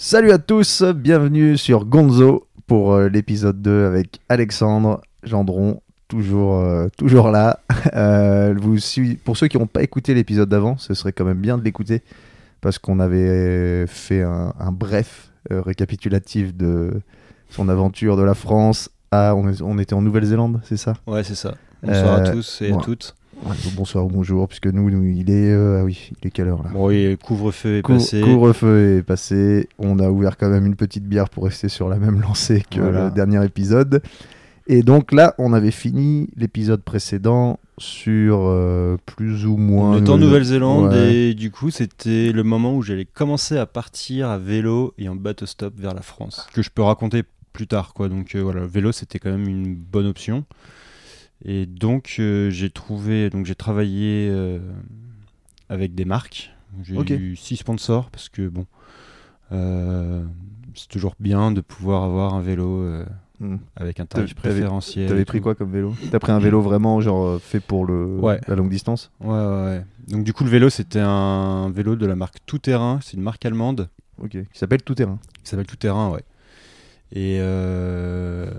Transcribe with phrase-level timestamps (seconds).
[0.00, 6.86] Salut à tous, bienvenue sur Gonzo pour euh, l'épisode 2 avec Alexandre Gendron, toujours, euh,
[6.96, 7.58] toujours là.
[7.94, 8.76] Euh, vous,
[9.24, 12.02] pour ceux qui n'ont pas écouté l'épisode d'avant, ce serait quand même bien de l'écouter
[12.60, 16.92] parce qu'on avait fait un, un bref récapitulatif de
[17.50, 19.34] son aventure de la France à.
[19.34, 20.94] On, était en Nouvelle-Zélande, c'est ça?
[21.06, 21.54] Ouais, c'est ça.
[21.82, 22.78] Bonsoir à tous et ouais.
[22.78, 23.14] à toutes.
[23.44, 25.52] Ouais, Bonsoir ou bonjour, puisque nous, nous, il est.
[25.52, 26.70] euh, ah oui, il est quelle heure là?
[26.72, 28.20] Bon, oui, le couvre-feu est Cou- passé.
[28.20, 29.68] Couvre-feu est passé.
[29.78, 32.80] On a ouvert quand même une petite bière pour rester sur la même lancée que
[32.80, 33.06] Voilà.
[33.06, 34.02] le dernier épisode.
[34.66, 39.92] Et donc là, on avait fini l'épisode précédent sur euh, plus ou moins.
[39.92, 41.14] On était en le- Nouvelle-Zélande Ouais.
[41.14, 45.14] et du coup, c'était le moment où j'allais commencer à partir à vélo et en
[45.16, 46.46] bateau-stop vers la France.
[46.52, 47.22] Que je peux raconter
[47.54, 48.10] plus tard, quoi.
[48.10, 50.44] Donc euh, voilà, le vélo, c'était quand même une bonne option.
[51.44, 53.30] Et donc, euh, j'ai trouvé.
[53.30, 54.58] Donc, j'ai travaillé euh,
[55.68, 56.50] avec des marques.
[56.82, 58.66] J'ai eu six sponsors parce que bon.
[59.52, 60.22] euh,
[60.74, 63.04] c'est toujours bien de pouvoir avoir un vélo
[63.40, 63.58] Hmm.
[63.76, 65.08] avec un tarif préférentiel.
[65.08, 65.94] T'avais pris quoi comme vélo?
[66.10, 68.40] T'as pris un vélo vraiment genre fait pour le Ouais.
[68.48, 69.12] la longue distance?
[69.20, 69.84] Ouais, ouais, ouais.
[70.08, 72.98] Donc du coup, le vélo, c'était un vélo de la marque Tout Terrain.
[73.00, 73.90] C'est une marque allemande
[74.20, 74.30] Ok.
[74.32, 75.20] Qui s'appelle Tout Terrain.
[75.44, 76.24] qui s'appelle Tout Terrain, ouais.
[77.12, 78.50] Et, euh,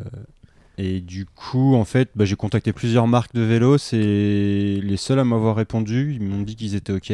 [0.81, 3.77] et du coup, en fait, bah, j'ai contacté plusieurs marques de vélos.
[3.77, 6.13] C'est les seuls à m'avoir répondu.
[6.13, 7.11] Ils m'ont dit qu'ils étaient OK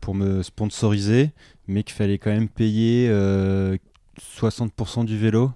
[0.00, 1.30] pour me sponsoriser,
[1.66, 3.76] mais qu'il fallait quand même payer euh,
[4.20, 5.50] 60% du vélo,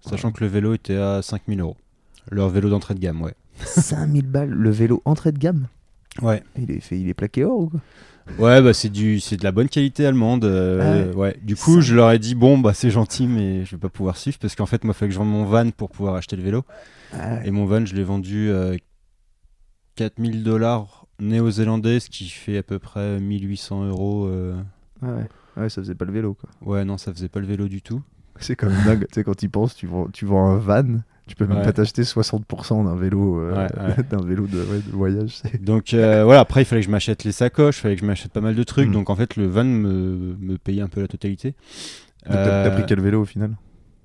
[0.00, 0.34] sachant Ouais.
[0.34, 1.76] que le vélo était à 5000 euros.
[2.30, 3.34] Leur vélo d'entrée de gamme, ouais.
[3.64, 5.68] 5000 balles le vélo entrée de gamme?
[6.20, 6.42] Ouais.
[6.58, 7.80] il est, fait, il est plaqué or ou quoi?
[8.38, 10.44] Ouais, bah c'est du, c'est de la bonne qualité allemande.
[10.44, 11.36] euh, Ah ouais.
[11.42, 14.16] Du coup, je leur ai dit bon, bah c'est gentil, mais je vais pas pouvoir
[14.16, 16.36] suivre parce qu'en fait, moi, il fallait que je vende mon van pour pouvoir acheter
[16.36, 16.64] le vélo.
[17.12, 17.48] Ah ouais.
[17.48, 18.76] Et mon van, je l'ai vendu euh,
[19.96, 24.26] 4000 dollars néo-zélandais, ce qui fait à peu près 1800 euros.
[24.26, 24.54] euh.
[25.02, 25.28] Ah ouais.
[25.56, 26.48] Ouais, ça faisait pas le vélo quoi.
[26.62, 28.02] Ouais, non, ça faisait pas le vélo du tout.
[28.40, 29.06] C'est quand même dingue.
[29.08, 31.00] tu sais, quand tu penses, tu vends, tu vends un van,
[31.32, 31.64] tu peux même Ouais.
[31.64, 34.58] pas t'acheter 60% d'un vélo, euh, Ouais, d'un vélo de,
[34.92, 35.40] voyage.
[35.62, 38.06] Donc euh, voilà, après, il fallait que je m'achète les sacoches, il fallait que je
[38.06, 38.90] m'achète pas mal de trucs.
[38.90, 38.92] Mm.
[38.92, 41.54] Donc en fait, le van me, me payait un peu la totalité.
[42.26, 43.52] T'as t'as Euh, pris quel vélo au final?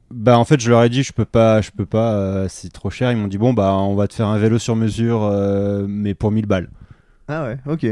[0.09, 2.89] Bah en fait je leur ai dit je peux pas je peux pas c'est trop
[2.89, 5.29] cher ils m'ont dit bon bah on va te faire un vélo sur mesure
[5.85, 6.69] mais pour 1000 balles
[7.27, 7.85] Ah ouais, ok.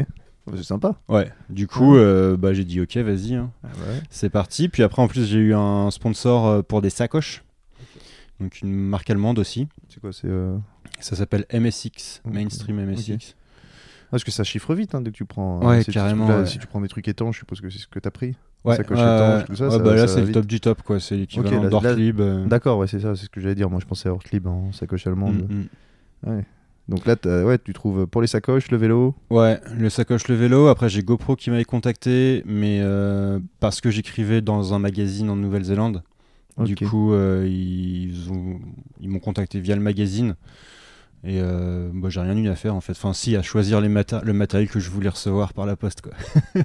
[0.56, 0.96] C'est sympa.
[1.10, 3.50] ouais du coup euh, bah j'ai dit ok vas-y hein.
[4.10, 7.44] c'est parti puis après en plus j'ai eu un sponsor pour des sacoches
[8.40, 10.58] donc une marque allemande aussi C'est quoi C'est euh,
[11.00, 12.22] ça s'appelle MSX.
[12.26, 13.36] Mainstream MSX
[14.12, 15.60] Parce que ça chiffre vite hein, dès que tu prends.
[15.66, 16.46] Ouais, si tu- carrément, là, ouais.
[16.46, 18.36] Si tu prends des trucs étanches, je suppose que c'est ce que t'as pris.
[18.64, 20.82] ouais, sacoche ouais, étanche, tout ça, ouais, ça- bah là c'est le top du top
[20.84, 22.46] quoi c'est l'équivalent Ok, là- d'Ortlieb euh.
[22.46, 23.70] D'accord, ouais, c'est ça, c'est ce que j'allais dire.
[23.70, 25.48] Moi, je pensais à Ortlieb en sacoche allemande.
[25.50, 26.44] Mm, mm.
[26.88, 29.16] Donc là, ouais, tu trouves pour les sacoches, le vélo.
[29.32, 30.68] Ouais, le sacoche, le vélo.
[30.68, 35.36] Après, j'ai GoPro qui m'avait contacté, mais euh, parce que j'écrivais dans un magazine en
[35.36, 36.04] Nouvelle-Zélande.
[36.64, 38.60] Du coup, euh, ils ont-
[39.02, 40.36] ils m'ont contacté via le magazine.
[41.24, 42.92] Et euh, bah, j'ai rien eu à faire en fait.
[42.94, 46.02] Enfin, si, à choisir les le matériel que je voulais recevoir par la poste.
[46.02, 46.14] Quoi.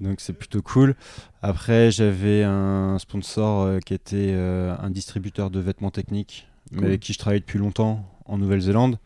[0.00, 0.94] Donc c'est plutôt cool.
[1.42, 7.12] Après, j'avais un sponsor euh, qui était un distributeur de vêtements techniques, mais avec qui
[7.12, 8.98] je travaillais depuis longtemps en Nouvelle-Zélande.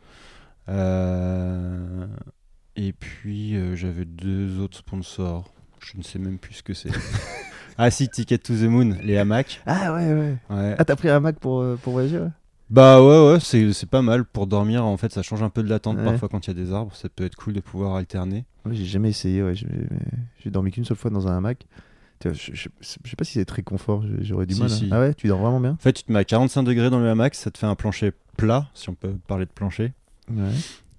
[2.77, 5.53] Et puis j'avais deux autres sponsors.
[5.81, 6.91] Je ne sais même plus ce que c'est.
[7.79, 9.61] ah si, Ticket to the Moon, les hamacs.
[9.67, 10.37] Ah ouais, ouais.
[10.51, 10.75] Ouais.
[10.79, 12.29] Ah, t'as pris un Mac pour, euh, pour voyager ouais
[12.71, 14.85] Bah ouais, ouais, c'est c'est pas mal pour dormir.
[14.85, 16.05] En fait, ça change un peu de la tente Ouais.
[16.05, 16.95] parfois quand il y a des arbres.
[16.95, 18.45] Ça peut être cool de pouvoir alterner.
[18.65, 19.55] Ouais, j'ai jamais essayé, ouais.
[19.55, 21.67] J'ai dormi qu'une seule fois dans un hamac.
[22.25, 24.71] Je, je- je sais pas si c'est très confort, j'aurais du Si, mal.
[24.73, 24.75] hein.
[24.75, 24.89] si.
[24.93, 25.73] Ah ouais, tu dors vraiment bien?
[25.73, 27.75] En fait, tu te mets à 45 degrés dans le hamac, ça te fait un
[27.75, 29.93] plancher plat, si on peut parler de plancher.
[30.31, 30.51] Ouais.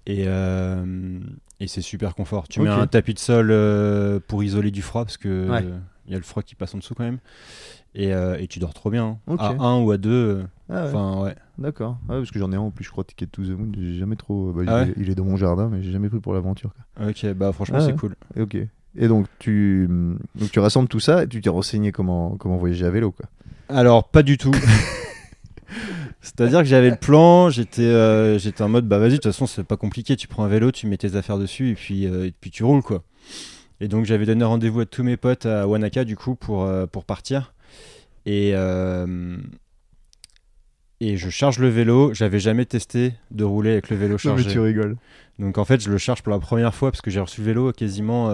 [0.06, 1.18] Et, euh,
[1.58, 2.46] et c'est super confort.
[2.46, 2.66] Tu Ok.
[2.66, 5.64] mets un tapis de sol euh, pour isoler du froid parce que Ouais.
[5.64, 7.18] euh, il y a le froid qui passe en dessous quand même.
[7.94, 9.18] Et, euh, et tu dors trop bien.
[9.26, 9.36] hein.
[9.38, 10.44] À 1 ou à 2.
[10.68, 11.34] Ah ouais, Enfin, ouais.
[11.58, 11.98] d'accord.
[12.08, 13.72] Ouais, parce que j'en ai un en plus, je crois, Ticket to the Moon.
[13.78, 14.52] J'ai jamais trop.
[14.52, 16.70] bah, il, Ah est, il est dans mon jardin, mais j'ai jamais pris pour l'aventure.
[17.00, 18.14] Ok, bah franchement, Ah c'est cool.
[18.36, 18.56] Et Ok.
[18.98, 19.86] Et donc tu,
[20.36, 23.12] donc tu rassembles tout ça et tu t'es renseigné comment, comment voyager à vélo.
[23.12, 23.26] Quoi.
[23.68, 24.52] Alors, pas du tout.
[26.22, 29.46] C'est-à-dire que j'avais le plan, j'étais euh, j'étais en mode bah vas-y, de toute façon,
[29.46, 32.26] c'est pas compliqué, tu prends un vélo, tu mets tes affaires dessus et puis, euh,
[32.26, 33.02] et puis tu roules quoi.
[33.80, 36.86] Et donc j'avais donné rendez-vous à tous mes potes à Wanaka du coup pour, euh,
[36.86, 37.52] pour partir.
[38.24, 39.36] Et, euh,
[41.00, 44.58] et je charge le vélo, j'avais jamais testé de rouler avec le vélo chargé.
[44.58, 44.96] rigoles.
[45.38, 47.46] Donc en fait, je le charge pour la première fois parce que j'ai reçu le
[47.48, 48.30] vélo quasiment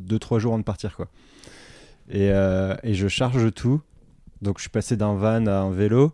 [0.00, 0.96] 2-3 jours avant de partir.
[0.96, 1.08] quoi.
[2.08, 3.80] Et, euh, et je charge tout.
[4.40, 6.12] Donc je suis passé d'un van à un vélo.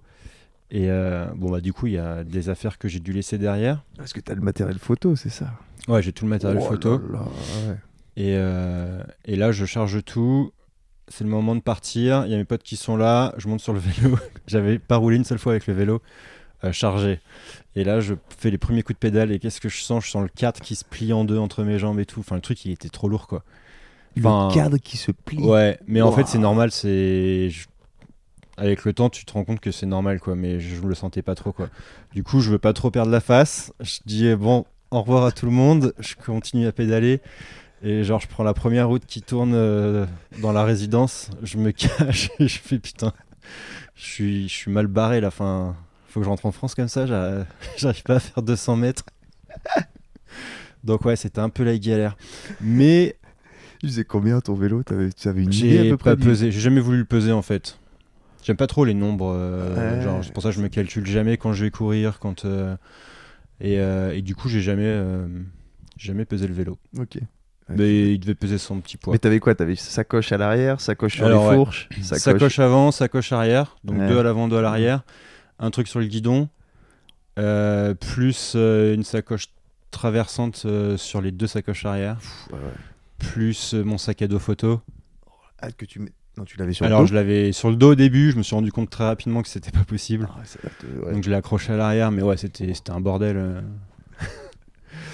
[0.73, 3.38] Et euh, bon, bah du coup, il y a des affaires que j'ai dû laisser
[3.38, 3.85] derrière.
[3.97, 5.53] Parce que t'as le matériel photo, c'est ça
[5.87, 6.99] Ouais, j'ai tout le matériel Oh photo.
[6.99, 7.25] là là,
[7.69, 7.77] ouais.
[8.17, 10.53] Et, euh, et là, je charge tout.
[11.09, 12.25] c'est le moment de partir.
[12.26, 13.35] Il y a mes potes qui sont là.
[13.38, 14.19] Je monte sur le vélo.
[14.47, 16.03] J'avais pas roulé une seule fois avec le vélo
[16.64, 17.20] euh, chargé.
[17.75, 19.32] Et là, je fais les premiers coups de pédale.
[19.32, 20.05] Et qu'est-ce que je sens?
[20.05, 22.20] Je sens le cadre qui se plie en deux entre mes jambes et tout.
[22.20, 23.44] Enfin, le truc, il était trop lourd, quoi.
[24.19, 25.43] Enfin, Le cadre qui se plie.
[25.43, 26.70] Ouais, mais en fait, c'est normal.
[26.70, 27.49] C'est.
[27.49, 27.67] je-
[28.59, 30.37] Avec le temps, tu te rends compte que c'est normal, quoi.
[30.37, 31.70] Mais je me le sentais pas trop, quoi.
[32.12, 33.73] Du coup, je veux pas trop perdre la face.
[33.81, 35.94] Je dis, bon, au revoir à tout le monde.
[35.99, 37.23] Je continue à pédaler.
[37.82, 40.06] Et genre, je prends la première route qui tourne euh,
[40.40, 41.31] dans la résidence.
[41.43, 43.12] Je me cache et je fais putain.
[43.96, 45.31] Je suis, je suis mal barré là.
[45.32, 45.75] Fin,
[46.08, 47.06] faut que je rentre en France comme ça.
[47.06, 47.44] j'a-
[47.76, 49.05] J'arrive pas à faire 200 mètres.
[50.84, 52.17] Donc, ouais, c'était un peu la galère.
[52.61, 53.17] Mais
[53.81, 54.82] Tu faisais combien ton vélo?
[54.85, 56.50] Tu avais une idée à peu près pesé.
[56.52, 57.78] J'ai jamais voulu le peser en fait.
[58.44, 59.32] J'aime pas trop les nombres.
[59.37, 60.02] euh, Ouais.
[60.02, 62.19] genre, c'est pour ça que je me calcule jamais quand je vais courir.
[62.20, 62.76] Quand, euh,
[63.61, 63.75] et,
[64.17, 64.93] et du coup, j'ai jamais,
[65.99, 66.78] jamais pesé le vélo.
[66.99, 67.19] Ok.
[67.77, 69.13] Mais il devait peser son petit poids.
[69.13, 69.55] Mais t'avais quoi?
[69.55, 71.55] T'avais sacoche à l'arrière, sacoche sur Alors, les ouais.
[71.57, 72.59] fourches, Sacoche...
[72.59, 73.77] avant, sacoche arrière.
[73.85, 74.09] Donc Ouais.
[74.09, 75.03] deux à l'avant, deux à l'arrière.
[75.59, 76.49] Un truc sur le guidon.
[77.39, 79.47] euh, plus euh, une sacoche
[79.91, 82.19] traversante euh, sur les deux sacoches arrière.
[82.51, 82.65] Ouais, ouais.
[83.19, 84.81] Plus euh, mon sac à dos photo.
[85.61, 86.13] Ah, que tu mets...
[86.39, 88.31] Non, tu l'avais sur Alors le je l'avais sur le dos au début.
[88.33, 90.27] Je me suis rendu compte très rapidement que c'était pas possible.
[90.27, 91.13] dos Ah, te- ouais.
[91.13, 93.37] Donc je l'ai accroché à l'arrière, mais ouais, c'était c'était un bordel.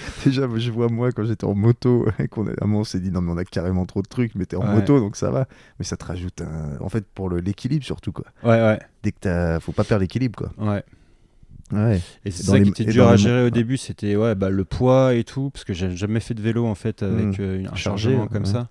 [0.24, 2.84] Déjà, je vois moi quand j'étais en moto, et qu'on a, à un moment, on
[2.84, 4.74] s'est dit non mais on a carrément trop de trucs, mais t'es en Ouais.
[4.74, 5.46] moto donc ça va.
[5.78, 8.24] Mais ça te rajoute un, en fait pour l'équilibre surtout quoi.
[8.42, 10.50] Ouais, ouais, Dès que t'as, faut pas perdre l'équilibre quoi.
[10.72, 10.82] ouais.
[11.70, 12.00] Ouais.
[12.24, 14.64] Et c'est ça les- qui était dur à gérer au début, c'était ouais, bah, le
[14.64, 17.42] poids et tout, parce que j'ai jamais fait de vélo en fait avec Mm.
[17.42, 18.50] euh, un Chargé, chargement comme ouais.
[18.50, 18.68] ça.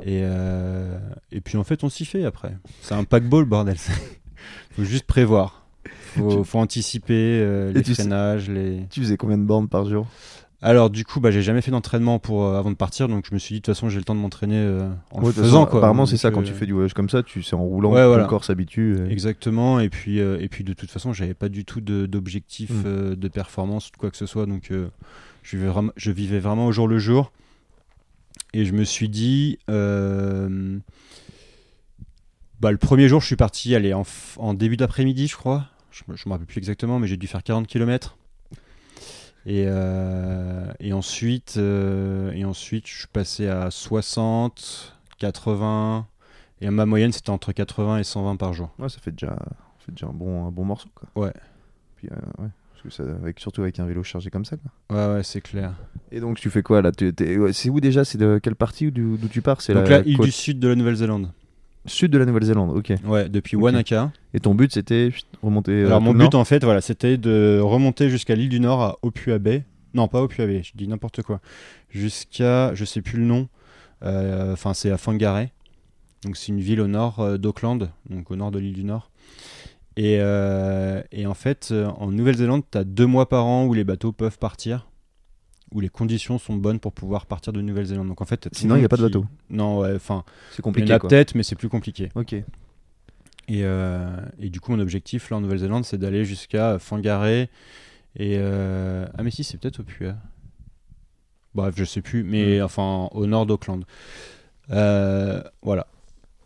[0.00, 0.98] Et, euh,
[1.30, 2.56] et puis en fait, on s'y fait après.
[2.80, 3.76] C'est un paquebot le bordel.
[4.70, 5.66] faut juste prévoir.
[6.14, 8.86] Faut, faut anticiper euh, les tu sais- freinages, les.
[8.88, 10.06] Tu faisais combien de bornes par jour?
[10.68, 13.32] Alors du coup, bah, j'ai jamais fait d'entraînement pour euh, avant de partir, donc je
[13.34, 15.32] me suis dit de toute façon j'ai le temps de m'entraîner euh, en Ouais, le
[15.32, 15.78] faisant façon, quoi.
[15.78, 17.92] Apparemment c'est ça quand euh, tu fais du voyage comme ça, tu c'est en roulant,
[17.92, 18.24] Ouais, ton voilà.
[18.24, 18.96] corps s'habitue.
[19.06, 22.70] et- Exactement, et puis, euh, et puis de toute façon, j'avais pas du tout d'objectif
[22.70, 22.82] Mm.
[22.84, 24.88] euh, de performance ou de quoi que ce soit, donc je,
[25.56, 27.30] vivais vraiment, je vivais vraiment au jour le jour.
[28.52, 29.76] Et je me suis dit, bah,
[32.72, 35.66] le premier jour, je suis parti aller en, début d'après-midi, je crois.
[35.92, 38.16] Je, me- je me rappelle plus exactement, mais j'ai dû faire 40 km.
[39.48, 46.06] Et, euh, et, ensuite, euh, et ensuite, je suis passé à 60, 80.
[46.60, 48.70] Et ma moyenne, c'était entre 80 et 120 par jour.
[48.78, 51.08] Ouais, ça fait déjà, ça fait déjà un bon, un bon morceau quoi.
[51.14, 51.32] Ouais.
[51.96, 52.48] Puis, euh, ouais.
[52.72, 54.96] Parce que ça, avec, surtout avec un vélo chargé comme ça quoi.
[54.96, 55.74] Ouais, ouais, c'est clair.
[56.10, 56.90] Et donc tu fais quoi là?
[57.00, 58.04] Ouais, C'est où déjà?
[58.04, 59.60] C'est de quelle partie d'où d'où tu pars?
[59.60, 61.30] C'est Donc la là, île côte du sud de la Nouvelle-Zélande.
[61.86, 62.76] Sud de la Nouvelle-Zélande.
[62.76, 62.92] Ok.
[63.04, 63.62] Ouais, depuis Ok.
[63.64, 64.12] Wanaka.
[64.34, 65.10] Et ton but c'était
[65.42, 65.72] remonter.
[65.72, 68.82] euh, Alors mon but nord en fait, voilà, c'était de remonter jusqu'à l'île du Nord
[68.82, 69.64] à Opua Bay.
[69.94, 71.40] Non, pas Opua Bay, je dis n'importe quoi.
[71.90, 73.48] Jusqu'à, je sais plus le nom.
[74.04, 75.52] Euh, Enfin, c'est à Whangarei.
[76.24, 79.10] Donc c'est une ville au nord euh, d'Auckland, donc au nord de l'île du Nord.
[79.96, 83.84] Et, euh, et en fait, en Nouvelle-Zélande, tu as deux mois par an où les
[83.84, 84.88] bateaux peuvent partir,
[85.72, 88.08] où les conditions sont bonnes pour pouvoir partir de Nouvelle-Zélande.
[88.08, 89.26] Donc en fait, Sinon, il y a pas de qui- bateau.
[89.50, 92.08] Non, ouais, enfin, C'est il y en compliqué a peut-être, mais c'est plus compliqué.
[92.14, 92.32] Ok.
[92.32, 92.44] Et,
[93.64, 94.08] euh,
[94.40, 97.48] et du coup, mon objectif là en Nouvelle-Zélande, c'est d'aller jusqu'à Whangarei.
[98.18, 100.14] Et euh, ah mais si, c'est peut-être Opua.
[101.54, 103.84] Bref, je sais plus, mais enfin au nord d'Auckland.
[104.70, 105.86] Euh, voilà.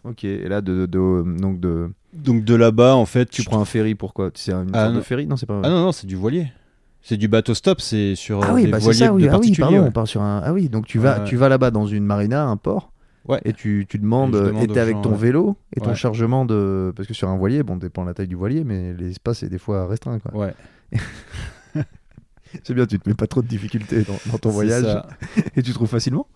[0.04, 0.24] Ok.
[0.24, 3.64] Et là de, de- de- donc de Donc de là-bas, en fait, tu prends un
[3.64, 5.26] ferry pourquoi C'est une Ah, sorte de ferry?
[5.26, 5.60] Non c'est pas.
[5.64, 6.52] Ah non non, c'est du voilier.
[7.02, 9.22] C'est du bateau stop, c'est sur Ah euh, oui, des bah voiliers ça, oui.
[9.22, 9.60] de Ah oui, particuliers.
[9.62, 9.88] pardon, ouais.
[9.88, 10.42] on part sur un.
[10.44, 11.24] Ah oui, donc tu vas, Ouais, ouais.
[11.28, 12.92] tu vas là-bas dans une marina, un port,
[13.44, 16.92] et tu, tu demandes, Et t'es avec gens, ton vélo et ton chargement de.
[16.96, 19.48] Parce que sur un voilier, bon, dépend de la taille du voilier, mais l'espace est
[19.48, 20.34] des fois restreint, quoi.
[20.36, 20.54] Ouais.
[22.64, 24.84] C'est bien, tu te mets pas trop de difficultés dans, dans ton voyage
[25.56, 26.26] et tu trouves facilement.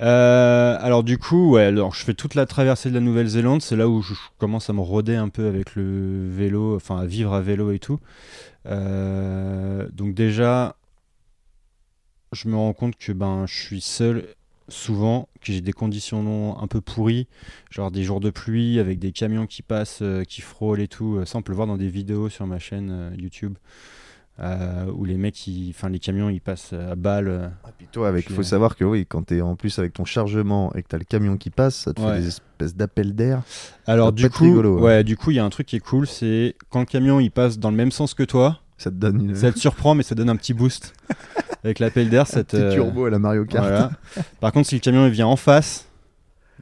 [0.00, 3.74] Euh, alors du coup, ouais, alors je fais toute la traversée de la Nouvelle-Zélande, c'est
[3.76, 7.06] là où je, je commence à me roder un peu avec le vélo, enfin à
[7.06, 7.98] vivre à vélo et tout.
[8.66, 10.76] Euh, donc déjà,
[12.32, 14.26] je me rends compte que ben je suis seul
[14.68, 17.26] souvent, que j'ai des conditions un peu pourries,
[17.70, 21.24] genre des jours de pluie avec des camions qui passent, euh, qui frôlent et tout.
[21.26, 23.56] Ça on peut le voir dans des vidéos sur ma chaîne euh, YouTube.
[24.40, 25.38] Euh, où les mecs,
[25.70, 27.28] enfin les camions, ils passent à balle.
[27.28, 29.78] euh, Et puis toi, avec, Puis, faut euh, savoir que oui, quand t'es en plus
[29.78, 32.14] avec ton chargement et que t'as le camion qui passe, ça te Ouais.
[32.14, 33.42] fait des espèces d'appels d'air.
[33.86, 34.82] Alors du coup, rigolo, hein.
[34.82, 37.20] ouais, du coup, il y a un truc qui est cool, c'est quand le camion
[37.20, 39.94] il passe dans le même sens que toi, Ça te donne une, ça te surprend,
[39.94, 40.94] mais ça donne un petit boost
[41.64, 42.26] avec l'appel d'air.
[42.26, 43.64] Ça te- petit turbo à la Mario Kart.
[43.68, 43.90] voilà.
[44.40, 45.86] Par contre, si le camion il vient en face,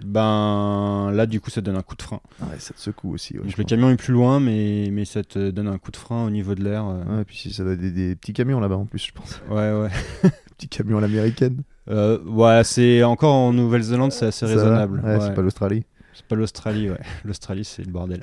[0.04, 2.20] ben là, du coup, ça donne un coup de frein.
[2.40, 3.34] Ouais, ça te secoue aussi.
[3.38, 5.96] ouais, Donc le camion est plus loin, mais mais ça te donne un coup de
[5.96, 6.84] frein au niveau de l'air.
[6.86, 7.04] euh.
[7.16, 9.40] Ouais, et puis ça doit être des, des petits camions là-bas en plus, je pense.
[9.50, 9.90] Ouais, ouais.
[10.58, 11.62] Petits camions à l'américaine.
[11.88, 15.00] Euh, ouais, c'est encore en Nouvelle-Zélande, c'est assez Ça raisonnable.
[15.04, 15.84] Ouais, c'est pas l'Australie.
[16.12, 17.00] C'est pas l'Australie, ouais.
[17.24, 18.22] L'Australie, c'est le bordel.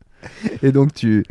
[0.62, 1.24] Et donc, tu.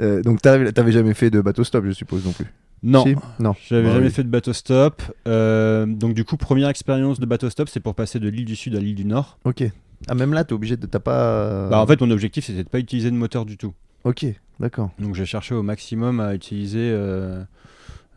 [0.00, 2.46] euh, donc, t'avais t'avais jamais fait de bateau stop, je suppose, non plus
[2.82, 3.14] Non, Si?
[3.38, 3.54] Non.
[3.68, 4.12] j'avais Bah jamais oui.
[4.12, 5.02] fait de bateau stop.
[5.28, 8.56] Euh, donc du coup, première expérience de bateau stop, c'est pour passer de l'île du
[8.56, 9.38] Sud à l'île du Nord.
[9.44, 9.62] Ok.
[10.08, 10.86] Ah, même là, t'es obligé de.
[10.86, 11.68] T'as pas.
[11.68, 13.74] Bah, en fait, mon objectif, c'était de pas utiliser de moteur du tout.
[14.04, 14.26] Ok,
[14.58, 14.90] d'accord.
[14.98, 17.42] Donc j'ai cherché au maximum à utiliser euh,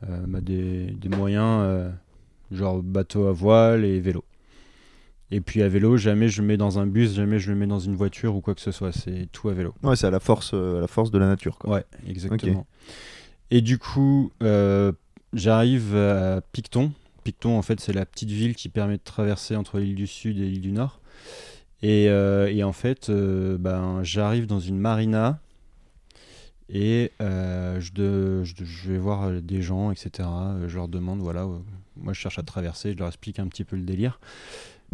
[0.09, 1.91] euh, bah, des, des moyens euh,
[2.51, 4.23] genre bateau à voile et vélo.
[5.31, 7.67] Et puis à vélo, jamais je le mets dans un bus, jamais je le mets
[7.67, 8.91] dans une voiture ou quoi que ce soit.
[8.91, 9.73] C'est tout à vélo.
[9.83, 11.75] Ouais, c'est à la force, à la force de la nature, quoi.
[11.75, 12.65] Ouais, exactement.
[13.51, 14.31] Et du coup,
[15.33, 16.91] j'arrive à Picton.
[17.23, 20.37] Picton, en fait, c'est la petite ville qui permet de traverser entre l'île du Sud
[20.39, 20.99] et l'île du Nord.
[21.81, 25.39] Et, euh, et en fait, euh, ben, j'arrive dans une marina
[26.69, 30.27] et euh, je, vais voir des gens, etc.
[30.67, 31.47] Je leur demande, voilà,
[31.97, 34.19] moi je cherche à traverser, je leur explique un petit peu le délire.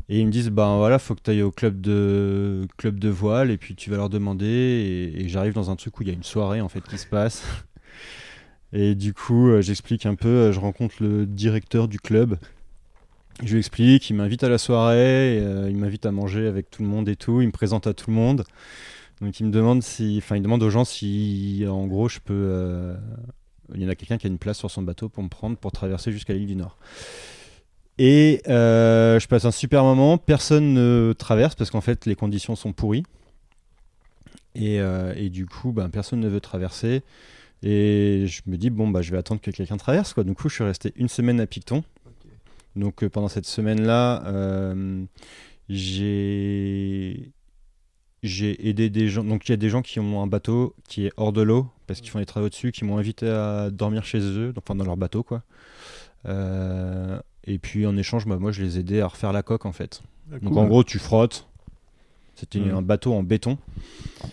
[0.10, 3.10] Et ils me disent, ben voilà, faut que tu ailles au club de, club de
[3.10, 4.46] voile et puis tu vas leur demander.
[4.46, 6.98] Et, et j'arrive dans un truc où il y a une soirée en fait qui
[6.98, 7.44] se passe.
[8.74, 12.38] Et du coup, j'explique un peu, je rencontre le directeur du club.
[13.44, 16.84] Je lui explique, il m'invite à la soirée, euh, il m'invite à manger avec tout
[16.84, 18.44] le monde et tout, il me présente à tout le monde.
[19.20, 22.34] Donc il me demande si, enfin il demande aux gens si, en gros, je peux,
[22.34, 22.96] euh,
[23.74, 25.58] il y en a quelqu'un qui a une place sur son bateau pour me prendre
[25.58, 26.78] pour traverser jusqu'à l'île du Nord.
[27.98, 32.56] Et euh, je passe un super moment, personne ne traverse parce qu'en fait les conditions
[32.56, 33.04] sont pourries.
[34.54, 34.80] Et,
[35.16, 37.04] et du coup, ben, personne ne veut traverser.
[37.64, 40.14] Et je me dis, bon, bah, je vais attendre que quelqu'un traverse.
[40.14, 40.26] Quoi.
[40.26, 41.84] Du coup, je suis resté une semaine à Picton.
[42.76, 45.04] Donc euh, pendant cette semaine-là, euh,
[46.12, 47.32] j'ai
[48.24, 49.24] j'ai aidé des gens.
[49.24, 51.68] Donc il y a des gens qui ont un bateau qui est hors de l'eau
[51.88, 54.86] parce qu'ils font des travaux dessus, qui m'ont invité à dormir chez eux, enfin dans
[54.86, 55.42] leur bateau quoi.
[56.28, 59.72] Euh, et puis en échange, bah, moi je les aidais à refaire la coque en
[59.72, 60.02] fait.
[60.42, 61.48] Donc en gros, tu frottes.
[62.36, 62.76] C'était Mhm.
[62.76, 63.58] un bateau en béton.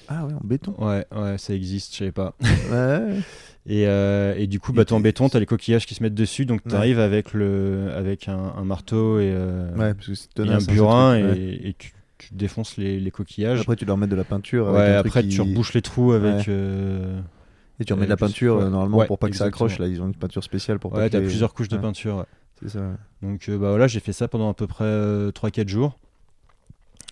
[0.06, 0.74] Ah ouais, en béton.
[0.78, 2.34] Ouais, ouais, ça existe, je savais pas.
[2.70, 3.20] Ouais.
[3.68, 6.14] Et, euh, et du coup, Et bateau en béton, t'as les coquillages qui se mettent
[6.14, 6.70] dessus, donc Ouais.
[6.72, 10.66] t'arrives avec le, avec un, un marteau et, euh, Ouais, parce que c'est et tenace,
[10.66, 11.60] un hein, burin truc, et, ouais.
[11.68, 13.60] et tu, tu défonces les, les coquillages.
[13.60, 14.68] Après, tu dois remettre de la peinture.
[14.68, 16.38] avec ouais, un truc après qui- tu rebouches les trous avec.
[16.38, 16.44] Ouais.
[16.48, 17.20] euh,
[17.78, 18.70] Et tu remets de la peinture, ouais.
[18.70, 19.78] normalement, Ouais, pour pas que ça accroche.
[19.78, 21.76] Là, ils ont une peinture spéciale pour pas Ouais, que t'as les- plusieurs couches de
[21.76, 21.82] Ouais.
[21.82, 22.16] peinture.
[22.16, 22.24] ouais.
[22.60, 22.80] C'est ça.
[22.80, 23.28] ouais.
[23.28, 24.84] Donc bah voilà, j'ai fait ça pendant à peu près
[25.32, 25.98] 3-4 jours.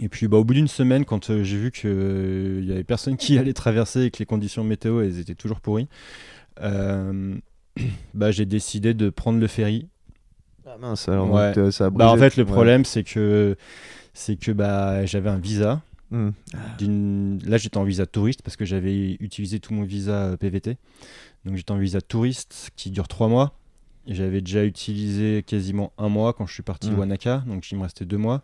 [0.03, 3.39] Et puis bah, au bout d'une semaine, quand j'ai vu qu'il y avait personne qui
[3.39, 5.89] allait traverser et que les conditions météo elles étaient toujours pourries,
[8.15, 9.89] bah, j'ai décidé de prendre le ferry.
[10.67, 11.49] Ah mince, alors Ouais.
[11.49, 12.51] donc, euh, ça a Bah, en fait, le Ouais.
[12.53, 13.57] problème c'est que
[14.15, 15.83] c'est que bah, j'avais un visa.
[16.11, 16.31] Hmm.
[17.45, 20.77] Là, j'étais en visa touriste parce que j'avais utilisé tout mon visa euh, PVT.
[21.45, 23.59] Donc j'étais en visa touriste qui dure 3 mois.
[24.07, 26.95] J'avais déjà utilisé quasiment un mois quand je suis parti Mm.
[26.95, 28.43] de Wanaka, donc il me restait deux mois.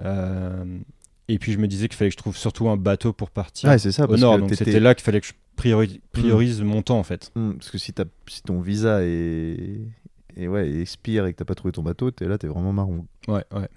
[0.00, 0.78] Euh,
[1.28, 3.68] et puis je me disais qu'il fallait que je trouve surtout un bateau pour partir
[3.70, 4.08] Ouais, c'est ça.
[4.08, 4.36] au nord.
[4.36, 7.30] que Donc c'était là qu'il fallait que je priori- priorise mon temps en fait.
[7.34, 9.80] Hmm, Parce que si, ton visa est...
[10.36, 13.06] Et ouais, expire et que t'as pas trouvé ton bateau, t'es là, t'es vraiment marron.
[13.28, 13.68] Ouais, ouais.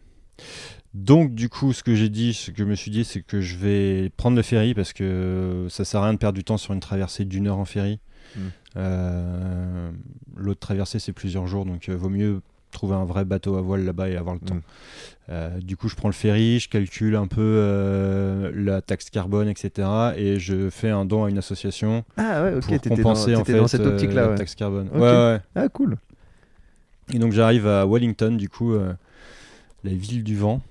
[0.95, 3.41] Donc du coup, ce que j'ai dit, ce que je me suis dit, c'est que
[3.41, 6.57] je vais prendre le ferry parce que ça sert à rien de perdre du temps
[6.57, 7.99] sur une traversée d'une heure en ferry.
[8.35, 8.39] Mm.
[8.77, 9.91] Euh,
[10.35, 13.86] L'autre traversée, c'est plusieurs jours, donc euh, vaut mieux trouver un vrai bateau à voile
[13.86, 14.55] là-bas et avoir le temps.
[14.55, 14.62] Mm.
[15.29, 19.50] Euh, du coup, je prends le ferry, je calcule un peu euh, la taxe carbone,
[19.50, 19.88] etc.
[20.15, 23.36] Et je fais un don à une association Ah ouais, ok, pour t'étais dans, compenser
[23.36, 24.24] en fait dans cette euh, optique-là.
[24.24, 24.36] la ouais.
[24.36, 24.89] taxe carbone.
[24.93, 25.39] Ouais.
[25.55, 25.97] Ah cool.
[27.13, 30.62] Et donc j'arrive à Wellington, du coup, la ville du vent.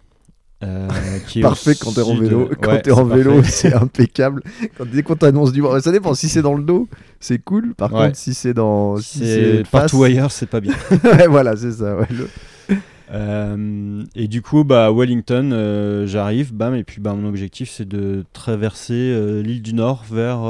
[0.63, 0.89] Euh,
[1.29, 2.49] qui est au Parfait quand t'es en vélo.
[2.63, 4.43] Quand Ouais, t'es en c'est vélo, c'est impeccable.
[4.79, 6.15] Quand, dès qu'on t'annonce du vent, ça dépend.
[6.15, 6.89] Si c'est dans le dos,
[7.21, 7.75] c'est cool.
[7.75, 8.07] Par Ouais.
[8.07, 8.97] contre, si c'est dans.
[8.97, 10.73] Si C'est face- partout ailleurs, c'est pas bien.
[11.05, 11.97] ouais, voilà, c'est ça.
[12.11, 12.29] le-
[13.13, 17.71] Euh, et du coup, bah, à Wellington, euh, j'arrive, bam, et puis bah, mon objectif
[17.71, 20.41] c'est de traverser euh, l'île du Nord vers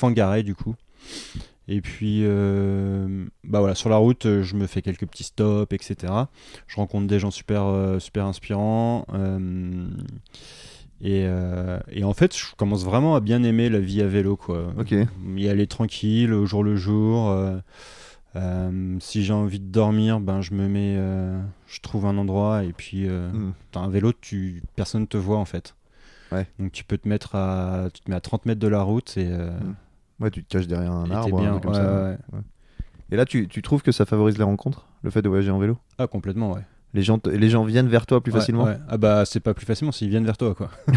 [0.00, 0.76] Whangarei, du coup.
[1.72, 5.72] Et puis, euh, bah voilà, sur la route, euh, je me fais quelques petits stops,
[5.72, 6.12] etc.
[6.66, 9.06] Je rencontre des gens super, euh, super inspirants.
[11.02, 14.36] et, euh, et en fait, je commence vraiment à bien aimer la vie à vélo,
[14.36, 14.72] quoi.
[14.78, 14.94] Ok.
[15.36, 17.30] y aller tranquille au jour le jour.
[17.30, 17.58] euh,
[18.36, 20.96] euh, si j'ai envie de dormir, ben je me mets,
[21.66, 23.52] je trouve un endroit et puis Hmm.
[23.72, 25.74] t'as un vélo, tu personne te voit en fait.
[26.32, 26.46] Ouais.
[26.58, 29.16] Donc tu peux te mettre à, tu te mets à 30 mètres de la route
[29.16, 29.74] et, Hmm.
[30.20, 31.50] Ouais, tu te caches derrière un arbre, un bien.
[31.52, 32.02] truc comme Ouais, ça.
[32.34, 32.40] ouais.
[33.12, 35.58] Et là, tu, tu trouves que ça favorise les rencontres, le fait de voyager en
[35.58, 35.78] vélo?
[35.98, 36.62] Ah complètement ouais.
[36.94, 38.68] les gens, les gens viennent vers toi plus facilement?
[38.88, 40.70] Ah bah c'est pas plus facilement s'ils viennent vers toi quoi.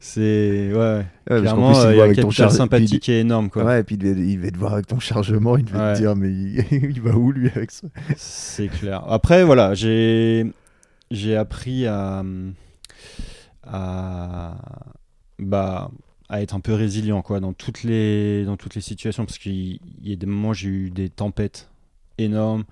[0.00, 1.40] c'est ouais, ouais.
[1.40, 3.64] Clairement, euh, il y a un capital charge- sympathique et énorme quoi.
[3.64, 5.92] Ouais, et puis il devait, il devait te voir avec ton chargement, il devait Ouais.
[5.94, 7.88] te dire, mais il, il va où lui avec ça?
[8.16, 9.02] C'est clair.
[9.08, 10.52] Après, voilà, j'ai
[11.10, 12.22] j'ai appris à,
[13.64, 14.54] à,
[15.38, 15.90] bah,
[16.30, 19.26] à être un peu résilient quoi, dans, toutes les, dans toutes les situations.
[19.26, 21.68] Parce qu'il y a des moments où j'ai eu des tempêtes
[22.18, 22.64] énormes,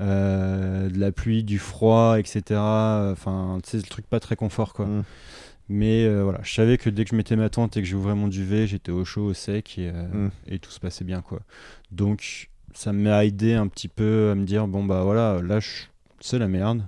[0.00, 2.42] euh, de la pluie, du froid, etc.
[3.12, 4.86] Enfin, tu sais, le truc pas très confort quoi.
[4.86, 5.04] Mm.
[5.68, 8.14] Mais euh, voilà, je savais que dès que je mettais ma tente et que j'ouvrais
[8.14, 10.30] mon duvet, j'étais au chaud, au sec et, euh, Mm.
[10.48, 11.40] et tout se passait bien quoi.
[11.90, 15.84] Donc ça m'a aidé un petit peu à me dire bon bah voilà, là je-
[16.20, 16.82] c'est la merde.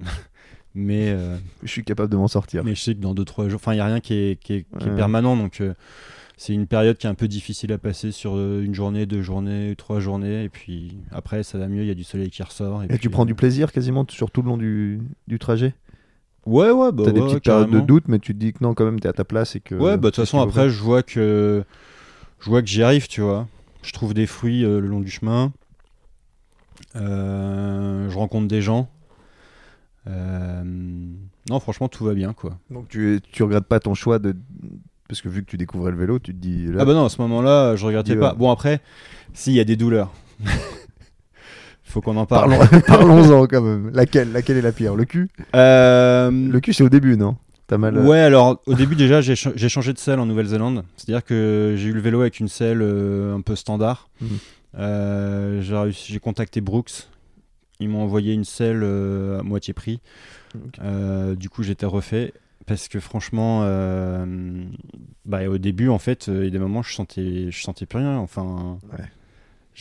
[0.74, 2.64] mais, euh, Je suis capable de m'en sortir.
[2.64, 4.54] mais je sais que dans 2-3 jours, enfin il n'y a rien qui est, qui
[4.54, 4.96] est- qui est Ouais.
[4.96, 5.74] permanent donc euh,
[6.36, 9.22] c'est une période qui est un peu difficile à passer sur euh, une journée, deux
[9.22, 12.42] journées, trois journées et puis après ça va mieux, il y a du soleil qui
[12.42, 12.82] ressort.
[12.82, 15.74] Et, Et puis, tu prends du plaisir quasiment sur tout le long du, du trajet?
[16.44, 17.86] Ouais, ouais, bah T'as des ouais, petites périodes de carrément.
[17.86, 19.76] doute, mais tu te dis que non, quand même, t'es à ta place et que.
[19.76, 21.62] Ouais, bah de toute façon, après, je vois que
[22.40, 23.46] je vois que j'y arrive, tu vois.
[23.84, 25.52] Je trouve des fruits le long du chemin.
[26.94, 28.88] Je rencontre des gens.
[30.08, 30.62] Euh,
[31.50, 32.58] Non, franchement, tout va bien, quoi.
[32.70, 34.34] Donc tu, tu regrettes pas ton choix de.
[35.08, 36.66] Parce que vu que tu découvrais le vélo, tu te dis.
[36.66, 38.28] Là, Ah bah non, à ce moment-là, je regrettais Tu pas.
[38.30, 38.80] vas- Bon, après,
[39.34, 40.10] s'il y a des douleurs.
[41.82, 42.56] Faut qu'on en parle.
[42.56, 43.90] Parlons- Parlons-en quand même.
[43.92, 44.94] Laquelle, laquelle est la pire?
[44.94, 45.28] Le cul?
[45.54, 47.36] Euh, Le cul, c'est au début, non?
[47.66, 47.96] T'as mal.
[47.98, 50.84] euh, Ouais, alors au début déjà j'ai cha- j'ai changé de selle en Nouvelle-Zélande.
[50.96, 54.08] C'est-à-dire que j'ai eu le vélo avec une selle euh, un peu standard.
[54.20, 54.28] Mhm.
[54.78, 57.08] Euh, j'ai contacté Brooks.
[57.80, 60.00] Ils m'ont envoyé une selle euh, à moitié prix.
[60.82, 62.32] Euh, du coup j'étais refait
[62.66, 64.64] parce que franchement, euh,
[65.24, 67.98] bah, au début en fait, il y a des moments je sentais, je sentais plus
[67.98, 68.18] rien.
[68.18, 68.78] Enfin,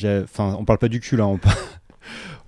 [0.03, 0.23] Ouais.
[0.23, 1.55] enfin, on parle pas du cul là, on parle.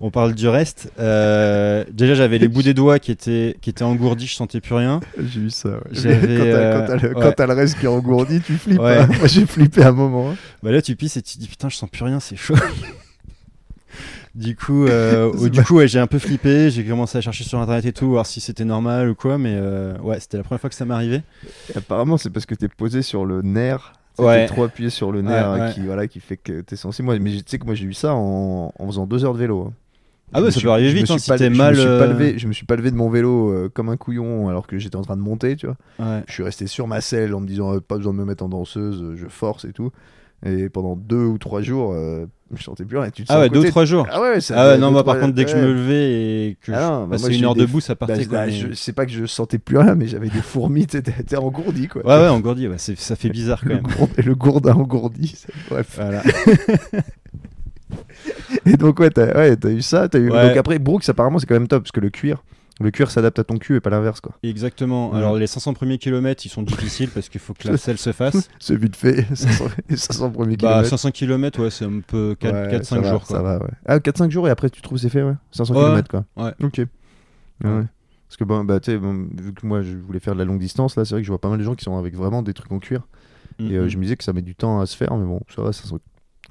[0.00, 0.92] On parle du reste.
[0.98, 4.74] Euh, déjà, j'avais les bouts des doigts qui étaient, qui étaient engourdis, je sentais plus
[4.74, 4.98] rien.
[5.16, 5.68] J'ai eu ça.
[5.68, 5.76] ouais.
[5.92, 7.46] Quand t'as le, ouais.
[7.46, 8.80] le reste qui est engourdi, tu flippes.
[8.80, 9.06] Hein.
[9.18, 10.32] Moi, j'ai flippé un moment.
[10.32, 10.36] hein.
[10.64, 12.56] Bah là, tu pisses et tu te dis putain, je sens plus rien, c'est chaud.
[14.34, 16.70] Du coup, euh, du coup, ouais, j'ai un peu flippé.
[16.70, 19.38] J'ai commencé à chercher sur internet et tout, voir si c'était normal ou quoi.
[19.38, 21.22] Mais euh, ouais, c'était la première fois que ça m'arrivait.
[21.74, 23.92] Apparemment, c'est parce que t'es posé sur le nerf.
[24.18, 24.46] Ouais.
[24.46, 25.74] T'es trop appuyé sur le nerf Ouais, euh, ouais.
[25.74, 27.06] qui voilà qui fait que t'es sensible.
[27.06, 29.38] Moi, mais tu sais que moi j'ai eu ça en, en faisant deux heures de
[29.40, 29.66] vélo.
[29.68, 29.72] hein.
[30.32, 31.90] Ah ouais, ça peut arriver vite, hein, si pas- t'es je me mal, suis pas
[31.90, 34.66] euh, levé- je me suis pas levé de mon vélo euh, comme un couillon alors
[34.66, 35.76] que j'étais en train de monter, tu vois.
[36.00, 36.22] Ouais.
[36.26, 38.42] Je suis resté sur ma selle en me disant euh, pas besoin de me mettre
[38.44, 39.90] en danseuse, euh, je force et tout.
[40.44, 43.06] Et pendant deux ou trois jours, euh, je sentais plus rien.
[43.08, 44.06] Et tu te Ah ouais, deux ou trois jours.
[44.10, 46.12] Ah ouais, ça Ah ouais, non, moi par contre, dès que je me levais
[46.50, 48.26] et que Ah non, bah, je passais une eu heure des debout, ça Bah, partait.
[48.26, 51.36] bah, mais- je sais pas que je sentais plus rien, mais j'avais des fourmis, t'étais
[51.36, 52.04] engourdi quoi.
[52.06, 53.84] Ouais, ouais, engourdi, c'est- ça fait bizarre quand le, même.
[53.84, 55.34] gourd- et le gourdin engourdi.
[55.36, 55.92] c'est- Bref.
[55.96, 56.22] Voilà.
[58.66, 60.08] Et donc, ouais, t'as ouais, eu ça.
[60.12, 60.28] As eu...
[60.28, 62.42] Donc, après, Brooks, apparemment, c'est quand même top parce que le cuir,
[62.80, 64.34] le cuir s'adapte à ton cul et pas l'inverse, quoi.
[64.42, 65.10] Exactement.
[65.12, 65.18] Ouais.
[65.18, 68.12] Alors, les 500 premiers kilomètres, ils sont difficiles parce qu'il faut que la selle se
[68.12, 68.48] fasse.
[68.58, 69.26] C'est vite fait.
[69.34, 70.88] 500, 500 premiers Bah, kilomètres.
[70.88, 73.26] 500 km, ouais, c'est un peu 4-5 Ouais, ça jours.
[73.26, 73.42] Ça Quoi.
[73.42, 73.70] va, ouais.
[73.86, 75.34] Ah, 4-5 jours et après, tu trouves c'est fait, ouais.
[75.52, 75.80] 500 Ouais.
[75.80, 76.24] km, quoi.
[76.36, 76.52] Ouais.
[76.62, 76.78] Ok.
[76.78, 76.86] Ouais.
[78.28, 80.44] Parce que, bon, bah, tu sais, bon, vu que moi, je voulais faire de la
[80.44, 82.16] longue distance, là, c'est vrai que je vois pas mal de gens qui sont avec
[82.16, 83.06] vraiment des trucs en cuir.
[83.60, 83.88] Et euh, Mhm.
[83.88, 85.72] je me disais que ça met du temps à se faire, mais bon, ça va,
[85.72, 85.98] 500,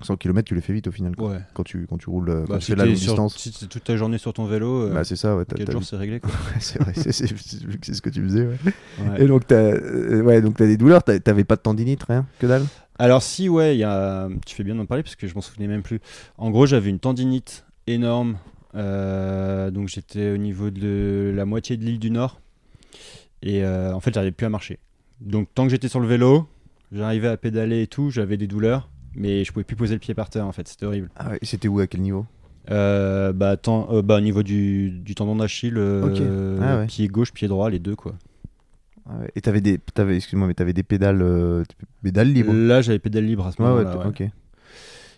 [0.03, 1.15] 500 km, tu les fais vite au final.
[1.15, 1.31] quoi.
[1.31, 1.39] Ouais.
[1.53, 3.37] Quand, tu, quand tu roules, euh, quand Bah, tu fais la longue distance.
[3.37, 5.45] Si c'est toute ta journée sur ton vélo, euh, Bah, c'est ça, ouais.
[5.45, 6.21] t'as- 4 t'as- jours, c'est réglé.
[6.59, 8.57] C'est vrai, ce que tu faisais, ouais.
[9.19, 12.47] Et donc, t'as euh, ouais, donc t'as des douleurs, t'avais pas de tendinite, rien Que
[12.47, 12.63] dalle?
[12.99, 14.29] Alors si ouais, il y a...
[14.45, 15.99] tu fais bien d'en parler parce que je m'en souvenais même plus.
[16.37, 18.37] En gros, j'avais une tendinite énorme.
[18.75, 22.39] euh, donc j'étais au niveau de la moitié de l'île du Nord.
[23.41, 24.79] Et euh, en fait, j'arrivais plus à marcher.
[25.21, 26.47] Donc tant que j'étais sur le vélo,
[26.91, 28.89] j'arrivais à pédaler et tout, j'avais des douleurs.
[29.15, 31.09] Mais je pouvais plus poser le pied par terre en fait, c'était horrible.
[31.15, 32.25] Ah ouais, et c'était où, à quel niveau?
[32.71, 36.59] Euh, bah, euh, bah, au niveau du, du tendon d'Achille, euh.
[36.61, 36.85] Ah ouais.
[36.87, 38.13] pied gauche, pied droit, les deux quoi.
[39.09, 39.31] Ah ouais.
[39.35, 41.63] Et t'avais des, t'avais, excuse-moi, mais t'avais des pédales, euh,
[42.01, 42.53] pédales libres?
[42.53, 44.11] Là, j'avais pédale libre à ce Ouais, ouais, moment-là.
[44.11, 44.31] t- ok.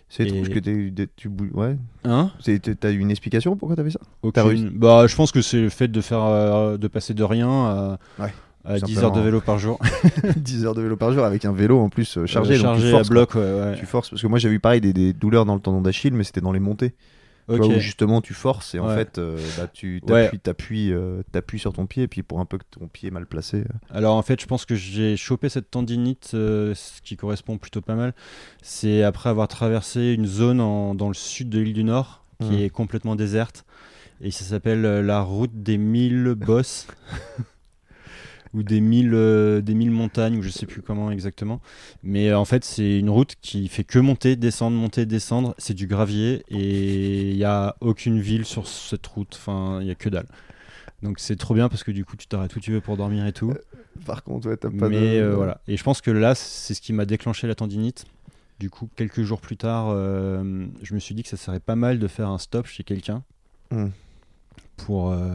[0.08, 1.76] C'est Et- étrange que tu bouges, ouais.
[2.04, 2.30] Hein?
[2.80, 4.00] T'as- eu une explication pourquoi t'avais ça?
[4.22, 4.42] Aucune.
[4.42, 4.68] réussi?
[4.72, 7.98] Bah, je pense que c'est le fait de faire, euh, de passer de rien à,
[8.18, 8.32] Ouais,
[8.80, 9.78] tout 10 heures de vélo par jour.
[10.36, 12.76] 10 heures de vélo par jour avec un vélo en plus euh, chargé, Euh, donc
[12.76, 13.60] tu chargé forces, à bloc, ouais, ouais.
[13.70, 13.72] quoi.
[13.76, 16.12] Tu forces parce que moi j'avais eu pareil des, des douleurs dans le tendon d'Achille,
[16.14, 16.94] mais c'était dans les montées.
[17.48, 17.58] Tu Ok.
[17.58, 20.02] vois, où justement tu forces et en fait euh, bah, tu
[20.42, 21.22] t'appuies, euh,
[21.58, 23.58] sur ton pied et puis pour un peu que ton pied est mal placé.
[23.58, 27.56] euh, Alors en fait, je pense que j'ai chopé cette tendinite, euh, ce qui correspond
[27.56, 28.14] plutôt pas mal.
[28.62, 32.48] C'est après avoir traversé une zone en- dans le sud de l'île du Nord qui
[32.48, 32.58] Mhm.
[32.62, 33.64] est complètement déserte.
[34.20, 36.88] Et ça s'appelle euh, la route des mille bosses.
[38.56, 41.60] ou des mille, euh, des mille montagnes, ou je sais plus comment exactement.
[42.02, 45.54] Mais euh, en fait, c'est une route qui fait que monter, descendre, monter, descendre.
[45.58, 49.34] C'est du gravier et il n'y a aucune ville sur cette route.
[49.36, 50.26] Enfin, il n'y a que dalle.
[51.02, 53.26] Donc c'est trop bien parce que du coup, tu t'arrêtes où tu veux pour dormir
[53.26, 53.52] et tout.
[54.06, 55.22] Par contre, ouais, t'as pas Mais de.
[55.22, 55.60] euh, voilà.
[55.68, 58.06] Et je pense que là, c'est ce qui m'a déclenché la tendinite.
[58.58, 61.76] Du coup, quelques jours plus tard, euh, je me suis dit que ça serait pas
[61.76, 63.22] mal de faire un stop chez quelqu'un
[63.70, 63.88] Hmm.
[64.78, 65.34] pour, euh,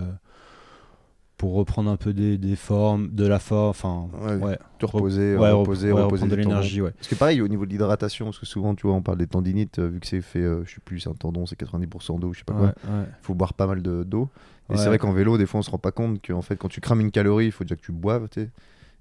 [1.41, 5.35] pour reprendre un peu des, des formes, de la forme, enfin, Ouais, ouais, te reposer,
[5.35, 6.91] ouais, reposer, ouais, reposer de l'énergie, ouais.
[6.91, 9.25] Parce que pareil, au niveau de l'hydratation, parce que souvent, tu vois, on parle des
[9.25, 12.19] tendinites, euh, vu que c'est fait, euh, je sais plus, c'est un tendon, c'est 90%
[12.19, 12.65] d'eau, je sais pas quoi.
[12.67, 13.05] Ouais.
[13.23, 14.29] faut boire pas mal de- d'eau.
[14.71, 16.67] Et c'est vrai qu'en vélo, des fois, on se rend pas compte qu'en fait, quand
[16.69, 18.49] tu crames une calorie, il faut déjà que tu boives, tu sais.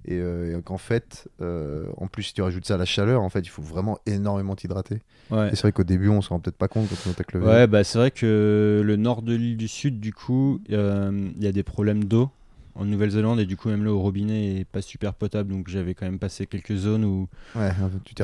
[0.06, 3.22] Et, euh, et qu'en fait, euh, en plus, si tu rajoutes ça à la chaleur,
[3.22, 5.02] en fait, il faut vraiment énormément t'hydrater.
[5.30, 5.48] Ouais.
[5.48, 7.40] Et c'est vrai qu'au début, on se rend peut-être pas compte quand on attaque le
[7.40, 7.52] vélo.
[7.52, 11.44] Ouais, bah c'est vrai que le nord de l'île du Sud, du coup, euh, il
[11.44, 12.30] y a des problèmes d'eau
[12.74, 15.94] en Nouvelle-Zélande et du coup même l'eau au robinet est pas super potable, donc j'avais
[15.94, 17.70] quand même passé quelques zones où, Ouais,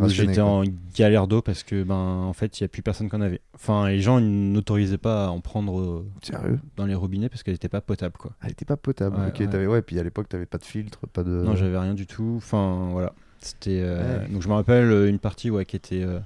[0.09, 0.65] j'étais en
[0.97, 3.41] galère d'eau parce que ben en fait il y a plus personne qui en avait.
[3.55, 6.59] Enfin les gens ils n'autorisaient pas à en prendre euh, Sérieux?
[6.77, 8.33] dans les robinets parce qu'elle était pas potable quoi.
[8.43, 9.17] Elle était pas potable.
[9.17, 9.47] Ouais, ok, ouais.
[9.49, 11.31] t'avais ouais, puis à l'époque, t'avais pas de filtre, pas de.
[11.31, 12.35] Non j'avais rien du tout.
[12.37, 16.19] Enfin voilà, c'était euh, donc je me rappelle euh, une partie ouais qui était euh,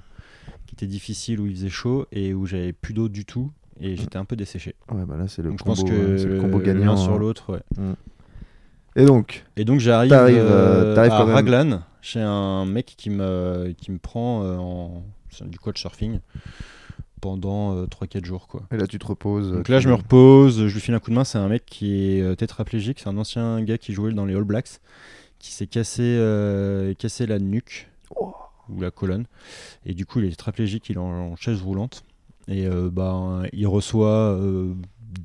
[0.65, 3.95] qui était difficile où il faisait chaud et où j'avais plus d'eau du tout et
[3.95, 4.75] j'étais un peu desséché.
[4.91, 6.65] Ouais, bah là, c'est le Donc je combo, pense que euh, c'est le combo l'un
[6.65, 6.97] gagnant.
[6.97, 7.17] sur hein.
[7.19, 7.61] l'autre ouais.
[8.95, 13.73] Et donc, Et donc j'arrive euh, euh, à même- Raglan chez un mec qui me,
[13.77, 15.03] qui me prend euh, en,
[15.45, 16.19] du coach surfing
[17.21, 18.47] pendant euh, 3-4 jours.
[18.47, 18.63] Quoi.
[18.71, 19.51] et là, tu te reposes.
[19.51, 21.65] Donc là je me repose, je lui file un coup de main, c'est un mec
[21.65, 24.79] qui est euh, tétraplégique, c'est un ancien gars qui jouait dans les All Blacks,
[25.39, 27.87] qui s'est cassé, euh, cassé la nuque
[28.19, 28.33] Oh.
[28.67, 29.25] ou la colonne,
[29.85, 32.03] et du coup il est tétraplégique, il est en, en chaise roulante,
[32.51, 34.73] et euh, bah, il reçoit euh,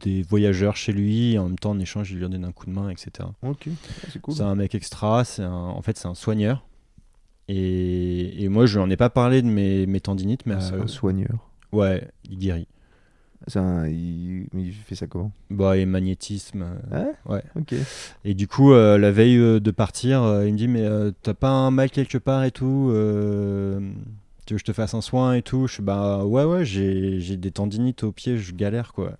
[0.00, 2.66] des voyageurs chez lui, et en même temps en échange il lui donne un coup
[2.66, 3.28] de main, etc.
[3.42, 3.68] Ok,
[4.08, 4.34] c'est cool.
[4.34, 6.66] C'est un mec extra, c'est un, en fait c'est un soigneur.
[7.48, 10.74] Et, et moi je n'en ai pas parlé de mes, mes tendinites, mais Ah, C'est
[10.74, 11.50] euh, un soigneur.
[11.72, 12.66] ouais, il guérit.
[13.54, 14.48] Un- il...
[14.86, 15.30] fait ça comment?
[15.50, 16.64] Bah, et magnétisme.
[16.92, 17.12] euh, Ouais?
[17.34, 17.42] ouais.
[17.54, 17.74] Ok.
[18.24, 21.12] Et du coup, euh, la veille euh, de partir, euh, il me dit Mais euh,
[21.22, 23.78] t'as pas un mal quelque part et tout euh,
[24.46, 26.64] Tu veux que je te fasse un soin et tout Je suis Bah ouais, ouais,
[26.64, 29.18] j'ai j'ai des tendinites aux pieds, je galère quoi.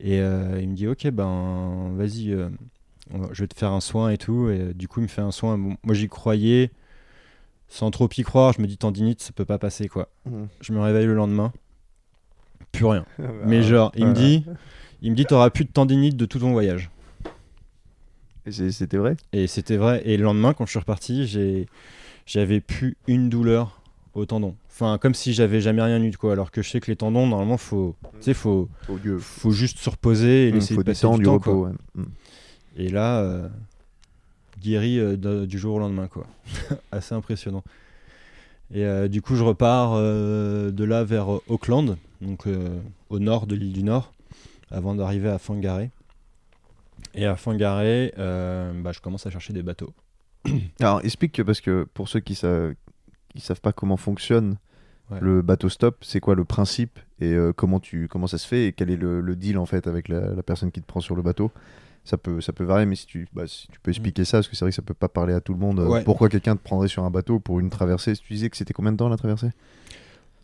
[0.00, 2.48] Et euh, il me dit Ok, ben vas-y, euh,
[3.32, 4.48] je vais te faire un soin et tout.
[4.50, 5.58] Et euh, du coup, il me fait un soin.
[5.58, 6.70] Bon, moi, j'y croyais
[7.68, 8.52] sans trop y croire.
[8.52, 10.08] Je me dis Tendinite, ça peut pas passer quoi.
[10.24, 10.48] Mhm.
[10.60, 11.52] Je me réveille le lendemain,
[12.70, 13.04] plus rien.
[13.18, 14.44] Ah, Mais genre, il me dit
[15.02, 16.90] Il me dit T'auras plus de tendinite de tout ton voyage.
[18.46, 19.16] Et C'était vrai?
[19.32, 20.02] Et c'était vrai.
[20.04, 21.66] Et le lendemain, quand je suis reparti, j'ai,
[22.26, 23.80] j'avais plus une douleur
[24.14, 24.54] au tendon.
[24.68, 26.32] Enfin, comme si j'avais jamais rien eu, quoi.
[26.32, 29.18] Alors que je sais que les tendons, normalement, faut, tu sais, faut, Au Dieu.
[29.18, 31.52] faut juste se reposer et Il laisser faut du passer temps, du, temps, repos.
[31.60, 31.68] quoi.
[31.68, 31.74] ouais.
[31.96, 32.04] Mm.
[32.76, 33.48] Et là, euh,
[34.60, 36.26] guéri euh, de- du jour au lendemain, quoi.
[36.92, 37.62] Assez impressionnant.
[38.72, 42.46] Et euh, du coup, je repars euh, de là vers Auckland, donc
[43.10, 44.12] au nord de l'île du Nord,
[44.70, 45.90] avant d'arriver à Fangaré.
[47.14, 49.92] Et à Fangaré, bah, je commence à chercher des bateaux.
[50.80, 52.74] Alors, explique que parce que pour ceux qui savent,
[53.34, 54.56] qui savent pas comment fonctionne
[55.10, 55.18] Ouais.
[55.20, 58.68] le bateau stop, c'est quoi le principe et euh, comment tu comment ça se fait
[58.68, 61.00] et quel est le, le deal en fait avec la, la personne qui te prend
[61.00, 61.50] sur le bateau.
[62.04, 64.48] Ça peut ça peut varier, mais si tu bah, si tu peux expliquer ça parce
[64.48, 65.78] que c'est vrai que ça peut pas parler à tout le monde.
[65.80, 65.90] euh, Mm.
[65.90, 66.04] Ouais.
[66.04, 68.92] Pourquoi quelqu'un te prendrait sur un bateau pour une traversée Tu disais que c'était combien
[68.92, 69.50] de temps la traversée?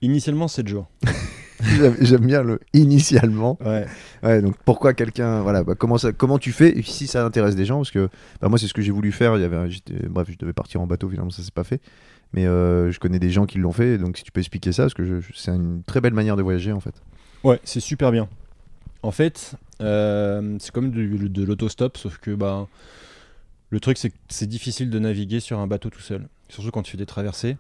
[0.03, 0.91] Initialement, 7 jours.
[2.01, 3.59] J'aime bien le initialement.
[3.65, 3.87] Ouais.
[4.23, 7.65] Ouais, donc pourquoi quelqu'un, voilà, bah, comment ça, comment tu fais si ça intéresse des
[7.67, 8.09] gens, parce que
[8.41, 9.37] bah, moi c'est ce que j'ai voulu faire.
[9.37, 11.65] Il y avait, un- j'étais- bref, je devais partir en bateau finalement, ça s'est pas
[11.65, 11.81] fait.
[12.33, 14.85] Mais euh, je connais des gens qui l'ont fait, donc si tu peux expliquer ça,
[14.85, 16.95] parce que c'est une très belle manière de voyager en fait.
[17.43, 18.29] Ouais, c'est super bien.
[19.03, 22.69] En fait, euh, c'est comme de, l'autostop, sauf que bah,
[23.71, 26.83] le truc, c'est que c'est difficile de naviguer sur un bateau tout seul, surtout quand
[26.83, 27.57] tu fais des traversées.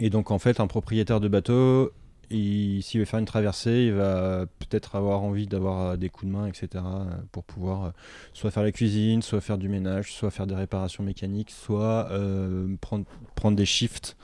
[0.00, 1.92] Et donc, en fait, un propriétaire de bateau,
[2.30, 6.36] s'il veut faire une traversée, il va peut-être avoir envie d'avoir euh, des coups de
[6.36, 7.90] main, etc., euh, pour pouvoir euh,
[8.32, 12.66] soit faire la cuisine, soit faire du ménage, soit faire des réparations mécaniques, soit euh,
[12.80, 14.16] prendre, prendre des shifts.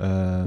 [0.00, 0.46] euh,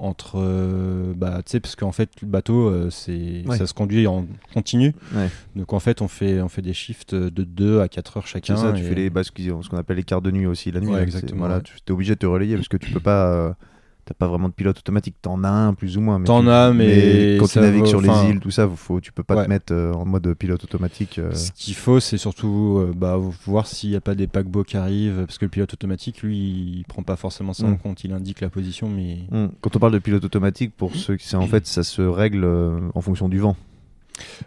[0.00, 3.56] entre euh, bah tu sais parce qu'en fait le bateau euh, c'est Ouais.
[3.56, 5.28] ça se conduit en continu Ouais.
[5.54, 8.56] donc en fait on fait on fait des shifts de 2 à 4 heures chacun
[8.56, 10.80] ça, tu et- fais les, bah, ce qu'on appelle les quarts de nuit aussi la
[10.80, 10.88] nuit.
[10.88, 13.56] Ouais, hein, exactement, Voilà, tu es obligé de te relayer parce que tu peux pas,
[14.04, 15.14] t'as pas vraiment de pilote automatique.
[15.22, 16.18] T'en as un plus ou moins.
[16.18, 19.22] mais T'en as, mais quand tu navigues sur les îles, tout ça, faut, tu peux
[19.22, 19.44] pas Ouais.
[19.44, 21.18] te mettre euh, en mode pilote automatique.
[21.18, 21.32] euh.
[21.34, 24.76] Ce qu'il faut, c'est surtout euh, bah, voir s'il n'y a pas des paquebots qui
[24.76, 27.78] arrivent, parce que le pilote automatique, lui, il prend pas forcément ça en Mm.
[27.78, 28.04] compte.
[28.04, 29.48] Il indique la position, mais Hmm.
[29.60, 32.44] Quand on parle de pilote automatique, pour ceux qui c'est en fait, ça se règle
[32.94, 33.56] en fonction du vent.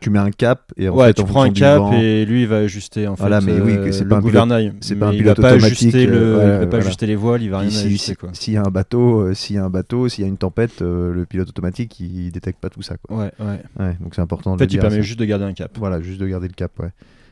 [0.01, 2.25] Tu mets un cap et en ouais, fait, tu en prends un cap vent- et
[2.25, 4.73] lui, il va ajuster en fait Voilà, mais oui, euh, c'est le pas un gouvernail.
[4.81, 6.85] c'est pas un pilote il va pas ajuster le, euh, il va pas voilà.
[6.85, 8.41] ajuster les voiles, il va rien si- ajuster si-.
[8.43, 10.37] S'il y a un bateau, euh, s'il y a un bateau, s'il y a une
[10.37, 12.95] tempête, le pilote automatique il détecte pas tout ça.
[12.97, 13.17] Quoi.
[13.17, 13.59] Ouais, ouais.
[13.79, 14.51] Ouais, donc c'est important.
[14.53, 15.01] En fait, il permet ça.
[15.01, 15.71] juste de garder un cap.
[15.77, 16.89] Voilà, juste de garder le cap, ouais.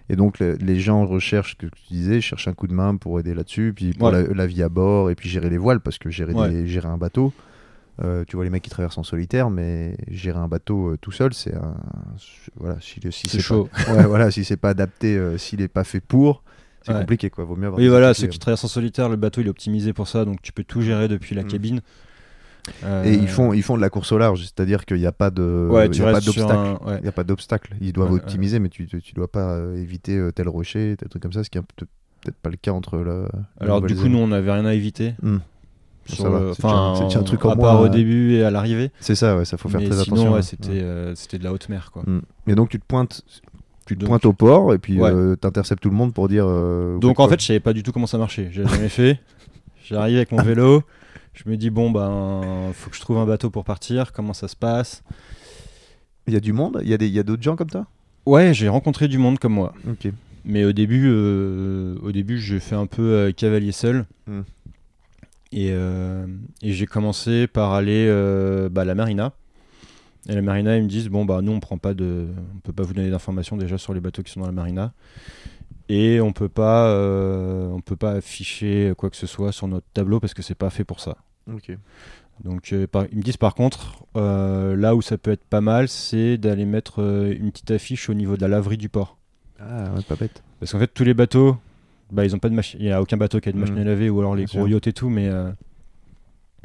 [0.10, 3.20] Et donc le- les gens recherchent, que tu disais, cherchent un coup de main pour
[3.20, 4.24] aider là-dessus, puis pour Ouais.
[4.28, 6.50] la, la vie à bord, et puis gérer les voiles, parce que gérer, Ouais.
[6.50, 7.32] des- gérer un bateau,
[8.02, 11.12] Euh, tu vois les mecs qui traversent en solitaire, mais gérer un bateau euh, tout
[11.12, 11.76] seul, c'est un.
[12.56, 13.70] Voilà, si, si C'est pas- chaud.
[13.90, 16.44] Ouais, voilà, si c'est pas adapté, euh, s'il est pas fait pour,
[16.82, 17.00] c'est Ouais.
[17.02, 17.44] compliqué quoi.
[17.46, 17.80] Vaut mieux avoir.
[17.80, 20.42] Oui, voilà, ceux qui traversent en solitaire, le bateau il est optimisé pour ça, donc
[20.42, 21.48] tu peux tout gérer depuis la Mm.
[21.48, 21.82] cabine.
[23.06, 25.30] Et ils font, ils font de la course au large, c'est-à-dire qu'il n'y a pas
[25.30, 26.54] de, Ouais, il y a pas d'obstacle.
[26.56, 26.96] un.
[26.98, 27.76] Il n'y a pas d'obstacle.
[27.82, 31.44] Ils doivent optimiser, mais tu, tu, dois pas éviter tel rocher, tel truc comme ça,
[31.44, 33.28] ce qui est peut-être pas le cas entre la.
[33.60, 35.14] Alors du coup, nous on n'avait rien à éviter.
[35.22, 35.38] Hmm.
[36.06, 38.92] Ça va, Enfin, un truc en à moins, part au euh, début et à l'arrivée.
[39.00, 40.32] C'est ça, ouais, ça faut faire Mais très sinon, attention.
[40.34, 40.42] ouais, hein.
[40.42, 40.82] c'était Ouais.
[40.82, 42.04] euh, c'était de la haute mer, quoi.
[42.06, 42.22] Hmm.
[42.48, 43.22] Et donc tu te pointes,
[43.86, 45.10] tu te Donc- pointes au port et puis Ouais.
[45.12, 46.46] euh, t'interceptes tout le monde pour dire.
[46.48, 48.50] euh, Donc en fait, je savais pas du tout comment ça marchait.
[48.52, 49.20] J'ai jamais fait.
[49.86, 50.84] J'arrive avec mon vélo.
[51.34, 54.12] Je me dis bon ben, faut que je trouve un bateau pour partir.
[54.12, 55.04] Comment ça se passe?
[56.28, 57.70] Il y a du monde, il y a des, il y a d'autres gens comme
[57.70, 57.86] ça.
[58.26, 59.74] Ouais, j'ai rencontré du monde comme moi.
[59.90, 60.12] Ok.
[60.46, 64.06] Mais au début, au début, j'ai fait un peu cavalier seul.
[64.28, 64.42] Hmm.
[65.56, 66.26] Et, euh,
[66.64, 69.34] et j'ai commencé par aller euh, bah, à la marina.
[70.28, 72.74] Et la marina, ils me disent bon bah nous on prend pas de, on peut
[72.74, 74.94] pas vous donner d'informations déjà sur les bateaux qui sont dans la marina.
[75.90, 79.86] Et on peut pas, euh, on peut pas afficher quoi que ce soit sur notre
[79.94, 81.18] tableau parce que c'est pas fait pour ça.
[81.54, 81.78] Ok.
[82.44, 85.62] Donc euh, par- ils me disent par contre, euh, là où ça peut être pas
[85.62, 89.18] mal, c'est d'aller mettre une petite affiche au niveau de la laverie du port.
[89.60, 90.42] Ah ouais, pas bête.
[90.60, 91.58] Parce qu'en fait, tous les bateaux,
[92.12, 92.80] bah, ils ont pas de machine.
[92.80, 94.60] Il n'y a aucun bateau qui a de machine à laver ou alors les Bien
[94.60, 94.74] gros sûr.
[94.76, 95.10] yachts et tout.
[95.10, 95.50] Mais, euh,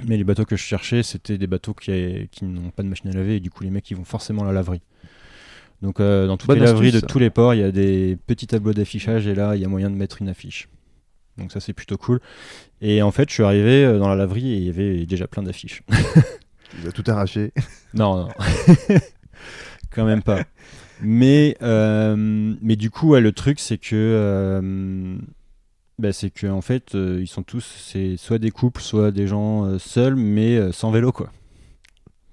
[0.06, 2.88] mais les bateaux que je cherchais, c'était des bateaux qui, a- qui n'ont pas de
[2.88, 4.82] machine à laver et du coup, les mecs, ils vont forcément à la laverie.
[5.82, 7.12] Donc, euh, dans toutes Bonne les laveries astuce, de ça.
[7.12, 9.68] tous les ports, il y a des petits tableaux d'affichage et là, il y a
[9.68, 10.68] moyen de mettre une affiche.
[11.36, 12.20] Donc, ça, c'est plutôt cool.
[12.80, 15.28] Et en fait, je suis arrivé euh, dans la laverie et il y avait déjà
[15.28, 15.82] plein d'affiches.
[16.82, 17.52] Il a tout arraché.
[17.94, 18.28] Non, non.
[19.90, 20.42] Quand même pas.
[21.00, 23.94] Mais, euh, mais du coup, le truc, c'est que.
[23.94, 25.16] euh,
[25.98, 27.64] bah, c'est que en fait, euh, ils sont tous.
[27.84, 31.30] C'est soit des couples, soit des gens seuls, mais sans vélo, quoi.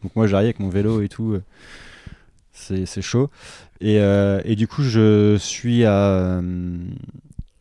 [0.04, 1.40] Donc moi, j'arrive avec mon vélo et tout.
[2.52, 3.30] c'est chaud.
[3.82, 6.42] Et, et du coup, je suis à.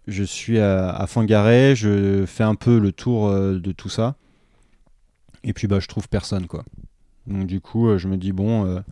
[0.07, 4.17] je suis à, à Fangaret, je fais un peu le tour de tout ça.
[5.43, 6.65] Et puis bah je trouve personne quoi.
[7.27, 8.83] Donc du coup je me dis bon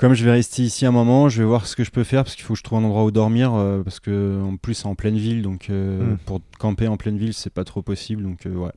[0.00, 2.24] comme je vais rester ici un moment, je vais voir ce que je peux faire
[2.24, 4.72] parce qu'il faut que je trouve un endroit où dormir euh, parce que en plus
[4.72, 6.18] c'est en pleine ville donc euh, Mm.
[6.24, 8.72] pour camper en pleine ville c'est pas trop possible donc euh, ouais.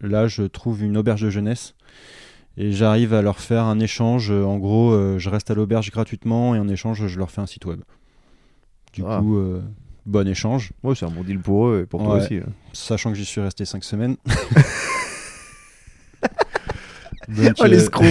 [0.00, 1.74] Là je trouve une auberge de jeunesse
[2.56, 6.58] et j'arrive à leur faire un échange en gros je reste à l'auberge gratuitement et
[6.58, 7.80] en échange je leur fais un site web.
[8.92, 9.20] Du Ah.
[9.20, 9.38] coup
[10.04, 12.22] bon échange Ouais, c'est un bon deal pour eux et pour toi Ouais.
[12.24, 12.36] aussi.
[12.38, 12.50] hein.
[12.72, 14.16] sachant que j'y suis resté 5 semaines.
[17.36, 18.04] Donc, Oh l'escroc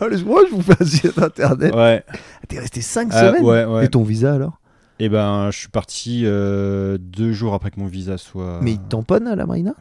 [0.00, 1.74] Oh l'escroc, je vous fais un site internet.
[1.74, 2.04] Ouais.
[2.08, 2.16] Ah,
[2.48, 3.84] T'es resté 5 Ah, semaines ouais, ouais.
[3.86, 4.60] Et ton visa alors
[4.98, 8.60] Et ben, je suis parti euh, deux jours après que mon visa soit.
[8.62, 9.74] Mais ils tamponnent à la marina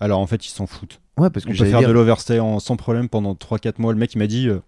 [0.00, 1.00] Alors en fait, ils s'en foutent.
[1.16, 1.88] Ouais, parce On que peut j'allais faire dire...
[1.88, 3.92] de l'overstay en- sans problème pendant 3-4 mois.
[3.92, 4.48] Le mec, il m'a dit.
[4.48, 4.60] euh,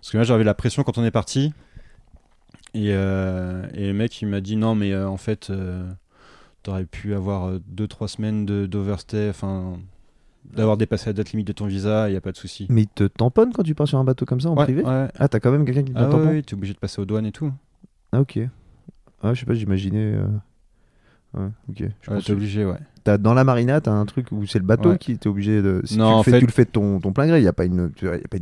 [0.00, 1.52] Parce que moi, j'avais la pression quand on est parti.
[2.74, 5.50] Et, euh, et le mec, il m'a dit non, mais euh, en fait,
[6.62, 9.30] t'aurais pu avoir 2-3 semaines d'overstay.
[9.30, 9.78] Enfin,
[10.54, 12.66] d'avoir dépassé la date limite de ton visa, il n'y a pas de souci.
[12.68, 14.82] Mais ils te tamponnent quand tu pars sur un bateau comme ça en Ouais, privé
[14.82, 15.08] ouais.
[15.18, 17.04] Ah, t'as quand même quelqu'un qui te Ah tampon ouais, t'es obligé de passer aux
[17.04, 17.52] douanes et tout.
[18.12, 18.38] Ah, ok.
[19.22, 20.14] Ah, je sais pas, j'imaginais.
[20.14, 20.26] euh,
[21.34, 21.82] Ouais, ok.
[22.02, 22.78] Je Ouais, t'es obligé, ouais.
[23.04, 24.98] T'as- dans la marina, t'as un truc où c'est le bateau Ouais.
[24.98, 25.82] qui était obligé de.
[25.84, 27.38] Si Non, tu, en le fais, fait- tu le fais de ton, ton plein gré,
[27.38, 27.90] il n'y a, a pas une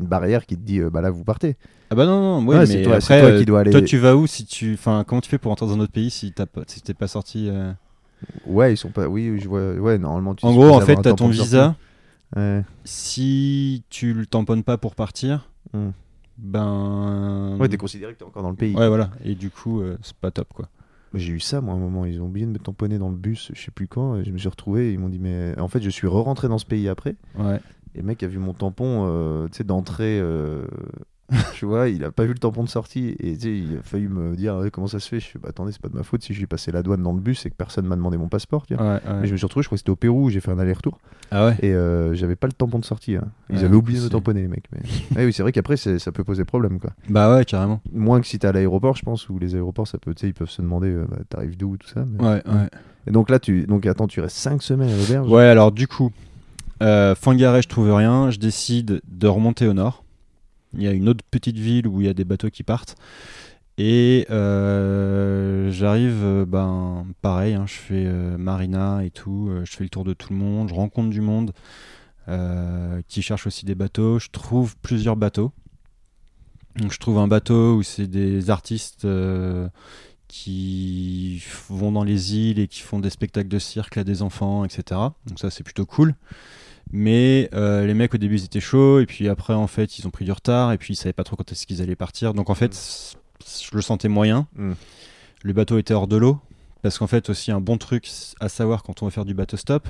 [0.07, 1.57] barrière qui te dit euh, bah là vous partez.
[1.91, 3.71] Ah bah non, non, ouais, Ouais, mais c'est toi- après, toi qui euh, dois aller-
[3.73, 5.93] toi, tu vas où si tu, enfin, comment tu fais pour rentrer dans un autre
[5.93, 7.73] pays si t'es pas sorti euh
[8.47, 9.07] Ouais, ils sont pas.
[9.07, 9.73] Oui, je vois.
[9.75, 11.57] Ouais, normalement tu En gros, en fait, t'as ton sortie.
[12.37, 12.65] Ouais.
[12.85, 15.91] Si tu le tamponnes pas pour partir, Hmm.
[16.39, 17.57] ben.
[17.59, 18.75] Ouais, t'es considéré que t'es encore dans le pays.
[18.75, 19.11] Ouais, voilà.
[19.25, 20.69] Et du coup, euh, c'est pas top, quoi.
[21.15, 22.05] J'ai eu ça, moi, à un moment.
[22.07, 24.17] Ils ont oublié de me tamponner dans le bus, je sais plus quand.
[24.17, 24.93] et je me suis retrouvé.
[24.93, 27.15] Ils m'ont dit, mais en fait, je suis re-rentré dans ce pays après.
[27.39, 27.61] Ouais.
[27.95, 30.19] Et le mec a vu mon tampon, euh, tu sais, d'entrée.
[30.21, 30.65] euh,
[31.55, 33.09] tu vois, il a pas vu le tampon de sortie.
[33.21, 35.21] Et il a failli me dire, comment ça se fait?
[35.21, 37.13] Je fais, bah attendez, c'est pas de ma faute si j'ai passé la douane dans
[37.13, 38.67] le bus et que personne m'a demandé mon passeport.
[38.67, 38.85] tu vois.
[38.85, 39.21] Ouais, ouais.
[39.23, 40.59] Mais je me suis retrouvé, je crois que c'était au Pérou, où j'ai fait un
[40.59, 40.99] aller-retour.
[41.31, 41.57] Ah ouais?
[41.63, 43.17] Et euh, j'avais pas le tampon de sortie.
[43.17, 43.25] hein.
[43.51, 44.67] Ils avaient oublié de me tamponner, les mecs.
[45.17, 45.25] Mais...
[45.25, 46.91] Oui, c'est vrai qu'après, ça peut poser problème, quoi.
[47.09, 47.81] Bah ouais, carrément.
[47.93, 50.51] Moins que si t'es à l'aéroport, je pense, où les aéroports, ça peut, ils peuvent
[50.51, 52.05] se demander, euh, bah, t'arrives d'où, tout ça.
[52.07, 52.69] mais- Ouais, ouais.
[53.07, 55.29] Et donc là, tu, donc attends, tu restes 5 semaines à l'auberge?
[55.31, 56.11] Ouais, alors du coup,
[56.83, 58.31] euh, Fangaret, je trouve rien.
[58.31, 60.04] Je décide de remonter au nord.
[60.77, 62.97] Il y a une autre petite ville où il y a des bateaux qui partent.
[63.77, 69.83] Et euh, j'arrive, euh, ben pareil, hein, je fais euh, marina et tout, je fais
[69.83, 71.53] le tour de tout le monde, je rencontre du monde
[73.09, 75.53] qui cherche aussi des bateaux, je trouve plusieurs bateaux.
[76.77, 79.07] Donc je trouve un bateau où c'est des artistes
[80.27, 84.65] qui vont dans les îles et qui font des spectacles de cirque à des enfants,
[84.65, 85.01] etc.
[85.27, 86.15] Donc ça c'est plutôt cool.
[86.93, 90.07] Mais euh, les mecs au début ils étaient chauds et puis après en fait ils
[90.07, 92.35] ont pris du retard et puis ils savaient pas trop quand est-ce qu'ils allaient partir.
[92.35, 94.47] Donc en fait c- je le sentais moyen.
[94.57, 94.73] Mm.
[95.43, 96.39] Le bateau était hors de l'eau
[96.83, 98.09] parce qu'en fait aussi un bon truc
[98.41, 99.89] à savoir quand on va faire du bateau stop,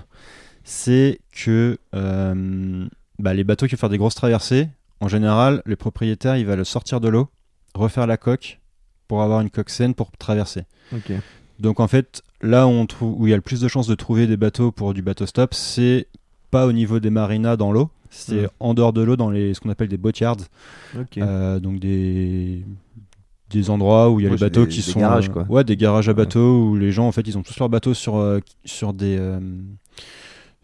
[0.62, 2.86] c'est que euh,
[3.18, 4.68] bah, les bateaux qui vont faire des grosses traversées,
[5.00, 7.28] en général le propriétaire il va le sortir de l'eau,
[7.74, 8.60] refaire la coque
[9.08, 10.62] pour avoir une coque saine pour traverser.
[11.60, 13.86] Donc en fait, là où, on trouve, où il y a le plus de chances
[13.86, 16.08] de trouver des bateaux pour du bateau stop, c'est
[16.54, 19.60] pas au niveau des marinas dans l'eau, c'est en dehors de l'eau dans les, ce
[19.60, 20.36] qu'on appelle des boatyards,
[20.98, 21.18] Ok.
[21.18, 22.64] euh, donc des,
[23.50, 25.00] des endroits où il y a Ouais, les bateaux des- qui des sont...
[25.00, 25.46] garages, euh, quoi.
[25.48, 26.16] Ouais, des garages à Ouais.
[26.16, 29.16] bateaux où les gens en fait ils ont tous leurs bateaux sur, euh, sur des...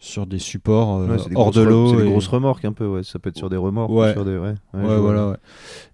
[0.03, 1.91] sur des supports euh, Ouais, des hors de l'eau.
[1.91, 3.03] C'est des et- grosses remorques un peu, ouais.
[3.03, 3.91] Ça peut être sur des remorques.
[3.91, 4.13] ou Ouais.
[4.13, 4.35] Sur des...
[4.35, 5.37] Ouais, voilà.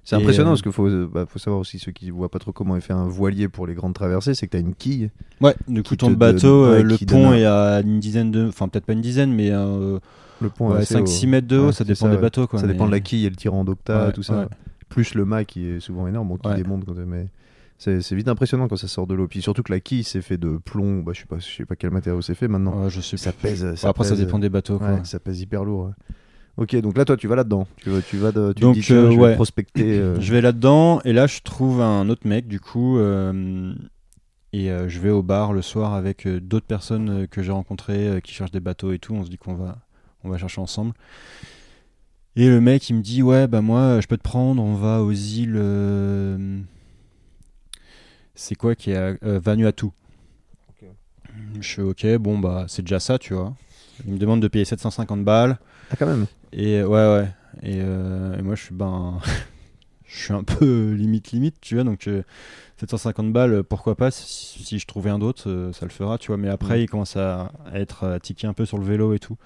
[0.06, 2.40] C'est impressionnant euh, parce qu'il faut, euh, bah, faut savoir aussi, ceux qui voient pas
[2.40, 4.74] trop comment est fait un voilier pour les grandes traversées, c'est que tu as une
[4.76, 5.10] quille.
[5.42, 8.48] Ouais, du coup ton te bateau, donne- le pont est à une dizaine de...
[8.48, 10.00] Enfin peut-être pas une dizaine, mais euh,
[10.40, 10.78] Le pont haut.
[10.80, 12.48] 5-6 mètres de haut, ça dépend ça, des bateaux.
[12.48, 14.48] Quoi, Ça dépend de la quille et le tirant d'octa tout ça.
[14.88, 16.86] Plus le mât qui est souvent énorme, bon, qui démonte.
[16.86, 17.28] Quand mais
[17.78, 19.28] c'est vite impressionnant quand ça sort de l'eau.
[19.28, 21.02] Puis surtout que la quille, c'est fait de plomb.
[21.04, 22.84] Bah, je sais pas, je sais pas quel matériau c'est fait maintenant.
[22.84, 23.66] Ouais, je sais Ça pèse.
[23.84, 24.78] Après, ça dépend des bateaux.
[24.80, 24.94] Quoi.
[24.94, 25.86] Ouais, ça pèse hyper lourd.
[25.86, 25.92] ouais.
[26.58, 27.68] Ok, donc là, toi, tu vas là-dedans.
[27.78, 29.36] Tu vas, tu vas, de, tu Donc, dis, tiens, euh, je vais ouais.
[29.36, 30.00] prospecter.
[30.00, 33.76] euh, Je vais là-dedans et là, je trouve un autre mec, du coup, euh,
[34.54, 38.34] et euh, je vais au bar le soir avec d'autres personnes que j'ai rencontrées qui
[38.34, 39.14] cherchent des bateaux et tout.
[39.14, 39.78] On se dit qu'on va,
[40.24, 40.94] on va chercher ensemble.
[42.36, 45.04] Et le mec, il me dit Ouais, bah moi, je peux te prendre, on va
[45.04, 45.62] aux îles.
[48.40, 49.88] C'est quoi qui est à euh, Vanuatu?
[50.70, 50.86] Ok.
[51.60, 53.54] Je fais Ok, bon, bah, c'est déjà ça, tu vois.
[54.06, 55.58] Il me demande de payer 750 balles.
[55.92, 56.28] Ah, quand même.
[56.54, 57.30] Et euh, ouais, ouais.
[57.64, 59.20] Et, euh, et moi, je suis ben.
[60.06, 61.84] je suis un peu limite, limite, tu vois.
[61.84, 62.22] Donc, euh,
[62.80, 64.12] 750 balles, euh, pourquoi pas?
[64.12, 66.38] Si, si je trouvais un d'autre, ça le fera, tu vois.
[66.38, 66.82] Mais après, Mm.
[66.82, 69.38] il commence à, à être à tiquer un peu sur le vélo et tout.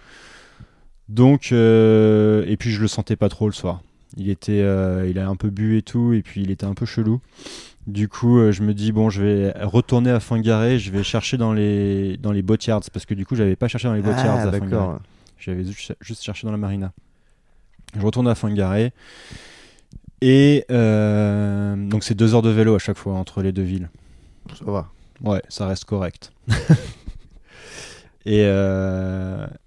[1.08, 3.82] Donc, euh, et puis je le sentais pas trop le soir.
[4.18, 6.74] Il était, euh, il a un peu bu et tout, et puis il était un
[6.74, 7.22] peu chelou.
[7.88, 11.38] Du coup, euh, je me dis bon, je vais retourner à Fangaré, je vais chercher
[11.38, 14.40] dans les dans les boatyards parce que du coup, j'avais pas cherché dans les boatyards
[14.40, 14.98] Ah, à Fangaré.
[15.40, 16.92] J'avais juste, cherché dans la marina.
[17.96, 18.94] Je retourne à Fangaré.
[20.22, 23.90] Et euh, donc c'est deux heures de vélo à chaque fois entre les deux villes.
[24.54, 24.92] Ça va.
[25.22, 26.32] Ouais, ça reste correct.
[28.28, 28.44] et,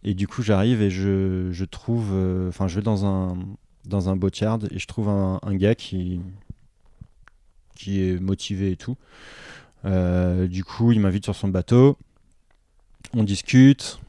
[0.05, 2.13] et du coup j'arrive et je, je trouve...
[2.49, 3.37] Enfin je vais dans un,
[3.87, 6.21] dans un boatyard et je trouve un, un gars qui,
[7.75, 8.97] qui est motivé et tout.
[9.85, 11.99] Euh, du coup il m'invite sur son bateau.
[13.13, 14.01] On discute.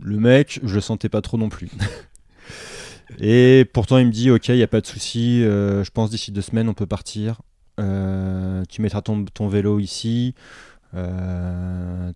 [0.00, 1.70] Le mec, je le sentais pas trop non plus.
[3.20, 6.10] Et pourtant, il me dit Ok, il n'y a pas de souci, euh, je pense
[6.10, 7.42] d'ici deux semaines, on peut partir.
[7.78, 10.34] Euh, tu mettras ton, ton vélo ici,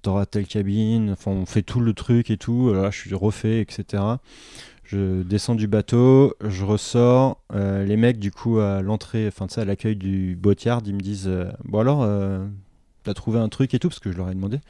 [0.02, 1.10] t'auras telle cabine.
[1.10, 2.72] Enfin, on fait tout le truc et tout.
[2.72, 4.02] Là, je suis refait, etc.
[4.90, 7.42] Je descends du bateau, je ressors.
[7.52, 10.94] euh, les mecs, du coup, à l'entrée, enfin, tu sais, à l'accueil du boatyard, ils
[10.94, 12.46] me disent euh, Bon, alors, euh,
[13.04, 14.60] t'as trouvé un truc et tout Parce que je leur ai demandé.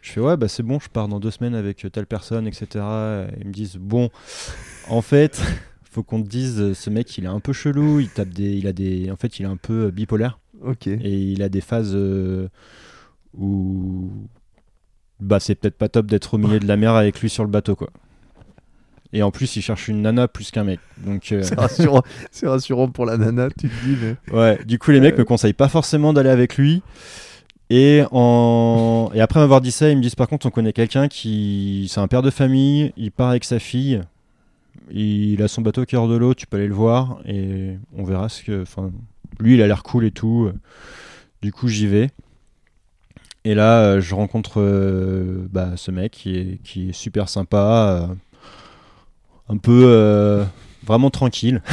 [0.00, 2.66] Je fais Ouais, bah c'est bon, je pars dans deux semaines avec telle personne, etc.
[3.38, 4.08] Ils me disent Bon,
[4.88, 5.42] en fait,
[5.90, 8.66] faut qu'on te dise, ce mec, il est un peu chelou, il tape des, il
[8.66, 10.86] a des, en fait, il est un peu bipolaire Ok.
[10.86, 10.98] et
[11.32, 11.94] il a des phases
[13.36, 14.10] où,
[15.20, 17.50] bah, c'est peut-être pas top d'être au milieu de la mer avec lui sur le
[17.50, 17.90] bateau, quoi.
[19.12, 20.78] Et en plus, il cherche une nana plus qu'un mec.
[20.98, 22.02] Donc, euh, C'est rassurant.
[22.30, 24.16] c'est rassurant pour la nana, tu te dis, mais.
[24.36, 24.58] ouais.
[24.64, 25.18] Du coup, les mecs Euh.
[25.18, 26.82] me conseillent pas forcément d'aller avec lui.
[27.70, 29.10] Et, en...
[29.14, 31.86] et après m'avoir dit ça, ils me disent par contre, on connaît quelqu'un qui.
[31.88, 34.00] C'est un père de famille, il part avec sa fille,
[34.90, 38.02] il a son bateau est hors de l'eau, tu peux aller le voir et on
[38.04, 38.62] verra ce que.
[38.62, 38.90] Enfin,
[39.38, 40.50] lui, il a l'air cool et tout.
[41.42, 42.10] Du coup, j'y vais.
[43.44, 48.08] Et là, euh, je rencontre euh, bah, ce mec qui est, qui est super sympa,
[48.10, 48.14] euh,
[49.50, 50.44] un peu euh,
[50.86, 51.62] vraiment tranquille.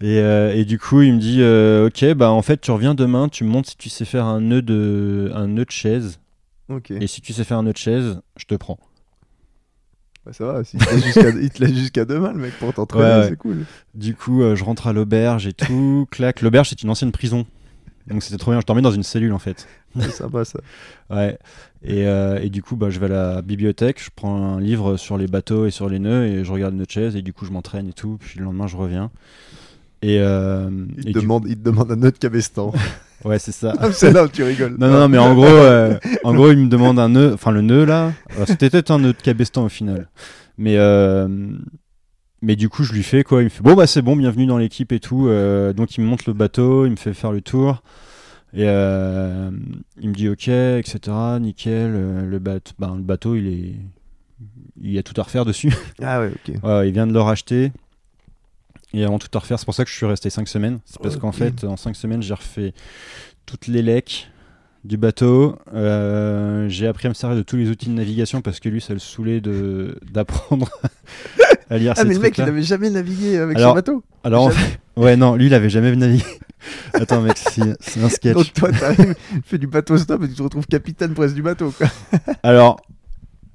[0.00, 2.94] Et, euh, et du coup, il me dit euh, Ok, bah en fait, tu reviens
[2.94, 6.20] demain, tu me montres si tu sais faire un nœud de, un nœud de chaise.
[6.68, 6.92] Ok.
[6.92, 8.78] Et si tu sais faire un nœud de chaise, je te prends.
[10.24, 10.62] Bah, ça va.
[10.72, 13.28] il te laisse jusqu'à demain, le mec, pour t'entraîner, Ouais, ouais.
[13.30, 13.64] c'est cool.
[13.96, 16.42] Du coup, je rentre à l'auberge et tout, clac.
[16.42, 17.44] L'auberge, c'est une ancienne prison.
[18.08, 18.60] Donc c'était trop bien.
[18.60, 19.66] Je dormais dans une cellule en fait.
[19.98, 20.60] C'est sympa ça.
[21.10, 21.38] Ouais.
[21.82, 24.96] Et, euh, et du coup, bah, je vais à la bibliothèque, je prends un livre
[24.96, 27.32] sur les bateaux et sur les nœuds et je regarde nœud de chaise et du
[27.32, 28.18] coup, je m'entraîne et tout.
[28.20, 29.10] Puis le lendemain, je reviens.
[30.02, 32.72] Et, euh, Il et te, demande, il te demande un autre cabestan.
[33.24, 33.74] Ouais, c'est ça.
[33.80, 34.76] Ah, c'est là où tu rigoles.
[34.78, 37.50] Non, non, non, mais en gros, euh, en gros, il me demande un nœud, enfin
[37.50, 38.12] le nœud là,
[38.46, 40.08] c'était peut-être un nœud de cabestan au final.
[40.56, 40.76] Mais,
[42.42, 44.46] mais du coup, je lui fais quoi Il me fait bon, bah c'est bon, bienvenue
[44.46, 45.28] dans l'équipe et tout.
[45.28, 47.82] Euh, donc il me montre le bateau, il me fait faire le tour.
[48.54, 49.50] Et euh,
[50.00, 50.98] il me dit ok, etc.
[51.40, 51.92] Nickel.
[51.94, 53.74] euh, le, bateau, ben, le bateau, il est,
[54.80, 55.72] il y a tout à refaire dessus.
[56.02, 56.62] Ah ouais, ok.
[56.62, 57.72] Ouais, il vient de le racheter.
[58.94, 60.78] Et avant tout à refaire, c'est pour ça que je suis resté 5 semaines.
[60.86, 62.72] C'est parce qu'en fait, en 5 semaines, j'ai refait
[63.44, 64.30] toutes les lecs
[64.84, 65.58] du bateau.
[65.74, 68.80] Euh, j'ai appris à me servir de tous les outils de navigation parce que lui,
[68.80, 70.70] ça le saoulait d'apprendre
[71.70, 72.52] à lire Ah, ces mais le mec, il trucs-là.
[72.52, 74.04] avait jamais navigué avec Alors, son bateau.
[74.24, 74.50] Alors,
[74.96, 76.24] ouais, non, lui, il avait jamais navigué.
[76.94, 78.34] Attends, mec, c'est un sketch.
[78.34, 81.42] Donc toi, t'arrives, tu fais du bateau stop et tu te retrouves capitaine presque du
[81.42, 81.72] bateau.
[81.76, 81.86] Quoi.
[82.42, 82.80] Alors,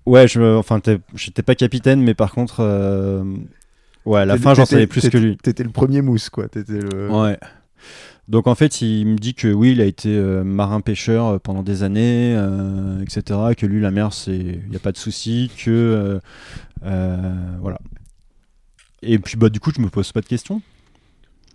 [0.05, 3.23] ouais, je, me- enfin, t'es- j'étais pas capitaine, mais par contre, euh,
[4.05, 5.37] ouais, à la fin, j'en savais plus que lui.
[5.37, 6.45] T'étais le premier mousse, quoi.
[6.55, 7.09] Le...
[7.11, 7.37] Ouais.
[8.29, 11.61] Donc en fait, il me dit que oui, il a été euh, marin-pêcheur euh, pendant
[11.61, 13.37] des années, euh, etc.
[13.57, 16.21] Que lui, la mer, c'est, il y a pas de souci, que
[16.85, 17.79] euh, voilà.
[19.05, 20.61] Et puis bah du coup, je me pose pas de questions,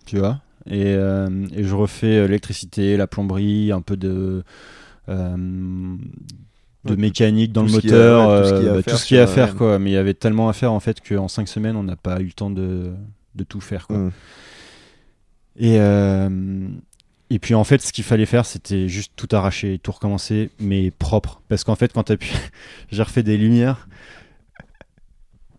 [0.05, 0.41] tu vois.
[0.69, 4.43] Et, euh, et je refais euh, l'électricité, la plomberie, un peu de
[5.07, 5.95] euh,
[6.85, 8.81] de Ouais, mécanique dans le a- moteur, ouais, tout ce qu'il y a à bah,
[8.83, 9.79] faire ce qu'il y a à faire quoi.
[9.79, 12.19] Mais il y avait tellement à faire en fait qu'en 5 semaines, on n'a pas
[12.21, 12.91] eu le temps de,
[13.35, 13.97] de tout faire quoi.
[13.97, 14.11] Mm.
[15.59, 15.77] Et,
[17.31, 20.89] et puis en fait, ce qu'il fallait faire, c'était juste tout arracher, tout recommencer, mais
[20.91, 21.41] propre.
[21.47, 22.33] Parce qu'en fait, quand t'appuies,
[22.91, 23.87] j'ai refait des lumières.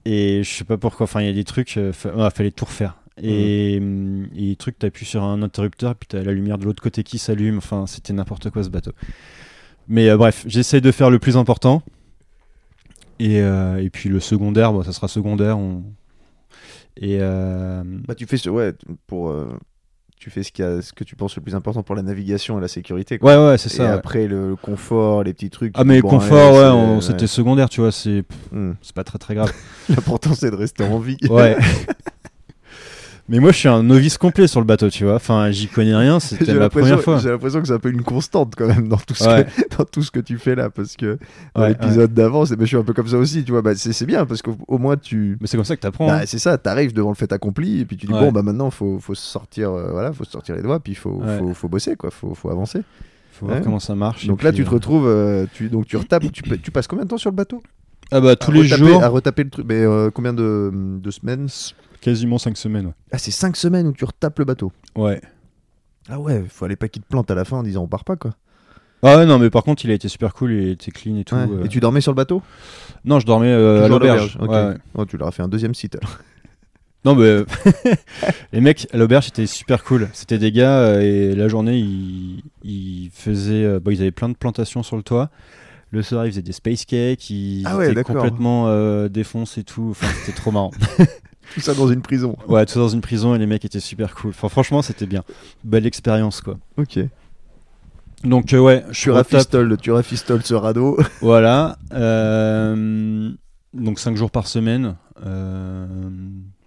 [0.04, 2.50] Et je sais pas pourquoi, enfin, il y a des trucs, euh, fa- ouais, fallait
[2.50, 2.96] tout refaire.
[3.22, 6.82] Et, hum, et des trucs, t'appuies sur un interrupteur, puis t'as la lumière de l'autre
[6.82, 7.58] côté qui s'allume.
[7.58, 8.92] Enfin, c'était n'importe quoi ce bateau.
[9.88, 11.82] Mais euh, bref, j'essaye de faire le plus important.
[13.18, 15.58] Et, euh, et puis le secondaire, bon, ça sera secondaire.
[15.58, 15.84] On...
[16.96, 18.48] Et euh, Bah, tu fais ce...
[18.48, 18.72] ouais,
[19.06, 19.48] pour, euh,
[20.20, 22.60] tu fais ce, a- ce que tu penses le plus important pour la navigation et
[22.60, 23.18] la sécurité.
[23.18, 23.36] Quoi.
[23.42, 23.84] ouais, ouais, c'est et ça.
[23.84, 23.88] ouais.
[23.90, 25.72] après, le, le confort, les petits trucs.
[25.76, 27.00] Ah mais bon, confort, ouais, ouais.
[27.00, 28.72] c'était secondaire, tu vois, c'est Mm.
[28.82, 29.50] c'est pas très très grave.
[29.88, 31.16] L'important, c'est de rester en vie.
[31.28, 31.56] Ouais.
[33.30, 35.14] mais moi, je suis un novice complet sur le bateau, tu vois.
[35.14, 37.18] Enfin, j'y connais rien, c'était l'impression- première fois.
[37.18, 39.44] J'ai l'impression que c'est un peu une constante quand même dans tout ce, Ouais.
[39.46, 41.18] que, dans tout ce que tu fais là, parce que
[41.54, 43.62] dans Ouais, l'épisode d'avant, mais je suis un peu comme ça aussi, tu vois.
[43.62, 46.08] Bah, c'est bien parce qu'au au moins tu, Mais c'est comme ça que t'apprends.
[46.08, 46.26] Bah, hein.
[46.26, 48.20] c'est ça, t'arrives devant le fait accompli et puis tu dis Ouais.
[48.20, 51.10] bon bah maintenant faut faut se sortir euh, voilà faut sortir les doigts puis faut
[51.22, 51.38] Ouais.
[51.38, 52.80] faut, faut bosser quoi faut, faut avancer.
[53.32, 53.64] Faut voir ouais.
[53.64, 54.26] comment ça marche.
[54.26, 56.70] Donc là puis, tu te euh, retrouves euh, tu donc tu retapes tu, pa- tu
[56.70, 57.62] passes combien de temps sur le bateau?
[58.10, 60.70] Ah bah tous À les retaper- jours, à retaper le truc mais euh, combien de,
[60.74, 61.46] de semaines?
[62.00, 62.86] Quasiment 5 semaines.
[62.86, 62.92] ouais.
[63.12, 64.72] Ah c'est 5 semaines où tu retapes le bateau.
[64.96, 65.20] Ouais.
[66.08, 68.04] Ah ouais faut aller pas qu'il te plante à la fin en disant on part
[68.04, 68.32] pas quoi.
[69.02, 71.24] Ah ouais, non, mais par contre, il a été super cool, il était clean et
[71.24, 71.34] tout.
[71.34, 71.46] Ouais.
[71.50, 71.64] euh.
[71.64, 72.42] Et tu dormais sur le bateau?
[73.06, 74.36] Non, je dormais euh, à l'auberge.
[74.38, 74.50] ok.
[74.50, 74.74] Ouais, ouais.
[74.92, 76.18] Oh, tu leur as fait un deuxième site alors.
[77.06, 77.46] Non, mais euh,
[78.52, 80.10] les mecs à l'auberge c'était super cool.
[80.12, 84.82] C'était des gars et la journée ils, ils faisaient, bon, ils avaient plein de plantations
[84.82, 85.30] sur le toit.
[85.92, 88.68] Le soir ils faisaient des space cakes, ils Ah ouais, étaient complètement
[89.08, 89.88] défoncés et tout.
[89.92, 90.72] Enfin, c'était trop marrant.
[91.54, 92.36] Tout ça dans une prison.
[92.48, 94.30] Ouais, tout ça dans une prison et les mecs étaient super cool.
[94.30, 95.22] Enfin, franchement, c'était bien.
[95.64, 96.58] Belle expérience quoi.
[96.76, 96.98] Ok.
[98.24, 99.30] Donc euh, ouais, je Tu suis retape.
[99.32, 100.98] rafistoles tu rafistoles ce radeau.
[101.22, 101.78] Voilà.
[101.92, 103.30] euh,
[103.74, 104.96] donc 5 jours par semaine.
[105.24, 105.86] Euh,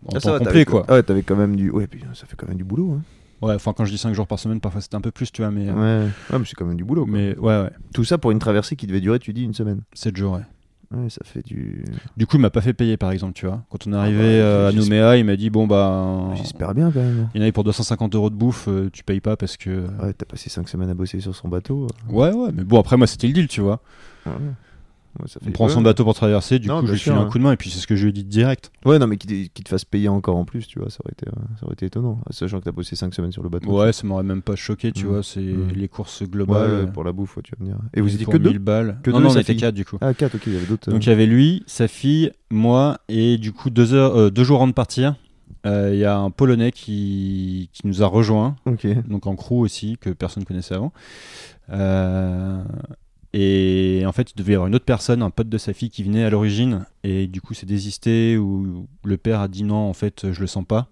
[0.05, 0.85] en Ah, temps va, complet quoi.
[0.87, 2.97] Ah ouais t'avais quand même du ouais puis ça fait quand même du boulot.
[2.97, 3.01] Hein.
[3.45, 5.41] Ouais, enfin quand je dis 5 jours par semaine, parfois c'était un peu plus, tu
[5.41, 7.03] vois, mais, Ouais, ouais mais c'est quand même du boulot.
[7.05, 7.13] quoi.
[7.13, 9.81] mais ouais, ouais, Tout ça pour une traversée qui devait durer, tu dis, une semaine.
[9.93, 10.43] 7 jours, ouais.
[10.93, 11.83] Ouais, ça fait du.
[12.17, 13.63] Du coup, il m'a pas fait payer, par exemple, tu vois.
[13.69, 16.91] Quand on est arrivé bah, euh, à Nouméa, il m'a dit bon bah, J'espère bien
[16.91, 17.29] quand même.
[17.33, 19.87] il y en avait pour 250 euros de bouffe, euh, tu payes pas parce que.
[20.01, 21.87] Ouais, t'as passé 5 semaines à bosser sur son bateau.
[22.09, 23.81] Ouais, ouais, mais bon après moi c'était le deal, tu vois.
[24.25, 24.33] Ouais.
[25.27, 27.37] Ça On prend son bateau pour traverser, du Non, coup je lui file un coup
[27.37, 28.71] de main et puis c'est ce que je lui ai dit direct.
[28.83, 31.27] Ouais, non, mais qui te, fasse payer encore en plus, tu vois, ça aurait été,
[31.27, 32.19] euh, ça aurait été étonnant.
[32.31, 33.79] Sachant que t'as bossé 5 semaines sur le bateau.
[33.79, 35.09] Ouais, ça m'aurait même pas choqué, tu Mm.
[35.09, 35.21] vois.
[35.23, 35.69] C'est Mm.
[35.75, 36.85] les courses globales.
[36.85, 37.79] ouais, pour la bouffe, ouais, tu vas me dire.
[37.93, 38.99] Et vous étiez que deux 1000 balles.
[39.03, 39.97] Que non, deux, non, on était fille 4 du coup.
[40.01, 40.89] Ah, 4, ok, il y avait d'autres.
[40.91, 44.43] Donc il y avait lui, sa fille, moi et du coup deux heures, euh, deux
[44.43, 45.15] jours avant de partir,
[45.65, 48.87] euh, il y a un Polonais qui, qui nous a rejoint, euh, Ok.
[49.07, 50.91] donc en crew aussi que personne connaissait avant.
[51.71, 52.61] Euh,
[53.33, 55.89] et en fait il devait y avoir une autre personne, un pote de sa fille
[55.89, 59.89] qui venait à l'origine et du coup c'est désisté ou le père a dit non
[59.89, 60.87] en fait je le sens pas.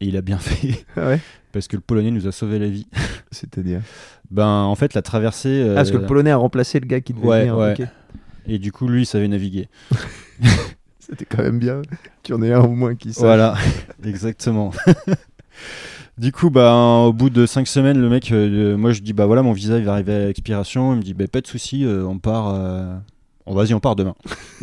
[0.00, 1.20] Et il a bien fait Ah ouais
[1.52, 2.86] parce que le Polonais nous a sauvé la vie.
[3.30, 3.80] C'est-à-dire.
[4.30, 5.66] Ben en fait la traversée.
[5.70, 7.56] Ah, parce que euh, le Polonais a remplacé le gars qui devait ouais, venir.
[7.56, 7.72] ouais.
[7.80, 7.88] ok.
[8.46, 9.70] Et du coup lui il savait naviguer.
[10.98, 11.80] C'était quand même bien
[12.22, 13.22] qu'il y en ait un au moins qui sache.
[13.22, 13.56] Voilà,
[14.04, 14.70] exactement.
[16.18, 19.26] Du coup, bah, au bout de 5 semaines, le mec, euh, moi je dis, bah
[19.26, 20.92] voilà, mon visa il va arriver à expiration.
[20.92, 22.54] Il me dit, bah pas de souci, euh, on part.
[22.54, 22.94] euh,
[23.46, 24.14] on vas-y, on part demain.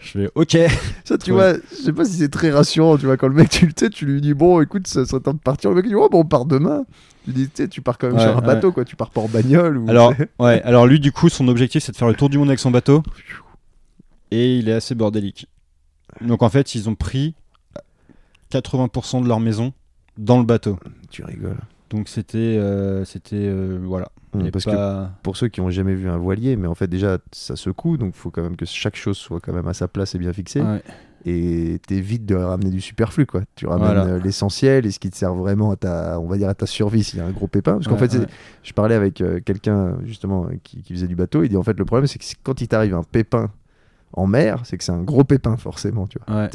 [0.00, 0.56] je fais, ok.
[1.04, 3.48] Ça, tu vois, je sais pas si c'est très rassurant, tu vois, quand le mec,
[3.48, 5.70] tu le sais, tu lui dis, bon, écoute, ça serait temps de partir.
[5.70, 6.84] Le mec, il dit, oh, bon, on part demain.
[7.24, 8.46] Tu dis, tu sais, tu pars quand même Ouais, sur un ouais.
[8.46, 8.84] bateau, quoi.
[8.84, 9.78] Tu pars pas en bagnole.
[9.78, 9.88] Ou...
[9.88, 12.48] Alors, ouais, alors lui, du coup, son objectif c'est de faire le tour du monde
[12.48, 13.02] avec son bateau.
[14.30, 15.46] Et il est assez bordélique.
[16.20, 17.34] Donc en fait, ils ont pris
[18.52, 19.72] 80% de leur maison
[20.18, 20.78] dans le bateau.
[21.10, 21.56] tu rigoles.
[21.90, 24.08] Donc c'était, euh, c'était, euh, voilà.
[24.44, 26.88] Et parce pas- que pour ceux qui ont jamais vu un voilier, mais en fait
[26.88, 29.74] déjà ça secoue, donc il faut quand même que chaque chose soit quand même à
[29.74, 30.60] sa place et bien fixée.
[30.60, 30.82] Ouais.
[31.26, 33.42] Et t'évites de ramener du superflu, quoi.
[33.54, 34.04] Tu ramènes Voilà.
[34.04, 36.66] euh, l'essentiel et ce qui te sert vraiment à ta, on va dire à ta
[36.66, 37.74] survie s'il y a un gros pépin.
[37.74, 38.26] Parce qu'en Ouais, fait, ouais.
[38.62, 41.42] je parlais avec euh, quelqu'un justement qui, qui faisait du bateau.
[41.44, 43.50] Il dit en fait le problème c'est que quand il t'arrive un pépin
[44.16, 46.42] en mer, c'est que c'est un gros pépin forcément, tu vois.
[46.42, 46.50] Ouais.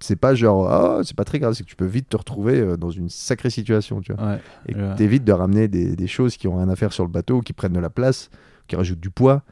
[0.00, 2.58] C'est- pas genre ah c'est pas très grave, c'est que tu peux vite te retrouver
[2.60, 4.24] euh, dans une sacrée situation, tu vois.
[4.32, 4.38] Ouais.
[4.68, 7.10] Et que t'évites de ramener des, des choses qui ont rien à faire sur le
[7.10, 8.30] bateau, qui prennent de la place,
[8.66, 9.42] qui rajoutent du poids,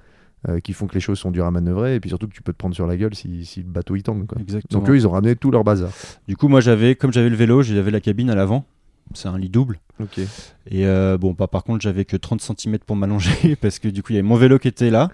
[0.48, 2.42] euh, qui font que les choses sont dures à manœuvrer, et puis surtout que tu
[2.42, 4.26] peux te prendre sur la gueule si, si le bateau il tangue.
[4.26, 4.38] Quoi.
[4.40, 4.80] Exactement.
[4.80, 5.90] Donc eux, ils ont ramené tout leur bazar.
[6.28, 8.64] Du coup, moi, j'avais, comme j'avais le vélo, j'avais la cabine à l'avant.
[9.12, 9.78] C'est un lit double.
[10.00, 10.18] Ok.
[10.18, 14.02] Et euh, bon, bah, par contre, j'avais que 30 cm pour m'allonger parce que du
[14.02, 15.10] coup, il y avait mon vélo qui était là.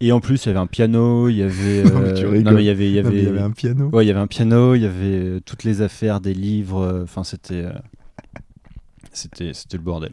[0.00, 1.82] Et en plus, il y avait un piano, il y avait.
[1.90, 2.54] Non, euh, rigoles.
[2.54, 3.88] mais il y avait, il y Non, avait, il y avait un piano.
[3.92, 6.80] Ouais, il y avait un piano, il y avait euh, toutes les affaires, des livres.
[6.82, 7.64] euh, Enfin, c'était.
[9.12, 10.12] C'était, c'était le bordel.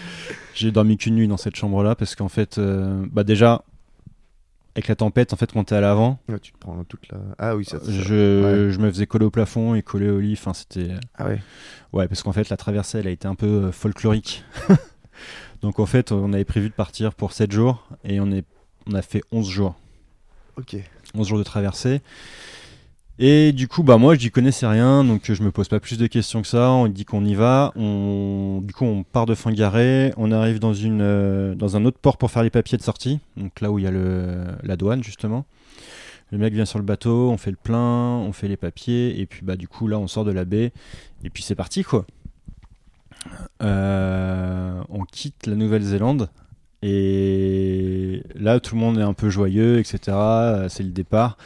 [0.54, 3.62] J'ai dormi qu'une nuit dans cette chambre-là parce qu'en fait, euh, bah déjà,
[4.74, 7.18] avec la tempête, en fait, quand t'es à l'avant, Ouais, tu te prends toute la.
[7.38, 7.78] Ah oui, ça.
[7.86, 10.32] je, je me faisais coller au plafond et coller au lit.
[10.32, 10.88] Enfin, c'était.
[11.16, 11.40] Ah ouais.
[11.92, 14.44] Ouais, parce qu'en fait, la traversée, elle a été un peu folklorique.
[15.62, 18.44] Donc, en fait, on avait prévu de partir pour 7 jours et on, est,
[18.88, 19.74] on a fait 11 jours.
[20.56, 20.76] Ok.
[21.14, 22.00] 11 jours de traversée.
[23.20, 25.98] Et du coup, bah moi, j'y connaissais rien, donc euh, je me pose pas plus
[25.98, 26.70] de questions que ça.
[26.70, 27.72] On dit qu'on y va.
[27.74, 30.12] On, du coup, on part de Fingaré.
[30.16, 33.18] On arrive dans, une, euh, dans un autre port pour faire les papiers de sortie.
[33.36, 35.46] Donc là où il y a le, la douane, justement.
[36.30, 39.24] Le mec vient sur le bateau, on fait le plein, on fait les papiers, et
[39.24, 40.72] puis bah du coup là on sort de la baie,
[41.24, 42.04] et puis c'est parti quoi.
[43.62, 46.28] Euh, on quitte la Nouvelle-Zélande,
[46.82, 49.98] et là tout le monde est un peu joyeux, etc.
[50.10, 51.36] Euh, C'est le départ.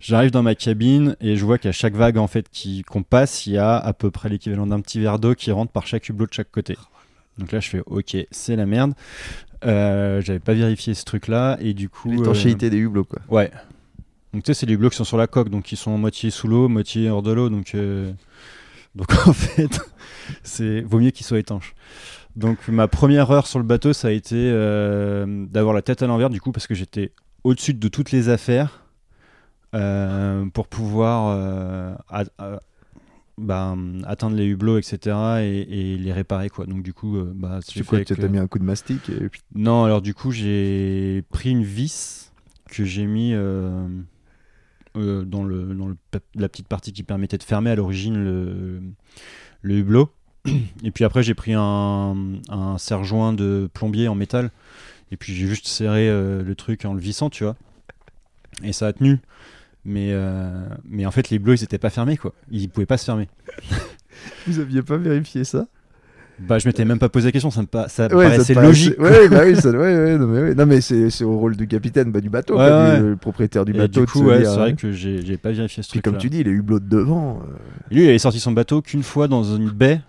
[0.00, 2.46] J'arrive dans ma cabine et je vois qu'à chaque vague en fait
[2.88, 5.70] qu'on passe, il y a à peu près l'équivalent d'un petit verre d'eau qui rentre
[5.72, 6.76] par chaque hublot de chaque côté.
[7.38, 8.94] Donc là je fais ok, c'est la merde.
[9.64, 12.10] Euh, J'avais pas vérifié ce truc là et du coup.
[12.12, 13.20] euh, L'étanchéité des hublots, quoi.
[13.28, 13.50] Ouais.
[14.34, 16.30] Donc tu sais, c'est les blocs qui sont sur la coque, donc ils sont moitié
[16.30, 18.10] sous l'eau, moitié hors de l'eau, donc euh,
[18.96, 19.78] donc en fait,
[20.42, 21.74] c'est vaut mieux qu'ils soient étanches.
[22.36, 26.06] Donc ma première heure sur le bateau, ça a été euh, d'avoir la tête à
[26.06, 27.12] l'envers, du coup, parce que j'étais
[27.44, 28.86] au-dessus de toutes les affaires
[29.74, 31.94] euh, pour pouvoir euh,
[33.36, 35.16] bah, atteindre les hublots, etc.
[35.40, 36.66] Et, et les réparer, quoi.
[36.66, 39.42] Donc du coup, bah, Tu quoi, tu t'as mis un coup de mastic et puis
[39.54, 42.32] non, alors du coup, j'ai pris une vis
[42.70, 43.84] que j'ai mis dans,
[44.94, 45.44] le, dans
[45.88, 45.96] le
[46.34, 48.80] la petite partie qui permettait de fermer à l'origine le,
[49.60, 50.10] le hublot.
[50.84, 52.16] Et puis après, j'ai pris un,
[52.48, 54.50] un serre-joint de plombier en métal.
[55.12, 57.54] Et puis j'ai juste serré euh, le truc en le vissant, tu vois.
[58.64, 59.18] Et ça a tenu.
[59.84, 62.32] Mais, euh, mais en fait, les hublots, ils étaient pas fermés, quoi.
[62.50, 63.28] Ils pouvaient pas se fermer.
[64.46, 65.66] vous aviez pas vérifié ça?
[66.38, 68.30] Bah, je m'étais même pas posé la question, ça me, pa- ça me Ouais, ça
[68.30, 68.98] paraissait te paraissait- logique.
[69.00, 70.54] Ouais, bah oui, ça, ouais, ouais, non, mais, ouais.
[70.54, 73.72] Non, mais c'est au rôle du capitaine bah, du bateau, quoi, du- le propriétaire du
[73.72, 74.00] Et bateau.
[74.00, 74.74] du coup, c'est vrai hein.
[74.74, 77.42] que j'ai pas vérifié ce Puis truc comme tu dis, les hublots de devant.
[77.42, 77.52] euh,
[77.94, 80.00] Lui, il avait sorti son bateau qu'une fois dans une baie.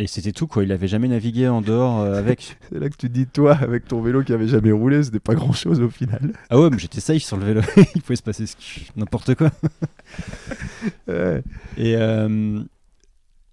[0.00, 0.64] Et c'était tout, quoi.
[0.64, 2.56] Il avait jamais navigué en dehors euh, avec.
[2.72, 5.34] C'est là que tu dis, toi, avec ton vélo qui avait jamais roulé, c'était pas
[5.34, 6.32] grand chose au final.
[6.50, 7.60] Ah ouais, mais j'étais safe sur le vélo.
[7.94, 8.44] il pouvait se passer
[8.96, 9.50] n'importe quoi.
[11.08, 11.42] Ouais.
[11.78, 12.60] Et, euh,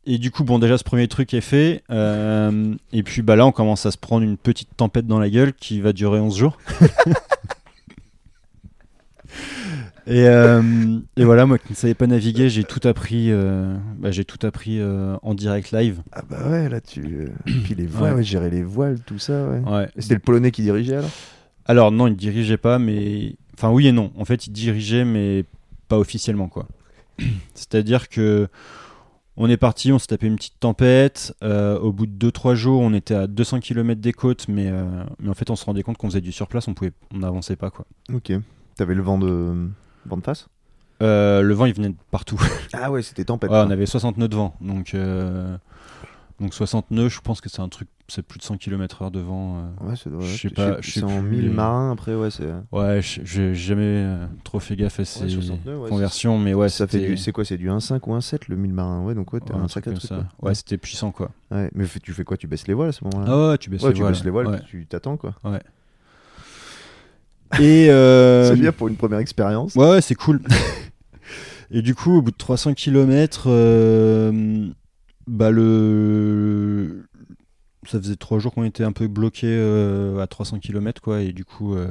[0.06, 1.84] et du coup, bon, déjà, ce premier truc est fait.
[1.90, 5.30] Euh, et puis, bah là, on commence à se prendre une petite tempête dans la
[5.30, 6.58] gueule qui va durer 11 jours.
[10.08, 10.62] Et, euh,
[11.16, 14.46] et voilà, moi qui ne savais pas naviguer, j'ai tout appris, euh, bah, j'ai tout
[14.46, 16.02] appris euh, en direct live.
[16.12, 17.30] Ah bah ouais, là tu.
[17.64, 18.18] Puis les voiles, Ouais.
[18.18, 19.60] ouais, gérer les voiles, tout ça, ouais.
[19.60, 19.90] Ouais.
[19.96, 21.10] Et C'était le Polonais qui dirigeait alors?
[21.66, 24.12] Alors non, il dirigeait pas, mais enfin oui et non.
[24.18, 25.46] En fait, il dirigeait, mais
[25.88, 26.68] pas officiellement quoi.
[27.54, 28.48] C'est-à-dire que
[29.38, 31.34] on est parti, on s'est tapé une petite tempête.
[31.42, 34.72] au bout de 2-3 jours, on était à 200 km des côtes, mais,
[35.20, 37.56] mais en fait, on se rendait compte qu'on faisait du surplace, on pouvait, on n'avançait
[37.56, 37.86] pas quoi.
[38.14, 38.34] Ok.
[38.76, 39.70] T'avais le vent de.
[40.06, 40.48] Vent de face
[41.02, 42.40] Euh, le vent, il venait de partout.
[42.74, 43.50] Ah ouais, c'était tempête.
[43.52, 43.74] Ouais, on quoi.
[43.74, 45.58] avait 60 nœuds de vent, donc euh,
[46.40, 49.20] donc 60 nœuds, je pense que c'est un truc, c'est plus de 100 km/h de
[49.20, 49.58] vent.
[49.58, 49.88] euh.
[49.90, 52.16] Ouais, c'est ouais, je sais pas, je sais C'est en plus 1000 les- marins après,
[52.16, 52.48] ouais, c'est.
[52.72, 56.70] Ouais, j'ai jamais euh, trop fait gaffe à ces 60 nœuds, ouais, conversions, mais ouais,
[56.70, 57.18] ça fait du.
[57.18, 59.60] C'est quoi C'est du 1,5 ou 1,7 le 1000 marins Ouais, donc ouais, t'as Ouais,
[59.60, 60.08] un, truc sacré truc.
[60.10, 60.16] ça.
[60.40, 60.50] quoi.
[60.50, 61.30] Ouais, c'était puissant quoi.
[61.52, 63.32] Ouais, mais tu fais quoi Tu baisses les voiles à ce moment-là?
[63.32, 64.14] Ah ouais, tu baisses Ouais, les tu voiles.
[64.14, 64.62] baisses les voiles, Ouais.
[64.66, 65.36] tu t'attends quoi.
[67.60, 69.76] Et euh, C'est bien pour une première expérience.
[69.76, 70.42] Ouais, ouais, c'est cool.
[71.72, 73.48] Et du coup, au bout de 300 km,
[75.28, 77.06] bah le
[77.88, 81.34] ça faisait trois jours qu'on était un peu bloqué euh, à 300 km quoi et
[81.34, 81.90] du coup euh,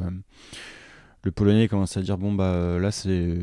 [1.22, 3.38] le polonais commence à dire bon bah euh, là c'est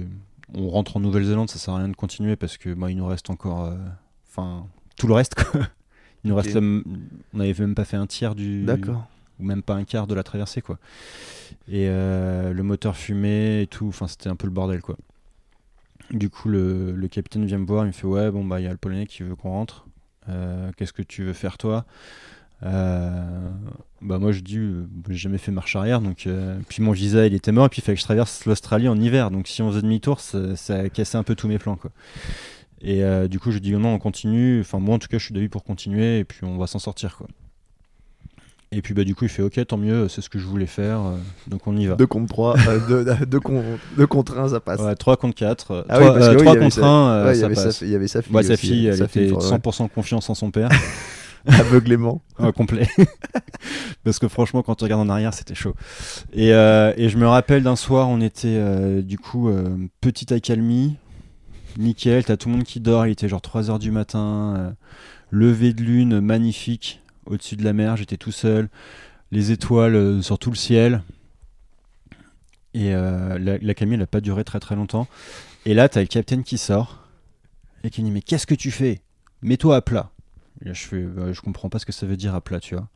[0.53, 3.05] on rentre en Nouvelle-Zélande ça sert à rien de continuer parce que bah il nous
[3.05, 3.76] reste encore euh,
[4.30, 4.65] enfin
[4.97, 5.61] tout le reste quoi
[6.24, 6.84] Il nous reste on
[7.34, 9.07] n'avait même pas fait un tiers du, D'accord.
[9.39, 10.79] Ou même pas un quart de la traversée quoi.
[11.69, 14.97] Et euh, le moteur fumait et tout, enfin c'était un peu le bordel quoi.
[16.11, 18.63] Du coup le, le capitaine vient me voir, il me fait ouais bon bah il
[18.63, 19.85] y a le polonais qui veut qu'on rentre.
[20.29, 21.85] Euh, Qu'est-ce que tu veux faire toi?
[22.63, 23.49] Euh,
[24.01, 24.59] Bah moi je dis
[25.09, 26.27] j'ai jamais fait marche arrière donc
[26.69, 28.99] puis mon visa il était mort et puis il fallait que je traverse l'Australie en
[28.99, 31.91] hiver donc si on faisait demi-tour ça, ça cassé un peu tous mes plans quoi.
[32.81, 35.33] Et du coup je dis non on continue, enfin moi en tout cas je suis
[35.35, 37.27] d'avis pour continuer et puis on va s'en sortir quoi.
[38.74, 40.65] Et puis bah du coup il fait ok tant mieux c'est ce que je voulais
[40.65, 41.15] faire euh,
[41.47, 41.95] donc on y va.
[41.95, 42.55] 2 contre 3,
[43.26, 43.39] 2
[44.07, 44.82] contre 1, ça passe.
[44.82, 46.86] Ouais, 3 contre 4, Ah oui, parce que oui, il y 3 avait contre sa-
[46.86, 47.82] 1 Ouais, il y ça passe.
[47.82, 48.36] il y avait sa fille.
[48.36, 50.68] Ouais, sa aussi, fille, elle sa était fille, faudrait- 100% confiance en son père,
[51.47, 52.22] aveuglément.
[52.39, 52.88] Ouais, complet.
[54.03, 55.74] Parce que franchement, quand tu regardes en arrière, c'était chaud.
[56.34, 60.34] Et, euh, et je me rappelle d'un soir, on était euh, du coup euh, petite
[60.34, 60.97] accalmie,
[61.78, 64.70] nickel, t'as tout le monde qui dort, il était genre 3h du matin, euh,
[65.32, 68.69] lever de lune magnifique au-dessus de la mer, j'étais tout seul,
[69.32, 71.03] les étoiles euh, sur tout le ciel.
[72.73, 75.07] Et euh, la, elle n'a pas duré très très longtemps.
[75.65, 77.07] Et là, t'as le capitaine qui sort
[77.84, 79.01] et qui me dit Mais qu'est-ce que tu fais?
[79.41, 80.11] Mets-toi à plat.
[80.61, 82.59] Et là, je fais bah, Je comprends pas ce que ça veut dire à plat,
[82.59, 82.88] tu vois.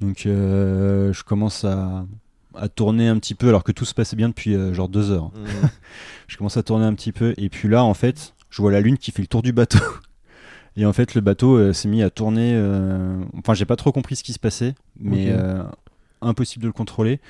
[0.00, 2.06] Donc, euh, je commence à,
[2.54, 5.10] à tourner un petit peu, alors que tout se passait bien depuis euh, genre deux
[5.10, 5.30] heures.
[6.28, 8.80] Je commence à tourner un petit peu, et puis là, en fait, je vois la
[8.80, 9.78] lune qui fait le tour du bateau.
[10.76, 12.52] Et en fait, le bateau euh, s'est mis à tourner.
[12.54, 15.38] euh, Enfin, j'ai pas trop compris ce qui se passait, mais Ok.
[15.38, 15.62] euh,
[16.22, 17.20] impossible de le contrôler.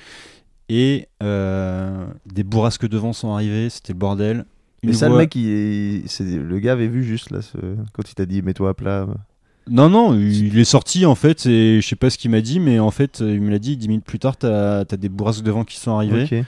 [0.69, 4.45] Et euh, des bourrasques de vent sont arrivées, c'était le bordel.
[4.83, 6.03] Mais ça, le mec, il...
[6.07, 7.57] c'est- le gars avait vu juste là, ce-
[7.93, 9.05] quand il t'a dit mets-toi à plat.
[9.69, 12.59] Non, non, il est sorti en fait, et je sais pas ce qu'il m'a dit,
[12.59, 15.43] mais en fait, il me l'a dit 10 minutes plus tard, t'as as des bourrasques
[15.43, 16.23] de vent qui sont arrivées.
[16.23, 16.31] Ok.
[16.31, 16.45] Et,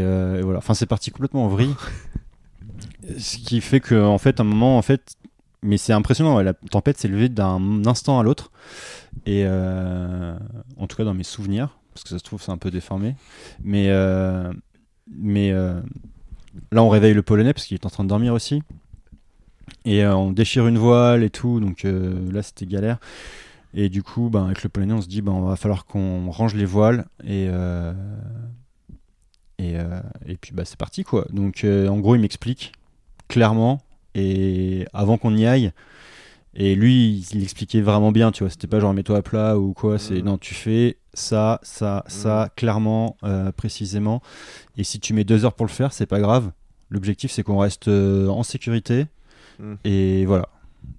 [0.00, 1.74] euh, et voilà, enfin, c'est parti complètement en vrille.
[3.18, 5.14] ce qui fait que, en fait, à un moment, en fait,
[5.62, 8.50] mais c'est impressionnant, la tempête s'est levée d'un instant à l'autre.
[9.26, 10.36] Et euh,
[10.76, 13.16] en tout cas, dans mes souvenirs, parce que ça se trouve, c'est un peu déformé.
[13.62, 14.52] Mais, euh,
[15.10, 15.80] mais euh,
[16.70, 18.62] là, on réveille le Polonais parce qu'il est en train de dormir aussi.
[19.84, 22.98] Et on déchire une voile et tout, donc là, c'était galère.
[23.74, 26.30] Et du coup, ben, avec le Polonais, on se dit, ben, on va falloir qu'on
[26.30, 27.06] range les voiles.
[27.26, 27.48] Et.
[29.58, 29.74] et,
[30.26, 31.26] et puis bah, c'est parti quoi.
[31.32, 32.72] Donc en gros il m'explique
[33.26, 33.80] clairement
[34.14, 35.72] et avant qu'on y aille.
[36.54, 38.50] Et lui il, expliquait vraiment bien, tu vois.
[38.50, 39.98] C'était pas genre mets-toi à plat ou quoi.
[39.98, 40.24] C'est Mhm.
[40.24, 44.22] non tu fais ça, ça, ça clairement, euh, précisément.
[44.76, 46.50] Et si tu mets deux heures pour le faire, c'est pas grave.
[46.90, 49.06] L'objectif c'est qu'on reste euh, en sécurité.
[49.60, 49.76] Mhm.
[49.84, 50.48] Et voilà.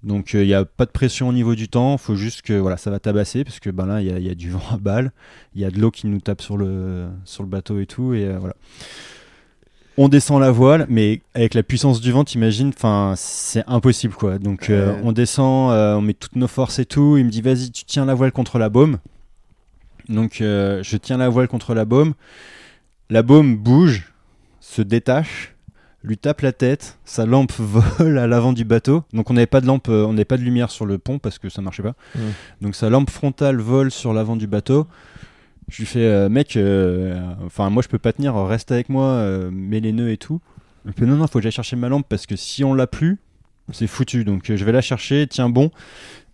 [0.02, 2.76] Donc il n'y a pas de pression au niveau du temps, faut juste que voilà,
[2.76, 5.12] ça va tabasser parce que ben là il y, y a du vent à balle,
[5.54, 8.14] il y a de l'eau qui nous tape sur le, sur le bateau et tout
[8.14, 8.54] et euh, voilà.
[10.02, 14.38] On descend la voile, mais avec la puissance du vent, t'imagines, enfin c'est impossible quoi.
[14.38, 17.18] Donc euh, on descend, euh, on met toutes nos forces et tout.
[17.18, 18.96] Il me dit vas-y, tu tiens la voile contre la baume.
[20.08, 22.14] Donc euh, je tiens la voile contre la baume.
[23.10, 24.10] La baume bouge,
[24.60, 25.54] se détache,
[26.02, 29.04] lui tape la tête, sa lampe vole à l'avant du bateau.
[29.12, 31.38] Donc on n'avait pas de lampe, on n'avait pas de lumière sur le pont parce
[31.38, 31.94] que ça marchait pas.
[32.62, 34.86] Donc sa lampe frontale vole sur l'avant du bateau.
[35.70, 39.04] Je lui fais euh, mec, euh, enfin moi je peux pas tenir, reste avec moi,
[39.06, 40.40] euh, mets les nœuds et tout.
[40.84, 42.74] Il me fait non non, faut que j'aille chercher ma lampe parce que si on
[42.74, 43.18] l'a plus,
[43.72, 44.24] c'est foutu.
[44.24, 45.70] Donc je vais la chercher, tiens bon.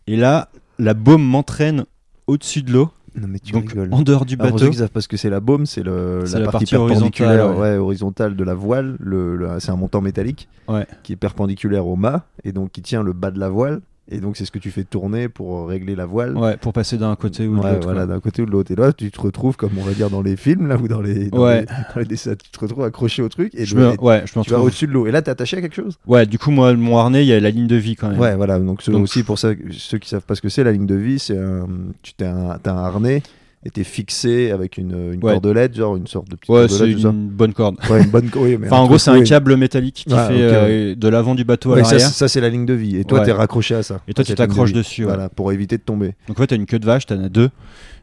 [0.06, 1.84] Et là, la baume m'entraîne
[2.28, 3.88] au-dessus de l'eau, Non mais tu donc rigoles.
[3.92, 4.64] en dehors du Alors, pour bateau.
[4.66, 7.10] ceux qui savent pas ce que c'est la baume, c'est la, la partie, partie horizontale,
[7.10, 7.70] perpendiculaire, ouais.
[7.72, 8.96] ouais, horizontale de la voile.
[9.00, 10.86] Le, le- c'est un montant métallique Ouais.
[11.02, 13.80] qui est perpendiculaire au mât et donc qui tient le bas de la voile.
[14.08, 16.36] Et donc c'est ce que tu fais tourner pour régler la voile.
[16.36, 17.86] Ouais, pour passer d'un côté ou de Ouais, l'autre.
[17.88, 18.70] voilà, d'un côté ou de l'autre.
[18.70, 21.00] Et là, tu te retrouves, comme on va dire dans les films, là, ou dans
[21.00, 21.60] les, dans Ouais.
[21.62, 23.98] les, dans les dessins, tu te retrouves accroché au truc et, Je le- me, et
[23.98, 24.60] ouais, je tu vas retrouve.
[24.66, 25.06] au-dessus de l'eau.
[25.08, 25.98] Et là, t'es attaché à quelque chose?
[26.06, 28.20] Ouais, du coup, moi, mon harnais, il y a la ligne de vie quand même.
[28.20, 28.60] Ouais, voilà.
[28.60, 31.18] Donc, aussi pour ça, ceux qui savent pas ce que c'est, la ligne de vie,
[31.18, 31.66] c'est un,
[32.02, 33.22] tu t'as un, t'as un harnais
[33.66, 35.32] et t'es fixé avec une, une Ouais.
[35.32, 37.08] cordelette, genre une sorte de petite Ouais, c'est ça.
[37.08, 37.76] une bonne corde.
[37.90, 40.28] Ouais, une bonne co- oui, mais Enfin, en gros, c'est un câble métallique qui Ah,
[40.28, 42.08] fait euh, de l'avant du bateau à Ouais, ça, l'arrière.
[42.10, 42.96] ça, c'est la ligne de vie.
[42.96, 43.24] Et toi, Ouais.
[43.24, 44.00] t'es raccroché à ça.
[44.06, 45.02] Et toi, tu de t'accroches dessus.
[45.04, 45.08] ouais.
[45.12, 46.14] Voilà, pour éviter de tomber.
[46.28, 47.50] Donc, en fait, t'as une queue de vache, t'en as deux.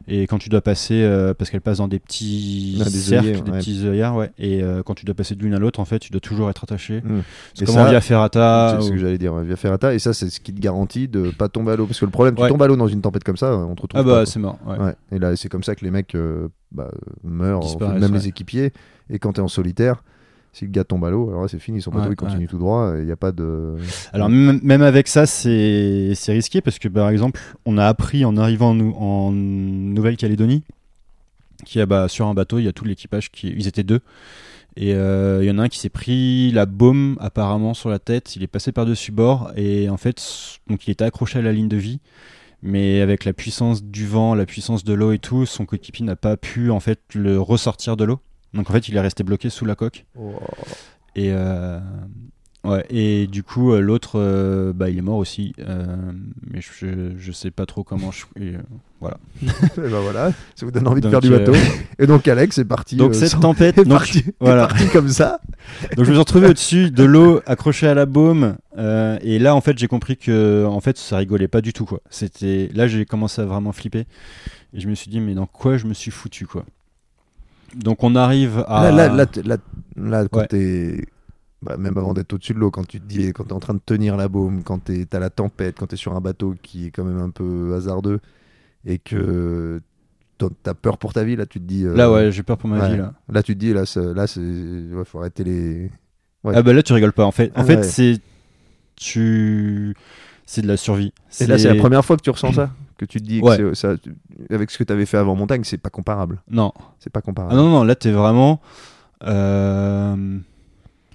[0.07, 3.41] Et quand tu dois passer, euh, parce qu'elle passe dans des petits Ah, des cercles,
[3.43, 3.59] des ouais.
[3.59, 4.31] petits œillères, ouais.
[4.37, 6.49] Et euh, quand tu dois passer de l'une à l'autre, en fait, tu dois toujours
[6.49, 7.01] être attaché.
[7.01, 7.21] Mm.
[7.53, 8.77] C'est comme ça, en via ferrata.
[8.79, 9.93] c'est ce que j'allais dire, via ferrata.
[9.93, 11.85] Et ça, c'est ce qui te garantit de pas tomber à l'eau.
[11.85, 13.81] Parce que le problème, tu tombes à l'eau dans une tempête comme ça, on te
[13.81, 14.59] retrouve Ah bah, c'est mort.
[14.67, 14.93] ouais.
[15.11, 16.91] Et là, c'est comme ça que les mecs euh, bah,
[17.23, 18.73] meurent, même les équipiers.
[19.09, 20.03] Et quand t'es en solitaire,
[20.53, 22.47] si le gars tombe à l'eau, alors là, c'est fini, son bateau Ouais, il continue
[22.47, 23.75] tout droit, il n'y a pas de.
[24.13, 28.69] Alors même, avec ça, c'est risqué parce que par exemple, on a appris en arrivant
[28.69, 30.63] en, Nou- en Nouvelle-Calédonie
[31.65, 33.83] qu'il y a bah, sur un bateau, il y a tout l'équipage qui, ils étaient
[33.83, 34.01] deux,
[34.75, 37.99] et euh, il y en a un qui s'est pris la baume apparemment sur la
[37.99, 40.21] tête, il est passé par dessus bord et en fait,
[40.69, 41.99] donc il était accroché à la ligne de vie
[42.63, 46.15] Mais avec la puissance du vent, la puissance de l'eau et tout, son coéquipier n'a
[46.15, 48.19] pas pu en fait le ressortir de l'eau.
[48.53, 50.05] Donc en fait, il est resté bloqué sous la coque.
[51.15, 51.79] Et euh,
[52.63, 55.53] ouais, et du coup, euh, l'autre, euh, bah, il est mort aussi.
[55.59, 55.85] Euh,
[56.51, 58.11] mais je, je sais pas trop comment.
[58.11, 58.53] Je, et,
[58.99, 59.17] voilà.
[59.43, 59.45] Et
[59.77, 61.51] ben voilà, ça vous donne envie de faire du bateau.
[61.99, 62.95] Et donc Alex est parti.
[62.95, 64.67] Donc cette sans- tempête, est donc, parti, est voilà.
[64.67, 65.41] parti comme ça.
[65.97, 69.61] Donc je me suis retrouvé au-dessus de l'eau, accroché à la baume, et là en
[69.61, 71.99] fait j'ai compris que en fait ça rigolait pas du tout quoi.
[72.41, 74.05] Là j'ai commencé à vraiment flipper
[74.73, 76.63] et je me suis dit mais dans quoi je me suis foutu quoi.
[77.75, 79.25] Donc on arrive à Là, là,
[79.95, 80.47] là, quand Ouais.
[80.47, 81.05] t'es.
[81.61, 83.73] bah, même avant d'être au-dessus de l'eau, quand tu te dis, quand t'es en train
[83.73, 86.87] de tenir la baume, quand t'es- t'as la tempête, quand t'es sur un bateau qui
[86.87, 88.19] est quand même un peu hasardeux
[88.85, 89.81] et que
[90.61, 91.85] t'as- peur pour ta vie, là tu te dis.
[91.85, 92.89] euh, là ouais j'ai peur pour ma ouais.
[92.91, 93.13] vie là.
[93.29, 94.41] Là tu te dis, là, là c'est.
[94.41, 95.89] Ouais, faut arrêter les.
[96.43, 96.53] Ouais.
[96.55, 97.49] Ah bah là tu rigoles pas en fait.
[97.55, 98.19] En Ah fait c'est
[98.95, 99.95] tu
[100.45, 101.13] c'est de la survie.
[101.39, 102.71] Et là c'est la première fois que tu ressens ça?
[102.97, 103.57] Que tu te dis Ouais.
[103.75, 103.95] ça,
[104.49, 106.41] avec ce que t'avais fait avant montagne, c'est pas comparable.
[106.49, 107.55] Non C'est pas ah comparable.
[107.55, 108.61] non non là t'es vraiment
[109.25, 110.37] euh...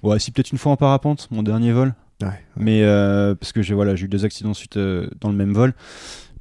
[0.03, 1.93] ouais si peut-être une fois en parapente mon dernier vol.
[2.21, 2.27] Ouais.
[2.57, 5.53] mais euh, parce que j'ai voilà j'ai eu deux accidents suite euh, dans le même
[5.53, 5.73] vol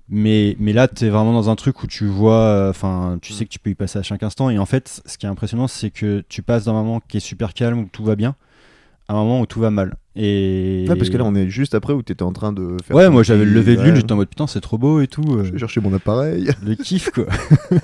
[0.09, 3.51] mais mais là t'es vraiment dans un truc où tu vois enfin tu sais que
[3.51, 5.91] tu peux y passer à chaque instant et en fait ce qui est impressionnant c'est
[5.91, 8.35] que tu passes d'un moment qui est super calme où tout va bien
[9.09, 11.93] un moment où tout va mal et Ouais, parce que là on est juste après
[11.93, 12.97] où t'étais en train de faire.
[12.97, 13.87] ouais moi j'avais le lever de ouais.
[13.87, 15.93] lune j'étais en mode putain c'est trop beau et tout euh, Je vais chercher mon
[15.95, 16.51] appareil.
[16.67, 17.27] le kiff quoi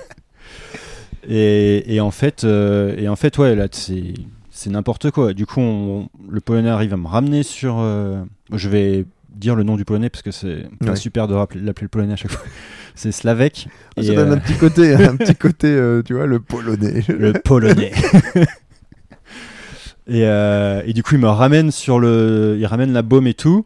[1.27, 4.13] et, et en fait euh, et en fait ouais là c'est
[4.51, 8.21] c'est n'importe quoi du coup on- le polonais arrive à me ramener sur euh,
[8.53, 10.95] je vais dire le nom du polonais parce que c'est Ouais.
[10.95, 12.45] super de rappeler- l'appeler le polonais à chaque fois
[12.95, 13.67] c'est Slavek
[13.97, 17.03] Ah, ça donne euh, un petit côté, un petit côté, euh, tu vois, le polonais.
[17.09, 17.91] le polonais
[20.07, 23.33] et, euh, et du coup il me ramène sur le il ramène la baume et
[23.33, 23.65] tout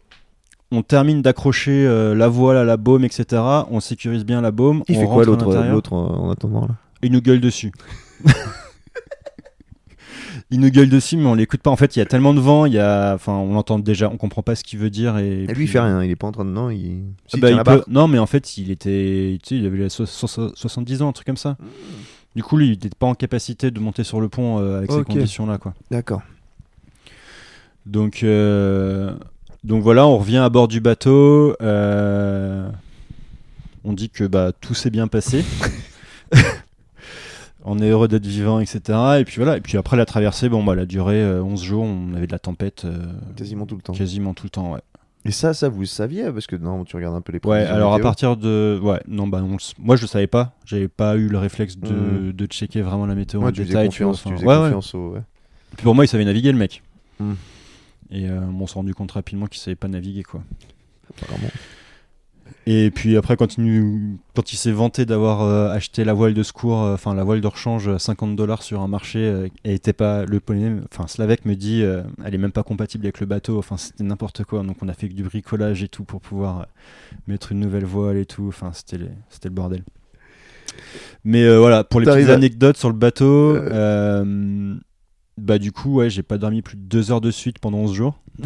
[0.71, 4.83] on termine d'accrocher euh, la voile à la baume etc on sécurise bien la baume
[4.87, 5.49] Il on fait quoi l'autre,
[5.93, 6.75] euh, en attendant là?
[7.01, 7.71] Il nous gueule dessus.
[10.51, 11.69] il nous gueule dessus, mais on l'écoute pas.
[11.69, 14.09] En fait, il y a tellement de vent, il y a, enfin, on entend déjà,
[14.09, 15.43] on comprend pas ce qu'il veut dire et.
[15.43, 17.03] Et lui il fait rien, il est pas en train de non, il.
[17.07, 17.83] Ah Si, bah, il peut-.
[17.87, 21.01] Non, mais en fait, il était, tu sais, il avait la so- so- so- 70
[21.03, 21.55] ans, un truc comme ça.
[22.35, 24.91] Du coup, lui, il n'était pas en capacité de monter sur le pont euh, avec
[24.91, 24.99] Ok.
[24.99, 25.73] ces conditions-là, quoi.
[25.91, 26.21] D'accord.
[27.85, 29.13] Donc, euh,
[29.63, 31.55] donc voilà, on revient à bord du bateau.
[31.61, 32.69] euh,
[33.83, 35.43] On dit que bah, tout s'est bien passé.
[37.65, 38.81] on est heureux d'être vivant, etc.
[39.19, 39.57] Et puis voilà.
[39.57, 41.83] Et puis après la traversée, bon, bah, elle a duré euh, 11 jours.
[41.83, 42.85] On avait de la tempête
[43.35, 43.93] Quasiment tout le temps.
[43.93, 44.73] quasiment tout le temps.
[44.73, 44.81] Ouais.
[45.25, 47.39] Et ça, ça vous saviez parce que non, tu regardes un peu les.
[47.43, 47.59] Ouais.
[47.65, 50.53] Alors à partir de, ouais, non, bah, on le s- moi je le savais pas.
[50.65, 52.31] J'avais pas eu le réflexe de, Hmm.
[52.31, 53.89] de checker vraiment la météo en Ouais, tu faisais détail.
[53.89, 54.63] tu vois, tu enfin, faisais ouais, ouais.
[54.67, 55.17] confiance au.
[55.75, 56.81] Puis pour moi, il savait naviguer le mec.
[57.19, 57.33] Hmm.
[58.11, 60.41] Et euh, on s'est rendu compte rapidement qu'il savait pas naviguer quoi.
[61.09, 61.49] Apparemment.
[62.71, 66.35] Et puis après, quand il, nous- quand il s'est vanté d'avoir euh, acheté la voile
[66.35, 69.47] de secours, euh, enfin la voile de rechange à 50 dollars sur un marché, euh,
[69.65, 73.05] et était pas le polonais, enfin Slavek me dit, euh, elle est même pas compatible
[73.07, 74.61] avec le bateau, enfin c'était n'importe quoi.
[74.61, 76.63] Donc on a fait que du bricolage et tout pour pouvoir euh,
[77.27, 79.81] mettre une nouvelle voile et tout, enfin c'était le bordel.
[81.23, 83.69] Mais euh, voilà, pour les petites anecdotes sur le bateau, Euh.
[83.73, 84.75] euh,
[85.39, 87.93] bah du coup ouais, j'ai pas dormi plus de deux heures de suite pendant 11
[87.93, 88.15] jours.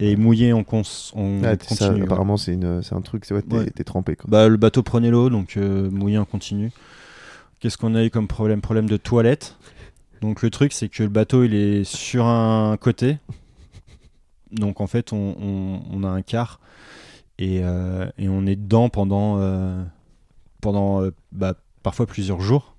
[0.00, 0.82] Et mouillé, on, cons-
[1.14, 1.96] on ça, continue.
[1.98, 2.02] ouais.
[2.02, 3.70] apparemment, c'est un truc, c'est ouais, t'es Ouais.
[3.84, 4.26] trempé quoi.
[4.28, 6.72] Bah, le bateau prenait l'eau, donc euh, mouillé en continu.
[7.60, 8.60] Qu'est-ce qu'on a eu comme problème?
[8.60, 9.56] Problème de toilette.
[10.20, 13.18] Donc le truc, c'est que le bateau, il est sur un côté.
[14.52, 16.60] Donc en fait, on, on- on a un quart
[17.38, 19.82] et, euh, et on est dedans pendant, euh,
[20.60, 22.73] pendant bah, parfois plusieurs jours.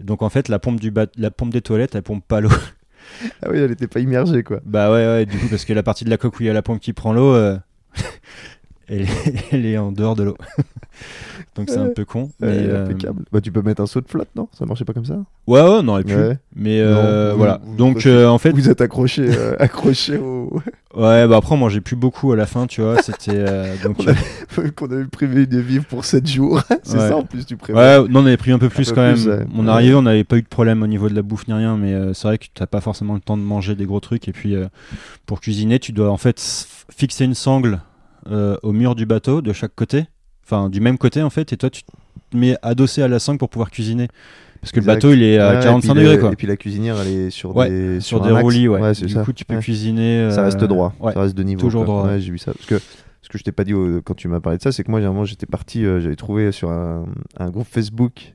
[0.00, 2.50] Donc en fait, la pompe, du bat- la pompe des toilettes, elle pompe pas l'eau.
[3.42, 4.60] Ah oui, elle était pas immergée quoi.
[4.64, 6.48] Bah ouais, ouais, du coup, parce que la partie de la coque où il y
[6.48, 7.58] a la pompe qui prend l'eau, euh,
[8.88, 9.08] elle, est,
[9.52, 10.36] elle est en dehors de l'eau.
[11.56, 12.30] Donc c'est un peu con.
[12.40, 13.24] Mais, euh, impeccable.
[13.30, 14.48] Bah, tu peux mettre un saut de flotte, non?
[14.58, 15.14] Ça marchait pas comme ça?
[15.46, 16.14] Ouais, ouais, on aurait pu.
[16.56, 17.60] Mais euh, Non, voilà.
[17.64, 19.28] vous- Donc vous- euh, en fait, Vous êtes accroché,
[19.60, 20.52] accroché au.
[20.96, 23.00] ouais, bah après, on mangeait plus beaucoup à la fin, tu vois.
[23.02, 23.44] C'était.
[23.84, 23.98] donc,
[24.76, 26.60] qu'on avait prévu de vivre pour 7 jours.
[26.82, 27.80] c'est ça en plus, tu prévois.
[28.02, 29.46] Ouais, non, on avait pris un peu plus quand même.
[29.56, 31.76] On arrivé, on n'avait pas eu de problème au niveau de la bouffe ni rien,
[31.76, 34.26] mais c'est vrai que t'as pas forcément le temps de manger des gros trucs.
[34.28, 34.56] Et puis,
[35.26, 36.40] pour cuisiner, tu dois en fait
[36.94, 37.80] fixer une sangle
[38.30, 40.06] euh, au mur du bateau de chaque côté,
[40.44, 43.38] enfin du même côté en fait, et toi tu te mets adossé à la sangle
[43.38, 44.08] pour pouvoir cuisiner.
[44.60, 44.92] Parce que Exact.
[44.92, 46.32] le bateau il est à Ouais, et 45 puis degrés quoi.
[46.32, 48.92] Et puis la cuisinière, elle est sur Ouais, des, Sur, des roulis, ouais.
[48.94, 49.22] Du ça.
[49.22, 50.30] coup, tu peux cuisiner.
[50.30, 51.12] Ça euh, reste droit, ouais.
[51.12, 51.60] ça reste de niveau.
[51.60, 51.94] toujours quoi.
[51.94, 52.08] droit.
[52.08, 52.52] Ouais, j'ai vu ça.
[52.52, 52.78] Parce que
[53.20, 53.74] ce que je t'ai pas dit
[54.04, 56.70] quand tu m'as parlé de ça, c'est que moi, j'étais parti, euh, j'avais trouvé sur
[56.70, 57.04] un,
[57.38, 58.34] un groupe Facebook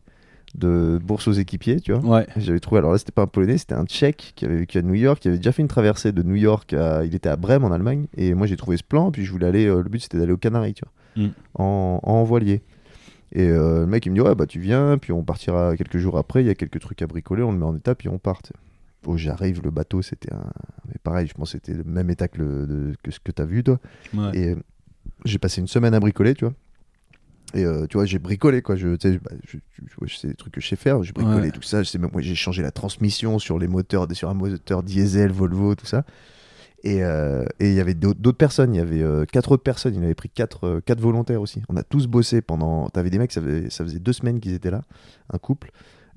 [0.55, 2.18] de bourse aux équipiers, tu vois.
[2.18, 2.28] Ouais.
[2.38, 4.82] J'avais trouvé, alors là, c'était pas un Polonais, c'était un Tchèque qui avait vécu à
[4.82, 7.36] New York, qui avait déjà fait une traversée de New York à, il était à
[7.36, 9.89] Brême en Allemagne, et moi j'ai trouvé ce plan, puis je voulais aller, euh, le
[9.89, 10.91] but c'était d'aller aux Canaries, tu vois.
[11.20, 11.30] Mm.
[11.56, 12.62] en, en voilier.
[13.32, 15.98] Et euh, le mec, il me dit Ouais, bah tu viens, puis on partira quelques
[15.98, 16.42] jours après.
[16.44, 18.42] Il y a quelques trucs à bricoler, on le met en état, puis on part.
[19.04, 20.44] Bon, j'arrive, le bateau, c'était un.
[20.88, 23.32] Mais pareil, je pense que c'était le même état que, le- de- que ce que
[23.32, 23.80] tu as vu, toi.
[24.14, 24.38] Ouais.
[24.38, 24.56] Et
[25.26, 26.54] j'ai passé une semaine à bricoler, tu vois.
[27.54, 28.76] Et euh, tu vois, j'ai bricolé, quoi.
[28.76, 31.02] Je, sais, bah, je, sais des trucs que je sais faire.
[31.04, 31.52] J'ai bricolé Ouais.
[31.52, 31.82] tout ça.
[31.84, 35.32] Je sais même, moi, j'ai changé la transmission sur les moteurs, sur un moteur diesel,
[35.32, 36.04] Volvo, tout ça.
[36.84, 38.74] Et euh, et il y avait d'autres personnes.
[38.74, 39.96] Il y avait euh, quatre autres personnes.
[39.96, 41.62] Il avait pris quatre, euh, quatre volontaires aussi.
[41.70, 42.90] On a tous bossé pendant.
[42.90, 44.82] T'avais des mecs, ça faisait, ça deux semaines qu'ils étaient là,
[45.32, 45.72] un couple.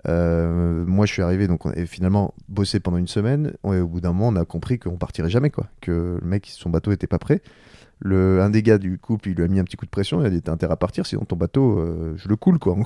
[0.09, 3.55] Euh, moi, je suis arrivé, donc on a finalement bossé pendant une semaine.
[3.65, 5.67] Et au bout d'un moment, on a compris qu'on partirait jamais, quoi.
[5.81, 7.41] Que le mec, son bateau était pas prêt.
[7.99, 10.21] Le, un des gars du couple, il lui a mis un petit coup de pression.
[10.21, 11.81] Il a dit T'as intérêt à partir, sinon ton bateau,
[12.17, 12.77] je le coule, quoi.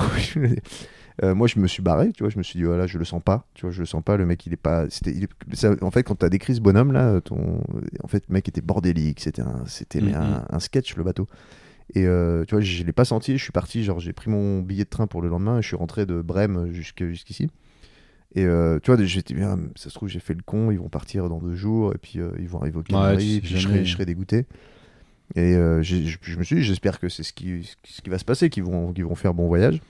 [1.22, 2.30] Euh, moi, je me suis barré, tu vois.
[2.30, 3.46] Je me suis dit Voilà, je le sens pas.
[3.54, 4.16] Tu vois, je le sens pas.
[4.16, 4.84] Le mec, il est pas.
[4.90, 7.60] C'était, il est- ça- en fait, quand t'as décrit ce bonhomme là, ton,
[8.02, 9.20] en fait, le mec était bordélique.
[9.20, 10.16] C'était un, c'était mais Mhm.
[10.20, 11.26] un, un sketch le bateau.
[11.94, 13.38] Et euh, tu vois, je l'ai pas senti.
[13.38, 15.58] Je suis parti, genre, j'ai pris mon billet de train pour le lendemain.
[15.58, 17.48] Et je suis rentré de Brême jusqu'ici.
[18.34, 19.58] Et euh, tu vois, j'étais bien.
[19.76, 20.70] Ça se trouve, j'ai fait le con.
[20.70, 21.94] Ils vont partir dans deux jours.
[21.94, 22.94] Et puis euh, ils vont arriver au puis
[23.48, 24.44] je serai, je serai dégoûté.
[25.34, 28.24] Et euh, je me suis dit, j'espère que c'est ce qui, ce qui va se
[28.24, 29.80] passer, qu'ils vont, qu'ils vont faire bon voyage.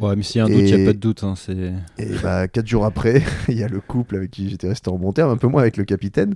[0.00, 1.22] Ouais, mais s'il y a un doute, il n'y a pas de doute.
[1.22, 1.72] hein, c'est...
[1.98, 4.98] Et bah, quatre jours après, il y a le couple avec qui j'étais resté en
[4.98, 6.34] bon terme, un peu moins avec le capitaine.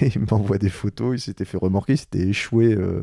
[0.00, 1.16] Et il m'envoie des photos.
[1.16, 3.02] Il s'était fait remorquer, il s'était échoué euh,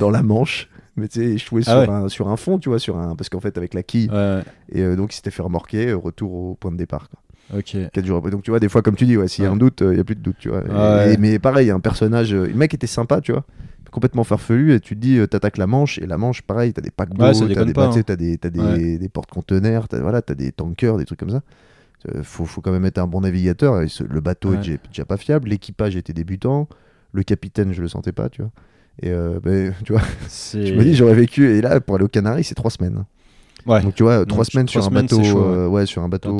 [0.00, 0.68] dans la Manche.
[0.96, 1.88] Mais tu sais, échoué Ah sur, ouais.
[1.88, 4.10] un, sur un fond, tu vois, sur un, parce qu'en fait, avec la quille.
[4.10, 4.40] Ouais,
[4.72, 7.08] Et euh, donc, il s'était fait remorquer, euh, retour au point de départ.
[7.08, 7.58] Quoi.
[7.60, 7.76] ok.
[7.92, 8.32] Quatre jours après.
[8.32, 9.54] Donc, tu vois, des fois, comme tu dis, ouais, s'il y a Ouais.
[9.54, 10.64] un doute, euh, il y a plus de doute, tu vois.
[10.66, 11.16] Et- Ouais.
[11.18, 12.34] mais pareil, un personnage.
[12.34, 13.44] euh, le mec était sympa, tu vois.
[13.90, 14.74] Complètement farfelu.
[14.74, 15.98] Et tu te dis, euh, t'attaques la Manche.
[15.98, 17.90] Et la Manche, pareil, t'as des paquebots, Ouais, ça t'as des, pas, hein.
[18.16, 18.98] des, t'as des, Ouais.
[18.98, 21.42] des porte-conteneurs, t'as voilà, t'as des tankers, des trucs comme ça.
[22.14, 23.82] Euh, faut, faut quand même être un bon navigateur.
[23.82, 24.62] Et ce- le bateau est Ouais.
[24.62, 25.48] déjà, déjà pas fiable.
[25.48, 26.68] L'équipage était débutant.
[27.12, 28.50] Le capitaine, je le sentais pas, tu vois.
[29.02, 30.02] Et euh, ben, tu vois,
[30.52, 31.48] je me dis, j'aurais vécu.
[31.50, 33.04] Et là, pour aller aux Canaries, c'est trois semaines.
[33.68, 33.82] Ouais.
[33.82, 35.56] Donc tu vois, Donc, trois semaines trois sur un semaines, bateau, ouais.
[35.56, 36.36] euh, ouais, sur un bateau.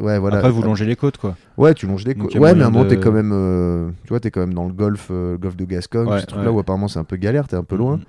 [0.00, 0.36] Ouais, voilà.
[0.38, 1.36] Après, vous longez les côtes, quoi.
[1.56, 2.34] Ouais, tu longes les côtes.
[2.34, 4.66] Ouais, mais à un moment, t'es quand même, euh, tu vois, t'es quand même dans
[4.66, 6.56] le golfe, euh, golfe de Gascogne, Ouais, ce truc-là ouais.
[6.56, 7.96] où apparemment c'est un peu galère, t'es un peu loin.
[7.96, 8.04] Mhm.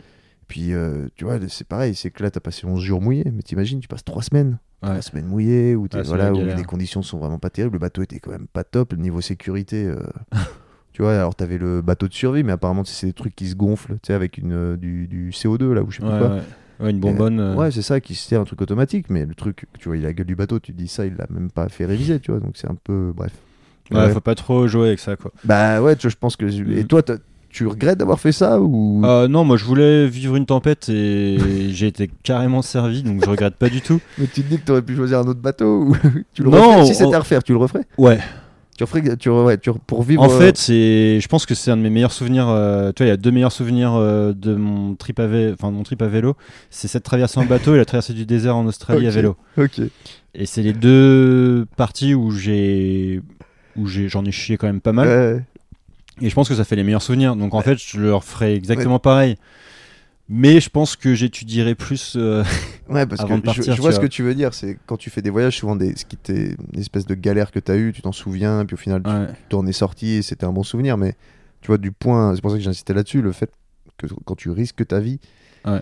[0.47, 3.41] Puis, euh, tu vois, c'est pareil, c'est que là, t'as passé 11 jours mouillés, mais
[3.41, 4.60] t'imagines, tu passes 3 semaines.
[4.84, 4.89] Ouais.
[4.89, 6.58] Trois semaines mouillées, où, t'es- Ouais, c'est voilà, la où galère.
[6.58, 7.76] les conditions sont vraiment pas terribles.
[7.76, 9.86] Le bateau était quand même pas top, le niveau sécurité.
[9.86, 9.95] euh,
[10.91, 13.56] tu vois, alors t'avais le bateau de survie, mais apparemment, c'est des trucs qui se
[13.56, 16.38] gonflent, tu sais, avec une, du, du CO2, là, ou je sais Ouais, pas quoi.
[16.82, 16.91] Ouais.
[16.91, 17.39] Une bonbonne.
[17.39, 20.03] euh, Ouais, c'est ça qui sert un truc automatique, mais le truc, tu vois, il
[20.05, 22.19] a la gueule du bateau, tu te dis ça, il l'a même pas fait réviser,
[22.19, 23.13] tu vois, donc c'est un peu.
[23.15, 23.32] Bref.
[23.91, 24.09] ouais, Ouais.
[24.11, 25.32] faut pas trop jouer avec ça, quoi.
[25.43, 26.45] Bah ouais, tu vois, je pense que.
[26.45, 26.88] Et Mm.
[26.88, 27.01] toi,
[27.49, 29.01] tu regrettes d'avoir fait ça ou?
[29.05, 31.38] Euh, non, moi je voulais vivre une tempête et
[31.71, 33.99] j'ai été carrément servi, donc je regrette pas du tout.
[34.17, 35.95] Mais tu te dis que t'aurais pu choisir un autre bateau ou
[36.34, 38.19] tu le Non, Si c'était on- à refaire, tu le referais Ouais.
[38.82, 39.17] Tu referais.
[39.17, 40.23] Tu, ouais, tu pour vivre.
[40.23, 42.47] En euh, fait, c'est, je pense que c'est un de mes meilleurs souvenirs.
[42.49, 45.53] euh, tu vois, il y a deux meilleurs souvenirs euh, de mon trip à vélo,
[45.53, 46.36] enfin mon trip à vélo.
[46.71, 49.38] C'est cette traversée en bateau et la traversée du désert en Australie à vélo.
[49.57, 49.82] Ok.
[50.34, 53.21] Et c'est les deux parties où j'ai,
[53.75, 55.07] où j'ai, j'en ai chié quand même pas mal.
[55.07, 55.43] Ouais.
[56.21, 57.36] Et je pense que ça fait les meilleurs souvenirs.
[57.36, 59.36] Donc en fait, je leur ferai exactement pareil.
[60.34, 62.13] Mais je pense que j'étudierai plus.
[62.15, 62.41] euh,
[62.88, 64.07] Ouais, parce Avant que de partir, je, je tu vois ce vois.
[64.07, 64.53] que tu veux dire.
[64.53, 67.51] C'est quand tu fais des voyages, souvent des, ce qui t'est une espèce de galère
[67.51, 69.09] que t'as eu, tu t'en souviens, puis au final, tu
[69.49, 70.97] t'en es sorti et c'était un bon souvenir.
[70.97, 71.15] Mais
[71.59, 73.51] tu vois, du point, c'est pour ça que j'insistais là-dessus, le fait
[73.97, 75.19] que quand tu risques ta vie,
[75.65, 75.82] Ouais.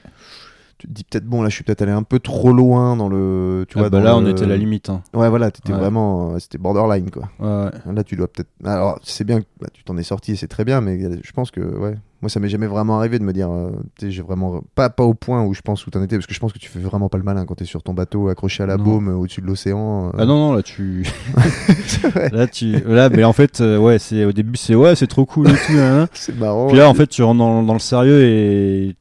[0.79, 3.07] tu te dis peut-être, bon, là, je suis peut-être allé un peu trop loin dans
[3.07, 3.65] le.
[3.69, 4.89] Tu Ah vois, bah là, on était à la limite.
[4.89, 5.03] hein.
[5.13, 5.79] Ouais, voilà, t'étais Ouais.
[5.79, 6.33] vraiment.
[6.33, 7.29] euh, C'était borderline, quoi.
[7.39, 7.93] Ouais, ouais.
[7.93, 8.49] Là, tu dois peut-être.
[8.65, 11.31] Alors, c'est bien que bah, tu t'en es sorti et c'est très bien, mais je
[11.33, 11.95] pense que, ouais.
[12.21, 14.61] Moi, ça m'est jamais vraiment arrivé de me dire, euh, j'ai vraiment.
[14.75, 16.59] Pas, pas au point où je pense où t'en étais, parce que je pense que
[16.59, 18.83] tu fais vraiment pas le malin quand t'es sur ton bateau accroché à la Non.
[18.83, 20.07] baume euh, au-dessus de l'océan.
[20.07, 20.11] euh.
[20.17, 21.05] Ah non, non, là tu.
[22.33, 22.71] Là, tu.
[22.85, 25.53] Là, mais en fait, euh, ouais, c'est au début, c'est ouais, c'est trop cool et
[25.53, 25.73] tout.
[25.77, 26.09] hein, hein.
[26.13, 26.67] C'est marrant.
[26.67, 28.95] Puis là, en fait, tu rentres dans, dans le sérieux et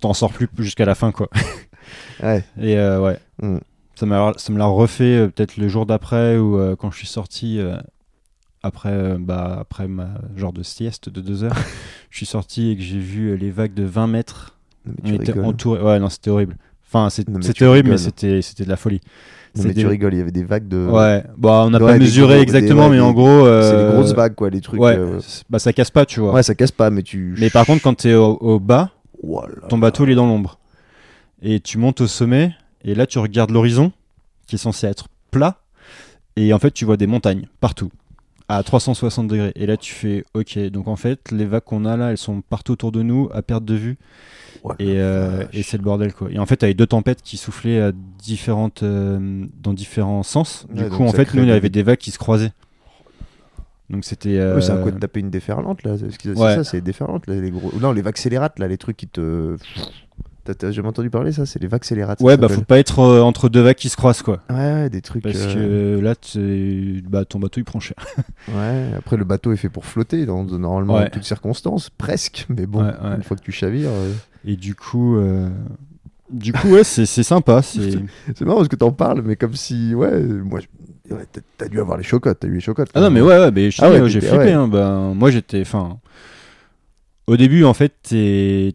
[0.00, 1.28] t'en sors plus jusqu'à la fin, quoi.
[2.22, 2.44] Ouais.
[2.60, 3.18] Et ouais.
[3.42, 3.58] Mm.
[3.96, 7.60] Ça me l'a refait peut-être le jour d'après ou quand je suis sorti
[8.62, 11.56] après bah après ma genre de sieste de deux heures.
[12.12, 14.54] Je suis sorti et que j'ai vu euh, les vagues de 20 mètres.
[14.86, 15.46] Non, On mais tu était rigoles.
[15.46, 15.80] entouré.
[15.82, 16.56] Ouais, non, c'était horrible.
[16.86, 19.00] Enfin, c'était horrible, mais c'était c'était de la folie.
[19.56, 20.86] Non, mais tu rigoles, il y avait des vagues de.
[20.88, 23.44] Ouais, bah on n'a pas mesuré des- exactement, mais en gros.
[23.44, 24.78] C'est des euh, grosses vagues, quoi, les trucs.
[24.80, 25.18] Ouais, euh,
[25.50, 26.32] bah ça casse pas, tu vois.
[26.34, 27.34] Ouais, ça casse pas, mais tu.
[27.38, 28.90] Mais par contre, quand t'es au, au bas,
[29.22, 30.58] Oh là ton bateau il est dans l'ombre.
[31.42, 32.52] Et tu montes au sommet,
[32.84, 33.92] et là tu regardes l'horizon,
[34.46, 35.56] qui est censé être plat,
[36.36, 37.90] et en fait tu vois des montagnes partout,
[38.56, 39.52] à 360 degrés.
[39.56, 42.40] Et là tu fais, ok, donc en fait les vagues qu'on a là, elles sont
[42.42, 43.98] partout autour de nous, à perte de vue,
[44.64, 46.28] Oh et, euh, et c'est le bordel quoi.
[46.30, 50.66] Et en fait t'avais deux tempêtes qui soufflaient à différentes, euh, dans différents sens.
[50.72, 52.52] Du Ouais, coup en fait nous il y avait des vagues qui se croisaient.
[53.90, 54.38] Donc c'était...
[54.38, 55.96] euh, c'est un coup de taper une déferlante là.
[55.98, 56.54] C'est Ouais.
[56.54, 57.72] ça, c'est les déferlantes là, les gros.
[57.80, 59.56] Non, les vagues scélérates là, les trucs qui te.
[60.44, 61.46] T'as jamais entendu parler ça?
[61.46, 62.18] C'est les vaccélérates.
[62.18, 64.40] ça Ouais, bah faut pas être euh, entre deux vagues qui se croisent, quoi.
[64.50, 65.22] Ouais, ouais, des trucs.
[65.22, 66.14] Parce euh, que là,
[67.08, 67.94] bah, ton bateau il prend cher.
[68.48, 71.10] Ouais, après le bateau est fait pour flotter dans normalement Ouais.
[71.10, 74.12] toutes circonstances, presque, mais bon, Ouais, une fois que tu chavires, euh,
[74.44, 75.16] Et du coup,
[76.30, 77.62] du coup, ouais, c'est sympa.
[77.62, 80.58] C'est marrant parce que t'en parles, mais comme si, ouais, moi,
[81.58, 82.88] t'as- dû avoir les chocottes, t'as eu les chocottes.
[82.94, 84.52] ah non, mais ouais, ouais, mais Ah j'ai t'étais- flippé.
[84.52, 84.66] hein.
[84.66, 85.98] Ben, moi, j'étais, enfin,
[87.28, 88.72] au début, en fait, t'es-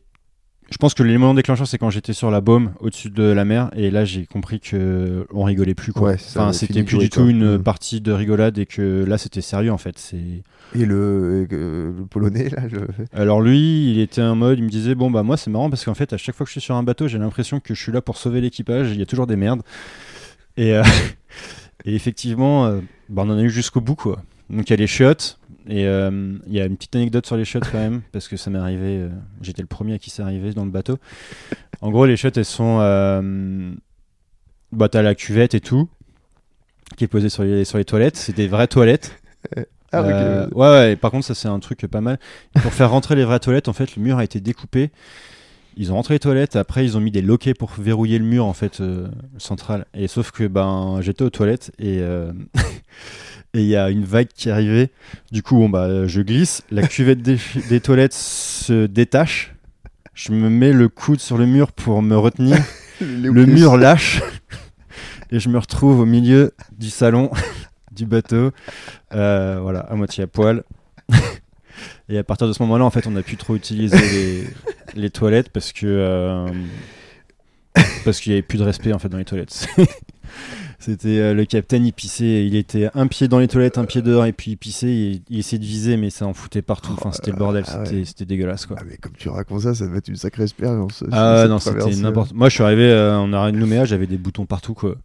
[0.70, 3.70] je pense que l'élément déclencheur, c'est quand j'étais sur la baume au-dessus de la mer,
[3.76, 6.09] et là, j'ai compris que on rigolait plus, quoi.
[6.09, 7.30] Ouais, ça Enfin, c'était plus du tout quoi.
[7.30, 7.63] une Mm.
[7.63, 9.97] partie de rigolade et que là, c'était sérieux, en fait.
[9.97, 10.18] C'est
[10.76, 12.88] Et le, euh, le polonais, là, le...
[13.13, 15.86] Alors lui, il était en mode, il me disait bon bah moi c'est marrant parce
[15.86, 17.82] qu'en fait à chaque fois que je suis sur un bateau, j'ai l'impression que je
[17.82, 18.91] suis là pour sauver l'équipage.
[18.91, 19.61] Il y a toujours des merdes.
[20.57, 20.84] Et, euh,
[21.86, 24.22] et effectivement, euh, bah, on en a eu jusqu'au bout quoi.
[24.49, 27.38] Donc il y a les chiottes et euh, il y a une petite anecdote sur
[27.38, 28.99] les chiottes quand même parce que ça m'est arrivé.
[28.99, 29.09] euh,
[29.41, 30.97] J'étais le premier à qui c'est arrivé dans le bateau.
[31.82, 33.72] En gros, les chiottes elles sont, euh,
[34.72, 35.89] bah t'as la cuvette et tout
[36.95, 38.15] qui est posée sur les sur les toilettes.
[38.18, 39.20] C'est des vraies toilettes.
[39.93, 40.01] Ah.
[40.01, 42.20] Euh, ouais, ouais, et par contre, ça c'est un truc pas mal.
[42.61, 44.91] Pour faire rentrer les vraies toilettes, en fait, le mur a été découpé.
[45.78, 48.45] Ils ont rentré les toilettes, après ils ont mis des loquets pour verrouiller le mur
[48.45, 49.07] en fait euh,
[49.38, 49.86] central.
[49.93, 52.34] Et sauf que ben j'étais aux toilettes et euh,
[53.58, 54.91] et il y a une vague qui arrivée.
[55.32, 57.38] Du coup, bon bah je glisse, la cuvette des,
[57.70, 59.53] des toilettes se détache.
[60.14, 62.58] Je me mets le coude sur le mur pour me retenir.
[62.99, 64.24] Le mur lâche
[65.32, 67.30] et je me retrouve au milieu du salon
[67.91, 68.49] du bateau,
[69.14, 70.64] euh, voilà, à moitié à poil.
[72.10, 74.47] et à partir de ce moment-là, en fait, on n'a plus trop utilisé les,
[74.99, 76.47] les toilettes parce que euh,
[78.03, 79.68] parce qu'il y avait plus de respect en fait dans les toilettes.
[80.80, 84.03] C'était euh, le capitaine, il pissait, il était un pied dans les toilettes, un pied
[84.03, 86.91] dehors, et puis il pissait, il, il essayait de viser, mais ça en foutait partout.
[86.93, 88.03] Enfin, c'était le bordel, Ah ouais.
[88.05, 88.78] c'était dégueulasse quoi.
[88.80, 91.03] Ah, mais comme tu racontes ça, ça devait être une sacrée expérience.
[91.11, 92.01] Ah cette non, c'était traversée.
[92.03, 92.34] n'importe.
[92.34, 94.95] Moi, je suis arrivé euh, en arrêt de Nouméa, j'avais des boutons partout, quoi.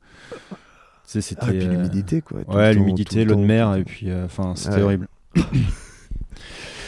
[1.07, 1.41] C'était.
[1.41, 2.41] Ah, et puis euh, l'humidité, quoi.
[2.49, 5.09] Ouais, l'humidité, l'eau de mer, et puis, euh, enfin, c'était horrible.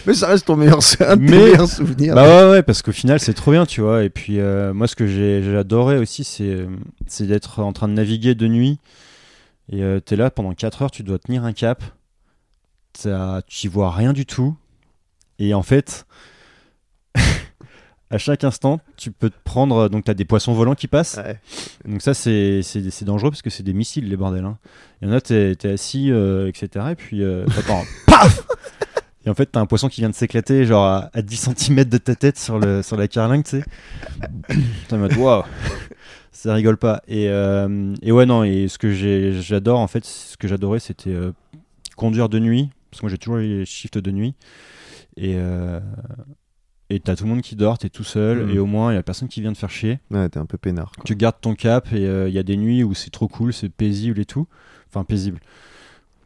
[0.07, 2.15] Mais ça reste ton meilleur, un Mais- souvenirs.
[2.15, 4.05] Bah ouais, ouais, parce qu'au final, c'est trop bien, tu vois.
[4.05, 6.67] Et puis, euh, moi, ce que j'ai adoré aussi, c'est euh,
[7.07, 8.79] c'est d'être en train de naviguer de nuit.
[9.73, 11.83] Et euh, t'es là pendant 4 heures, tu dois tenir un cap.
[13.01, 13.09] Tu
[13.65, 14.55] y vois rien du tout.
[15.39, 16.07] Et en fait,
[18.11, 19.89] à chaque instant, tu peux te prendre.
[19.89, 21.17] Donc, t'as des poissons volants qui passent.
[21.17, 21.41] Ouais.
[21.87, 22.61] Donc ça, c'est
[23.03, 24.45] dangereux parce que c'est des missiles, les bordels.
[24.45, 24.59] hein.
[25.01, 26.87] Il y en a, t'es es assis, euh, etc.
[26.91, 27.47] Et puis, euh,
[28.07, 28.47] paf
[29.27, 31.85] Et en fait, t'as un poisson qui vient de s'éclater, genre à, à 10 cm
[31.85, 33.65] de ta tête sur, le, sur la carlingue, tu sais.
[34.89, 35.43] T'es en mode, waouh
[36.33, 37.03] Ça rigole pas.
[37.09, 38.93] Et, euh, et ouais, non, et ce que
[39.41, 41.33] j'adore, en fait, ce que j'adorais, c'était euh,
[41.97, 42.69] conduire de nuit.
[42.91, 44.35] Parce que moi, j'ai toujours les shifts de nuit.
[45.17, 45.35] Et...
[45.37, 45.81] Euh,
[46.91, 48.51] et t'as tout le monde qui dort, t'es tout seul, Mhm.
[48.55, 50.45] et au moins il y a personne qui vient te faire chier Ouais, t'es un
[50.45, 50.93] peu peinard.
[50.95, 51.03] quoi.
[51.05, 53.71] tu gardes ton cap et il y a des nuits où c'est trop cool, c'est
[53.71, 54.47] paisible et tout.
[54.91, 55.41] Enfin, paisible.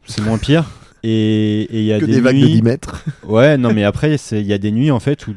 [0.05, 0.69] C'est moins pire.
[1.03, 2.53] Et il y a Que des, des, vagues de nuits.
[2.55, 3.05] 10 mètres.
[3.23, 5.35] Ouais, non, mais après, il y a des nuits en fait où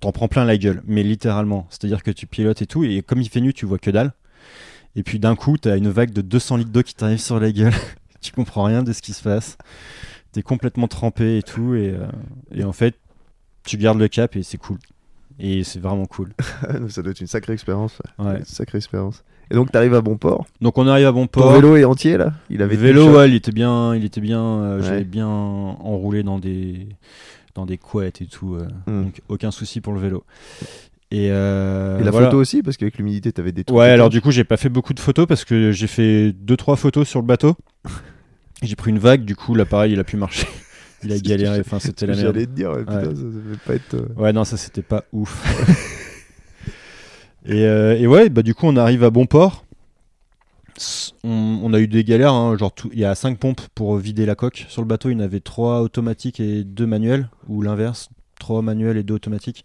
[0.00, 1.66] t'en prends plein la gueule, mais littéralement.
[1.70, 4.12] C'est-à-dire que tu pilotes et tout, et comme il fait nuit, tu vois que dalle.
[4.96, 7.52] Et puis d'un coup, t'as une vague de 200 litres d'eau qui t'arrive sur la
[7.52, 7.72] gueule.
[8.20, 9.56] tu comprends rien de ce qui se passe.
[10.32, 12.06] T'es complètement trempé et tout, et, euh,
[12.52, 12.96] et en fait,
[13.64, 14.78] tu gardes le cap et c'est cool.
[15.38, 16.32] Et c'est vraiment cool.
[16.88, 18.00] ça doit être une sacrée expérience.
[18.18, 18.38] Ouais.
[18.38, 19.24] Une sacrée expérience.
[19.52, 20.46] Et donc, t'arrives à bon port.
[20.62, 21.52] Donc on arrive à bon Ton port.
[21.52, 22.32] vélo est entier, là?
[22.50, 24.82] Il avait vélo, ouais, il était bien, il était bien, euh, Ouais.
[24.82, 26.86] j'avais bien enroulé dans des,
[27.54, 29.04] dans des couettes et tout, euh, Hmm.
[29.04, 30.24] donc aucun souci pour le vélo.
[31.10, 32.28] Et, euh, Et la voilà.
[32.28, 33.78] photo aussi, parce qu'avec l'humidité, t'avais des trucs.
[33.78, 36.56] Ouais, alors du coup, j'ai pas fait beaucoup de photos parce que j'ai fait deux
[36.56, 37.54] trois photos sur le bateau.
[38.62, 40.46] J'ai pris une vague, du coup, l'appareil il a pu marcher.
[41.04, 42.26] Il a galéré, enfin c'était la merde.
[42.32, 43.04] J'allais te dire, ouais, putain, Ouais.
[43.06, 43.96] ça devait pas être.
[44.16, 45.42] Ouais, non, ça c'était pas ouf.
[47.46, 49.64] et, euh, et ouais, bah du coup, on arrive à bon port.
[51.22, 54.24] On, on a eu des galères, hein, genre il y a cinq pompes pour vider
[54.26, 54.66] la coque.
[54.68, 58.08] Sur le bateau, il y en avait trois automatiques et deux manuels, ou l'inverse,
[58.40, 59.64] trois manuels et deux automatiques.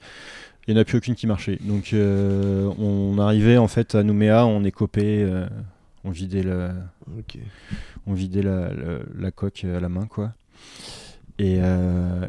[0.67, 1.59] Il n'y en a plus aucune qui marchait.
[1.61, 5.47] Donc euh, on arrivait en fait à Nouméa, on écopait, euh,
[6.03, 6.43] on vidait,
[7.17, 7.38] Ok.
[8.05, 10.34] on vidait la, la- la coque à la main, quoi.
[11.39, 11.59] Et,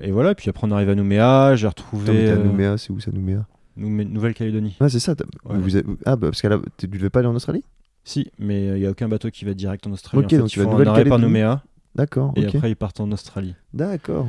[0.03, 2.31] et voilà, puis après on arrive à Nouméa, j'ai retrouvé...
[2.31, 3.39] Attends, mais à Nouméa, c'est où ça, Nouméa?
[3.39, 3.45] Noumé-
[3.79, 4.77] Nouvelle-Calédonie.
[4.81, 5.15] Ah, c'est ça.
[5.45, 5.57] Ouais.
[5.59, 7.65] vous Ah, bah, parce que tu devais pas aller en Australie?
[8.05, 10.25] Si, mais il n'y a aucun bateau qui va direct en Australie.
[10.25, 11.19] Ok, en fait, donc tu vas par.
[11.19, 11.63] Nouméa
[11.95, 13.55] D'accord, et après ils partent en Australie.
[13.75, 14.29] D'accord.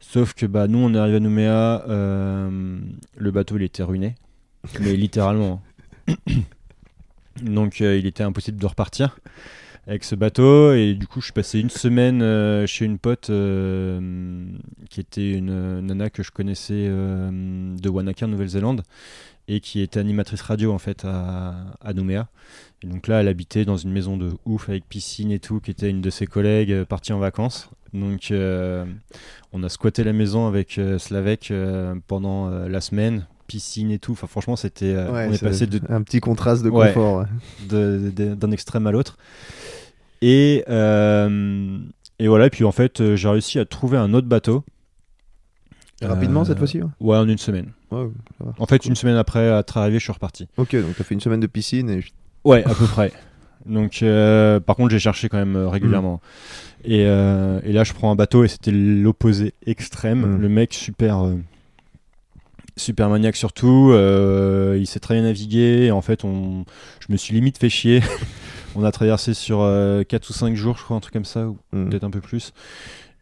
[0.00, 2.80] Sauf que bah, nous, on est arrivé à Nouméa, euh,
[3.16, 4.16] le bateau il était ruiné,
[4.80, 5.62] mais littéralement.
[7.42, 9.18] donc euh, il était impossible de repartir.
[9.86, 10.72] Avec ce bateau.
[10.72, 14.44] Et du coup, je suis passé une semaine euh, chez une pote euh,
[14.88, 17.30] qui était une nana que je connaissais euh,
[17.76, 18.82] de Wanaka, en Nouvelle-Zélande,
[19.48, 22.28] et qui était animatrice radio en fait à, à Nouméa.
[22.82, 25.70] Et donc là, elle habitait dans une maison de ouf avec piscine et tout, qui
[25.70, 27.68] était une de ses collègues euh, partie en vacances.
[27.92, 28.84] Donc euh,
[29.52, 33.98] on a squatté la maison avec euh, Slavek euh, pendant euh, la semaine, piscine et
[33.98, 34.12] tout.
[34.12, 34.94] Enfin, franchement, c'était.
[34.94, 37.24] euh, Ouais, on est c'est passé de, Un petit contraste de confort.
[37.68, 38.10] ouais.
[38.36, 39.18] d'un extrême à l'autre.
[40.22, 41.78] Et, euh,
[42.18, 44.64] et voilà, et puis en fait, euh, j'ai réussi à trouver un autre bateau.
[46.02, 47.72] Rapidement Euh, cette fois-ci ouais Ouais, en une semaine.
[47.90, 48.06] Ouais,
[48.38, 48.52] ça va.
[48.58, 50.48] En fait, une semaine après être arrivé, je suis reparti.
[50.56, 52.04] Ok, donc t'as fait une semaine de piscine et
[52.44, 53.12] Ouais, à peu près.
[53.66, 56.20] Donc, euh, par contre, j'ai cherché quand même euh, régulièrement.
[56.84, 60.36] Et, euh, et là, je prends un bateau et c'était l'opposé extrême.
[60.36, 60.40] Mm.
[60.40, 61.22] Le mec super,
[62.76, 63.92] super maniaque surtout.
[63.94, 65.86] il sait très bien naviguer.
[65.86, 66.64] Et en fait, on,
[67.00, 68.00] je me suis limite fait chier.
[68.76, 69.58] on a traversé sur
[70.08, 71.88] 4 ou 5 jours, je crois, un truc comme ça, ou Hmm.
[71.88, 72.52] peut-être un peu plus.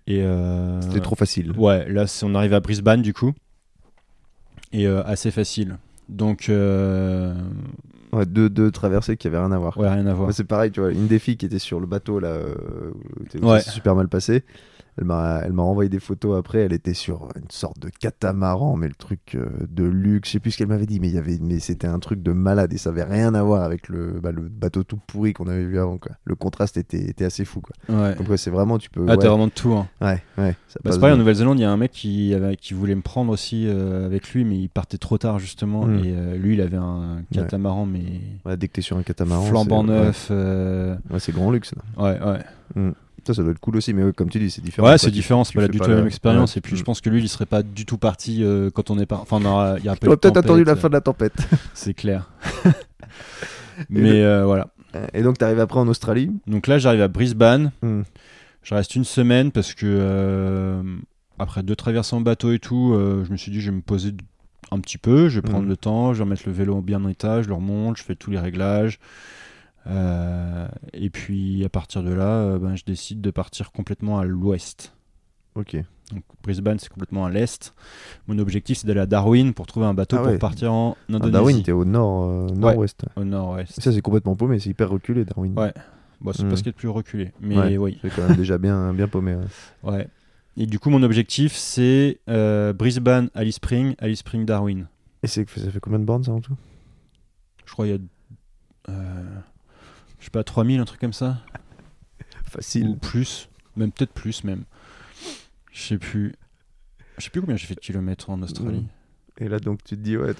[0.06, 1.52] Et euh, c'était trop facile.
[1.58, 3.32] Ouais, là, on arrive à Brisbane du coup.
[4.72, 5.78] Et euh, assez facile.
[6.08, 7.34] Donc, euh,
[8.12, 9.76] Ouais, deux, deux traversées qui avaient rien à voir.
[9.76, 10.32] ouais, rien à voir.
[10.32, 12.54] C'est pareil, tu vois, une des filles qui était sur le bateau là, euh,
[13.42, 13.60] Ouais.
[13.60, 14.44] super mal passé.
[14.98, 16.58] Elle m'a, elle m'a envoyé des photos après.
[16.58, 20.28] Elle était sur une sorte de catamaran, mais le truc euh, de luxe.
[20.28, 22.22] Je sais plus ce qu'elle m'avait dit, mais il y avait, mais c'était un truc
[22.22, 25.32] de malade et ça avait rien à voir avec le, bah, le bateau tout pourri
[25.34, 25.98] qu'on avait vu avant.
[25.98, 26.12] Quoi.
[26.24, 27.60] Le contraste était, était assez fou.
[27.60, 27.96] Quoi.
[27.96, 28.14] Ouais.
[28.16, 29.04] Donc ouais, c'est vraiment, tu peux.
[29.06, 29.72] Ah, ouais, t'as vraiment de tout.
[29.72, 29.86] hein.
[30.00, 31.18] ouais, ouais, ça Bah, c'est pareil, en.
[31.18, 34.32] Nouvelle-Zélande, il y a un mec qui, avait- qui voulait me prendre aussi euh, avec
[34.32, 35.86] lui, mais il partait trop tard justement.
[35.86, 35.98] Mm.
[36.04, 38.02] Et euh, lui, il avait un catamaran, mais
[38.44, 40.30] Ouais, dès que t'es sur un catamaran, flambant neuf.
[40.30, 41.72] Ouais, ouais, c'est grand luxe.
[41.76, 42.02] là.
[42.02, 42.18] Ouais,
[42.76, 42.92] ouais.
[43.28, 44.88] Ça, ça doit être cool aussi, mais comme tu dis, c'est différent.
[44.88, 46.54] Ouais, c'est différent, c'est pas du tout la même expérience.
[46.54, 46.58] ouais.
[46.58, 48.98] Et puis, je pense que lui, il serait pas du tout parti euh, quand on
[48.98, 49.16] est pas.
[49.20, 51.34] Enfin, aura- il y a un peut-être attendu la fin de la tempête.
[51.74, 52.30] C'est clair.
[53.90, 54.68] mais euh, voilà.
[55.12, 56.30] Et donc, t'arrives après en Australie?
[56.46, 57.72] Donc là, j'arrive à Brisbane.
[57.82, 58.02] Hmm.
[58.62, 60.82] Je reste une semaine parce que euh,
[61.38, 63.82] après deux traversées en bateau et tout, euh, je me suis dit je vais me
[63.82, 64.12] poser
[64.70, 65.68] un petit peu, je vais prendre Mhm.
[65.68, 68.14] le temps, je vais remettre le vélo bien en état, je le remonte, je fais
[68.14, 68.98] tous les réglages.
[69.88, 74.24] Euh, et puis à partir de là, euh, ben, je décide de partir complètement à
[74.24, 74.94] l'ouest.
[75.54, 75.76] Ok.
[76.12, 77.74] Donc Brisbane c'est complètement à l'est.
[78.28, 81.14] Mon objectif c'est d'aller à Darwin pour trouver un bateau Ah pour partir en Ah,
[81.16, 81.32] Indonésie.
[81.32, 83.04] Darwin, t'es au nord, euh, nord-ouest.
[83.16, 83.80] Au nord-ouest.
[83.80, 85.58] Ça, c'est complètement paumé, c'est hyper reculé, Darwin.
[85.58, 85.72] Ouais.
[86.20, 86.50] Bon, c'est Mhm.
[86.50, 87.32] pas ce qui est le plus reculé.
[87.40, 87.76] Mais Ouais.
[87.78, 87.98] oui.
[88.02, 89.36] C'est quand même déjà bien, bien paumé.
[89.82, 90.08] ouais.
[90.56, 94.88] Et du coup, mon objectif, c'est euh, Brisbane, Alice Spring, Alice Spring, Darwin.
[95.22, 96.56] Et c'est, ça fait combien de bornes, ça, en tout?
[97.64, 97.98] Je crois il y a.
[98.88, 99.38] euh,
[100.28, 101.42] sais pas, 3000, un truc comme ça
[102.44, 102.98] Ou Facile.
[102.98, 103.48] plus.
[103.76, 104.64] Même peut-être plus, même.
[105.72, 106.34] Je sais plus.
[107.18, 108.86] Je sais plus combien j'ai fait de kilomètres en Australie.
[109.38, 110.32] Et là, donc, tu te dis, ouais,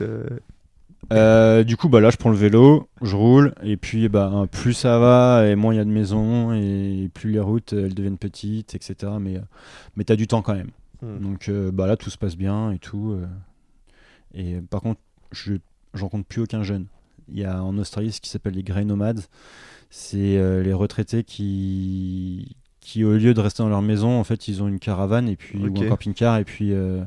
[1.12, 4.72] Euh, du coup, bah là, je prends le vélo, je roule, et puis bah, plus
[4.74, 8.18] ça va, et moins il y a de maisons, et plus les routes elles deviennent
[8.18, 9.12] petites, etc.
[9.20, 9.42] Mais, euh,
[9.96, 10.70] mais t'as du temps quand même.
[11.02, 11.18] Hmm.
[11.20, 13.12] Donc euh, bah là, tout se passe bien et tout.
[13.12, 13.26] euh.
[14.34, 15.54] Et par contre, je
[15.94, 16.86] je rencontre plus aucun jeune.
[17.28, 19.20] Il y a en Australie ce qui s'appelle les grey nomades.
[19.90, 24.48] C'est euh, les retraités qui, qui, au lieu de rester dans leur maison, en fait,
[24.48, 27.02] ils ont une caravane et puis, ou un camping-car et puis, euh,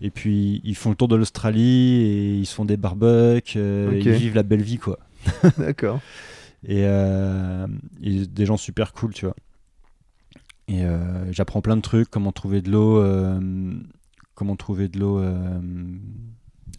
[0.00, 3.88] et puis ils font le tour de l'Australie et ils se font des barbecues, euh,
[3.98, 4.04] Ok.
[4.04, 4.98] ils vivent la belle vie, quoi.
[5.58, 6.00] D'accord.
[6.64, 7.66] Et, euh,
[8.02, 9.34] et des gens super cool, tu vois.
[10.68, 13.40] Et euh, j'apprends plein de trucs, comment trouver de l'eau, euh,
[14.34, 15.60] comment trouver de l'eau euh,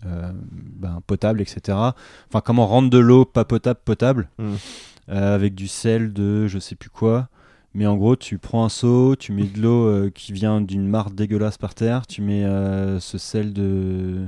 [0.06, 0.32] euh,
[0.76, 1.78] ben, potable, etc.
[2.30, 4.56] Enfin, comment rendre de l'eau pas potable potable Hmm.
[5.10, 7.30] Euh, avec du sel de je sais plus quoi.
[7.74, 10.88] Mais en gros, tu prends un seau, tu mets de l'eau euh, qui vient d'une
[10.88, 14.26] mare dégueulasse par terre, tu mets euh, ce sel de.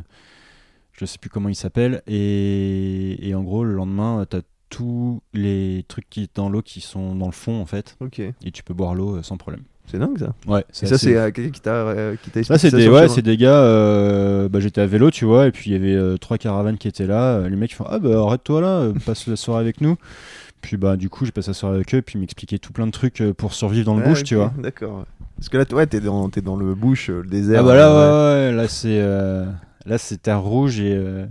[0.94, 5.22] Je sais plus comment il s'appelle, et, et en gros, le lendemain, tu as tous
[5.34, 8.20] les trucs qui sont dans l'eau qui sont dans le fond en fait, Ok.
[8.20, 9.64] et tu peux boire l'eau sans problème.
[9.88, 10.36] C'est dingue, ça.
[10.46, 13.38] Ouais, Et ça, c'est euh, quelqu'un qui t'a, euh, expliqué c'est des, ouais, c'est des
[13.38, 13.64] gars.
[13.64, 16.88] euh, bah, J'étais à vélo, tu vois, et puis il y avait trois caravanes qui
[16.88, 17.48] étaient là.
[17.50, 19.96] Les mecs font Ah, bah arrête-toi là, passe la soirée avec nous.
[20.62, 22.86] Puis bah, du coup, j'ai passé la soirée avec eux, puis ils m'expliquaient tout plein
[22.88, 24.54] de trucs euh, pour survivre dans le Ouais, bush, tu vois.
[24.58, 25.06] D'accord.
[25.38, 27.62] Parce que là, ouais, t'es dans, t'es dans le bush, euh, le désert.
[27.62, 29.00] Ah, bah là, euh, ouais, ouais, là, c'est.
[29.02, 29.46] euh,
[29.86, 31.26] Là, c'est terre rouge et, euh,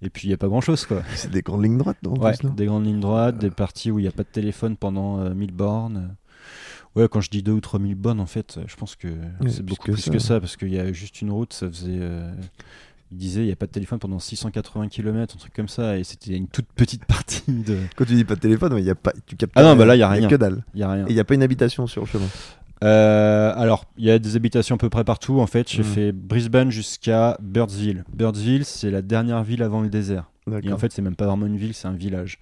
[0.00, 1.02] et puis il n'y a pas grand chose, quoi.
[1.14, 3.90] C'est des grandes lignes droites, non, Ouais, plus, non des grandes lignes droites, des parties
[3.90, 6.16] où il n'y a pas de téléphone pendant euh, 1000 bornes.
[6.96, 9.08] Ouais, quand je dis 2 ou 3000 bornes, en fait, je pense que
[9.46, 10.10] c'est beaucoup que plus ça.
[10.10, 12.00] que ça, parce qu'il y a juste une route, ça faisait.
[13.12, 15.98] Il disait, il n'y a pas de téléphone pendant 680 km, un truc comme ça,
[15.98, 17.76] et c'était une toute petite partie de.
[17.96, 19.84] Quand tu dis pas de téléphone, ouais, y a pas, tu captes Ah non, bah
[19.86, 20.28] là, y a rien.
[20.28, 20.64] que dalle.
[20.74, 21.06] Il n'y a rien.
[21.06, 22.26] Et il n'y a pas une habitation sur le chemin.
[22.82, 25.38] Euh, alors, il y a des habitations à peu près partout.
[25.40, 25.88] En fait, j'ai Mhm.
[25.88, 28.04] fait Brisbane jusqu'à Birdsville.
[28.14, 30.30] Birdsville, c'est la dernière ville avant le désert.
[30.62, 32.38] Et en fait, c'est même pas vraiment une ville, c'est un village.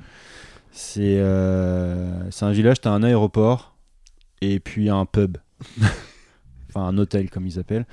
[0.70, 3.74] C'est euh, un village, t'as un aéroport
[4.40, 5.38] et puis un pub.
[6.70, 7.86] enfin, un hôtel, comme ils appellent.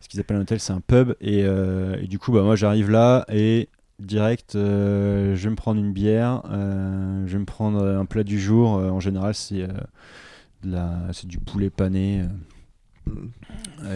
[0.00, 1.14] Ce qu'ils appellent un hôtel, c'est un pub.
[1.20, 3.68] Et, euh, du coup, bah, moi, j'arrive là et
[3.98, 8.22] direct, euh, je vais me prendre une bière, euh, je vais me prendre un plat
[8.22, 8.70] du jour.
[8.70, 9.66] En général, c'est
[11.24, 12.24] du poulet pané,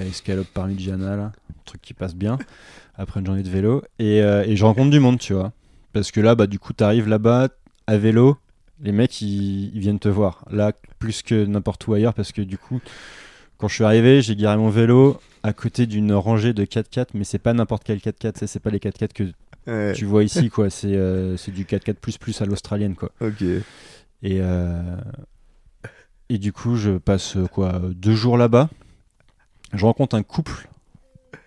[0.01, 2.39] escalope parmigiana, là, un truc qui passe bien
[2.97, 3.83] après une journée de vélo.
[3.99, 5.53] Et, et je rencontre du monde, tu vois.
[5.93, 7.49] Parce que là, bah, du coup, t'arrives là-bas
[7.87, 8.39] à vélo,
[8.81, 10.45] les mecs, ils, ils viennent te voir.
[10.51, 12.81] Là, plus que n'importe où ailleurs, parce que du coup,
[13.59, 17.25] quand je suis arrivé, j'ai garé mon vélo à côté d'une rangée de 4x4, mais
[17.25, 19.25] c'est pas n'importe quel 4x4, c'est- pas les 4x4 que
[19.67, 20.71] Ouais, tu vois ici, quoi.
[20.71, 23.11] C'est euh, c'est du 4x4 à l'australienne, quoi.
[23.21, 23.43] Ok.
[23.43, 23.63] Et,
[24.41, 24.97] euh,
[26.29, 28.69] et du coup, je passe quoi deux jours là-bas.
[29.73, 30.69] Je rencontre un couple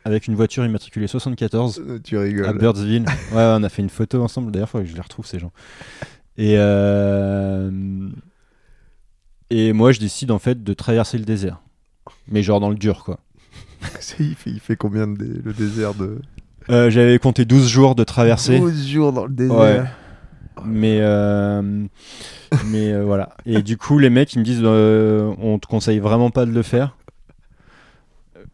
[0.05, 1.99] avec une voiture immatriculée 74 Euh,
[2.47, 2.53] à.
[2.53, 3.05] Birdsville.
[3.33, 4.51] Ouais, on a fait une photo ensemble.
[4.51, 5.51] D'ailleurs, faut que je les retrouve ces gens.
[6.37, 8.09] Et euh,
[9.49, 11.61] et moi, je décide en fait de traverser le désert,
[12.27, 13.19] mais genre dans le dur, quoi.
[14.19, 16.19] Il, fait, il fait combien de dé- le désert de.
[16.69, 18.59] Euh, J'avais compté 12 jours de traversée.
[18.59, 19.57] 12 jours dans le désert.
[19.57, 19.83] Ouais.
[20.63, 21.85] Mais, euh,
[22.65, 23.35] mais euh, voilà.
[23.45, 26.61] Et du coup, les mecs, ils me disent on te conseille vraiment pas de le
[26.61, 26.95] faire.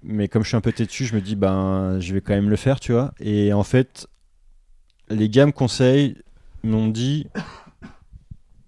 [0.03, 2.49] Mais comme je suis un peu têtu, je me dis ben, je vais quand même
[2.49, 3.13] le faire, tu vois.
[3.19, 4.07] Et en fait,
[5.09, 6.15] les gars me conseillent,
[6.63, 7.27] m'ont dit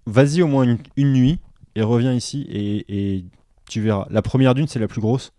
[0.06, 1.38] vas-y au moins une, une nuit
[1.74, 2.84] et reviens ici et,
[3.16, 3.24] et
[3.68, 4.06] tu verras.
[4.10, 5.32] La première dune, c'est la plus grosse.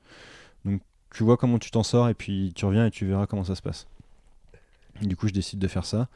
[1.15, 3.55] Tu vois comment tu t'en sors et puis tu reviens et tu verras comment ça
[3.55, 3.87] se passe.
[5.01, 6.09] Du coup, je décide de faire ça.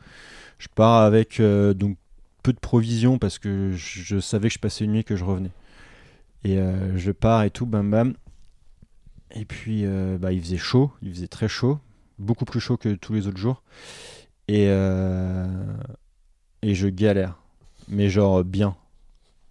[0.57, 1.95] Je pars avec euh, donc
[2.43, 5.51] peu de provisions parce que je, savais que je passais une nuit que je revenais.
[6.43, 8.13] Et euh, je pars et tout, bam bam.
[9.31, 11.79] Et puis euh, bah, il faisait chaud, il faisait très chaud,
[12.17, 13.63] beaucoup plus chaud que tous les autres jours.
[14.49, 14.65] Et,
[16.61, 17.37] et je galère,
[17.87, 18.75] mais genre bien.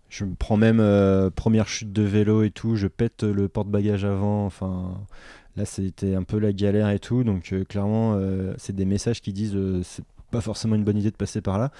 [0.09, 4.06] Je me prends même euh, première chute de vélo et tout, je pète le porte-bagages
[4.06, 4.98] avant, enfin
[5.56, 9.20] là c'était un peu la galère et tout, donc euh, clairement euh, c'est des messages
[9.20, 11.72] qui disent c'est pas forcément une bonne idée de passer par là.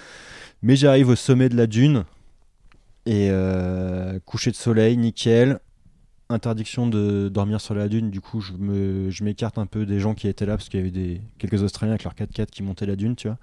[0.61, 2.05] Mais j'arrive au sommet de la dune
[3.05, 3.31] et
[4.25, 5.59] coucher de soleil, nickel.
[6.31, 10.27] Interdiction de dormir sur la dune, du coup je m'écarte un peu des gens qui
[10.27, 12.95] étaient là parce qu'il y avait des quelques Australiens avec leur 4x4 qui montaient la
[12.95, 13.37] dune, tu vois.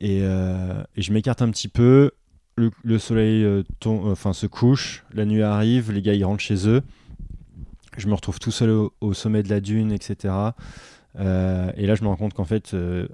[0.00, 2.10] Et je m'écarte un petit peu.
[2.56, 6.42] Le, le soleil euh, tom- enfin se couche, la nuit arrive, les gars ils rentrent
[6.42, 6.82] chez eux.
[7.96, 10.34] Je me retrouve tout seul au, au sommet de la dune, etc.
[11.18, 13.06] Euh, et là je me rends compte qu'en fait euh,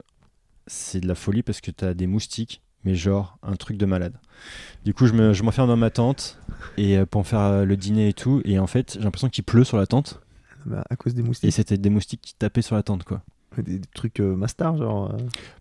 [0.67, 4.15] c'est de la folie parce que t'as des moustiques, mais genre un truc de malade.
[4.85, 6.39] Du coup, je me- je m'enferme dans ma tente
[6.77, 9.45] et euh, pour faire euh, le dîner et tout, et en fait, j'ai l'impression qu'il
[9.45, 10.21] pleut sur la tente
[10.67, 11.53] Bah, à cause des et moustiques.
[11.53, 13.23] c'était des moustiques qui tapaient sur la tente, quoi.
[13.57, 15.13] Des, des trucs euh, Mastar, genre.
[15.13, 15.19] euh,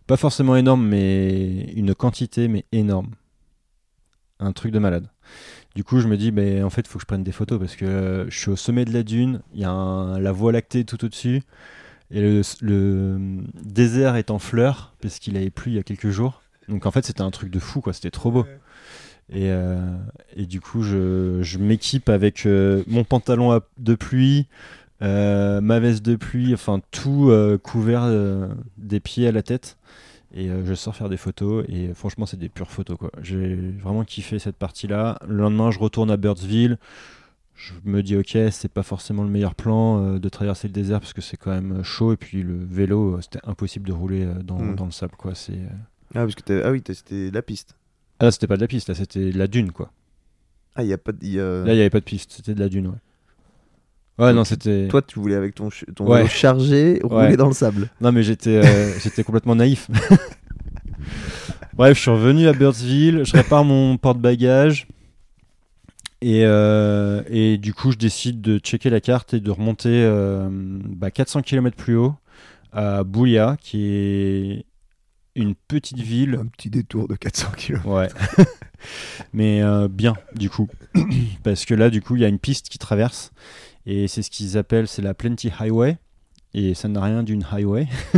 [0.07, 3.09] Pas forcément énorme, mais une quantité, mais énorme.
[4.39, 5.07] Un truc de malade.
[5.75, 7.59] Du coup, je me dis, ben, en fait, il faut que je prenne des photos
[7.59, 10.31] parce que euh, je suis au sommet de la dune, il y a un- la
[10.31, 11.41] voie lactée tout au-dessus,
[12.11, 13.17] et le, le
[13.63, 16.41] désert est en fleurs parce qu'il avait plu il y a quelques jours.
[16.69, 17.93] Donc en fait, c'était un truc de fou, quoi.
[17.93, 18.45] C'était trop beau.
[19.29, 19.97] Et, euh,
[20.35, 24.47] et du coup, je, je m'équipe avec euh, mon pantalon à- de pluie,
[25.01, 28.47] euh, ma veste de pluie, enfin tout euh, couvert euh,
[28.77, 29.77] des pieds à la tête.
[30.33, 31.65] Et euh, je sors faire des photos.
[31.69, 33.11] Et franchement, c'est des pures photos, quoi.
[33.21, 35.17] J'ai vraiment kiffé cette partie-là.
[35.27, 36.77] Le lendemain, je retourne à Birdsville.
[37.55, 40.99] Je me dis, ok, c'est pas forcément le meilleur plan euh, de traverser le désert
[40.99, 42.13] parce que c'est quand même chaud.
[42.13, 44.75] Et puis le vélo, euh, c'était impossible de rouler euh, dans, Mm.
[44.75, 45.33] dans le sable, quoi.
[45.33, 45.53] C'est.
[45.53, 45.67] euh,
[46.13, 47.75] Ah, parce que t'as- ah oui, t'as- c'était la piste.
[48.19, 49.91] Ah, là, c'était pas de la piste, là, c'était de la dune, quoi.
[50.75, 51.25] Ah, il y a pas de.
[51.25, 52.93] y a- Là, il n'y avait pas de piste, c'était de la dune, ouais.
[54.19, 54.87] Ouais, non, c'était.
[54.87, 56.17] Toi, tu voulais avec ton, ch- ton Ouais.
[56.19, 57.37] vélo chargé rouler Ouais.
[57.37, 57.89] dans le sable.
[58.01, 59.89] Non, mais j'étais euh, j'étais complètement naïf.
[61.75, 64.87] Bref, je suis revenu à Birdsville, je répare mon porte-bagages.
[66.21, 70.47] Et, euh, et du coup, je décide de checker la carte et de remonter euh,
[70.49, 72.15] bah, 400 km plus haut
[72.73, 74.65] à Boulia, qui est
[75.35, 76.39] une petite ville.
[76.41, 77.85] Un petit détour de 400 km.
[77.87, 78.07] Ouais.
[79.33, 80.67] Mais bien, du coup.
[81.43, 83.31] Parce que là, du coup, il y a une piste qui traverse.
[83.89, 85.97] Et c'est ce qu'ils appellent, c'est la Plenty Highway.
[86.53, 87.87] Et ça n'a rien d'une highway.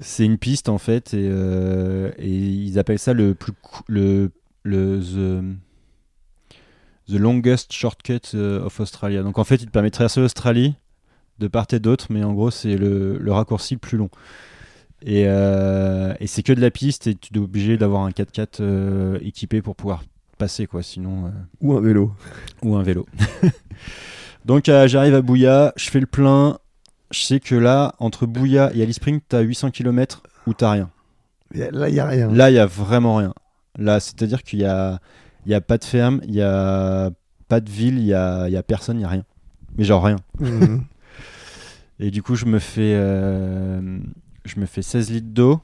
[0.00, 1.14] c'est une piste, en fait.
[1.14, 3.52] Et, euh, et ils appellent ça le plus.
[3.86, 4.32] Le,
[4.64, 9.22] le, the, the longest shortcut euh, of Australia.
[9.22, 10.74] Donc, en fait, il te permet de traverser l'Australie
[11.38, 12.06] de part et d'autre.
[12.10, 14.10] Mais en gros, c'est le, le raccourci le plus long.
[15.02, 18.46] Et, euh, et c'est que de la piste et tu es obligé d'avoir un 4x4
[18.60, 20.02] euh, équipé pour pouvoir
[20.38, 21.30] passer quoi, sinon euh,
[21.60, 22.12] Ou un vélo.
[22.62, 23.06] ou un vélo.
[24.46, 26.58] Donc euh, j'arrive à Bouya, je fais le plein.
[27.10, 30.90] Je sais que là, entre Bouya et Alice Spring, t'as 800 km où t'as rien.
[31.52, 32.30] Là, il a rien.
[32.30, 33.34] Là, il y a vraiment rien.
[33.76, 35.00] Là, c'est-à-dire qu'il y a,
[35.46, 37.10] il y a pas de ferme, il y a
[37.48, 39.24] pas de ville, il y a, il y a personne, il y a rien.
[39.76, 40.16] Mais genre rien.
[40.38, 40.84] Mhm.
[41.98, 43.98] Et du coup, je me fais, euh,
[44.44, 45.60] je me fais 16 litres d'eau.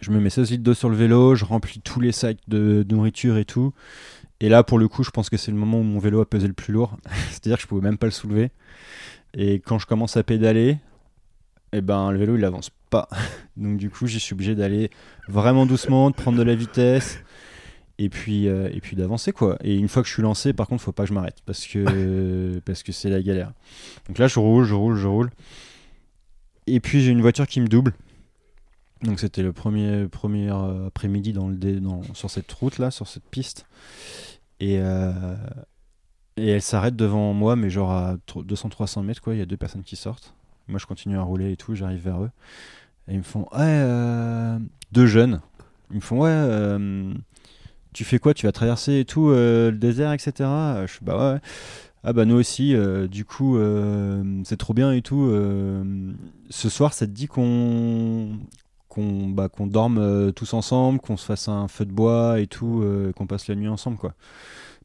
[0.00, 2.82] Je me mets 16 litres d'eau sur le vélo, je remplis tous les sacs de,
[2.82, 3.72] de nourriture et tout.
[4.42, 6.28] Et là, pour le coup, je pense que c'est le moment où mon vélo a
[6.28, 6.96] pesé le plus lourd.
[7.30, 8.50] C'est-à-dire que je pouvais même pas le soulever.
[9.34, 10.78] Et quand je commence à pédaler,
[11.72, 13.08] eh ben, le vélo, il avance pas.
[13.56, 14.90] Donc du coup, j'y suis obligé d'aller
[15.28, 17.20] vraiment doucement, de prendre de la vitesse.
[17.98, 19.58] Et puis, euh, et puis d'avancer quoi.
[19.62, 21.66] Et une fois que je suis lancé, par contre, faut pas que je m'arrête parce
[21.66, 23.52] que parce que c'est la galère.
[24.08, 25.30] Donc là, je roule, je roule, je roule.
[26.66, 27.92] Et puis j'ai une voiture qui me double.
[29.02, 32.90] Donc c'était le premier, premier euh, après-midi dans le dé- dans, sur cette route là,
[32.90, 33.66] sur cette piste.
[34.62, 35.34] Et, euh,
[36.36, 39.34] et elle s'arrête devant moi, mais genre à 200-300 mètres quoi.
[39.34, 40.36] Il y a deux personnes qui sortent.
[40.68, 42.30] Moi je continue à rouler et tout, j'arrive vers eux.
[43.08, 44.60] Et ils me font ouais, euh,
[44.92, 45.40] deux jeunes.
[45.90, 47.12] Ils me font ouais, euh,
[47.92, 48.34] tu fais quoi?
[48.34, 50.32] Tu vas traverser et tout euh, le désert, etc.
[50.86, 51.40] Je suis bah ouais.
[52.04, 52.74] Ah bah nous aussi,
[53.08, 53.58] du coup,
[54.44, 55.28] c'est trop bien et tout.
[56.50, 58.38] ce soir, ça te dit qu'on
[58.92, 62.46] qu'on bah, qu'on dorme euh, tous ensemble, qu'on se fasse un feu de bois et
[62.46, 64.12] tout, euh, qu'on passe la nuit ensemble, quoi.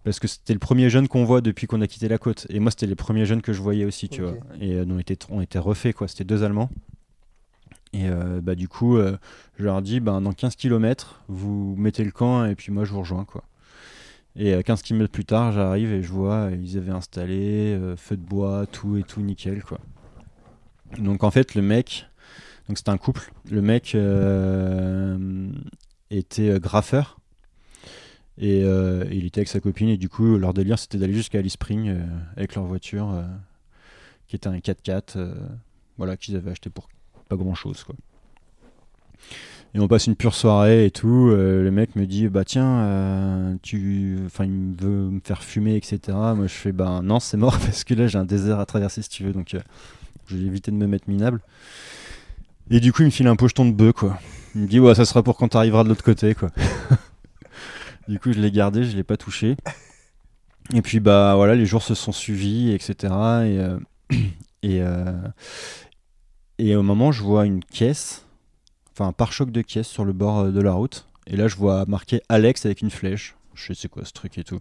[0.06, 2.48] Parce que c'était le premier jeune qu'on voit depuis qu'on a quitté la côte.
[2.50, 4.36] Et moi, c'était les premiers jeunes que je voyais aussi, tu vois.
[4.62, 6.08] Et euh, on, était, on était refaits, quoi.
[6.08, 6.70] C'était deux Allemands.
[7.92, 12.12] Et euh, bah, du coup, je leur dis, ben, dans 15 km, vous mettez le
[12.12, 13.44] camp et puis moi, je vous rejoins, quoi.
[14.38, 18.22] Et euh, 15 km plus tard, j'arrive et je vois, ils avaient installé feu de
[18.22, 19.80] bois, tout et tout nickel, quoi.
[20.98, 22.08] Donc en fait, le mec,
[22.68, 25.50] donc c'était un couple, le mec euh,
[26.12, 27.20] était euh, graffeur.
[28.40, 31.40] Et euh, il était avec sa copine et du coup leur délire c'était d'aller jusqu'à
[31.40, 31.98] Alice Spring
[32.36, 33.24] avec leur voiture
[34.28, 35.34] qui était un 4x4 euh,
[35.98, 36.88] voilà qu'ils avaient acheté pour
[37.30, 37.96] pas grand chose quoi.
[39.74, 41.30] Et on passe une pure soirée et tout.
[41.30, 46.00] le mec me dit bah tiens tu enfin il veut me faire fumer etc.
[46.36, 49.02] Moi je fais bah non c'est mort parce que là j'ai un désert à traverser
[49.02, 49.56] si tu veux donc
[50.28, 51.42] j'ai évité de me mettre minable.
[52.70, 54.20] Et du coup il me file un pocheton de bœuf quoi.
[54.56, 56.50] Il me dit ouais ça sera pour quand t'arriveras de l'autre côté quoi.
[58.08, 59.58] Du coup, je l'ai gardé, je l'ai pas touché.
[60.74, 62.96] Et puis bah voilà, les jours se sont suivis, etc.
[63.02, 63.80] Et euh,
[64.64, 65.14] et euh,
[66.58, 68.26] et au moment, je vois une caisse,
[68.92, 71.08] enfin un pare-choc de caisse sur le bord euh, de la route.
[71.28, 73.36] Et là, je vois marqué Alex avec une flèche.
[73.54, 74.60] Je sais c'est quoi ce truc et tout.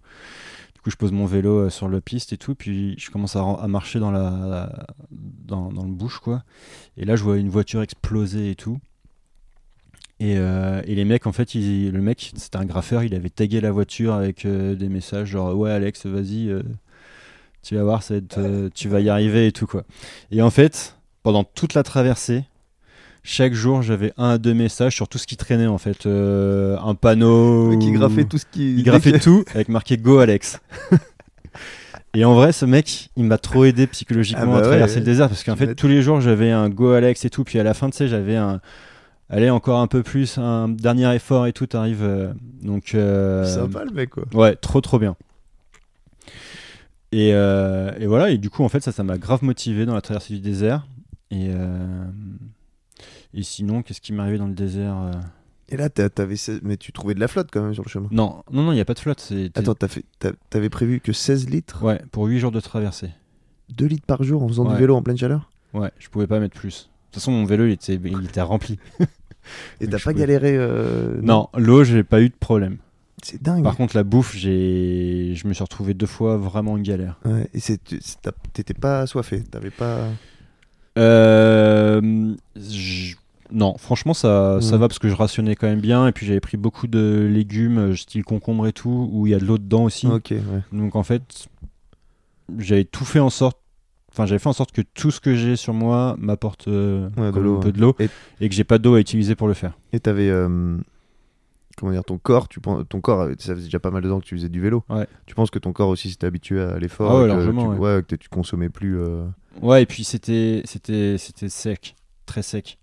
[0.87, 3.67] Coup, je pose mon vélo euh, sur la piste et tout, puis je commence à,
[3.67, 6.45] marcher dans la dans, le bush quoi.
[6.97, 8.79] Et là, je vois une voiture exploser et tout.
[10.21, 13.61] Et, euh, et les mecs, en fait, le mec, c'était un graffeur, il avait tagué
[13.61, 16.55] la voiture avec euh, des messages genre Ouais, Alex, vas-y,
[17.65, 18.05] tu vas voir,
[18.73, 19.83] tu vas y arriver et tout quoi.
[20.31, 22.45] Et en fait, pendant toute la traversée,
[23.27, 26.07] chaque jour, j'avais un à deux messages sur tout ce qui traînait en fait.
[26.07, 27.71] Euh, un panneau.
[27.71, 28.77] Mec qui graffait tout ce qui.
[28.77, 30.61] Il graffait tout avec marqué Go Alex.
[32.15, 34.95] Et en vrai, ce mec, il m'a trop aidé psychologiquement Ah bah à ouais, traverser
[34.95, 35.01] ouais.
[35.01, 37.45] le désert parce qu'en fait, tous les jours, j'avais un Go Alex et tout.
[37.45, 38.61] Puis à la fin, tu sais, j'avais un.
[39.29, 42.03] Allez, encore un peu plus, un dernier effort et tout arrive.
[42.03, 42.33] euh,
[42.63, 42.95] donc.
[42.95, 44.23] euh, Sympa le mec quoi.
[44.33, 45.17] Ouais, trop trop bien.
[47.13, 49.95] Et, euh, et voilà, et du coup, en fait, ça, ça m'a grave motivé dans
[49.95, 50.87] la traversée du désert.
[51.31, 51.51] Et,
[53.37, 55.13] et sinon, qu'est-ce qui m'est arrivé dans le désert euh
[55.69, 58.09] Et là, t'avais 16 mais tu trouvais de la flotte quand même sur le chemin.
[58.11, 59.21] Non, non, non, il n'y a pas de flotte.
[59.21, 60.05] c'est- Attends, t'as fait-
[60.51, 63.11] t'avais prévu que 16 litres Ouais, pour 8 jours de traversée.
[63.71, 64.75] 2 litres par jour en faisant Ouais.
[64.75, 65.51] du vélo en pleine chaleur?
[65.75, 66.89] Ouais, je pouvais pas mettre plus.
[66.89, 68.79] De toute façon, mon vélo, il était, il était rempli.
[69.81, 72.79] Et t'as pas pouvais- galéré euh, Non, l'eau, j'ai pas eu de problème.
[73.23, 73.63] C'est dingue.
[73.65, 77.19] Par contre, la bouffe, j'ai, je me suis retrouvé deux fois vraiment en galère.
[77.25, 77.81] Ouais, et c'est-
[78.53, 80.09] t'étais pas assoiffé, t'avais pas.
[80.99, 82.35] Euh,
[83.53, 84.81] Non, franchement, ça, ça Mhm.
[84.81, 86.07] va parce que je rationnais quand même bien.
[86.09, 89.35] Et puis, j'avais pris beaucoup de légumes, euh, style concombre et tout, où il y
[89.35, 90.07] a de l'eau dedans aussi.
[90.09, 90.21] Ouais.
[90.73, 91.47] Donc, en fait,
[92.59, 93.59] j'avais tout fait en sorte.
[94.13, 97.31] Enfin, j'avais fait en sorte que tout ce que j'ai sur moi m'apporte euh, Ouais,
[97.33, 98.09] de un peu de l'eau Et-
[98.41, 99.77] et, que j'ai pas d'eau à utiliser pour le faire.
[99.93, 100.29] Et t'avais.
[100.31, 100.77] euh,
[101.79, 104.19] Comment dire, ton corps, tu penses, ton corps, ça faisait déjà pas mal de temps
[104.19, 104.83] que tu faisais du vélo.
[104.89, 105.07] Ouais.
[105.27, 108.03] Tu penses que ton corps aussi s'était habitué à l'effort Ah que tu, ouais.
[108.09, 108.99] que tu consommais plus.
[108.99, 109.27] euh,
[109.61, 111.95] Ouais, et puis c'était c'était c'était sec,
[112.25, 112.79] très sec.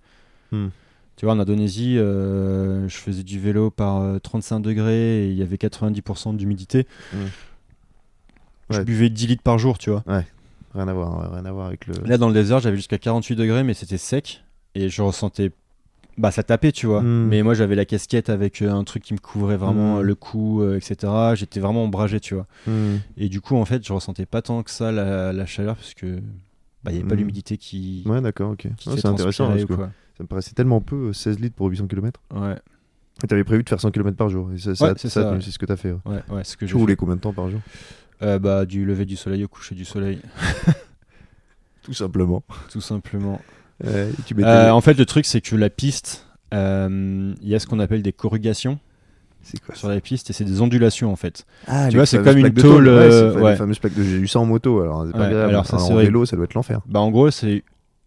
[0.54, 0.68] Hmm.
[1.16, 5.38] Tu vois, en Indonésie, euh, je faisais du vélo par euh, 35 degrés et il
[5.38, 6.88] y avait 90% d'humidité.
[7.14, 7.18] Hmm.
[8.70, 8.86] Je Ouais.
[8.86, 10.04] buvais 10 litres par jour, tu vois.
[10.74, 11.94] Rien à voir, ouais, rien à voir avec le.
[12.06, 14.44] Là, dans le désert, j'avais jusqu'à 48 degrés, mais c'était sec
[14.74, 15.52] et je ressentais.
[16.18, 17.02] Bah, ça tapait, tu vois.
[17.02, 17.28] Hmm.
[17.28, 20.16] Mais moi, j'avais la casquette avec euh, un truc qui me couvrait vraiment euh, le
[20.16, 21.12] cou, euh, etc.
[21.36, 22.48] J'étais vraiment ombragé, tu vois.
[23.18, 25.94] Et du coup, en fait, je ressentais pas tant que ça la, la chaleur parce
[25.94, 26.18] que
[26.84, 28.66] bah, il n'y avait pas l'humidité qui, Ouais, d'accord, ok.
[28.66, 29.74] Ouais, c'est intéressant parce que.
[30.18, 32.20] Ça me paraissait tellement peu, euh, 16 litres pour 800 km.
[32.34, 32.56] Ouais.
[33.24, 34.50] Et t'avais prévu de faire 100 km par jour.
[34.54, 35.40] Et ça, ça- Ouais, c'est ça, ouais.
[35.42, 35.94] c'est ce que t'as fait.
[36.06, 36.44] ouais.
[36.44, 36.98] Ce que Tu roulais fait.
[36.98, 37.60] combien de temps par jour?
[38.22, 40.20] Euh, bah, du lever du soleil au coucher du soleil,
[41.82, 42.44] Tout simplement.
[42.72, 43.42] tout simplement.
[44.26, 47.68] Tu Euh, en fait, le truc, c'est que la piste, euh, il y a ce
[47.68, 48.80] qu'on appelle des corrugations
[49.42, 51.46] C'est quoi sur la piste et c'est des ondulations en fait.
[51.68, 53.52] Ah, tu vois, c'est comme une tôle, Ouais, euh, c'est ouais.
[53.52, 54.04] les fameuses plaques de.
[54.04, 55.50] J'ai eu ça en moto, alors c'est pas Ouais, agréable.
[55.50, 56.80] alors ça, en vélo, ça doit être l'enfer.
[56.88, 57.64] Bah, en gros, c'est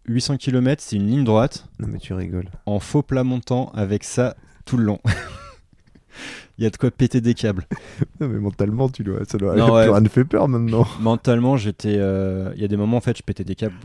[0.07, 2.49] 800 km, c'est une ligne droite Non, mais tu rigoles.
[2.65, 4.35] en faux plat montant avec ça
[4.65, 4.99] tout le long.
[6.57, 7.65] Il y a de quoi péter des câbles.
[8.19, 9.19] Non, mais mentalement, tu dois.
[9.27, 9.55] Ça doit.
[9.55, 9.83] Non, plus ouais.
[9.89, 10.87] rien ne fait peur maintenant.
[10.99, 11.97] Mentalement, j'étais.
[11.99, 13.75] euh, Il y a des moments en fait, je pétais des câbles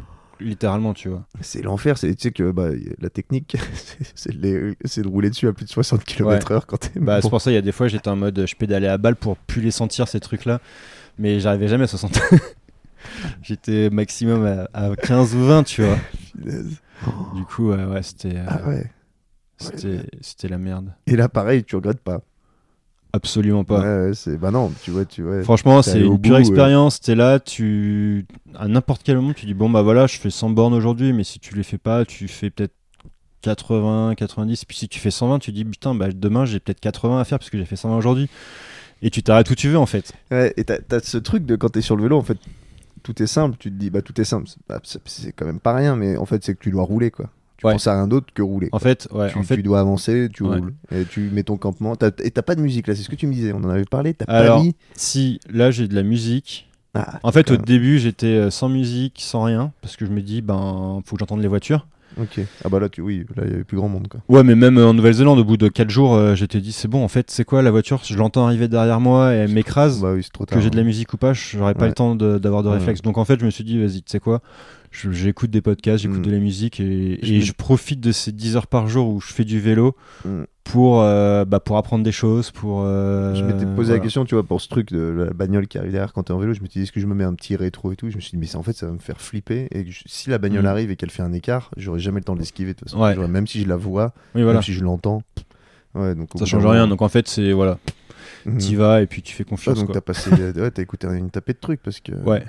[0.41, 1.25] littéralement, tu vois.
[1.41, 1.99] C'est l'enfer.
[1.99, 2.71] c'est- Tu sais que bah,
[3.01, 3.57] la technique,
[4.15, 4.75] c'est- de,
[5.07, 6.99] rouler dessus à plus de 60 km/h quand t'es.
[6.99, 7.23] Bah, bon.
[7.23, 9.17] c'est pour ça, il y a des fois, j'étais en mode, je pédalais à balle
[9.17, 10.61] pour plus les sentir ces trucs-là,
[11.19, 12.19] mais j'arrivais jamais à 60.
[13.43, 15.97] J'étais maximum à, à 15 ou 20, tu vois.
[17.35, 18.91] Du coup, ouais, ouais, c'était, euh, Ah ouais.
[19.59, 20.93] c'était, c'était la merde.
[21.07, 22.21] Et là, pareil, tu regrettes pas.
[23.15, 23.81] Absolument pas.
[24.09, 24.13] Ouais.
[24.39, 25.43] Bah non, tu vois, tu vois.
[25.43, 26.99] Franchement, c'est une pure bout, expérience.
[27.01, 28.25] T'es là, tu
[28.55, 31.23] à n'importe quel moment, tu dis bon bah voilà, je fais 100 bornes aujourd'hui, mais
[31.23, 32.73] si tu les fais pas, tu fais peut-être
[33.43, 34.65] 80, 90.
[34.65, 37.39] Puis si tu fais 120, tu dis putain, bah demain j'ai peut-être 80 à faire
[37.39, 38.31] parce que j'ai fait 120 aujourd'hui.
[39.03, 40.15] Et tu t'arrêtes où tu veux en fait.
[40.31, 42.39] Ouais, et t'as t'as ce truc de quand t'es sur le vélo, en fait,
[43.03, 43.57] tout est simple.
[43.59, 44.49] Tu te dis, bah tout est simple.
[44.49, 47.11] C'est- bah, c'est quand même pas rien, mais en fait, c'est que tu dois rouler,
[47.11, 47.31] quoi.
[47.57, 47.73] Tu Ouais.
[47.75, 48.67] penses à rien d'autre que rouler.
[48.73, 48.81] En quoi.
[48.81, 50.57] fait, ouais, tu, en fait, tu dois avancer, tu Ouais.
[50.59, 50.75] roules.
[50.91, 51.95] Et tu mets ton campement.
[52.25, 53.53] Et t'as pas de musique, là, c'est ce que tu me disais.
[53.53, 54.15] On en avait parlé.
[54.15, 54.75] T'as pas mis.
[54.95, 56.69] si là j'ai de la musique.
[56.95, 60.21] Ah, En fait, au début, j'étais euh, sans musique, sans rien, parce que je me
[60.21, 61.87] dis ben faut que j'entende les voitures.
[62.21, 62.41] Ok.
[62.65, 63.01] Ah bah là, tu...
[63.01, 64.21] oui, là, il y avait plus grand monde, quoi.
[64.29, 66.89] Ouais, mais même euh, en Nouvelle-Zélande, au bout de 4 jours, euh, j'étais dit c'est
[66.89, 68.01] bon, en fait, c'est quoi la voiture?
[68.05, 70.01] Je l'entends arriver derrière moi et elle m'écrase.
[70.01, 70.47] Bah oui, tard.
[70.47, 70.85] que j'ai de la hein.
[70.85, 71.89] musique ou pas, j'aurais pas Ouais.
[71.89, 72.75] le temps de- d'avoir de, Ouais.
[72.77, 73.01] réflexe.
[73.03, 74.43] Donc en fait, je me suis dit, vas-y, tu sais quoi,
[74.91, 76.23] j'écoute des podcasts, j'écoute Mm.
[76.23, 79.09] de la musique et, Je et me- je profite de ces 10 heures par jour
[79.09, 80.43] où je fais du vélo Mm.
[80.65, 82.83] Pour, euh, bah, pour apprendre des choses, pour...
[82.85, 83.95] euh, Je m'étais posé voilà.
[83.95, 86.33] la question, tu vois, pour ce truc de la bagnole qui arrive derrière quand t'es
[86.33, 86.55] en vélo.
[86.55, 88.09] Je me suis dit, est-ce que je me mets un petit rétro et tout?
[88.11, 89.69] Je me suis dit, mais ça, en fait, ça va me faire flipper.
[89.73, 90.67] Et je- si la bagnole Mm.
[90.67, 93.01] arrive et qu'elle fait un écart, j'aurai jamais le temps de l'esquiver de toute façon.
[93.03, 93.17] Ouais.
[93.29, 94.55] Même si je la vois, Oui, voilà.
[94.55, 95.23] même si je l'entends.
[95.95, 97.53] Ouais, donc Ça change rien, donc en fait, c'est...
[97.53, 97.79] Voilà,
[98.47, 98.59] Mhm.
[98.59, 99.95] t'y vas et puis tu fais Ah, confiance, donc quoi.
[99.95, 102.13] t'as passé, ouais, t'as écouté une tapée de trucs parce que.
[102.25, 102.45] Ouais.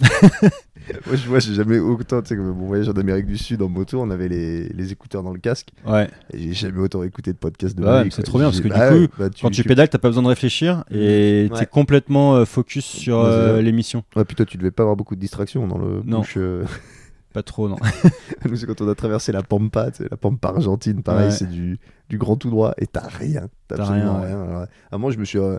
[1.06, 3.62] Moi, je vois, j'ai jamais autant, tu sais, comme mon voyage en Amérique du Sud
[3.62, 6.08] en moto, on avait les, les écouteurs dans le casque Ouais.
[6.32, 8.68] et j'ai jamais autant écouté de podcasts de Bah ouais, c'est trop bien, parce que
[8.68, 11.58] bah du coup, bah, Quand tu pédales, t'as pas besoin de réfléchir et Ouais.
[11.60, 14.04] t'es complètement euh, focus sur euh, l'émission.
[14.16, 16.18] Ouais, puis toi, tu devais pas avoir beaucoup de distractions dans le Non.
[16.18, 16.34] bouche.
[16.36, 16.64] euh,
[17.32, 17.76] Pas trop, non.
[18.48, 21.30] Nous, c'est quand on a traversé la Pampa, tu sais, la Pampa argentine, pareil, Ouais.
[21.32, 21.78] c'est du,
[22.08, 23.48] du grand tout droit et t'as rien.
[23.66, 24.42] T'as absolument rien, rien.
[24.50, 25.38] Alors, à moi, je me suis.
[25.38, 25.58] euh,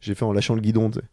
[0.00, 1.04] j'ai fait en lâchant le guidon, tu sais.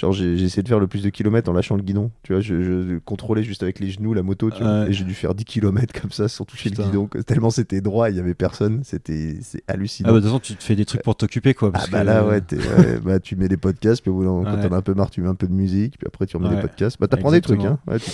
[0.00, 2.10] Genre, j'ai essayé de faire le plus de kilomètres en lâchant le guidon.
[2.22, 5.04] Tu vois, je, je contrôlais juste avec les genoux la moto, tu vois, et j'ai
[5.04, 6.84] dû faire 10 kilomètres comme ça sans toucher Putain.
[6.84, 7.08] le guidon.
[7.26, 8.80] Tellement c'était droit, il y avait personne.
[8.82, 10.08] C'était c'est Ah hallucinant.
[10.08, 11.70] bah de toute façon, tu te fais des trucs pour t'occuper, quoi.
[11.74, 12.40] Ah bah que- là ouais,
[13.04, 14.94] bah tu mets des podcasts puis au bout d'un moment, quand t'en as un peu
[14.94, 17.30] marre tu mets un peu de musique puis après tu remets des podcasts bah t'apprends
[17.30, 18.10] des trucs hein ouais, tu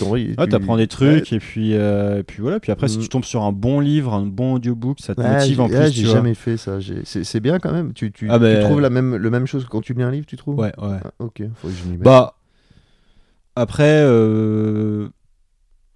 [0.48, 2.58] t'apprends des trucs et puis euh, et puis voilà.
[2.60, 3.02] Puis après, si Mm.
[3.02, 5.76] tu tombes sur un bon livre, un bon audiobook, ça te Ouais, motive en plus.
[5.76, 8.56] ouais, tu j'ai jamais fait ça c'est c'est bien quand même tu, tu, Ah bah,
[8.58, 10.58] trouves la même le même chose que quand tu lis un livre tu trouves?
[10.58, 10.98] Ouais, ouais.
[11.04, 12.34] Ah, ok faut je m'y mette Bah
[13.54, 15.08] après, euh,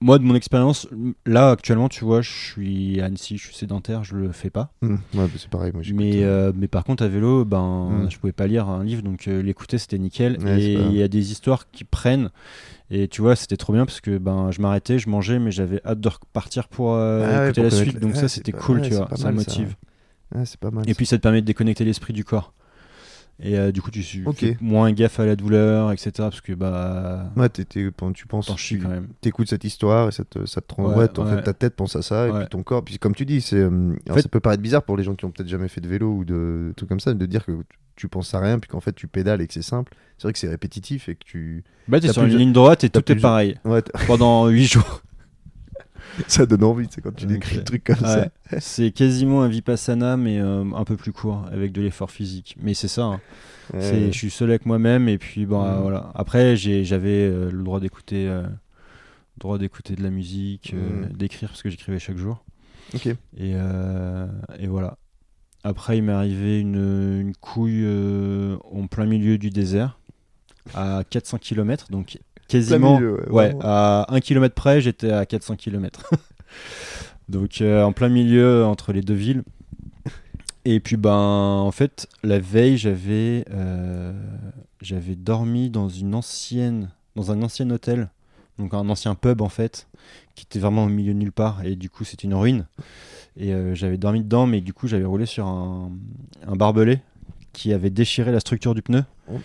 [0.01, 0.89] moi de mon expérience,
[1.27, 4.73] là actuellement, tu vois, je suis à Annecy, je suis sédentaire, je le fais pas.
[4.83, 8.07] Hum, ouais bah, c'est pareil moi Mais euh, euh, mais par contre à vélo, ben
[8.07, 8.11] Mm.
[8.11, 10.39] je pouvais pas lire un livre, donc euh, l'écouter c'était nickel.
[10.43, 12.31] Ouais, et il y a des histoires qui prennent.
[12.91, 15.81] Et tu vois, c'était trop bien parce que ben je m'arrêtais, je mangeais, mais j'avais
[15.85, 18.01] hâte de repartir pour Ah ouais, écouter pour la suite.
[18.01, 19.77] Donc ça c'était cool, tu vois, ça mal, motive.
[20.61, 20.97] pas mal Et ça.
[20.97, 22.55] puis ça te permet de déconnecter l'esprit du corps.
[23.43, 24.37] Et euh, du coup, tu tu Ok.
[24.39, 26.11] fais moins gaffe à la douleur, etc.
[26.19, 29.09] Parce que bah, ouais tu penses tu quand même.
[29.21, 31.97] t'écoutes cette histoire et ça te ça te Ouais, ouais, en fait ta tête pense
[31.97, 34.41] à ça et puis ton corps puis comme tu dis c'est euh, fait- ça peut
[34.41, 36.73] paraître bizarre pour les gens qui ont peut-être jamais fait de vélo ou de, de
[36.77, 37.53] trucs comme ça de dire que
[37.97, 40.33] tu- penses à rien puis qu'en fait tu pédales et que c'est simple c'est vrai
[40.33, 43.17] que c'est répétitif et que tu Bah, t'es sur une ligne droite et tout est
[43.17, 43.57] pareil
[44.07, 45.03] pendant 8 jours.
[46.29, 48.29] ça donne envie c'est quand tu décris le truc comme ça.
[48.59, 52.57] C'est quasiment un vipassana, mais euh, un peu plus court, avec de l'effort physique.
[52.61, 53.03] Mais c'est ça.
[53.05, 53.21] hein.
[53.75, 55.83] Je suis seul avec moi-même et puis bon, Mm.
[55.83, 56.11] voilà.
[56.15, 58.43] Après, j'avais euh, le droit d'écouter, euh,
[59.39, 61.13] droit d'écouter de la musique, euh, Mm.
[61.17, 62.45] d'écrire parce que j'écrivais chaque jour.
[63.39, 63.53] Et,
[64.59, 64.99] et voilà.
[65.63, 67.87] Après, il m'est arrivé une, une couille
[68.73, 69.99] en plein milieu du désert,
[70.75, 72.19] à 400 km, donc
[72.51, 72.99] quasiment.
[72.99, 76.11] milieu, ouais, à 1 km près, j'étais à 400 km.
[77.29, 79.43] donc euh, en plein milieu entre les deux villes.
[80.67, 84.13] Et puis, ben, en fait, la veille, j'avais euh,
[84.83, 88.11] j'avais dormi dans une ancienne, dans un ancien hôtel
[88.61, 89.89] donc un ancien pub en fait,
[90.35, 92.67] qui était vraiment au milieu de nulle part, et du coup c'était une ruine.
[93.37, 95.91] Et euh, j'avais dormi dedans, mais du coup j'avais roulé sur un,
[96.47, 97.01] un barbelé
[97.53, 99.05] qui avait déchiré la structure du pneu.
[99.33, 99.39] Oh.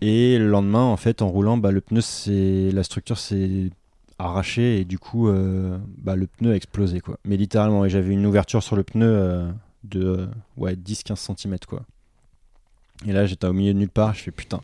[0.00, 3.70] Et le lendemain, en fait, en roulant, bah, le pneu, c'est la structure s'est
[4.18, 7.18] arrachée et du coup, euh, bah, le pneu a explosé, quoi.
[7.24, 9.50] Mais littéralement, et j'avais une ouverture sur le pneu euh,
[9.84, 11.82] de euh, ouais, 10-15 cm, quoi.
[13.06, 14.60] Et là, j'étais au milieu de nulle part, je fais putain,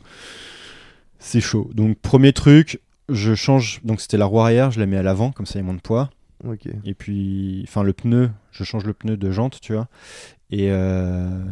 [1.19, 1.71] c'est chaud.
[1.75, 5.33] Donc, premier truc, je change, donc c'était la roue arrière, je la mets à l'avant,
[5.33, 6.11] comme ça il y a moins de poids.
[6.85, 9.87] Et puis, enfin, le pneu, je change le pneu de jante, tu vois.
[10.51, 11.45] Et, euh,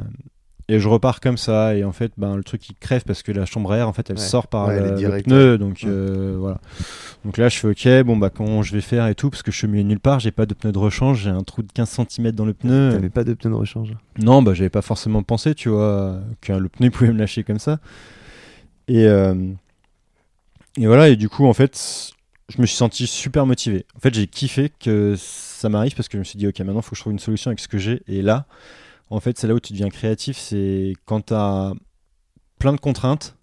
[0.73, 1.75] et je repars comme ça.
[1.77, 3.93] Et en fait, ben, le truc il crève parce que la chambre à air, en
[3.93, 4.23] fait, elle Ouais.
[4.23, 5.59] sort par Ouais, le, pneu.
[5.59, 5.91] Donc, Ouais.
[5.91, 6.61] euh, voilà.
[7.25, 9.51] Donc là, je fais OK, bon, bah, comment je vais faire et tout, parce que
[9.51, 11.71] je suis milieu nulle part, j'ai pas de pneu de rechange, j'ai un trou de
[11.73, 12.91] 15 cm dans le pneu.
[12.93, 16.53] T'avais pas de pneu de rechange Non, bah j'avais pas forcément pensé, tu vois, que
[16.53, 17.79] le pneu pouvait me lâcher comme ça.
[18.89, 19.35] Et, euh,
[20.77, 22.13] et voilà, et du coup, en fait,
[22.49, 23.87] je me suis senti super motivé.
[23.97, 26.81] En fait, j'ai kiffé que ça m'arrive parce que je me suis dit, ok, maintenant,
[26.81, 28.03] il faut que je trouve une solution avec ce que j'ai.
[28.09, 28.47] Et là,
[29.11, 31.73] en fait, c'est là où tu deviens créatif, c'est quand tu as
[32.59, 33.37] plein de contraintes,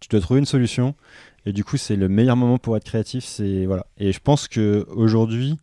[0.00, 0.94] tu dois trouver une solution.
[1.46, 3.24] Et du coup, c'est le meilleur moment pour être créatif.
[3.24, 3.86] C'est voilà.
[3.98, 5.56] Et je pense que aujourd'hui,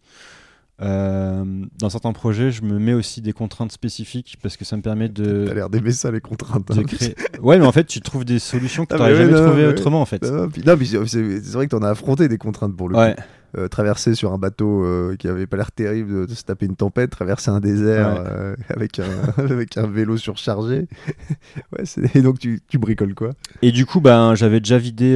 [0.82, 1.44] euh,
[1.80, 5.08] dans certains projets, je me mets aussi des contraintes spécifiques parce que ça me permet
[5.10, 6.70] T'as de, l'air d'aimer ça, les contraintes.
[6.70, 6.84] hein.
[6.84, 7.16] créer.
[7.42, 10.02] Ouais, mais en fait, tu trouves des solutions que Ah, tu n'aurais jamais trouvées autrement,
[10.02, 10.22] en fait.
[10.24, 10.78] Non, non,
[11.08, 13.16] c'est vrai que t'en as affronté des contraintes pour le Ouais.
[13.16, 13.22] coup.
[13.58, 16.66] Euh, traverser sur un bateau euh, qui avait pas l'air terrible de, de se taper
[16.66, 18.30] une tempête, traverser un désert Ouais.
[18.30, 19.06] euh, avec, un,
[19.38, 20.88] avec un vélo surchargé.
[21.72, 21.84] ouais,
[22.14, 23.32] et donc tu, tu bricoles quoi?
[23.62, 25.16] Et du coup, ben, j'avais déjà vidé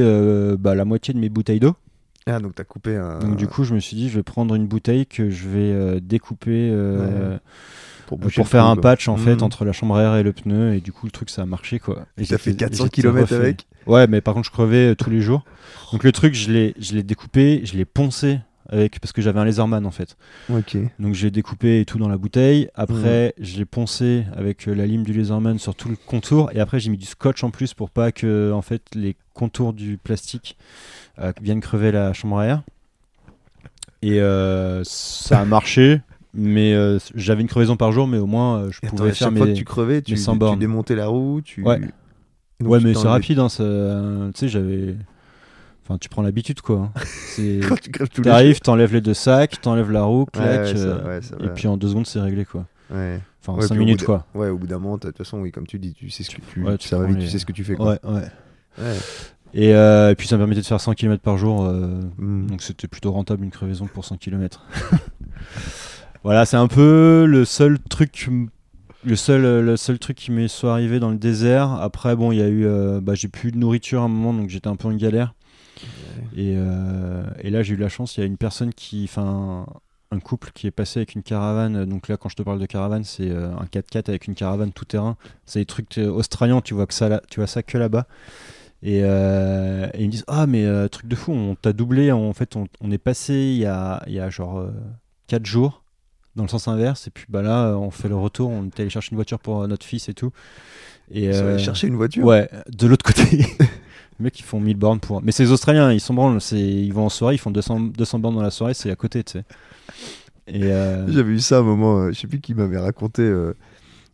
[0.58, 1.76] bah, la moitié de mes bouteilles d'eau.
[2.26, 3.18] Ah, donc t'as coupé un.
[3.18, 6.00] Donc du coup, je me suis dit, je vais prendre une bouteille que je vais
[6.00, 6.70] découper
[8.18, 8.82] pour, faire un quoi.
[8.82, 9.42] patch en fait Mhm.
[9.42, 10.74] entre la chambre à air et le pneu.
[10.74, 12.06] Et du coup, le truc, ça a marché quoi.
[12.18, 13.34] Et t'as fait fait- 400 j'étais km refait.
[13.34, 15.44] avec Ouais, mais par contre, je crevais euh, tous les jours.
[15.92, 19.38] Donc le truc, je l'ai, je l'ai découpé, je l'ai poncé avec parce que j'avais
[19.40, 20.16] un laserman en fait.
[20.48, 20.76] Ok.
[20.98, 22.68] Donc j'ai découpé et tout dans la bouteille.
[22.74, 26.50] Après, je l'ai poncé avec euh, la lime du laserman sur tout le contour.
[26.54, 29.72] Et après, j'ai mis du scotch en plus pour pas que en fait les contours
[29.72, 30.56] du plastique
[31.18, 32.62] euh, viennent crever la chambre à air.
[34.00, 36.00] Et euh, ça a marché.
[36.34, 39.12] Mais euh, j'avais une crevaison par jour, mais au moins euh, je attends, pouvais à
[39.12, 39.52] faire chaque fois mes.
[39.52, 40.58] que tu crevais, tu, mes 100 tu bornes.
[40.58, 41.62] démontais la roue, tu.
[41.62, 41.78] Ouais.
[42.60, 43.64] Donc Ouais, tu mais c'est rapide, hein, ça-
[44.34, 44.96] tu sais, j'avais.
[45.84, 46.90] Enfin, tu prends l'habitude, quoi.
[46.94, 47.00] hein.
[47.68, 50.74] Quand tu crèves tous les T'arrives, t'enlèves les deux sacs, t'enlèves la roue, Ouais, ouais,
[50.74, 52.66] ça- euh, ouais, et puis en deux secondes c'est réglé quoi.
[52.90, 53.20] Ouais.
[53.46, 54.24] Enfin cinq minutes quoi.
[54.34, 56.30] Ouais, au bout d'un moment, de toute façon, oui, comme tu dis, tu sais ce
[56.30, 56.62] que tu.
[56.62, 57.74] Ouais, tu les- tu sais ce que tu fais.
[57.74, 57.90] Quoi.
[57.90, 58.22] Ouais, ouais.
[58.78, 58.96] Ouais.
[59.54, 62.46] Et, euh, et puis ça me permettait de faire 100 km par jour, euh, Mm.
[62.46, 64.64] donc c'était plutôt rentable une crevaison pour 100 km.
[66.24, 68.28] voilà, c'est un peu le seul truc,
[69.04, 71.72] le seul, le seul truc qui m'est soit arrivé dans le désert.
[71.72, 74.32] Après, bon, il y a eu, euh, bah, j'ai plus de nourriture à un moment,
[74.32, 75.34] donc j'étais un peu en galère.
[76.36, 79.66] Et, euh, et là, j'ai eu la chance, il y a une personne qui, enfin,
[80.12, 81.84] un couple qui est passé avec une caravane.
[81.86, 84.72] Donc là, quand je te parle de caravane, c'est euh, un 4x4 avec une caravane
[84.72, 85.16] tout terrain.
[85.44, 88.06] C'est des trucs australiens, tu vois que ça, là, tu vois ça que là-bas.
[88.84, 89.02] Et, et
[89.98, 92.10] ils me disent ah mais truc de fou, on t'a doublé.
[92.10, 94.66] En fait, on, on est passé il y a, il y a genre
[95.28, 95.81] 4 jours
[96.36, 97.06] dans le sens inverse.
[97.06, 98.50] Et puis bah là, on fait le retour.
[98.50, 100.32] On est allé chercher une voiture pour euh, notre fils et tout.
[101.10, 102.24] Et sont euh, chercher une voiture?
[102.24, 103.46] Ouais, de l'autre côté.
[104.18, 105.22] Les mecs, ils font 1000 bornes pour.
[105.22, 106.38] Mais c'est les Australiens, ils s'en branlent.
[106.52, 109.24] Ils vont en soirée, ils font 200, 200 bornes dans la soirée, c'est à côté,
[109.24, 109.44] tu sais.
[110.52, 113.54] Euh, J'avais eu ça à un moment, euh, je sais plus qui m'avait raconté euh,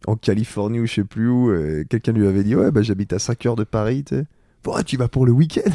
[0.06, 1.52] en Californie ou je sais plus où.
[1.88, 4.24] Quelqu'un lui avait dit Ouais, bah, j'habite à 5 heures de Paris, tu sais.
[4.64, 5.70] Bon, ah, tu vas pour le week-end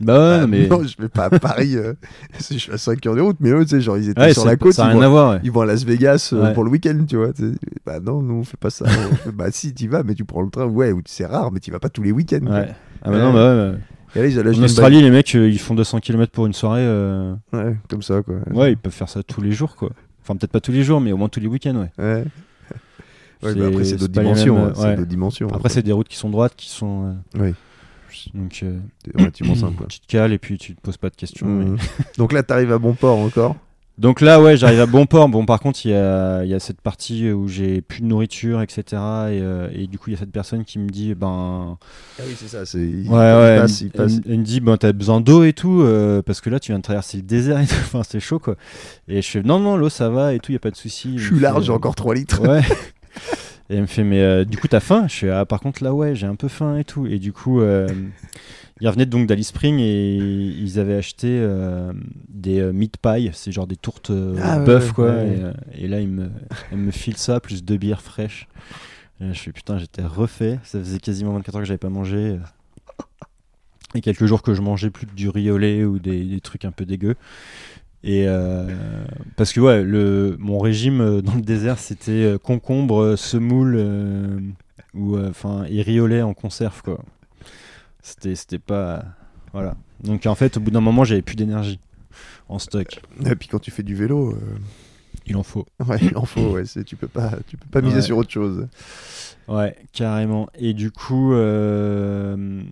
[0.00, 0.66] bah ouais, Ah, mais.
[0.66, 1.76] Non, je vais pas à Paris.
[1.76, 1.94] euh,
[2.50, 4.32] je suis à 5 heures de route, mais eux, tu sais, genre, ils étaient Ouais,
[4.32, 4.72] sur la côte.
[4.72, 5.40] ça ils vont- à voir, ouais.
[5.44, 6.52] Ils vont à Las Vegas euh, Ouais.
[6.54, 7.32] pour le week-end, tu vois.
[7.32, 7.52] tu.
[7.86, 8.86] Bah non, nous on fait pas ça.
[8.88, 10.66] Fait, bah si, t'y vas, mais tu prends le train.
[10.66, 12.44] Ouais, ou c'est rare, mais tu vas pas tous les week-ends.
[12.46, 12.68] Ouais.
[13.02, 13.78] Ah bah non, bah ouais, ouais.
[14.16, 16.46] Et là, ils allaient acheter En Australie, les mecs, euh, ils font 200 km pour
[16.46, 16.86] une soirée.
[17.52, 18.36] Ouais, comme ça, quoi.
[18.52, 19.90] Ouais, ils peuvent faire ça tous les jours, quoi.
[20.22, 21.90] Enfin, peut-être pas tous les jours, mais au moins tous les week-ends, ouais.
[22.04, 22.24] Ouais.
[23.42, 24.56] Bah après, c'est d'autres dimensions.
[24.64, 25.48] hein, d'autres dimensions.
[25.52, 27.14] Après, c'est des routes qui sont droites, qui sont.
[27.38, 27.54] Oui,
[28.34, 28.78] Donc, euh,
[29.16, 29.84] relativement simple.
[29.88, 31.46] tu te cales et puis tu te poses pas de questions.
[31.46, 31.76] mais- Mhm.
[32.18, 33.56] Donc là, t'arrives à bon port encore?
[33.96, 35.28] Donc là, ouais, j'arrive à bon port.
[35.28, 38.06] Bon, par contre, il y a, il y a cette partie où j'ai plus de
[38.06, 38.82] nourriture, etc.
[38.90, 41.78] Et, euh, et du coup, il y a cette personne qui me dit, ben,
[42.18, 42.66] Ah oui, c'est ça.
[42.66, 42.80] C'est...
[42.80, 44.12] Il, ouais, ouais, il passe, elle, il passe.
[44.26, 46.72] elle- elle me dit, ben, t'as besoin d'eau et tout, euh, parce que là, tu
[46.72, 47.74] viens de traverser le désert et tout.
[47.84, 48.56] Enfin, c'est chaud, quoi.
[49.06, 50.76] Et je fais, non, non, l'eau, ça va et tout, il y a pas de
[50.76, 51.16] souci.
[51.16, 52.40] Je suis large, j'ai encore 3 litres.
[52.48, 52.62] Ouais.
[53.70, 55.06] Et elle me fait, mais euh, du coup, t'as faim?
[55.08, 57.06] Je fais, ah, par contre, là, ouais, j'ai un peu faim et tout.
[57.06, 57.88] Et du coup, euh,
[58.80, 61.92] ils revenaient donc d'Alice Spring et ils avaient acheté euh,
[62.28, 64.12] des euh, meat pie, c'est genre des tourtes
[64.42, 65.06] Ah, bœuf, ouais, quoi.
[65.14, 65.38] ouais.
[65.78, 66.30] Et, et là, ils me,
[66.72, 68.48] elle me file ça, plus deux bières fraîches.
[69.20, 70.58] Et je fais, putain, j'étais refait.
[70.64, 72.38] Ça faisait quasiment 24 heures que j'avais pas mangé.
[73.94, 76.40] Et quelques jours que je mangeais plus que du riz au lait ou des, des
[76.40, 77.14] trucs un peu dégueux.
[78.06, 78.68] Et euh,
[79.34, 84.38] parce que ouais, le, mon régime euh, dans le désert, c'était euh, concombre, semoule euh,
[84.92, 87.02] ou enfin et lait en conserve quoi.
[88.02, 89.04] C'était c'était pas
[89.54, 89.74] voilà.
[90.02, 91.80] Donc en fait, au bout d'un moment, j'avais plus d'énergie
[92.50, 93.00] en stock.
[93.24, 94.36] Et puis quand tu fais du vélo,
[95.26, 95.64] Il en faut.
[95.88, 96.52] ouais, il en faut.
[96.52, 98.02] Ouais, tu peux pas, tu peux pas miser Ouais.
[98.02, 98.68] sur autre chose.
[99.48, 100.48] Ouais, carrément.
[100.58, 102.62] Et du coup, euh,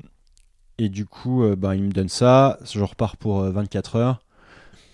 [0.77, 2.59] et du coup, euh, bah, il me donne ça.
[2.71, 4.23] Je repars pour euh, 24 heures.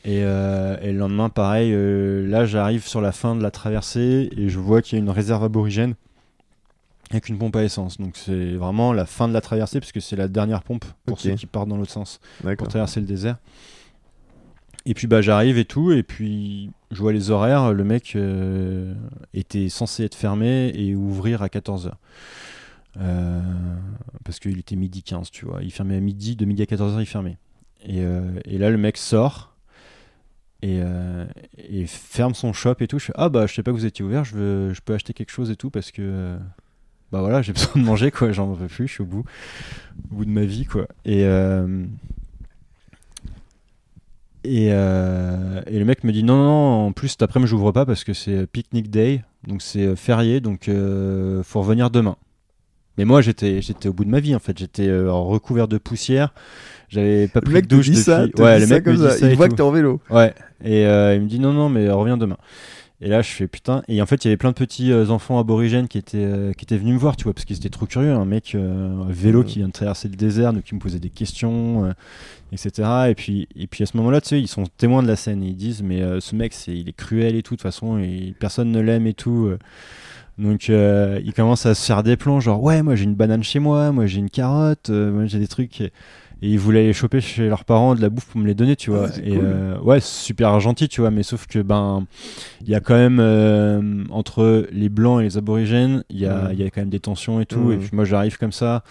[0.09, 1.71] Et, euh, et le lendemain, pareil.
[1.75, 5.05] euh, là, j'arrive sur la fin de la traversée et je vois qu'il y a
[5.05, 5.97] une réserve aborigène
[7.11, 7.99] avec une pompe à essence.
[7.99, 11.21] Donc c'est vraiment la fin de la traversée parce que c'est la dernière pompe pour
[11.21, 12.21] ceux qui partent dans l'autre sens
[12.57, 13.37] pour traverser le désert.
[14.87, 18.95] Et puis bah j'arrive et tout, et puis je vois les horaires, le mec euh,
[19.35, 21.91] était censé être fermé et ouvrir à 14h.
[24.25, 25.63] parce qu'il était midi 15, tu vois.
[25.63, 27.37] Il fermait à midi, de midi à 14h, il fermait.
[27.85, 29.55] Et, euh, et là, le mec sort
[30.63, 31.27] et, euh,
[31.57, 32.99] et ferme son shop et tout.
[32.99, 34.95] Je fais Ah bah, je sais pas que vous étiez ouvert, je, veux, je peux
[34.95, 36.03] acheter quelque chose et tout parce que.
[36.03, 36.39] euh,
[37.13, 38.33] bah voilà, j'ai besoin de manger, quoi.
[38.33, 39.25] J'en peux plus, je suis au bout,
[40.11, 40.87] au bout de ma vie, quoi.
[41.05, 41.25] Et.
[41.25, 41.85] euh,
[44.45, 48.05] et, et le mec me dit non, non, en plus cet après-midi j'ouvre pas parce
[48.05, 50.71] que c'est picnic day, donc c'est férié, donc
[51.43, 52.17] faut revenir demain.
[52.97, 56.33] Mais moi j'étais j'étais au bout de ma vie en fait, j'étais recouvert de poussière,
[56.89, 58.03] j'avais pas Le pris mec de douche depuis.
[58.03, 59.29] ça, ouais, le ça mec me comme dit ça.
[59.31, 60.01] Il voit que t'es en vélo.
[60.11, 60.35] Ouais,
[60.65, 62.39] et euh, il me dit non, non, mais reviens demain.
[63.01, 63.83] Et là, je fais putain.
[63.87, 66.53] Et en fait, il y avait plein de petits euh, enfants aborigènes qui étaient, euh,
[66.53, 68.13] qui étaient venus me voir, tu vois, parce qu'ils étaient trop curieux.
[68.13, 70.99] Un mec euh, à vélo qui vient de traverser le désert, donc qui me posait
[70.99, 71.95] des questions,
[72.51, 72.89] etc.
[73.09, 75.45] Et puis, et puis à ce moment-là, tu sais, ils sont témoins de la scène.
[75.45, 77.99] Et ils disent, mais ce mec, c'est, il est cruel et tout, de toute façon,
[77.99, 79.49] et personne ne l'aime et tout.
[80.37, 83.61] Donc, ils commencent à se faire des plans, genre, ouais, moi j'ai une banane chez
[83.61, 85.81] moi, moi j'ai une carotte, moi j'ai des trucs.
[85.81, 85.93] Et,
[86.41, 88.77] et ils voulaient aller choper chez leurs parents de la bouffe pour me les donner,
[88.77, 89.09] tu vois.
[89.13, 89.41] Ah, et cool.
[89.43, 92.07] euh, ouais, super gentil, tu vois, mais sauf que, ben,
[92.63, 96.49] il y a quand même, euh, entre les blancs et les aborigènes, il y, a,
[96.49, 96.53] Mm.
[96.53, 97.59] il y a quand même des tensions et tout.
[97.59, 97.73] Mm.
[97.73, 98.85] Et puis moi, j'arrive comme ça,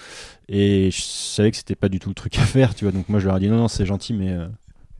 [0.49, 2.91] et je savais que c'était pas du tout le truc à faire, tu vois.
[2.91, 4.31] Donc moi, je leur ai dit, non, non, c'est gentil, mais.
[4.31, 4.47] euh,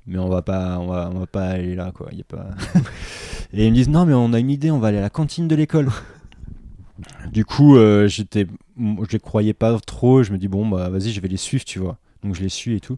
[0.09, 2.23] mais on va pas on va, on va pas aller là quoi il y a
[2.23, 2.47] pas
[3.53, 5.09] et ils me disent non mais on a une idée on va aller à la
[5.09, 5.89] cantine de l'école
[7.31, 8.47] du coup euh, j'étais
[8.79, 11.65] je les croyais pas trop je me dis bon bah vas-y je vais les suivre
[11.65, 12.98] tu vois donc je les suis et tout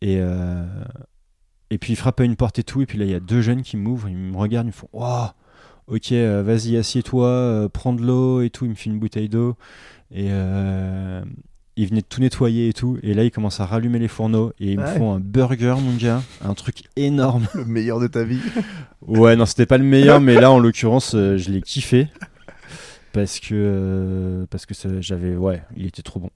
[0.00, 0.64] et euh,
[1.70, 3.20] et puis ils frappent à une porte et tout et puis là il y a
[3.20, 5.28] deux jeunes qui m'ouvrent ils me regardent ils me font waouh
[5.86, 9.28] ok euh, vas-y assieds-toi euh, prends de l'eau et tout ils me filent une bouteille
[9.28, 9.56] d'eau
[10.10, 11.22] et euh,
[11.76, 14.52] ils venaient de tout nettoyer et tout et là ils commencent à rallumer les fourneaux
[14.60, 18.24] et ils me font un burger mon gars un truc énorme Le meilleur de ta
[18.24, 18.40] vie.
[19.06, 22.08] Ouais, non, c'était pas le meilleur, mais là, en l'occurrence, je l'ai kiffé.
[23.12, 24.72] Parce que, parce que
[25.02, 25.36] j'avais.
[25.36, 26.30] Ouais, il était trop bon.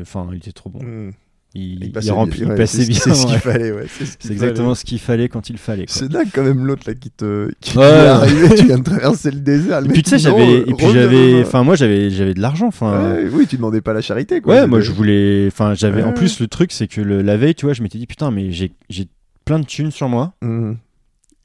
[0.00, 0.82] Enfin, il était trop bon.
[0.82, 1.12] Mm.
[1.56, 2.98] Il, il passait rempli- bien, il passait c'est- bien.
[3.00, 3.86] C'est ce qu'il fallait, ouais.
[3.88, 5.84] C'est ce exactement ce qu'il fallait quand il fallait.
[5.86, 7.84] C'est dingue quand même l'autre là qui te qui Ouais.
[7.84, 9.80] arriver, tu viens de traverser le désert.
[9.80, 10.42] le Et puis tu sais, j'avais.
[10.42, 11.42] euh, Et puis j'avais.
[11.42, 12.66] Enfin, moi, j'avais j'avais de l'argent.
[12.66, 13.14] Enfin.
[13.14, 14.52] Ouais, oui, tu demandais pas la charité quoi.
[14.54, 15.46] Ouais, moi je voulais.
[15.46, 16.02] Enfin, j'avais.
[16.02, 18.32] En plus, le truc, c'est que le, la veille, tu vois, je m'étais dit, putain,
[18.32, 19.06] mais j'ai j'ai
[19.44, 20.76] plein de thunes sur moi Mhm.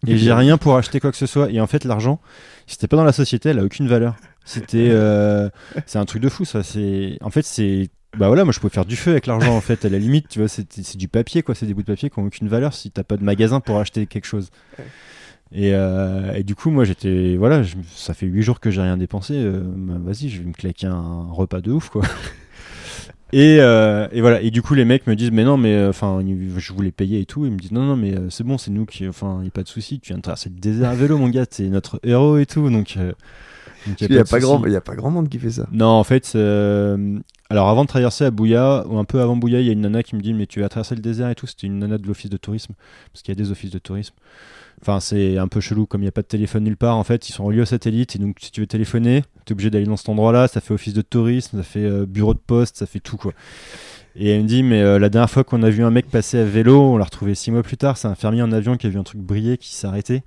[0.08, 1.52] et j'ai rien pour acheter quoi que ce soit.
[1.52, 2.20] Et en fait, l'argent,
[2.66, 4.16] si c'était pas dans la société, elle a aucune valeur.
[4.44, 4.88] C'était.
[4.90, 5.50] euh,
[5.86, 6.64] c'est un truc de fou, ça.
[6.64, 7.20] C'est.
[7.22, 7.90] En fait, c'est.
[8.18, 10.28] Bah voilà, moi je pouvais faire du feu avec l'argent en fait, à la limite,
[10.30, 12.48] tu vois, c'est c'est du papier quoi, c'est des bouts de papier qui ont aucune
[12.48, 14.50] valeur si t'as pas de magasin pour acheter quelque chose.
[15.52, 17.36] Et, euh, et du coup, moi j'étais.
[17.38, 20.46] Voilà, je- ça fait 8 jours que j'ai rien dépensé, euh, bah, vas-y, je vais
[20.48, 22.02] me claquer un repas de ouf quoi.
[23.32, 25.90] Et, euh, et voilà, et du coup les mecs me disent mais non mais euh,
[25.90, 26.20] enfin
[26.58, 28.72] je voulais payer et tout, ils me disent non non mais euh, c'est bon c'est
[28.72, 30.96] nous qui enfin y a pas de souci, tu viens de traverser le désert à
[30.96, 32.96] vélo mon gars, t'es notre héros et tout donc.
[32.98, 33.12] euh,
[33.86, 34.42] Il y a de pas souci.
[34.42, 35.68] grand, il y a pas grand monde qui fait ça.
[35.72, 37.20] Non, en fait, euh,
[37.52, 39.82] alors avant de traverser à Bouya, ou un peu avant Bouya, il y a une
[39.82, 41.48] nana qui me dit Mais tu vas traverser le désert et tout.
[41.48, 42.74] C'était une nana de l'office de tourisme,
[43.12, 44.14] parce qu'il y a des offices de tourisme.
[44.82, 47.04] Enfin, c'est un peu chelou, comme il n'y a pas de téléphone nulle part, en
[47.04, 49.70] fait, ils sont reliés au satellite, et donc si tu veux téléphoner, tu es obligé
[49.70, 50.48] d'aller dans cet endroit-là.
[50.48, 53.34] Ça fait office de tourisme, ça fait euh, bureau de poste, ça fait tout, quoi.
[54.16, 56.38] Et elle me dit Mais euh, la dernière fois qu'on a vu un mec passer
[56.38, 58.86] à vélo, on l'a retrouvé six mois plus tard, c'est un fermier en avion qui
[58.86, 60.22] a vu un truc briller, qui arrêté,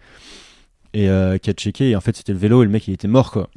[0.93, 2.95] et euh, qui a checké, et en fait, c'était le vélo, et le mec, il
[2.95, 3.49] était mort, quoi.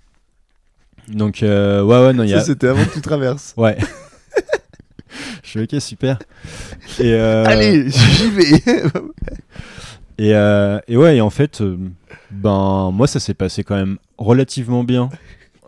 [1.08, 2.40] Donc, euh, ouais, ouais, non, il y a.
[2.40, 3.54] Ça c'était avant que tu traverses.
[3.58, 3.78] Ouais.
[5.44, 6.20] Je suis ok, super.
[7.00, 8.62] Et, euh, Allez, j'y vais.
[10.18, 11.78] Et, euh, et ouais, et en fait, euh,
[12.32, 15.10] ben, moi, ça s'est passé quand même relativement bien.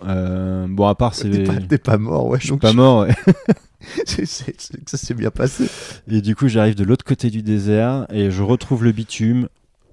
[0.04, 1.30] Bon, à part, c'est.
[1.30, 2.40] T'es pas, Je pas mort, ouais.
[2.40, 3.14] suis donc pas mort, ouais.
[4.06, 5.66] c'est- c'est- c'est que ça s'est bien passé.
[6.10, 9.50] Et du coup, j'arrive de l'autre côté du désert et je retrouve le bitume.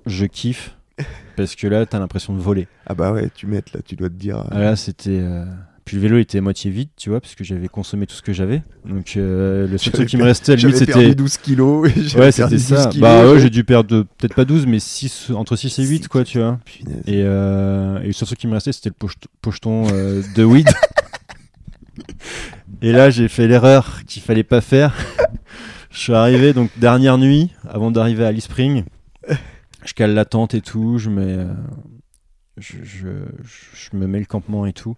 [0.07, 0.77] Je kiffe.
[1.37, 2.69] Parce que là, t'as l'impression de voler.
[2.87, 4.39] Ah bah ouais, tu m'aides là, tu dois te dire.
[4.39, 5.19] euh, Ah, là, c'était.
[5.21, 5.45] euh,
[5.85, 8.23] Puis le vélo était à moitié vide, tu vois, parce que j'avais consommé tout ce
[8.23, 8.63] que j'avais.
[8.85, 11.15] Donc euh, le seul truc qui me restait, à la limite, c'était.
[11.15, 11.91] 12 kilos.
[12.17, 12.87] Ouais, c'était 12 ça.
[12.91, 16.07] kilos, Bah ouais, j'ai dû perdre peut-être pas 12, mais 6, entre 6 et 8,
[16.09, 16.59] quoi, tu vois.
[16.65, 17.03] Punaise.
[17.07, 20.69] Et, et le seul truc qui me restait, c'était le poche- pocheton de weed.
[22.83, 24.95] et là, j'ai fait l'erreur qu'il fallait pas faire.
[25.91, 28.85] Je suis arrivé, donc dernière nuit, avant d'arriver à Alice Spring.
[29.85, 31.53] Je cale la tente et tout, je mets, euh,
[32.57, 33.09] je, je,
[33.75, 34.97] je me mets le campement et tout.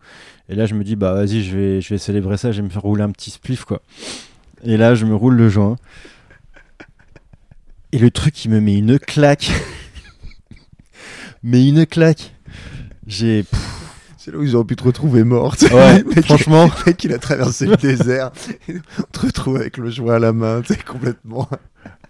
[0.49, 2.69] Et là, je me dis, bah vas-y, je vais, je vais célébrer ça, je vais
[2.69, 3.83] me faire rouler un petit spliff, quoi.
[4.63, 5.77] Et là, je me roule le joint.
[7.93, 9.51] Et le truc, il me met une claque.
[11.43, 12.35] Mais une claque.
[13.07, 13.45] J'ai.
[14.27, 15.63] C'est là où ils auraient pu te retrouver morte.
[15.73, 16.65] Ouais, mec, franchement.
[16.85, 18.33] Le mec, il a traversé le désert.
[18.69, 21.49] On te retrouve avec le joint à la main, tu complètement.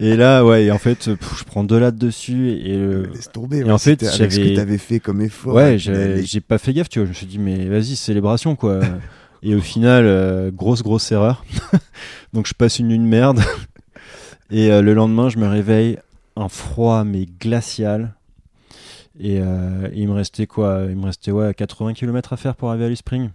[0.00, 2.74] Et là, ouais, et en fait, pff, je prends deux lattes dessus et.
[2.74, 3.58] euh, Laisse tomber.
[3.58, 5.52] et ouais, en fait, avec ce que t'avais fait comme effort.
[5.56, 7.04] ouais, avec j'ai les- j'ai pas fait gaffe, tu vois.
[7.04, 8.80] Je me suis dit, mais vas-y, célébration, quoi.
[9.42, 11.44] et au final, euh, grosse, grosse erreur.
[12.32, 13.40] Donc, je passe une nuit de merde.
[14.50, 15.98] et euh, le lendemain, je me réveille,
[16.34, 18.14] un froid, mais glacial.
[19.18, 20.84] Et euh, il me restait quoi?
[20.88, 23.30] Il me restait ouais, 80 km à faire pour arriver à Alice Spring.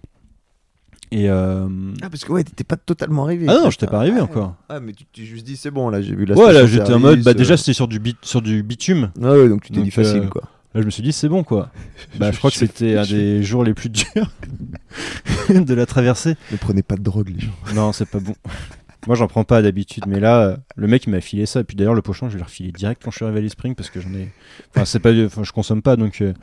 [1.11, 1.29] Et.
[1.29, 1.67] euh,
[2.01, 3.45] Ah, parce que ouais, t'étais pas totalement arrivé.
[3.49, 3.69] Ah non, quoi.
[3.71, 4.55] j'étais pas arrivé Ah, encore.
[4.69, 6.93] Ah, mais tu t'es juste dit, c'est bon, là, j'ai vu la Ouais, là, j'étais
[6.93, 7.21] en mode.
[7.23, 9.11] Bah, déjà, euh, c'était sur du, bit- sur du bitume.
[9.21, 10.43] Ah ouais, donc tu t'es dit facile, euh, quoi.
[10.73, 11.69] Là, je me suis dit, c'est bon, quoi.
[12.19, 14.31] Bah, je crois que Je- c'était un je- des jours les plus durs
[15.49, 16.35] de la traversée.
[16.51, 17.51] Ne prenez pas de drogue, les gens.
[17.75, 18.35] Non, c'est pas bon.
[19.07, 21.61] Moi, j'en prends pas d'habitude, mais là, euh, le mec, il m'a filé ça.
[21.61, 23.41] Et puis d'ailleurs, le pochon, je vais le refiler direct quand je suis arrivé à
[23.41, 24.29] Alice Spring parce que j'en ai.
[24.75, 25.11] Enfin, c'est pas.
[25.25, 26.21] Enfin, je consomme pas, donc.
[26.21, 26.33] euh,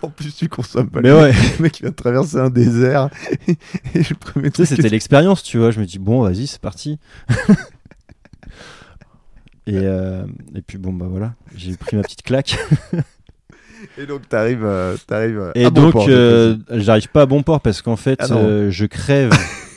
[0.00, 1.00] En plus, tu consommes pas.
[1.02, 3.10] Mais le ouais, Le mec, il vient de traverser un désert.
[3.94, 5.70] et premier tu sais, c'était que- l'expérience, tu vois.
[5.70, 6.98] Je me dis, bon, vas-y, c'est parti.
[9.66, 10.24] et, euh,
[10.54, 12.56] et puis, bon, bah voilà, j'ai pris ma petite claque.
[13.98, 17.82] Et donc, t'arrives, euh, t'arrives Et à donc, euh, j'arrive pas à bon port parce
[17.82, 19.32] qu'en fait, Ah euh, je crève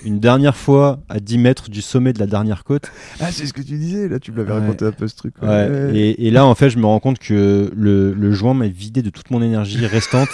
[0.06, 2.92] une dernière fois à 10 mètres du sommet de la dernière côte.
[3.20, 4.60] Ah, c'est ce que tu disais, là, tu me l'avais Ouais.
[4.60, 5.34] raconté un peu ce truc.
[5.42, 8.68] Ouais, Et, et là, en fait, je me rends compte que le, le joint m'a
[8.68, 10.30] vidé de toute mon énergie restante.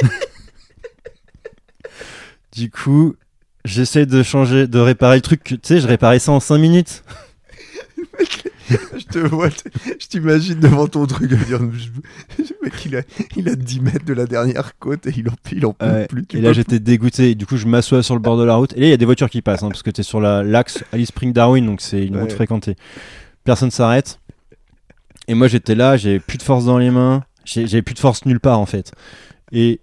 [2.56, 3.14] du coup,
[3.64, 5.42] j'essaie de changer, de réparer le truc.
[5.44, 7.02] Tu sais, je réparais ça en 5 minutes.
[8.70, 13.02] je te vois, je t'imagine devant ton truc à dire, mec, il a,
[13.36, 16.06] il a 10 mètres de la dernière côte et il en, il en peut Ouais,
[16.06, 16.26] plus.
[16.26, 17.34] tu et là, j'étais dégoûté.
[17.34, 18.72] Du coup, je m'assois sur le bord de la route.
[18.76, 20.20] Et là, il y a des voitures qui passent, hein, parce que tu es sur
[20.20, 22.76] la- l'axe Alice Spring Darwin, donc c'est une route fréquentée.
[23.44, 24.20] Personne s'arrête.
[25.28, 27.22] Et moi, j'étais là, j'avais plus de force dans les mains.
[27.44, 28.92] J'ai- J'avais plus de force nulle part, en fait.
[29.52, 29.80] Et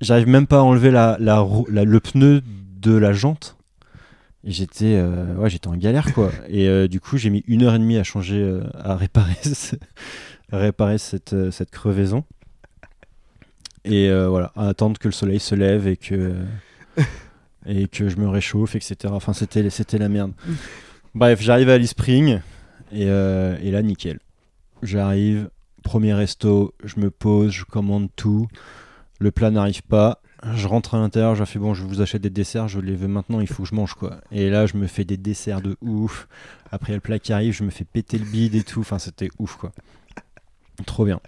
[0.00, 2.42] j'arrive même pas à enlever la, la la- le pneu
[2.80, 3.56] de la jante.
[4.44, 6.32] J'étais euh, ouais, j'étais en galère, quoi.
[6.48, 9.34] Et euh, du coup, j'ai mis une heure et demie à changer, euh, à réparer,
[9.42, 9.76] ce-
[10.50, 12.24] à réparer cette, cette crevaison.
[13.84, 16.36] Et voilà, à attendre que le soleil se lève et que,
[17.66, 18.94] et que je me réchauffe, etc.
[19.12, 20.32] Enfin, c'était, c'était la merde.
[21.16, 22.40] Bref, j'arrive à Alice Spring
[22.92, 24.20] et, et là, nickel.
[24.84, 25.50] J'arrive,
[25.82, 28.46] premier resto, je me pose, je commande tout.
[29.18, 30.21] Le plat n'arrive pas.
[30.54, 33.06] Je rentre à l'intérieur, je fais bon, je vous achète des desserts, je les veux
[33.06, 34.16] maintenant, il faut que je mange quoi.
[34.32, 36.26] Et là, je me fais des desserts de ouf.
[36.72, 38.62] Après, il y a le plat qui arrive, je me fais péter le bide et
[38.64, 38.80] tout.
[38.80, 39.70] Enfin, c'était ouf quoi.
[40.86, 41.20] Trop bien.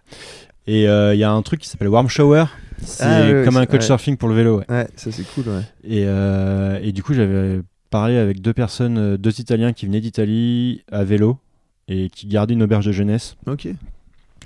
[0.66, 2.46] Et euh, il y a un truc qui s'appelle Warm Shower.
[2.82, 3.86] C'est Ah, comme un coach ouais.
[3.86, 4.58] surfing pour le vélo.
[4.60, 4.64] Ouais.
[4.68, 5.62] Ouais, ça c'est cool, ouais.
[5.84, 7.60] Et, euh, et du coup, j'avais
[7.90, 11.38] parlé avec deux personnes, euh, deux Italiens qui venaient d'Italie à vélo
[11.86, 13.68] et qui gardaient une auberge de jeunesse Ok.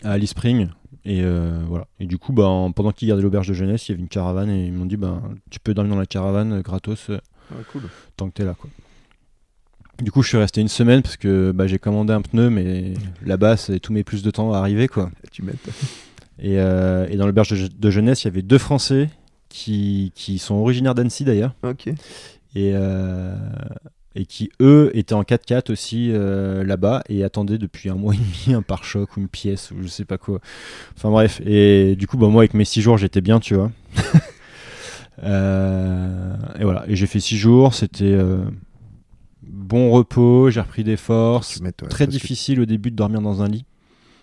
[0.05, 0.69] À Alice Spring.
[1.05, 1.87] Et euh, voilà.
[2.01, 4.09] Et du coup, bah, en- pendant qu'ils gardaient l'auberge de jeunesse, il y avait une
[4.09, 7.19] caravane et ils m'ont dit bah, tu peux dormir dans la caravane euh, gratos euh,
[7.73, 7.83] cool.
[8.17, 8.55] tant que t'es là.
[8.59, 8.69] Quoi.
[10.03, 12.95] Du coup, je suis resté une semaine parce que bah, j'ai commandé un pneu, mais
[13.25, 14.87] là-bas, c'est tout met plus de temps à arriver.
[14.87, 15.11] quoi.
[15.33, 15.43] Tu.
[16.41, 19.11] Et, euh, et dans l'auberge de, de jeunesse, il y avait deux Français
[19.49, 21.55] qui, qui sont originaires d'Annecy d'ailleurs.
[21.65, 21.89] Ok.
[21.89, 22.73] et,
[24.21, 28.17] et qui eux étaient en 4x4 aussi euh, là-bas et attendaient depuis un mois et
[28.19, 30.41] demi un pare-choc ou une pièce ou je sais pas quoi.
[30.97, 33.71] Enfin bref, et du coup bah, moi avec mes 6 jours j'étais bien tu vois.
[35.25, 38.39] Euh, et voilà, et j'ai fait 6 jours, c'était euh,
[39.43, 41.57] bon repos, j'ai repris des forces.
[41.59, 43.65] Ouais, Très que- difficile au début de dormir dans un lit.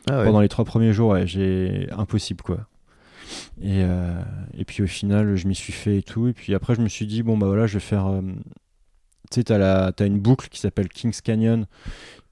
[0.09, 0.23] Ah ouais.
[0.25, 2.59] Pendant les trois premiers jours, ouais, j'ai impossible quoi.
[3.61, 3.81] Et,
[4.57, 6.27] et puis au final, je m'y suis fait et tout.
[6.29, 8.09] Et puis après, je me suis dit, bon bah voilà, je vais faire.
[9.29, 11.65] Tu sais, t'as, une boucle qui s'appelle Kings Canyon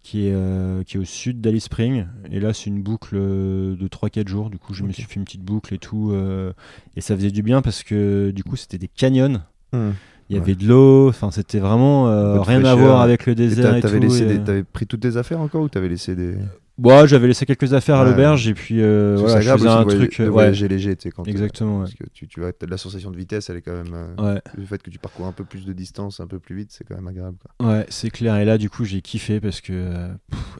[0.01, 2.05] qui est, euh, qui est au sud d'Alice Spring.
[2.29, 4.49] Et là, c'est une boucle euh, de 3-4 jours.
[4.49, 6.11] Du coup, je me suis fait une petite boucle et tout.
[6.11, 6.51] euh,
[6.97, 9.41] et ça faisait du bien parce que du coup, c'était des canyons.
[9.71, 9.91] Hmm.
[10.29, 10.43] Il y Ouais.
[10.45, 11.07] avait de l'eau.
[11.09, 12.05] Enfin, c'était vraiment
[12.41, 14.03] rien à voir avec le Et désert et, t'avais tout.
[14.03, 16.35] laissé et, des- t'avais pris toutes tes affaires encore ou t'avais laissé des.
[16.79, 19.89] Bon, j'avais laissé quelques affaires à l'auberge et puis euh, voilà, je faisais un de
[19.95, 20.17] truc.
[20.19, 21.79] de euh, voyager léger, tu sais, quand, euh, exactement.
[21.81, 23.93] Parce que tu, tu vois, t'as- la sensation de vitesse, elle est quand même.
[23.93, 26.55] euh, Ouais, Le fait que tu parcours un peu plus de distance, un peu plus
[26.55, 27.37] vite, c'est quand même agréable.
[27.59, 27.67] Quoi.
[27.71, 28.37] ouais, c'est clair.
[28.37, 30.07] Et là, du coup, j'ai kiffé parce que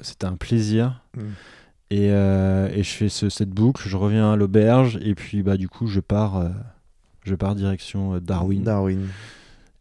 [0.04, 1.02] c'était un plaisir.
[1.18, 1.22] Mm.
[1.90, 5.58] Et, euh, et je fais ce- cette boucle, je reviens à l'auberge et puis bah
[5.58, 6.44] du coup je pars,
[7.24, 8.64] je pars direction Darwin.
[8.64, 9.08] Darwin.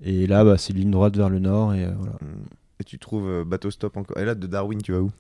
[0.03, 2.13] Et là, bah, c'est ligne droite vers le nord et voilà.
[2.23, 2.45] Mm.
[2.81, 4.19] Et tu trouves bateau stop encore.
[4.19, 5.11] Et là, de Darwin, tu vas où?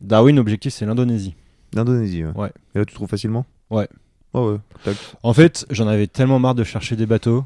[0.00, 1.34] Darwin, l'objectif c'est l'Indonésie.
[1.74, 2.32] L'Indonésie, ouais.
[2.34, 2.52] Ouais.
[2.74, 3.88] Et là, tu trouves facilement Ouais.
[4.34, 4.96] Oh ouais, tac.
[5.22, 7.44] En fait, j'en avais tellement marre de chercher des bateaux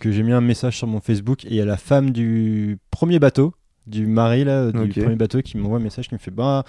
[0.00, 2.78] que j'ai mis un message sur mon Facebook et il y a la femme du
[2.90, 3.54] premier bateau,
[3.86, 6.64] du mari là, du premier bateau qui m'envoie un message qui me fait bah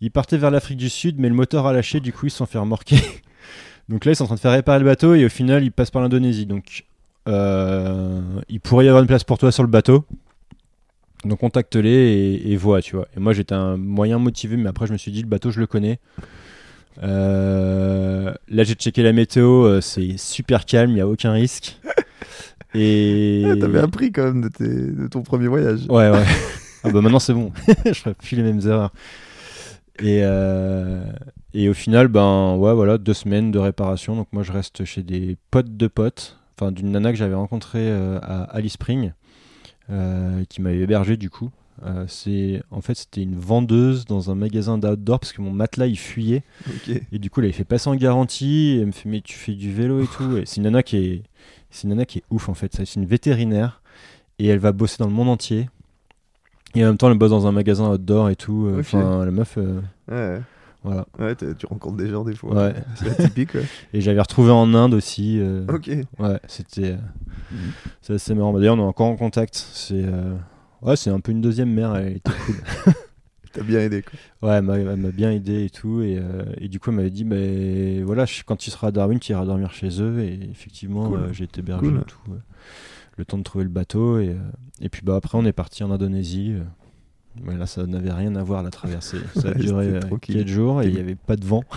[0.00, 2.38] il partait vers l'Afrique du Sud mais le moteur a lâché du coup ils se
[2.38, 2.98] sont fait remorquer.
[3.88, 5.70] Donc là ils sont en train de faire réparer le bateau et au final ils
[5.70, 6.46] passent par l'Indonésie.
[6.46, 6.84] Donc
[7.28, 10.04] euh, il pourrait y avoir une place pour toi sur le bateau.
[11.24, 13.06] Donc contacte-les et, et vois, tu vois.
[13.16, 15.60] Et moi j'étais un moyen motivé, mais après je me suis dit le bateau je
[15.60, 15.98] le connais.
[17.02, 21.78] Euh, là j'ai checké la météo, euh, c'est super calme, il n'y a aucun risque.
[22.74, 25.80] Et Ah, T'avais appris quand même de, tes- de ton premier voyage.
[25.88, 26.24] ouais ouais.
[26.82, 27.52] ah bah maintenant c'est bon,
[27.86, 28.92] je ferai plus les mêmes erreurs.
[30.00, 31.04] Et, euh,
[31.52, 34.16] et au final, ben ouais, voilà, deux semaines de réparation.
[34.16, 37.78] Donc moi, je reste chez des potes de potes, enfin d'une nana que j'avais rencontrée
[37.90, 39.12] euh, à Alice Spring,
[39.88, 41.50] qui m'avait hébergé du coup.
[41.84, 45.86] Euh, c'est en fait c'était une vendeuse dans un magasin d'outdoor parce que mon matelas
[45.86, 46.42] il fuyait.
[47.12, 48.76] Et du coup elle avait fait passer en garantie.
[48.76, 50.36] Et elle me fait mais tu fais du vélo et tout.
[50.36, 51.22] Et c'est une nana qui est
[51.70, 52.72] c'est une nana qui est ouf en fait.
[52.74, 53.82] C'est une vétérinaire.
[54.38, 55.68] Et elle va bosser dans le monde entier.
[56.74, 58.66] Et en même temps elle bosse dans un magasin outdoor et tout.
[58.66, 60.40] Euh, enfin la meuf euh, Ouais,
[60.84, 62.54] voilà ouais tu rencontres des gens des fois.
[62.54, 62.74] Ouais.
[62.96, 63.64] C'est atypique, ouais.
[63.94, 65.88] et j'avais retrouvé en Inde aussi euh, Ok.
[66.18, 67.56] ouais c'était euh,
[68.02, 70.34] c'est assez marrant Bah, d'ailleurs on est encore en contact c'est euh,
[70.82, 72.92] ouais c'est un peu une deuxième mère elle était cool
[73.52, 74.48] T'as bien aidé, quoi.
[74.50, 76.02] Ouais, elle m'a- bien aidé et tout.
[76.02, 76.20] Et,
[76.60, 79.44] et du coup, elle m'avait dit, mais voilà, quand tu seras à Darwin, tu iras
[79.44, 80.24] dormir chez eux.
[80.24, 81.28] Et effectivement, Cool.
[81.30, 82.00] j'ai été hébergé Cool.
[82.00, 82.18] et tout.
[83.16, 84.18] Le temps de trouver le bateau.
[84.18, 84.34] Et,
[84.80, 86.54] et puis bah, après, on est parti en Indonésie.
[87.42, 89.18] Mais là, ça n'avait rien à voir la traversée.
[89.34, 90.36] Ça a duré c'était euh, tranquille.
[90.36, 91.64] 4 jours et il n'y avait pas de vent.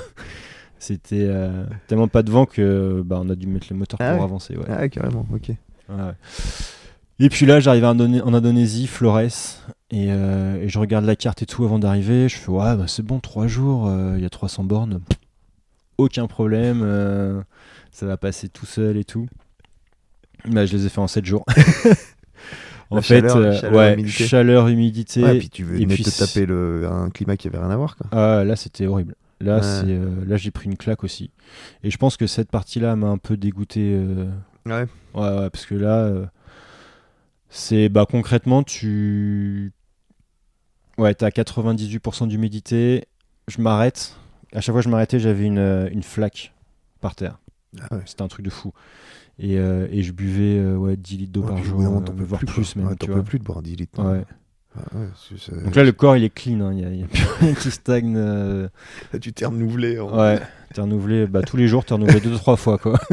[0.80, 4.12] C'était euh, tellement pas de vent que bah, on a dû mettre le moteur Ah
[4.12, 4.24] pour ouais.
[4.24, 4.56] avancer.
[4.56, 4.66] Ouais.
[4.70, 5.50] Ah, carrément, ok.
[5.90, 6.12] Ouais.
[7.20, 9.20] Et puis là, j'arrive en, Indonésie, Flores,
[9.90, 12.30] et, euh, et je regarde la carte et tout avant d'arriver.
[12.30, 15.02] Je fais, ouais, bah, c'est bon, 3 jours, euh, il y a 300 bornes,
[15.98, 17.44] aucun problème,
[17.92, 19.28] ça va passer tout seul et tout.
[20.46, 21.44] Bah, je les ai fait en 7 jours.
[22.90, 24.24] en fait, chaleur, euh, chaleur, ouais, humidité.
[24.28, 25.24] chaleur, humidité.
[25.24, 27.76] Ouais, puis tu veux et puis te taper le, un climat qui avait rien à
[27.76, 28.08] voir, quoi.
[28.12, 29.16] Ah, là, c'était horrible.
[29.40, 29.92] Là, Ouais.
[29.92, 31.30] euh, là, j'ai pris une claque aussi.
[31.84, 33.92] Et je pense que cette partie-là m'a un peu dégoûté.
[33.94, 34.30] euh,
[34.66, 34.86] Ouais.
[35.14, 36.26] Ouais, ouais, parce que là, euh,
[37.50, 39.72] c'est bah concrètement, tu.
[40.98, 43.06] Ouais, t'as 98% d'humidité.
[43.48, 44.16] Je m'arrête.
[44.54, 46.54] À chaque fois que je m'arrêtais, j'avais une, une flaque
[47.00, 47.38] par terre.
[47.92, 47.98] Ah.
[48.06, 48.74] C'était un truc de fou.
[49.40, 52.02] Et, euh, et je buvais euh, ouais, 10 litres d'eau Ouais, par jour, d'un moment,
[52.02, 52.82] euh, t'en peux plus, plus quoi.
[52.82, 52.90] même.
[52.92, 53.22] Ouais, tu T'en vois.
[53.22, 54.04] peux plus de boire 10 litres.
[54.04, 54.24] Ouais.
[54.76, 56.62] Ah ouais, Donc là, le corps, il est clean.
[56.62, 56.72] hein.
[56.74, 58.16] Il n'y a, plus rien qui stagne.
[58.18, 58.68] euh,
[59.22, 60.00] tu t'es renouvelé.
[60.00, 60.40] en- Ouais,
[60.74, 63.00] t'es renouvelé bah, tous les jours, t'es renouvelé deux trois fois quoi.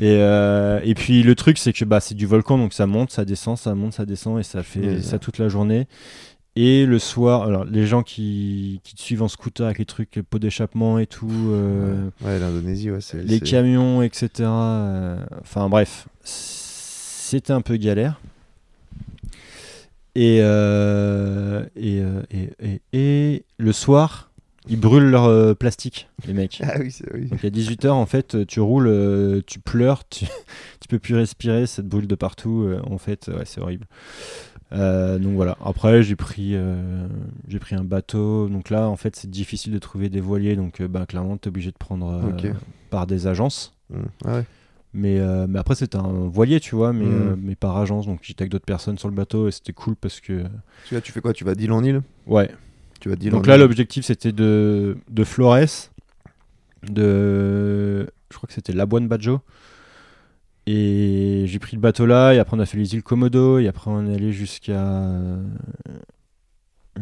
[0.00, 3.10] Et, euh, et puis le truc c'est que bah, c'est du volcan donc ça monte,
[3.10, 5.18] ça descend, ça monte, ça descend et ça fait ça.
[5.18, 5.88] toute la journée.
[6.60, 10.20] Et le soir, alors les gens qui, qui te suivent en scooter avec les trucs
[10.28, 13.22] pot d'échappement et tout, euh, Ouais, l'Indonésie, ouais, c'est.
[13.22, 14.28] les camions, etc.
[14.40, 18.20] euh, Enfin bref, c'était un peu galère.
[20.16, 22.22] Et, euh, et, euh,
[22.60, 24.30] et, et- le soir,
[24.68, 26.60] ils brûlent leur euh, plastique, les mecs.
[26.64, 27.26] Ah oui, c'est oui.
[27.26, 30.24] Donc à 18h, en fait, tu roules, euh, tu pleures, tu,
[30.80, 32.62] tu peux plus respirer, ça te brûle de partout.
[32.64, 33.86] euh, en fait, ouais, c'est horrible.
[34.72, 35.56] Euh, donc voilà.
[35.64, 37.06] Après, j'ai pris, euh,
[37.48, 38.48] j'ai pris un bateau.
[38.48, 40.56] Donc là, en fait, c'est difficile de trouver des voiliers.
[40.56, 42.06] Donc, euh, bah, clairement, t'es obligé de prendre
[42.44, 42.52] euh,
[42.90, 43.74] par des agences.
[43.90, 43.96] Mm.
[44.24, 44.44] Ah ouais.
[44.94, 47.28] Mais, mais après, c'était un voilier, tu vois, mais, Mm.
[47.30, 48.06] euh, mais par agence.
[48.06, 50.42] Donc j'étais avec d'autres personnes sur le bateau et c'était cool parce que.
[50.42, 51.32] Parce que là, tu fais quoi?
[51.32, 52.02] Tu vas d'île en île?
[52.26, 52.50] Ouais.
[53.00, 55.90] Tu vas d'île Donc en là, l'objectif, c'était de, de Flores,
[56.88, 58.08] de.
[58.30, 59.40] Je crois que c'était Labuan Bajo.
[60.70, 63.68] Et j'ai pris le bateau là, et après, on a fait les îles Komodo, et
[63.68, 65.08] après, on est allé jusqu'à.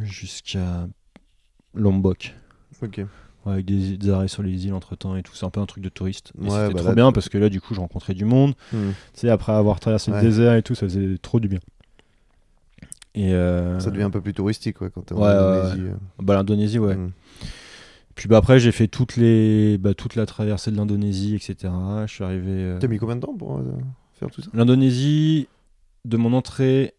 [0.02, 0.86] jusqu'à
[1.74, 2.34] Lombok.
[2.82, 2.98] Ok.
[3.44, 5.34] Ouais, avec des, des arrêts sur les îles entre temps et tout.
[5.34, 6.32] C'est un peu un truc de touriste.
[6.40, 8.24] Et Ouais, c'était bah trop là, bien parce que là, du coup, je rencontrais du
[8.24, 8.55] monde.
[8.72, 8.90] Mm.
[9.14, 10.20] Tu sais, après avoir traversé Ouais.
[10.20, 11.60] le désert et tout, ça faisait trop du bien.
[13.14, 15.80] Et euh, Ça devient un peu plus touristique, ouais, quand t'es en Indonésie.
[15.90, 15.94] euh.
[16.22, 16.97] bah, l'Indonésie, ouais.
[16.97, 17.12] Mm.
[18.16, 21.72] Puis bah, après, j'ai fait toutes les, bah, toute la traversée de l'Indonésie, etc.
[22.06, 22.51] Je suis arrivé.
[22.51, 23.62] euh, T'as mis combien de temps pour euh,
[24.14, 24.51] faire tout ça?
[24.55, 25.48] L'Indonésie,
[26.05, 26.94] de mon entrée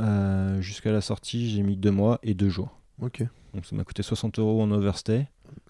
[0.00, 2.78] euh, jusqu'à la sortie, j'ai mis deux mois et deux jours.
[3.02, 3.22] Ok.
[3.54, 5.28] Donc ça m'a coûté 60 euros en overstay,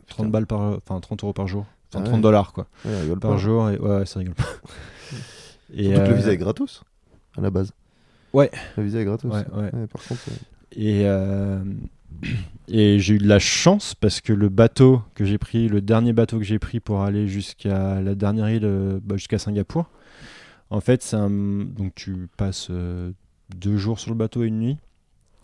[0.08, 2.20] 30 balles par, enfin 30 euros par jour, enfin Ah 30 ouais.
[2.20, 3.36] dollars quoi, Ouais, rigole par pas.
[3.36, 3.68] jour.
[3.70, 4.44] Et ouais, ça rigole pas.
[5.74, 6.82] et Surtout que le visa est gratos
[7.36, 7.72] à la base.
[8.32, 8.50] Ouais.
[8.76, 9.30] Le visa est gratos.
[9.32, 9.86] Ouais, ouais.
[9.86, 10.20] par contre,
[10.72, 11.62] Et, euh,
[12.68, 16.12] et j'ai eu de la chance parce que le bateau que j'ai pris, le dernier
[16.12, 19.90] bateau que j'ai pris pour aller jusqu'à la dernière île, euh, bah, jusqu'à Singapour,
[20.70, 23.12] en fait, c'est un, donc tu passes euh,
[23.56, 24.78] deux jours sur le bateau et une nuit,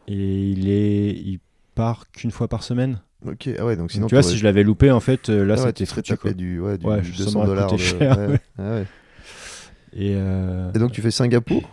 [0.09, 1.41] et il est, il
[1.75, 3.01] part qu'une fois par semaine.
[3.27, 5.45] ok, ah ouais, donc sinon Donc, tu vois, si je l'avais loupé, en fait, euh,
[5.45, 6.33] là, ah ouais, c'était foutu, quoi.
[6.33, 7.73] du, ouais, du Ouais, ça 200 m'aurait dollars.
[7.73, 8.87] de- cher, ouais, ah ouais.
[9.93, 11.69] Et, euh, Et donc tu fais Singapour,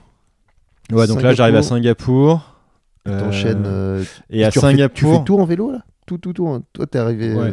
[0.92, 2.54] ouais, donc là, j'arrive à Singapour.
[3.20, 3.66] T'enchaînes.
[3.66, 5.84] euh, euh, et à tu refais- Tu Singapour, fais tout en vélo là?
[6.06, 6.48] Tout, tout, tout.
[6.48, 6.64] hein.
[6.74, 7.34] Toi, t'es arrivé.
[7.34, 7.52] Ouais.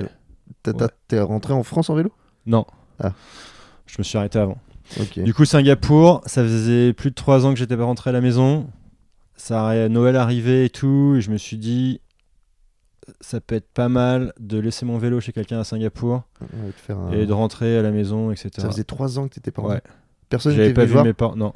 [0.66, 0.86] euh, Ouais.
[1.09, 2.10] T'es rentré en France en vélo?
[2.47, 2.64] Non.
[3.01, 3.12] Ah.
[3.86, 4.56] Je me suis arrêté avant.
[5.16, 8.20] Du coup, Singapour, ça faisait plus de trois ans que j'étais pas rentré à la
[8.20, 8.66] maison.
[9.36, 12.01] Ça, Noël arrivait et tout, et je me suis dit,
[13.20, 16.72] ça peut être pas mal de laisser mon vélo chez quelqu'un à Singapour Ouais, de
[16.72, 18.51] faire un- et de rentrer à la maison, etc.
[18.59, 19.68] Ça faisait 3 ans que t'étais pas Ouais.
[19.74, 19.82] rentré?
[20.28, 21.05] Personne n'était pas vu voir?
[21.05, 21.52] mes parents, non.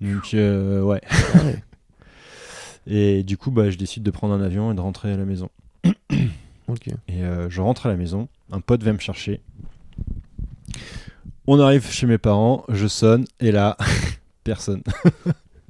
[0.00, 1.00] Donc, euh, ouais.
[1.10, 1.62] Ah ouais.
[2.88, 5.24] Et du coup, bah, je décide de prendre un avion et de rentrer à la
[5.24, 5.50] maison.
[7.08, 9.40] Et euh, je rentre à la maison, un pote va me chercher.
[11.46, 13.78] On arrive chez mes parents, je sonne, et là,
[14.44, 14.82] personne.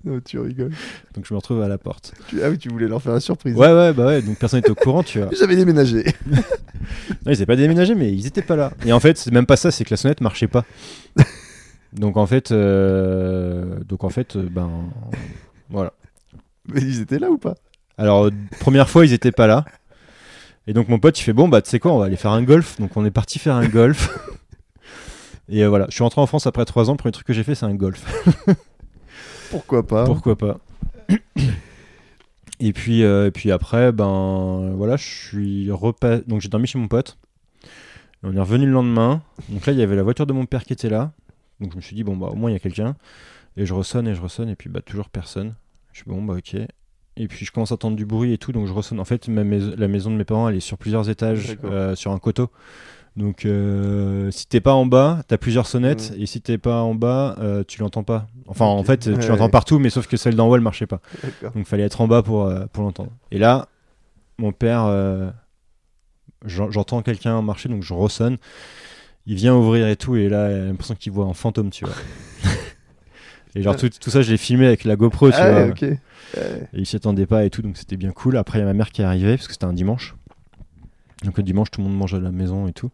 [0.04, 0.72] Non, tu rigoles.
[1.14, 2.14] Donc je me retrouve à la porte.
[2.42, 3.54] Ah oui, tu voulais leur faire la surprise.
[3.54, 5.28] Ouais, ouais, bah ouais, donc personne n'était au courant, tu vois.
[5.38, 6.04] J'avais déménagé.
[7.10, 8.72] Non, ils n'étaient pas déménagé, mais ils étaient pas là.
[8.86, 10.64] Et en fait, c'est même pas ça, c'est que la sonnette marchait pas.
[11.92, 14.70] Donc en fait, euh, donc en fait, euh, ben
[15.68, 15.92] voilà.
[16.68, 17.54] Mais ils étaient là ou pas?
[17.96, 18.30] Alors
[18.60, 19.64] première fois, ils étaient pas là.
[20.66, 22.30] Et donc mon pote, il fait bon, bah tu sais quoi, on va aller faire
[22.30, 22.78] un golf.
[22.78, 24.16] Donc on est parti faire un golf.
[25.48, 26.92] Et euh, voilà, je suis rentré en France après trois ans.
[26.92, 28.04] Le premier truc que j'ai fait, c'est un golf.
[29.50, 30.04] Pourquoi pas?
[30.04, 30.58] Pourquoi pas
[32.60, 36.18] Et puis, euh, et puis après, ben voilà, je suis repas.
[36.26, 37.16] Donc j'ai dormi chez mon pote.
[38.22, 39.22] On est revenu le lendemain.
[39.48, 41.12] Donc là, il y avait la voiture de mon père qui était là.
[41.60, 42.94] Donc je me suis dit, bon, bah au moins il y a quelqu'un.
[43.56, 45.54] Et je ressonne et je ressonne, et puis bah toujours personne.
[45.98, 46.54] Je suis bon, bah ok.
[47.16, 49.00] Et puis je commence à entendre du bruit et tout, donc je ressonne.
[49.00, 51.70] En fait, ma mais- la maison de mes parents, elle est sur plusieurs étages, D'accord.
[51.72, 52.50] euh, sur un coteau.
[53.16, 56.22] Donc euh, si t'es pas en bas, t'as plusieurs sonnettes, Mhm.
[56.22, 58.28] et si t'es pas en bas, euh, tu l'entends pas.
[58.46, 58.86] Enfin, en Ok.
[58.86, 59.50] fait, tu Ouais, l'entends ouais.
[59.50, 61.00] partout, mais sauf que celle d'en haut, elle marchait pas.
[61.24, 61.50] D'accord.
[61.50, 63.10] Donc fallait être en bas pour, euh, pour l'entendre.
[63.32, 63.66] Et là,
[64.38, 65.28] mon père, euh,
[66.46, 68.36] j'en- j'entends quelqu'un marcher, donc je ressonne.
[69.26, 71.94] Il vient ouvrir et tout, et là, j'ai l'impression qu'il voit un fantôme, tu vois.
[73.54, 75.64] et genre, tout, tout ça, je l'ai filmé avec la GoPro, tu Ah vois.
[75.64, 75.82] ouais, ok.
[75.82, 75.98] Ouais.
[76.74, 78.36] Et il s'y attendait pas et tout, donc c'était bien cool.
[78.36, 80.14] Après, il y a ma mère qui est arrivée, parce que c'était un dimanche.
[81.24, 82.90] Donc le dimanche, tout le monde mange à la maison et tout.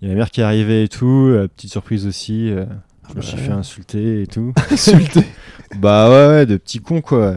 [0.00, 2.50] Il y a ma mère qui est arrivée et tout, euh, petite surprise aussi.
[2.50, 2.64] euh,
[3.10, 4.52] je me suis fait insulter et tout.
[4.70, 5.20] Insulté.
[5.78, 7.34] bah ouais, ouais, de petits cons quoi.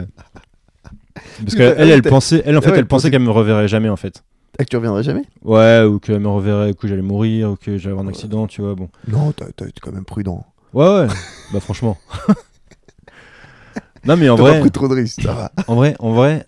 [1.42, 3.68] Parce qu'elle, elle, t'as- pensait, elle en fait, ouais, elle elle pensait qu'elle me reverrait
[3.68, 4.22] jamais en fait.
[4.58, 5.24] Ah, que tu reviendrais jamais?
[5.42, 8.62] Ouais, ou qu'elle me reverrait, que j'allais mourir, ou que j'allais avoir un accident, tu
[8.62, 8.76] vois.
[8.76, 8.88] Bon.
[9.08, 10.46] Non, t'as été quand même prudent.
[10.74, 11.06] Ouais, ouais.
[11.52, 11.96] bah franchement.
[14.04, 15.52] non mais en vrai, pris trop de risques, ça va.
[15.66, 16.46] en vrai, en vrai,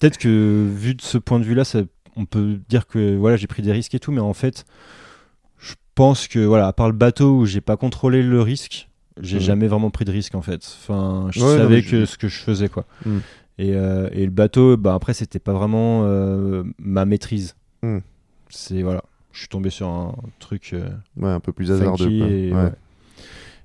[0.00, 1.82] peut-être que vu de ce point de vue-là, ça-
[2.16, 4.64] on peut dire que voilà, j'ai pris des risques et tout, mais en fait,
[5.58, 8.88] je pense que voilà, à part le bateau où j'ai pas contrôlé le risque,
[9.20, 9.42] j'ai Mhm.
[9.42, 10.64] jamais vraiment pris de risque en fait.
[10.82, 12.84] Enfin, je Ouais, savais que je- ce que je faisais quoi.
[13.06, 13.20] Mhm.
[13.58, 17.54] Et, euh, et le bateau, bah après, c'était pas vraiment euh, ma maîtrise.
[17.82, 18.00] Mhm.
[18.48, 19.02] C'est voilà,
[19.32, 22.10] je suis tombé sur un truc euh, Ouais, un peu plus hasardeux.
[22.10, 22.72] et, Ouais.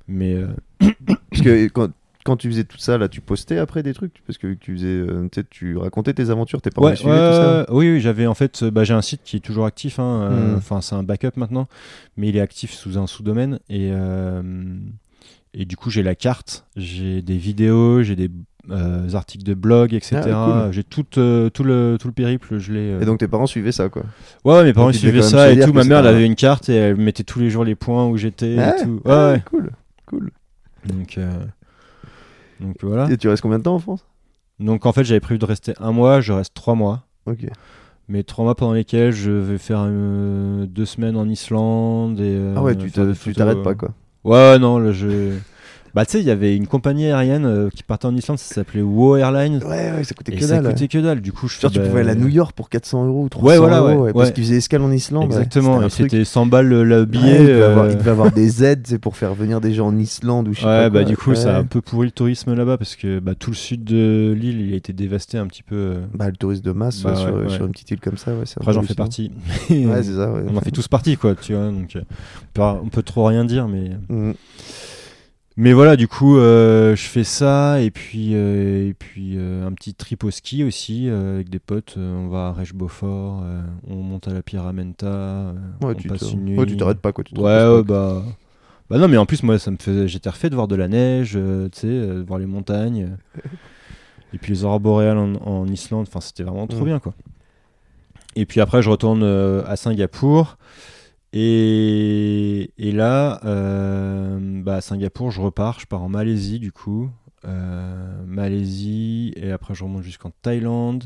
[0.08, 0.48] Mais euh,
[1.32, 1.90] Parce que quand,
[2.24, 4.22] quand tu faisais tout ça, là, tu postais après des trucs?
[4.26, 4.88] Parce que tu faisais.
[4.88, 7.66] euh, tu racontais tes aventures, tes parents Ouais, suivaient, tout ça?
[7.74, 10.00] oui, oui, j'avais en fait, bah, j'ai un site qui est toujours actif.
[10.00, 10.58] hein, euh, Mhm.
[10.58, 11.68] Enfin, c'est un backup maintenant,
[12.18, 13.92] mais il est actif sous un sous-domaine et
[15.54, 18.30] et du coup j'ai la carte, j'ai des vidéos, j'ai des
[18.70, 20.20] euh, articles de blog, etc.
[20.26, 20.74] Ah, cool.
[20.74, 22.80] J'ai tout euh, tout le tout le périple, je l'ai.
[22.92, 23.02] euh.
[23.02, 24.04] Et donc tes parents suivaient ça, quoi?
[24.44, 25.74] Ouais, mes parents donc, suivaient ça et tout.
[25.74, 28.18] Ma mère, elle avait une carte et elle mettait tous les jours les points où
[28.18, 29.02] j'étais Ah, et tout.
[29.06, 29.42] ah, Ouais, ouais.
[29.50, 29.72] cool.
[30.08, 30.32] Cool.
[30.86, 31.46] Donc euh,
[32.60, 33.10] donc voilà.
[33.12, 34.06] Et tu restes combien de temps en France?
[34.60, 37.06] Donc en fait, j'avais prévu de rester un mois, je reste trois mois.
[37.26, 37.46] Ok.
[38.10, 42.20] Mais trois mois pendant lesquels je vais faire euh, deux semaines en Islande.
[42.20, 43.64] Et, euh, Ah ouais, tu des tu t'arrêtes euh.
[43.64, 43.90] pas, quoi.
[44.24, 45.38] Ouais, non, là je.
[45.98, 48.54] Bah, tu sais, il y avait une compagnie aérienne euh, qui partait en Islande, ça
[48.54, 49.64] s'appelait WoW Airlines.
[49.64, 50.72] Ouais, ouais, ça coûtait Et que ça dalle.
[50.72, 51.22] coûtait que dalle.
[51.22, 53.30] Du coup, je fais, tu bah, pouvais aller à New York pour 400 euros ou
[53.30, 54.34] 300 Ouais, voilà, euros, ouais, ouais, parce ouais.
[54.36, 55.24] qu'ils faisaient escale en Islande.
[55.32, 55.38] ouais.
[55.38, 57.24] Exactement, et c'était 100 balles le, le billet.
[57.24, 59.74] Ouais, il, devait avoir, euh, il devait avoir des aides c'est pour faire venir des
[59.74, 61.10] gens en Islande ou je sais Ouais, pas bah quoi.
[61.10, 61.60] du coup, ça a Ouais.
[61.62, 64.74] un peu pourri le tourisme là-bas parce que bah, tout le sud de l'île, il
[64.74, 65.76] a été dévasté un petit peu.
[65.76, 66.00] euh.
[66.14, 67.50] Bah, le tourisme de masse Bah, ouais, sur, ouais, ouais.
[67.50, 68.44] sur une petite île comme ça, ouais.
[68.56, 69.32] Après, j'en fais partie.
[69.72, 70.44] Ouais, c'est ça, ouais.
[70.54, 71.66] on en fait tous partie, quoi, tu vois.
[71.72, 73.90] Donc, on peut, on peut trop rien dire, mais.
[75.60, 79.72] Mais voilà, du coup, euh, je fais ça et puis, euh, et puis euh, un
[79.72, 81.96] petit trip au ski aussi avec des potes.
[81.98, 86.46] On va à Rech-Beaufort, euh, on monte à la Pyramenta, Ouais, on tu passe une
[86.46, 86.58] nuit.
[86.60, 87.24] ouais, tu t'arrêtes pas quoi.
[87.24, 88.14] Tu Ouais, reposes ouais, pas.
[88.20, 88.24] bah.
[88.90, 90.08] Bah non, mais en plus, moi, ça me faisait.
[90.08, 93.18] J'étais refait de voir de la neige, tu sais, de voir les montagnes.
[94.34, 96.06] et puis les aurores boréales en, en Islande.
[96.08, 96.86] Enfin, c'était vraiment trop Mm.
[96.86, 97.14] bien, quoi.
[98.36, 100.58] Et puis après, je retourne à Singapour.
[101.40, 105.80] Et, et là, euh, bah, à Singapour, je repars.
[105.80, 107.10] Je pars en Malaisie, du coup.
[107.46, 109.34] Euh, Malaisie.
[109.36, 111.04] Et après, je remonte jusqu'en Thaïlande.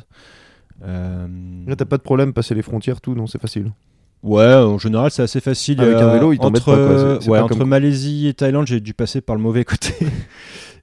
[0.84, 1.28] Euh,
[1.68, 3.72] Là, t'as pas de problème, passer les frontières, tout, non, c'est facile.
[4.24, 5.82] Ouais, en général, c'est assez facile.
[5.82, 7.20] Avec un Euh, vélo, ils entre, pas, quoi.
[7.22, 9.94] C'est ouais, pas entre comme- Malaisie et Thaïlande, j'ai dû passer par le mauvais côté.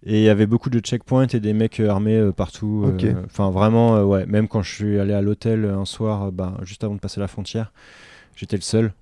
[0.04, 2.92] et il y avait beaucoup de checkpoints et des mecs armés partout.
[3.26, 4.26] Enfin, vraiment, ouais.
[4.26, 7.28] Même quand je suis allé à l'hôtel un soir, bah, juste avant de passer la
[7.28, 7.72] frontière,
[8.36, 8.92] j'étais le seul.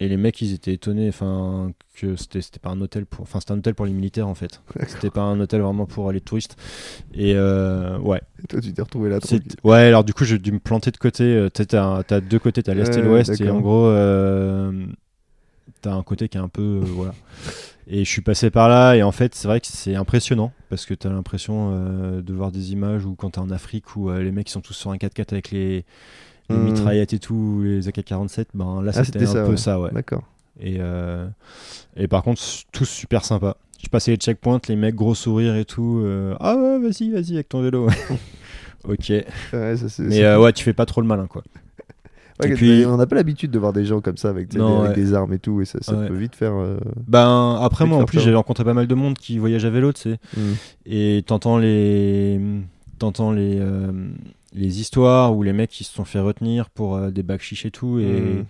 [0.00, 3.38] Et les mecs, ils étaient étonnés, enfin, que c'était c'était pas un hôtel pour, enfin,
[3.38, 4.60] c'était un hôtel pour les militaires en fait.
[4.88, 6.56] C'était pas un hôtel vraiment pour les touristes.
[7.14, 8.20] Et euh, ouais.
[8.42, 9.20] Et toi, tu t'es retrouvé là.
[9.62, 11.22] Ouais, alors du coup, j'ai dû me planter de côté.
[11.22, 14.84] euh, T'as t'as deux côtés, t'as l'est et l'ouest, et en gros, euh,
[15.80, 16.80] t'as un côté qui est un peu.
[16.82, 17.14] voilà.
[17.86, 20.86] Et je suis passé par là, et en fait, c'est vrai que c'est impressionnant, parce
[20.86, 21.70] que t'as l'impression
[22.20, 24.72] de voir des images où quand t'es en Afrique, où les mecs ils sont tous
[24.72, 25.84] sur un 4x4 avec les,
[26.50, 26.64] les Hmm.
[26.64, 29.56] mitraillettes et tout, les AK-47, ben là Ah, c'était un ça, peu ouais.
[29.56, 29.90] ça, ouais.
[29.92, 30.22] D'accord.
[30.60, 31.26] Et, euh,
[31.96, 32.40] et par contre,
[32.72, 33.56] tous super sympas.
[33.82, 36.00] Je passais les checkpoints, les mecs gros sourires et tout.
[36.04, 37.88] euh, ah ouais, vas-y, vas-y avec ton vélo.
[38.88, 39.08] ok.
[39.52, 41.42] Ouais, ça, c'est- Mais euh, ouais, tu fais pas trop le malin, quoi.
[42.40, 44.80] Ouais, et puis- on n'a pas l'habitude de voir des gens comme ça avec, Non,
[44.80, 45.02] des, avec ouais.
[45.04, 46.08] des armes et tout, et ça, ça Ouais.
[46.08, 46.52] peut vite faire.
[46.54, 49.70] euh, Ben après moi en plus j'ai rencontré pas mal de monde qui voyage à
[49.70, 50.18] vélo, tu sais.
[50.36, 50.40] hmm.
[50.86, 52.40] Et t'entends les
[52.98, 53.92] t'entends les euh,
[54.54, 57.66] les histoires où les mecs qui se sont fait retenir pour euh, des bacs chiches
[57.66, 58.44] et tout et Hmm.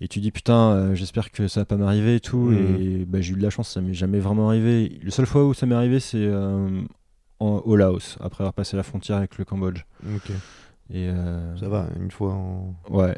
[0.00, 2.76] et tu dis putain euh, j'espère que ça va pas m'arriver et tout Mm.
[2.80, 4.98] et bah, j'ai eu de la chance ça m'est jamais vraiment arrivé.
[5.02, 6.80] Le seule fois où ça m'est arrivé c'est euh,
[7.40, 9.82] en- au Laos après avoir passé la frontière avec le Cambodge.
[10.94, 11.08] Et
[11.58, 12.74] Ça va, une fois en.
[12.90, 13.14] Ouais.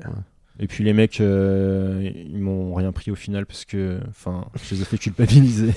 [0.61, 4.75] Et puis les mecs, euh, ils m'ont rien pris au final parce que, enfin, je
[4.77, 5.73] les ai fait culpabiliser.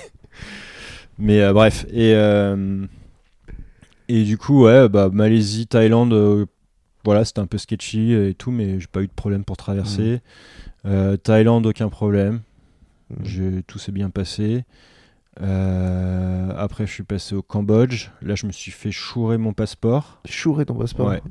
[1.17, 1.87] Mais euh, bref.
[1.91, 2.85] Et euh,
[4.07, 6.45] et du coup, ouais, bah Malaisie, Thaïlande, euh,
[7.05, 10.21] voilà, c'était un peu sketchy et tout, mais j'ai pas eu de problème pour traverser.
[10.85, 12.41] Euh, Thaïlande, aucun problème.
[13.23, 14.65] Je- tout s'est bien passé.
[15.41, 18.09] Euh, après, je suis passé au Cambodge.
[18.21, 20.19] Là, je me suis fait chourer mon passeport.
[20.25, 21.07] Chourer ton passeport.
[21.09, 21.21] Ouais.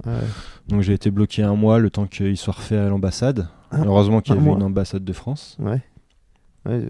[0.69, 3.49] Donc, j'ai été bloqué un mois le temps qu'il soit refait à l'ambassade.
[3.73, 4.57] Heureusement qu'il y avait mois.
[4.57, 5.57] une ambassade de France.
[5.59, 5.83] Ouais.
[6.65, 6.87] Ouais.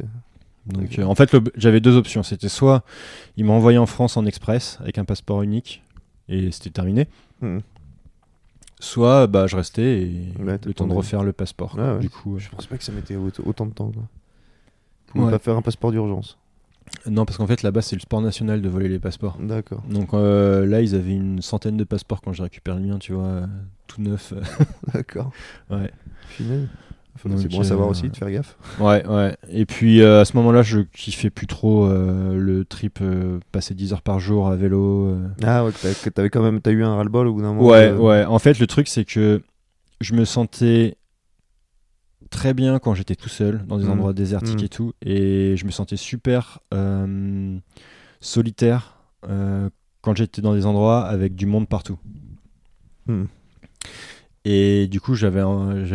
[0.66, 2.22] Donc, euh, en fait, le- j'avais deux options.
[2.22, 2.82] C'était soit
[3.36, 5.82] il m'a envoyé en France en express avec un passeport unique
[6.28, 7.06] et c'était terminé.
[7.40, 7.59] Hmm.
[8.78, 11.72] Soit bah, je restais et Ouais, le temps de refaire le passeport.
[11.72, 11.94] quoi.
[11.94, 12.01] Ouais.
[12.01, 13.90] Du coup, Je pense pas que ça mettait autant de temps.
[15.14, 15.24] Quoi.
[15.24, 15.30] Ouais.
[15.30, 16.36] pas faire un passeport d'urgence.
[17.09, 19.38] non, parce qu'en fait là-bas c'est le sport national de voler les passeports.
[19.40, 19.82] D'accord.
[19.88, 23.12] Donc euh, là, ils avaient une centaine de passeports quand j'ai récupéré le mien, tu
[23.14, 23.47] vois, euh,
[23.86, 24.34] tout neuf.
[24.93, 25.30] D'accord.
[25.70, 25.90] ouais.
[26.28, 26.68] Final.
[27.22, 28.56] C'est bon à savoir aussi de faire gaffe.
[28.80, 29.36] Ouais, ouais.
[29.48, 33.74] Et puis euh, à ce moment-là, je kiffais plus trop euh, le trip euh, passer
[33.74, 35.16] 10 heures par jour à vélo.
[35.43, 35.72] Ah ouais,
[36.14, 37.68] t'avais quand même t'as eu un ras-le-bol au bout d'un moment.
[37.68, 38.24] Ouais, ouais.
[38.24, 39.43] En fait, le truc, c'est que
[40.01, 40.97] je me sentais
[42.30, 43.90] très bien quand j'étais tout seul dans des Mhm.
[43.93, 44.64] endroits désertiques Mhm.
[44.64, 44.93] et tout.
[45.02, 47.56] Et je me sentais super euh,
[48.20, 48.98] solitaire
[49.28, 49.70] euh,
[50.02, 51.98] quand j'étais dans des endroits avec du monde partout.
[53.06, 53.24] Hmm.
[54.48, 55.43] Et du coup, j'avais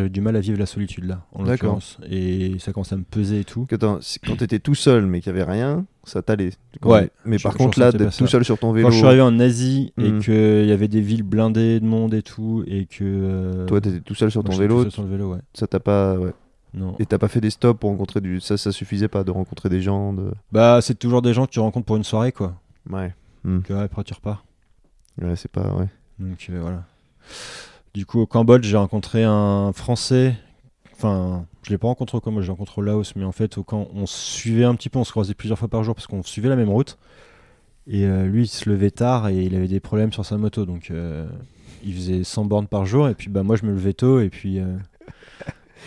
[0.09, 1.97] du mal à vivre la solitude là, en l'occurrence.
[2.09, 3.65] Et ça commençait à me peser et tout.
[3.65, 6.49] Que quand t'étais tout seul mais qu'il y avait rien, ça t'allait.
[6.83, 8.97] Ouais, Mais je- par je contre là, d'être tout seul sur ton vélo, Quand je
[8.97, 10.19] suis arrivé en Asie et Mhm.
[10.21, 13.03] qu'il y avait des villes blindées de monde et tout, et que.
[13.03, 15.39] euh, toi t'étais tout seul sur moi, ton tout vélo, seul sur le vélo, ouais.
[15.53, 16.15] ça t'a pas.
[16.17, 16.33] Ouais.
[16.73, 16.95] Non.
[16.99, 18.41] Et t'as pas fait des stops pour rencontrer du.
[18.41, 20.11] Ça, ça suffisait pas de rencontrer des gens.
[20.11, 20.31] De...
[20.51, 22.55] Bah, c'est toujours des gens que tu rencontres pour une soirée, quoi.
[22.89, 23.13] Ouais.
[23.63, 24.43] Que ouais, après tu repars.
[25.21, 25.73] Ouais, c'est pas.
[25.75, 25.87] Ouais.
[26.19, 26.83] Donc euh, voilà.
[27.93, 30.35] Du coup, au Cambodge, j'ai rencontré un Français.
[30.93, 33.63] Enfin, je l'ai pas rencontré au Cambodge, j'ai rencontré au Laos, mais en fait, au
[33.63, 36.07] camp, on se suivait un petit peu, on se croisait plusieurs fois par jour parce
[36.07, 36.97] qu'on suivait la même route.
[37.87, 40.65] Et euh, lui, il se levait tard et il avait des problèmes sur sa moto,
[40.65, 41.27] donc euh,
[41.83, 43.09] il faisait 100 bornes par jour.
[43.09, 44.59] Et puis, bah, moi, je me levais tôt et puis.
[44.59, 44.65] euh,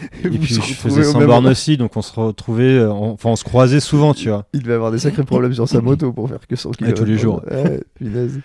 [0.25, 3.31] Et puis je faisais au 100 même bornes aussi, donc on se retrouvait, on- enfin
[3.31, 4.45] on se croisait souvent, tu vois.
[4.53, 6.95] Il devait avoir des sacrés problèmes sur sa moto pour faire que 100 Ouais, km.
[6.99, 7.43] tous les jours.
[7.49, 8.41] Ouais, punaise.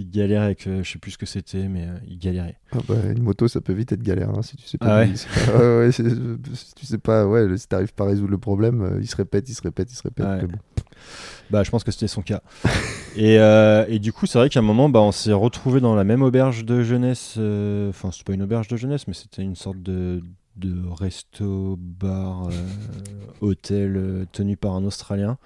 [0.00, 2.56] Il galérait avec, euh, je sais plus ce que c'était, mais euh, il galérait.
[2.72, 4.96] Ah bah, une moto, ça peut vite être galère hein, si tu sais pas.
[4.96, 6.08] Ah ouais c'est-
[6.54, 9.14] si tu sais pas, ouais, si t'arrives pas à résoudre le problème, euh, il se
[9.16, 10.24] répète, il se répète, il se répète.
[10.24, 10.46] Ouais.
[10.46, 10.56] bon.
[11.50, 12.40] Bah, je pense que c'était son cas.
[13.16, 15.94] et, euh, et du coup, c'est vrai qu'à un moment, bah, on s'est retrouvé dans
[15.94, 17.32] la même auberge de jeunesse.
[17.36, 20.22] Enfin, c'est pas une auberge de jeunesse, mais c'était une sorte de,
[20.56, 22.48] de resto, bar,
[23.42, 25.36] hôtel tenu par un Australien.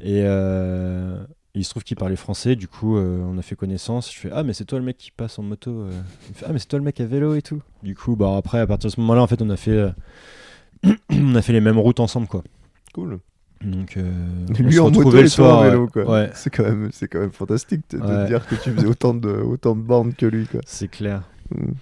[0.00, 1.22] Et euh,
[1.58, 4.12] il se trouve qu'il parlait français, du coup, euh, on a fait connaissance.
[4.12, 5.70] Je fais Ah, mais c'est toi le mec qui passe en moto.
[5.70, 5.90] euh.
[6.26, 7.60] Il me fait, ah, mais c'est toi le mec à vélo et tout.
[7.82, 9.90] Du coup, bah, après, à partir de ce moment-là, en fait, on a fait, euh,
[11.10, 12.42] on a fait les mêmes routes ensemble, quoi.
[12.94, 13.18] Cool.
[13.64, 14.10] Donc, euh,
[14.58, 15.70] on Lui se en moto retrouvait et toi en ouais.
[15.70, 16.10] vélo, quoi.
[16.10, 18.22] Ouais, C'est quand même, c'est quand même fantastique de, de Ouais.
[18.24, 20.60] te dire que tu faisais autant de, autant de bornes que lui, quoi.
[20.66, 21.22] c'est clair.
[21.54, 21.72] Mm.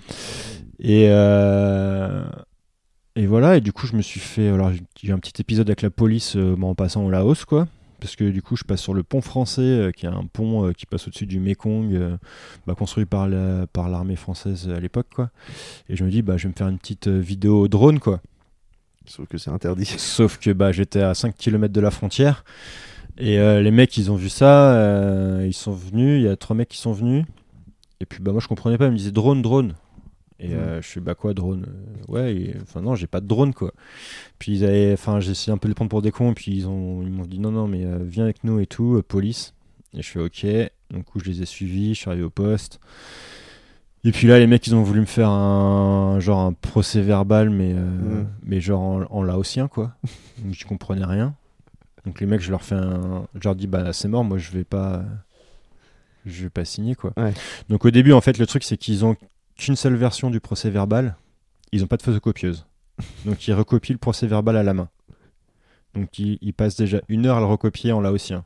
[0.79, 2.25] Et, euh,
[3.15, 4.49] et voilà, et du coup, je me suis fait.
[4.49, 7.67] Alors, j'ai eu un petit épisode avec la police euh, en passant au Laos, quoi.
[8.01, 10.67] Parce que du coup, je passe sur le pont français, euh, qui est un pont
[10.67, 12.17] euh, qui passe au-dessus du Mekong, euh,
[12.67, 15.31] bah, construit par la- par l'armée française à l'époque, quoi.
[15.89, 18.21] Et je me dis, bah, je vais me faire une petite euh, vidéo drone, quoi.
[19.07, 19.87] Sauf que c'est interdit.
[19.99, 22.45] Sauf que bah, j'étais à 5 km de la frontière.
[23.19, 24.75] Et euh, les mecs, ils ont vu ça.
[24.75, 26.21] euh, ils sont venus.
[26.21, 27.25] Il y a trois mecs qui sont venus.
[28.01, 28.87] Et puis bah, moi, je comprenais pas.
[28.87, 29.75] Ils me disaient drone, drone.
[30.39, 30.53] Et Mm.
[30.59, 33.73] euh, je suis bah quoi, drone Euh, Ouais, enfin non, j'ai pas de drone quoi.
[34.39, 34.93] Puis ils avaient.
[34.93, 36.33] Enfin, j'ai essayé un peu de les prendre pour des cons.
[36.33, 38.67] Et puis ils ont- ils m'ont dit non, non, mais euh, viens avec nous et
[38.67, 39.55] tout, police.
[39.95, 40.47] Et je fais ok.
[40.91, 41.95] Donc coup, je les ai suivis.
[41.95, 42.81] Je suis arrivé au poste.
[44.05, 47.51] Et puis là, les mecs, ils ont voulu me faire un genre un procès verbal,
[47.51, 48.27] mais euh, Mm.
[48.45, 49.95] mais genre en, en laotien quoi.
[50.45, 51.35] Donc je comprenais rien.
[52.05, 54.53] Donc les mecs, je leur fais un, je leur dis bah c'est mort, moi je
[54.53, 55.03] vais pas,
[56.25, 57.13] je vais pas signer quoi.
[57.17, 57.33] Ouais.
[57.69, 59.17] Donc au début, en fait, le truc c'est qu'ils ont
[59.57, 61.17] qu'une seule version du procès verbal.
[61.73, 62.67] Ils ont pas de photocopieuse.
[63.25, 64.89] Donc ils recopient le procès verbal à la main.
[65.95, 68.45] Donc ils, ils passent déjà une heure à le recopier en laotien.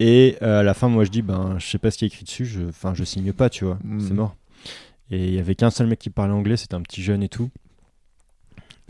[0.00, 2.08] Et euh, à la fin, moi je dis, ben, je sais pas ce qui est
[2.08, 4.00] écrit dessus, je, enfin, je signe pas, tu vois, Mm.
[4.00, 4.36] c'est mort.
[5.10, 7.28] Et il y avait qu'un seul mec qui parlait anglais, c'était un petit jeune et
[7.28, 7.50] tout.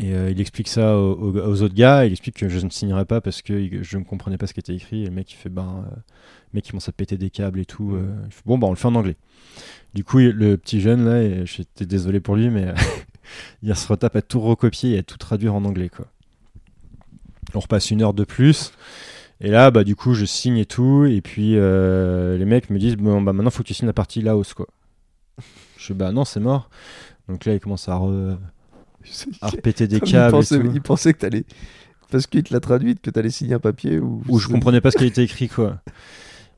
[0.03, 3.21] Et euh, il explique ça aux, autres gars, il explique que je ne signerai pas
[3.21, 5.03] parce que il- je ne comprenais pas ce qui était écrit.
[5.03, 7.61] Et le mec il fait, ben, euh, le mec il commence à péter des câbles
[7.61, 7.95] et tout.
[7.95, 9.17] euh, il bon, bah on le fait en anglais.
[9.95, 12.75] Du coup, il- le petit jeune là, j'étais désolé pour lui, mais euh,
[13.63, 16.07] il se retape à tout recopier et à tout traduire en anglais, quoi.
[17.55, 18.73] On repasse une heure de plus.
[19.41, 21.05] Et là, bah, du coup, je signe et tout.
[21.05, 24.23] Et puis, les mecs me disent Bon, bah, maintenant, faut que tu signes la partie
[24.23, 24.67] Laos, quoi.
[25.77, 26.71] Je fais Bah, non, c'est mort.
[27.29, 28.39] Donc là, ils commencent à, re-
[29.41, 30.29] à repéter des il, câbles.
[30.29, 30.71] et pensait, tout.
[30.75, 31.45] il pensait que t'allais.
[32.11, 34.23] Parce qu'il te l'a traduite, que t'allais signer un papier ou.
[34.39, 35.81] je comprenais pas ce qui était écrit quoi.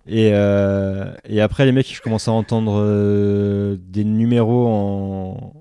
[0.07, 5.55] Et, euh, et après les mecs je commence à entendre euh, des numéros en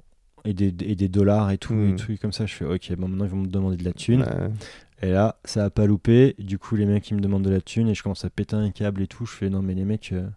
[0.46, 1.92] et des, et des dollars et tout, Mm.
[1.92, 2.46] des trucs comme ça.
[2.46, 4.22] Je fais ok, bon maintenant ils vont me demander de la thune.
[4.24, 5.08] Ouais.
[5.08, 6.36] Et là ça a pas loupé.
[6.40, 8.56] Du coup les mecs ils me demandent de la thune et je commence à péter
[8.56, 9.26] un câble et tout.
[9.26, 10.28] Je fais non mais les mecs, euh,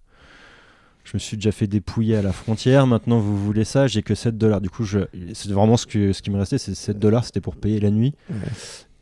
[1.07, 2.87] je me suis déjà fait dépouiller à la frontière.
[2.87, 4.61] Maintenant vous voulez ça, j'ai que 7 dollars.
[4.61, 5.01] Du coup je,
[5.35, 7.25] c'est vraiment ce que ce qui me restait, c'est 7 dollars.
[7.25, 8.13] C'était pour payer la nuit.
[8.29, 8.37] Ouais.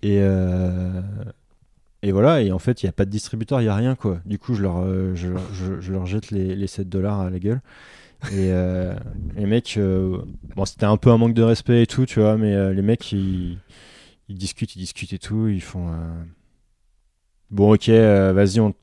[0.03, 1.01] Et, euh,
[2.03, 3.95] et voilà, et en fait, il n'y a pas de distributeur, il n'y a rien,
[3.95, 4.21] quoi.
[4.27, 7.21] Du coup, je leur, euh, je, leur- je- je leur jette les, les 7 dollars
[7.21, 7.63] à la gueule.
[8.33, 8.95] Et euh,
[9.37, 12.73] les mecs, bon, c'était un peu un manque de respect et tout, tu vois, mais
[12.75, 13.59] les mecs, ils,
[14.29, 15.89] ils discutent, ils discutent et tout, ils font.
[17.51, 18.75] Bon, ok, euh, vas-y, on,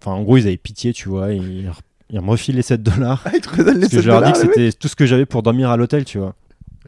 [0.00, 1.70] Enfin, en gros, ils avaient pitié, tu vois, ils,
[2.10, 3.22] ils me refilent les 7 dollars.
[3.24, 4.88] Ah, il te redonne les Parce que 7 je leur dis dollars, que c'était tout
[4.88, 6.34] ce que j'avais pour dormir à l'hôtel, tu vois.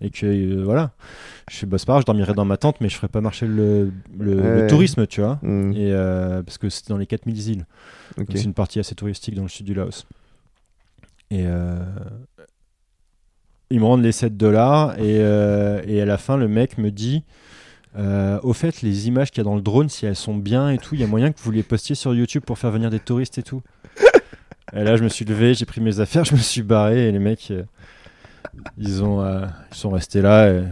[0.00, 0.92] Et que euh, voilà.
[1.50, 3.46] Je fais, bah, c'est pas je dormirai dans ma tente, mais je ferai pas marcher
[3.46, 4.66] le, le- le Ouais.
[4.68, 5.38] tourisme, tu vois.
[5.42, 7.66] Mm, Et, euh, parce que c'était dans les 4000 îles.
[8.16, 8.26] ok.
[8.26, 10.06] Donc c'est une partie assez touristique dans le sud du Laos.
[11.30, 11.78] Et euh,
[13.70, 14.98] ils me rendent les 7 dollars.
[15.00, 17.24] Et, et à la fin, le mec me dit
[17.96, 20.70] euh, Au fait, les images qu'il y a dans le drone, si elles sont bien
[20.70, 22.88] et tout, il y a moyen que vous les postiez sur YouTube pour faire venir
[22.90, 23.62] des touristes et tout.
[24.72, 27.08] Et là, je me suis levé, j'ai pris mes affaires, je me suis barré.
[27.08, 27.62] Et les mecs, euh,
[28.78, 30.50] ils, ont, euh, ils sont restés là.
[30.52, 30.62] Et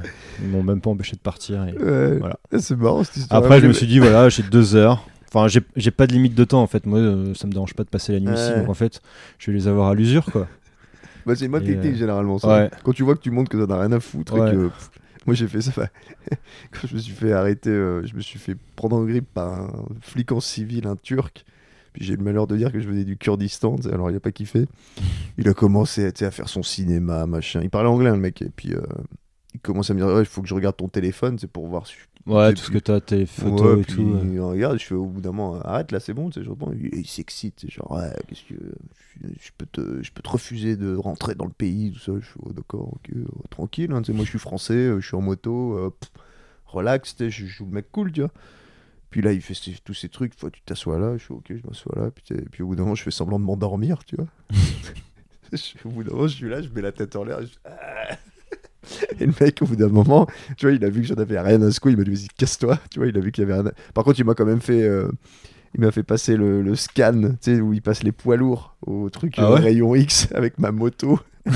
[0.43, 1.65] ils m'ont même pas empêché de partir.
[1.67, 1.73] Et...
[1.73, 2.19] Ouais.
[2.19, 2.39] Voilà.
[2.59, 3.43] C'est marrant cette histoire.
[3.43, 5.05] Après, je me suis dit, voilà, j'ai deux heures.
[5.33, 6.87] Enfin, j'ai pas de limite de temps en fait.
[6.87, 8.55] Moi, euh, ça me dérange pas de passer la nuit ici.
[8.55, 9.03] Donc en fait,
[9.39, 10.47] je vais les avoir à l'usure quoi.
[11.27, 12.39] Bah, c'est une bonne technique euh, généralement.
[12.39, 12.49] Ça.
[12.49, 12.71] ouais.
[12.85, 14.49] Quand tu vois que tu montres que ça n'a rien à foutre Ouais.
[14.49, 14.71] et que.
[15.27, 15.73] Moi j'ai fait ça.
[16.71, 19.53] Quand je me suis fait arrêter, euh, je me suis fait prendre en grippe par
[19.55, 19.71] un
[20.01, 21.45] flic en civil, un turc.
[21.97, 24.21] Puis j'ai eu le malheur de dire que je venais du Kurdistan, alors il a
[24.21, 24.67] pas kiffé.
[25.39, 27.61] Il a commencé à faire son cinéma, machin.
[27.63, 28.43] Il parlait anglais, le mec.
[28.43, 28.83] Et puis euh,
[29.55, 31.67] il commence à me dire Ouais, il faut que je regarde ton téléphone, c'est pour
[31.67, 34.03] voir si je Ouais, tout ce que t'as, tes photos Ouais, et puis tout.
[34.03, 34.31] euh.
[34.33, 36.51] il regarde, je fais au bout d'un moment, arrête là, c'est bon, tu sais, je
[36.51, 36.73] reprends.
[36.73, 38.61] Il, il s'excite, genre, ouais, qu'est-ce que.
[39.23, 42.13] Je, peux te, je peux te refuser de rentrer dans le pays, tout ça.
[42.21, 45.17] Je fais, oh, d'accord, ok, euh, tranquille, hein, moi je suis français, euh, je suis
[45.17, 46.11] en moto, euh, pff,
[46.67, 48.31] relax, je je joue le mec cool, tu vois.
[49.11, 49.55] Puis là, il fait
[49.85, 52.63] tous ces trucs, faut, tu t'assois là, je fais, ok, je m'assois là, puis, puis
[52.63, 54.27] au bout d'un moment, je fais semblant de m'endormir, tu vois.
[55.85, 58.17] Au bout d'un moment, je suis là, je mets la tête en l'air, je- Ah.
[59.19, 60.27] Et le mec, au bout d'un moment,
[60.57, 62.29] tu vois, il a vu que j'en avais rien à secouer, il m'a dit, vas-y,
[62.37, 63.73] casse-toi, tu vois, il a vu qu'il y avait rien à...
[63.95, 64.83] Par contre, il m'a quand même fait...
[64.83, 65.09] euh,
[65.75, 68.77] Il m'a fait passer le, le scan, tu sais, où il passe les poids lourds
[68.87, 71.19] au truc Ah ouais rayon X avec ma moto.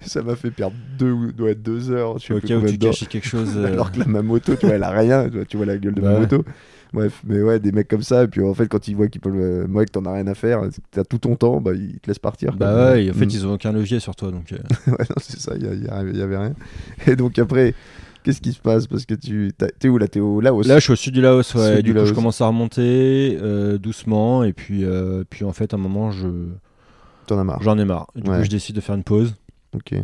[0.00, 2.18] ça m'a fait perdre deux, doit être deux heures.
[2.18, 3.56] Je sais Au plus où tu cachais quelque chose.
[3.56, 5.28] euh, Alors que là, ma moto, tu vois, elle a rien.
[5.28, 6.20] Tu vois, tu vois la gueule de Bah ma ouais.
[6.20, 6.44] moto.
[6.92, 8.24] Bref, mais ouais, des mecs comme ça.
[8.24, 9.34] Et puis en fait, quand ils voient qu'ils peuvent.
[9.36, 12.08] euh, moi, que t'en as rien à faire, t'as tout ton temps, bah, ils te
[12.08, 12.54] laissent partir.
[12.56, 13.30] Bah ouais, en fait, Mm.
[13.30, 14.30] ils ont aucun levier sur toi.
[14.32, 14.56] Donc, euh,
[14.88, 16.54] ouais, non, c'est ça, il y, a- il y a- il y avait rien.
[17.06, 17.74] Et donc après,
[18.24, 18.86] qu'est-ce qui se passe?
[18.88, 19.52] Parce que tu.
[19.78, 20.08] T'es où là?
[20.08, 20.66] T'es au Laos?
[20.66, 21.76] Là, je suis au sud du Laos, ouais.
[21.76, 22.08] Sud du du coup, Laos.
[22.08, 24.42] je commence à remonter euh, doucement.
[24.42, 26.26] Et puis, euh, puis, en fait, à un moment, je
[27.28, 27.62] T'en as marre.
[27.62, 28.08] j'en ai marre.
[28.16, 28.38] Du Ouais.
[28.38, 29.36] coup, je décide de faire une pause.
[29.76, 29.94] Ok.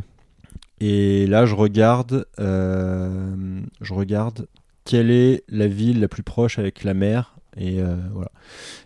[0.80, 4.46] Et là, je regarde, euh, je regarde
[4.86, 7.34] quelle est la ville la plus proche avec la mer.
[7.58, 8.30] Et euh, voilà.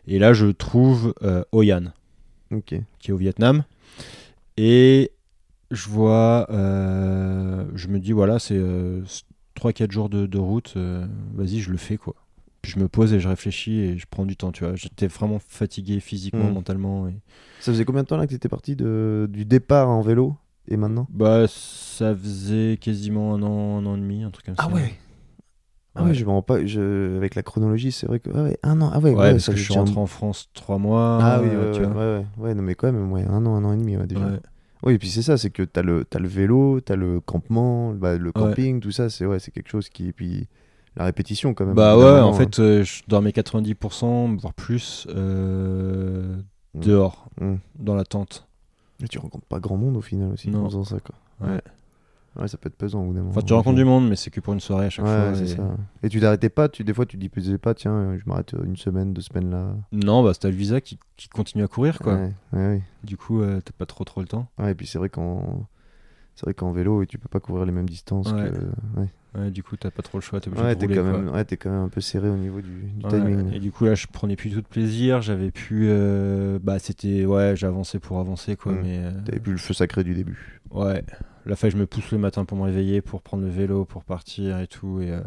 [0.07, 1.93] Et là, je trouve euh, Hoi An,
[2.53, 2.75] Ok.
[2.99, 3.65] qui est au Vietnam.
[4.57, 5.13] Et
[5.71, 8.61] je vois, euh, je me dis, voilà, c'est
[9.57, 10.75] 3-4 jours de, de route.
[10.77, 12.15] euh, Vas-y, je le fais, quoi.
[12.63, 14.75] Puis je me pose et je réfléchis et je prends du temps, tu vois.
[14.77, 16.55] J'étais vraiment fatigué physiquement, Mm.
[16.55, 17.09] mentalement.
[17.09, 17.15] Et...
[17.61, 19.29] Ça faisait combien de temps là que t'étais parti de...
[19.33, 20.37] du départ en vélo
[20.69, 21.07] et maintenant?
[21.11, 24.65] Bah, ça faisait quasiment un an, un an et demi, un truc comme ça.
[24.69, 24.93] Ah ouais,
[26.13, 26.65] je me rends pas.
[26.65, 27.17] Je...
[27.17, 28.31] Avec la chronologie, c'est vrai que.
[28.35, 28.91] Ah ouais, un an.
[28.93, 31.19] Ah ouais, Ouais, ouais, parce ça que je suis rentré en France trois mois.
[31.23, 31.97] Ah oui, euh, ouais, tu ouais, vois.
[32.03, 32.27] ouais, ouais.
[32.49, 34.25] Ouais, non, mais quand même, ouais, un an, un an et demi, ouais, déjà.
[34.27, 34.41] Ouais.
[34.83, 38.17] Oui, et puis c'est ça, c'est que t'as le, le vélo, t'as le campement, bah,
[38.17, 40.09] le camping, tout ça, c'est ouais, c'est quelque chose qui.
[40.09, 40.49] Et puis
[40.97, 41.75] la répétition quand même.
[41.75, 46.37] Bah ouais, en fait, euh, je dormais 90%, voire plus, euh,
[46.75, 46.81] Mm.
[46.81, 47.55] dehors, Mm.
[47.79, 48.47] dans la tente.
[49.01, 51.15] Mais tu rencontres pas grand monde au final aussi en faisant ça, quoi.
[51.49, 51.61] Ouais.
[52.39, 53.31] Ouais, ça peut être pesant au bout d'un moment.
[53.31, 55.43] Enfin, tu rencontres du monde, mais c'est que pour une soirée à chaque Ouais, fois.
[55.43, 55.77] et- ça.
[56.05, 58.77] Et tu t'arrêtais pas, tu, des fois tu disais pas, tiens, euh, je m'arrête une
[58.77, 59.75] semaine, deux semaines là.
[59.93, 62.15] Non, bah c'était le visa qui, qui continue à courir, quoi.
[62.15, 62.83] Ouais, ouais, ouais.
[63.03, 64.49] Du coup, euh, t'as pas trop trop le temps.
[64.59, 65.67] Ouais, et puis c'est vrai qu'en
[66.37, 68.51] c'est vrai qu'en vélo, tu peux pas couvrir les mêmes distances Ouais.
[68.51, 68.61] que.
[69.51, 71.19] Du coup, t'as pas trop le choix, t'es obligé de quand, quoi.
[71.21, 71.29] même...
[71.29, 73.53] ouais, t'es quand même un peu serré au niveau du, du timing.
[73.53, 75.23] Et du coup, là, je prenais plus tout de plaisir.
[75.23, 75.87] J'avais pu.
[75.89, 77.25] euh, bah, c'était.
[77.27, 78.73] Ouais, j'avançais pour avancer, quoi.
[78.73, 78.81] Mm.
[78.83, 78.99] Mais.
[78.99, 80.61] euh, T'avais plus le feu sacré du début.
[80.73, 81.05] Ouais,
[81.47, 84.05] la fois je me pousse le matin pour me réveiller, pour prendre le vélo, pour
[84.05, 85.01] partir et tout.
[85.01, 85.21] Et, euh,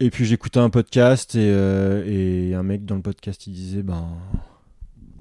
[0.00, 3.82] et puis j'écoutais un podcast et, euh, et un mec dans le podcast il disait
[3.82, 4.06] ben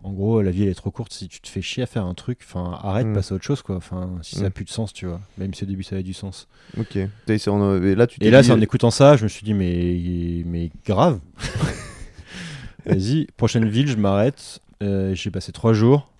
[0.03, 2.05] en gros la vie elle est trop courte si tu te fais chier à faire
[2.05, 3.13] un truc, enfin arrête, Mm.
[3.13, 3.75] passe à autre chose quoi.
[3.77, 4.51] Enfin si ça a Mm.
[4.51, 6.47] plus de sens tu vois, même si au début ça avait du sens.
[6.79, 6.95] Ok.
[6.95, 9.53] Et là, tu t'es Et là dit- c'est en écoutant ça je me suis dit
[9.53, 11.19] mais mais grave.
[12.85, 14.61] Vas-y prochaine ville je m'arrête.
[14.83, 16.11] Euh, J'ai passé trois jours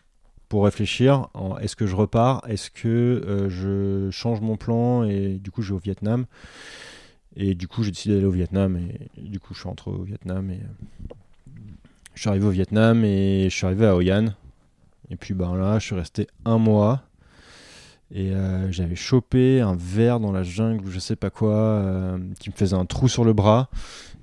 [0.50, 1.28] pour réfléchir
[1.62, 5.70] est-ce que je repars, est-ce que euh, je change mon plan et du coup je
[5.70, 6.26] vais au Vietnam?
[7.36, 9.92] Et du coup j'ai décidé d'aller au Vietnam et, et du coup je suis rentré
[9.92, 10.60] au Vietnam et
[12.16, 14.28] je suis arrivé au Vietnam et je suis arrivé à Hoi An.
[15.10, 17.04] Et puis ben là je suis resté un mois
[18.10, 22.18] et euh, j'avais chopé un verre dans la jungle ou je sais pas quoi euh,
[22.40, 23.70] qui me faisait un trou sur le bras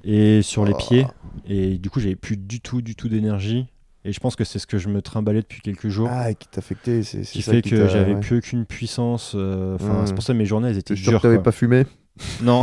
[0.04, 0.78] et sur les Oh.
[0.78, 1.06] pieds
[1.46, 3.66] et du coup j'avais plus du tout du tout d'énergie
[4.04, 6.46] et je pense que c'est ce que je me trimballais depuis quelques jours Ah, qui
[6.48, 7.02] t'a affecté.
[7.02, 8.20] C'est qui ça fait qui que j'avais ouais.
[8.20, 10.06] plus aucune puissance euh, enfin Mm.
[10.06, 11.44] c'est pour ça que mes journées elles étaient dures t'avais quoi.
[11.44, 11.84] pas fumé?
[12.42, 12.62] Non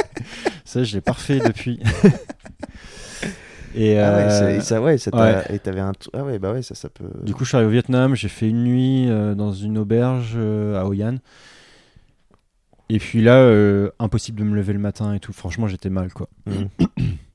[0.64, 1.80] ça je l'ai parfait depuis
[3.74, 5.92] et Ah ouais, euh, et ça, ouais, ça t'a- Et t'avais un.
[6.14, 7.10] Ah ouais, bah ouais, ça, ça peut.
[7.24, 10.32] Du coup, je suis arrivé au Vietnam, j'ai fait une nuit euh, dans une auberge
[10.36, 11.16] euh, à Hoi An.
[12.88, 13.50] Et puis là,
[13.98, 15.32] impossible de me lever le matin et tout.
[15.32, 16.28] Franchement, j'étais mal, quoi.
[16.46, 17.02] Mm.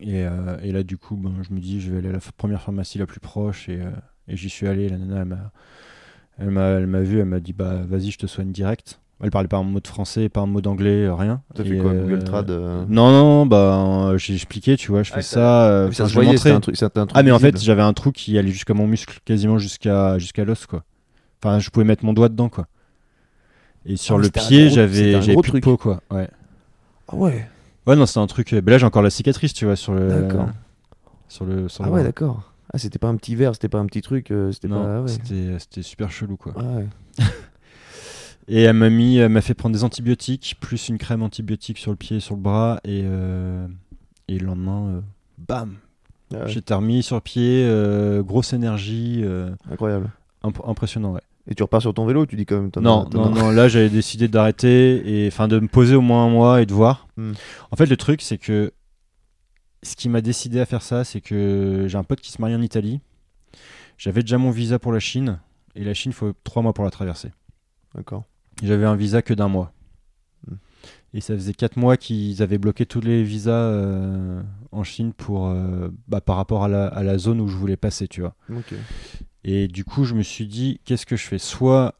[0.00, 2.18] Et, euh, et là, du coup, ben, je me dis, je vais aller à la
[2.36, 3.68] première pharmacie la plus proche.
[3.68, 3.90] Et, euh,
[4.28, 4.88] et j'y suis allé.
[4.88, 5.50] La nana, elle m'a,
[6.38, 9.00] elle m'a, elle m'a vu, elle m'a dit, bah, vas-y, je te soigne direct.
[9.22, 11.40] Elle parlait pas un mot de français, pas un mot d'anglais, rien.
[11.54, 15.10] T'as fait quoi, euh, Google Trad euh Non, non, bah, j'ai expliqué, tu vois, je
[15.12, 15.70] Ah, fais ça.
[15.70, 16.76] euh, Mais ça se voyait, c'était un truc.
[16.76, 19.18] c'était un truc Ah mais en fait j'avais un trou qui allait jusqu'à mon muscle,
[19.24, 20.84] quasiment jusqu'à jusqu'à l'os quoi.
[21.42, 22.66] Enfin je pouvais mettre mon doigt dedans quoi.
[23.86, 26.02] Et sur Ah, le pied j'avais j'avais plus de peau quoi.
[26.10, 26.28] Ouais.
[27.08, 27.48] Ah ouais,
[27.86, 28.52] Ouais non c'était un truc.
[28.52, 30.08] euh, ben là j'ai encore la cicatrice tu vois sur le.
[30.08, 30.48] D'accord.
[31.28, 31.68] Sur le.
[31.68, 32.52] Sur ah le ouais, d'accord.
[32.72, 34.96] Ah, c'était pas un petit verre, c'était pas un petit truc, euh, c'était Non pas.
[34.96, 35.08] ah ouais.
[35.08, 36.52] c'était c'était super chelou quoi.
[36.56, 36.88] Ah ouais.
[38.48, 41.90] Et elle m'a mis elle m'a fait prendre des antibiotiques plus une crème antibiotique sur
[41.90, 43.66] le pied et sur le bras et euh,
[44.28, 45.00] et le lendemain euh,
[45.38, 45.76] bam
[46.32, 46.48] Ah ouais.
[46.48, 50.10] j'étais remis sur pied euh, grosse énergie euh, Incroyable.
[50.44, 51.20] imp- impressionnant ouais.
[51.48, 52.70] Et tu repars sur ton vélo, tu dis quand même.
[52.80, 56.28] Non, non, non, là j'avais décidé d'arrêter et enfin de me poser au moins un
[56.28, 57.06] mois et de voir.
[57.16, 57.32] Hmm.
[57.70, 58.72] En fait, le truc, c'est que
[59.82, 62.54] ce qui m'a décidé à faire ça, c'est que j'ai un pote qui se marie
[62.54, 63.00] en Italie.
[63.96, 65.38] J'avais déjà mon visa pour la Chine
[65.76, 67.30] et la Chine, il faut trois mois pour la traverser.
[67.94, 68.24] D'accord.
[68.62, 69.72] J'avais un visa que d'un mois.
[70.48, 70.56] Hmm.
[71.14, 74.42] Et ça faisait quatre mois qu'ils avaient bloqué tous les visas euh,
[74.72, 77.76] en Chine pour, euh, bah, par rapport à la, à la zone où je voulais
[77.76, 78.34] passer, tu vois.
[79.48, 81.38] Et du coup, je me suis dit, qu'est-ce que je fais?
[81.38, 81.94] Soit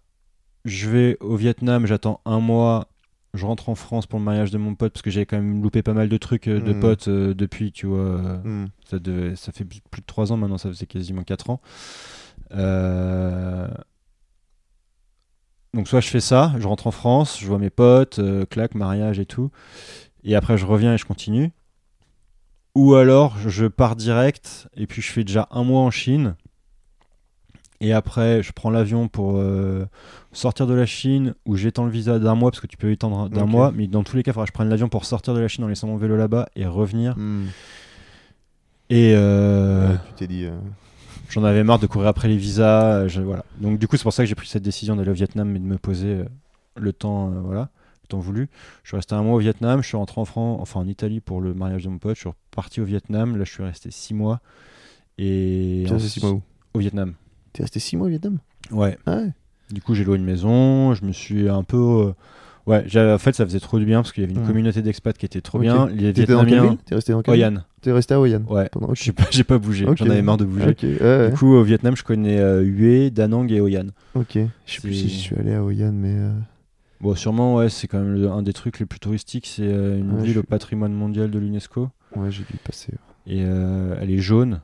[0.64, 2.88] je vais au Vietnam, j'attends un mois,
[3.34, 5.62] je rentre en France pour le mariage de mon pote, parce que j'avais quand même
[5.62, 6.80] loupé pas mal de trucs euh, de Mhm.
[6.80, 7.98] potes euh, depuis, tu vois.
[8.00, 8.66] euh, Hmm.
[8.90, 11.60] Ça, devait- ça fait plus de 3 ans maintenant, ça faisait quasiment 4 ans.
[12.52, 13.68] Euh,
[15.74, 18.74] Donc soit je fais ça, je rentre en France, je vois mes potes, euh, claque,
[18.74, 19.50] mariage et tout,
[20.24, 21.52] et après je reviens et je continue.
[22.74, 26.34] Ou alors je pars direct et puis je fais déjà un mois en Chine.
[27.80, 29.84] Et après je prends l'avion pour euh,
[30.32, 33.28] sortir de la Chine où j'étends le visa d'un mois parce que tu peux étendre
[33.28, 33.72] d'un mois.
[33.74, 35.48] Mais dans tous les cas, il faudra que je prenne l'avion pour sortir de la
[35.48, 37.14] Chine en laissant mon vélo là-bas et revenir.
[37.18, 37.44] Hmm.
[38.88, 40.44] Et euh, Ouais, tu t'es dit.
[40.44, 40.56] euh,
[41.28, 43.08] J'en avais marre de courir après les visas.
[43.08, 43.44] je- voilà.
[43.60, 45.58] Donc du coup, c'est pour ça que j'ai pris cette décision d'aller au Vietnam et
[45.58, 46.22] de me poser
[46.76, 47.68] le temps, voilà,
[48.02, 48.48] le temps voulu.
[48.84, 49.82] Je suis resté un mois au Vietnam.
[49.82, 52.14] Je suis rentré en France, enfin en Italie pour le mariage de mon pote.
[52.14, 53.36] Je suis reparti au Vietnam.
[53.36, 54.40] Là, je suis resté six mois.
[55.18, 56.42] Et six mois où?
[56.74, 57.14] au Vietnam.
[57.56, 58.38] T'es resté 6 mois au Vietnam?
[58.70, 58.98] Ouais.
[59.06, 59.30] Ah ouais.
[59.72, 60.92] Du coup, j'ai loué une maison.
[60.94, 62.12] Je me suis un peu, euh,
[62.66, 62.84] ouais.
[62.86, 64.46] j'avais- En fait, ça faisait trop du bien parce qu'il y avait une Hmm.
[64.46, 65.62] communauté d'expats qui était trop Ok.
[65.62, 65.86] bien.
[65.88, 66.70] Les T'étais dans quelle Vietnamiens.
[66.72, 66.78] ville?
[66.84, 67.44] T'es resté dans quelle ville?
[67.46, 67.62] An.
[67.80, 68.68] T'es resté à Hoi An Ouais.
[68.70, 68.96] Pendant- ok.
[69.00, 69.86] J'ai pas, j'ai pas bougé.
[69.86, 69.96] Ok.
[69.96, 70.68] J'en avais marre de bouger.
[70.68, 71.30] Ok, ouais, ouais.
[71.30, 73.86] Du coup, au Vietnam, je connais euh, Hue, Da Nang et Hoi An.
[74.14, 74.32] Ok.
[74.66, 76.14] Je sais plus si je suis allé à Hoi An, mais.
[76.14, 76.30] euh,
[77.00, 79.46] Bon, sûrement, ouais, c'est quand même le- un des trucs les plus touristiques.
[79.46, 81.88] C'est euh, une Ouais, ville je au patrimoine mondial de l'UNESCO.
[82.16, 82.92] Ouais, j'ai dû passer.
[83.26, 84.60] Et euh, elle est jaune.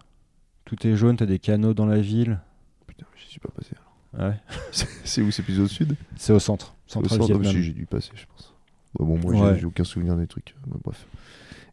[0.64, 2.38] Tout est jaune, t'as des canaux dans la ville.
[3.32, 3.70] Suis pas passé.
[4.14, 4.28] alors.
[4.30, 4.36] Ouais.
[5.04, 5.96] C'est- où C'est plus au sud?
[6.16, 6.74] C'est au centre.
[6.86, 8.52] C'est au centre j'ai dû y passer, je pense.
[8.98, 9.58] Bon, moi, j'ai- Ouais.
[9.58, 10.54] j'ai aucun souvenir des trucs.
[10.68, 11.06] euh, bref.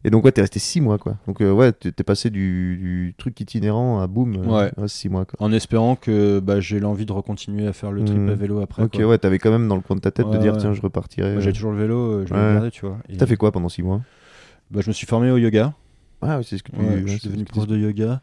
[0.02, 1.18] Et donc, ouais, t'es resté 6 mois, quoi.
[1.26, 4.34] Donc, euh, ouais, t'es passé du, du truc itinérant à boum.
[4.46, 4.70] Ouais.
[4.86, 5.36] 6 mois, quoi.
[5.46, 8.30] En espérant que bah, j'ai l'envie de recontinuer à faire le trip Hmm.
[8.30, 8.82] à vélo après.
[8.84, 9.04] Ok, quoi.
[9.08, 10.58] ouais, t'avais quand même dans le coin de ta tête de dire, ouais.
[10.58, 11.32] tiens, je repartirai.
[11.34, 12.96] Moi, j'ai toujours le vélo, euh, je vais le garder, tu vois.
[13.10, 14.00] Et, T'as fait quoi pendant 6 mois?
[14.70, 15.74] Bah, Je me suis formé au yoga.
[16.22, 18.22] Ah, oui, c'est ce que tu Ouais, je suis devenu prof de yoga.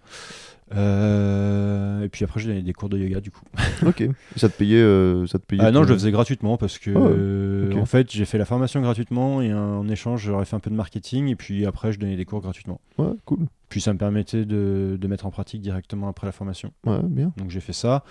[0.75, 3.41] Euh, et puis après, j'ai donné des cours de yoga du coup.
[3.85, 4.01] Ok.
[4.01, 4.81] Et ça te payait.
[4.81, 7.85] euh, ça te payait Ah non, je le faisais gratuitement parce que Ah euh, en
[7.85, 11.27] fait j'ai fait la formation gratuitement et en échange j'aurais fait un peu de marketing
[11.27, 12.81] et puis après je donnais des cours gratuitement.
[12.97, 13.39] Ouais, cool.
[13.69, 16.71] Puis ça me permettait de, de mettre en pratique directement après la formation.
[16.85, 17.33] Ouais, bien.
[17.37, 18.03] Donc j'ai fait ça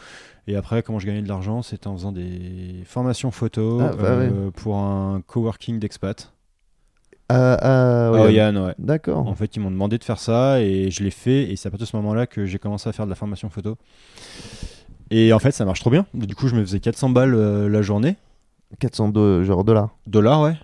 [0.46, 4.04] et après comment je gagnais de l'argent c'était en faisant des formations photo Ah, bah
[4.04, 6.32] euh, pour un coworking d'expat.
[7.28, 8.74] Ah, ah, Ah, ouais.
[8.78, 9.26] D'accord.
[9.26, 11.70] En fait ils m'ont demandé de faire ça et je l'ai fait et c'est à
[11.70, 13.76] partir de ce moment-là que j'ai commencé à faire de la formation photo.
[15.10, 16.06] Et en fait ça marche trop bien.
[16.14, 18.16] Du coup je me faisais 400 balles euh, la journée.
[18.80, 19.90] 402 genre dollars.
[20.06, 20.56] dollars, ouais.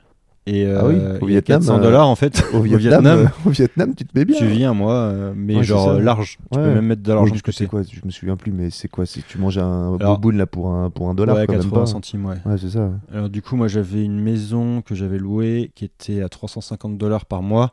[0.47, 2.45] Et Ah oui, euh, au il y a Vietnam, 400 euh, dollars en fait.
[2.53, 4.37] Au Vietnam, euh, au Vietnam, tu te mets bien.
[4.37, 6.39] tu vis un mois, euh, mais Ouais, genre large.
[6.51, 6.65] Tu Ouais.
[6.65, 7.67] peux même mettre de Oui, l'argent de côté.
[7.67, 10.71] quoi Je me souviens plus, mais c'est quoi Si tu manges un Alors- là pour
[10.73, 11.87] un, pour un dollar, ouais, quand même 80 pas.
[11.87, 12.37] centimes, ouais.
[12.45, 12.91] Ouais, c'est ça.
[13.15, 17.25] Alors du coup, moi j'avais une maison que j'avais louée qui était à 350 dollars
[17.27, 17.73] par mois.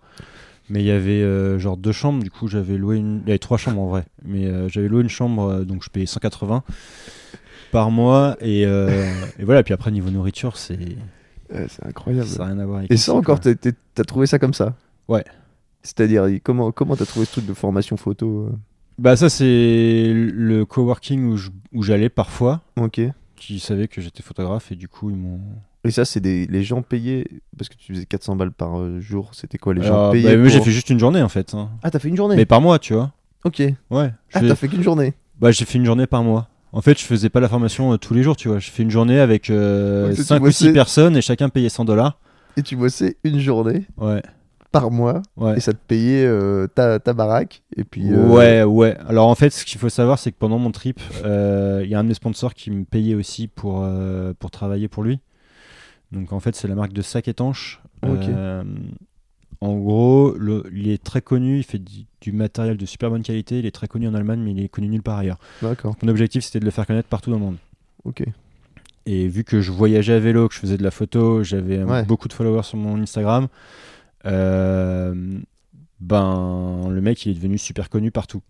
[0.69, 3.21] Mais il y avait euh, genre deux chambres, du coup j'avais loué une...
[3.23, 4.03] Il y avait trois chambres en vrai.
[4.23, 6.61] Mais euh, j'avais loué une chambre, donc je payais 180
[7.71, 8.37] par mois.
[8.41, 10.77] Et, et voilà, puis après niveau nourriture, c'est...
[11.53, 12.27] Ouais, c'est incroyable.
[12.27, 14.76] Ça n'a rien à voir avec Et ça encore, t'as trouvé ça comme ça?
[15.07, 15.23] Ouais.
[15.81, 18.51] C'est-à-dire, comment comment t'as trouvé ce truc de formation photo euh?
[18.97, 21.38] Bah ça c'est le coworking
[21.73, 22.61] où j'allais parfois.
[22.77, 22.99] Ok.
[23.38, 25.39] qui savaient que j'étais photographe et du coup ils m'ont.
[25.85, 27.26] Et ça, c'est des les gens payés
[27.57, 29.30] parce que tu faisais 400 balles par euh, jour.
[29.34, 31.30] C'était quoi les gens Alors, payés bah, moi, j'ai pour- fait juste une journée en
[31.30, 31.53] fait.
[31.53, 31.69] hein.
[31.81, 32.35] Ah, t'as fait une journée?
[32.35, 33.13] Mais par mois, tu vois.
[33.45, 33.59] Ok.
[33.89, 34.11] Ouais.
[34.34, 35.13] Ah, t'as fait qu'une journée?
[35.39, 36.49] Bah j'ai fait une journée par mois.
[36.71, 38.59] En fait, je faisais pas la formation euh, tous les jours, tu vois.
[38.59, 39.55] Je fais une journée avec Ouais,
[40.07, 40.73] toi, tu 5 ou 6 bossais.
[40.73, 42.19] personnes et chacun payait 100 dollars.
[42.57, 44.21] Et tu bossais une journée Ouais.
[44.71, 45.57] par mois Ouais.
[45.57, 48.11] et ça te payait euh, ta, ta baraque et puis.
[48.13, 48.95] euh, Ouais, ouais.
[49.07, 51.95] Alors en fait, ce qu'il faut savoir, c'est que pendant mon trip, euh, il y
[51.95, 55.19] a un de mes sponsors qui me payait aussi pour, euh, pour travailler pour lui.
[56.11, 57.81] Donc en fait, c'est la marque de sac étanche.
[58.03, 58.09] Ok.
[58.29, 58.63] Euh,
[59.61, 63.23] en gros, le- il est très connu, il fait du, du matériel de super bonne
[63.23, 65.38] qualité, il est très connu en Allemagne, mais il est connu nulle part ailleurs.
[65.61, 65.95] D'accord.
[66.02, 67.57] Mon objectif, c'était de le faire connaître partout dans le monde.
[68.06, 68.23] Ok.
[69.06, 71.86] Et vu que je voyageais à vélo, que je faisais de la photo, j'avais euh,
[71.86, 72.03] Ouais.
[72.03, 73.48] beaucoup de followers sur mon Instagram,
[74.26, 75.40] euh,
[75.99, 78.41] ben le mec il est devenu super connu partout.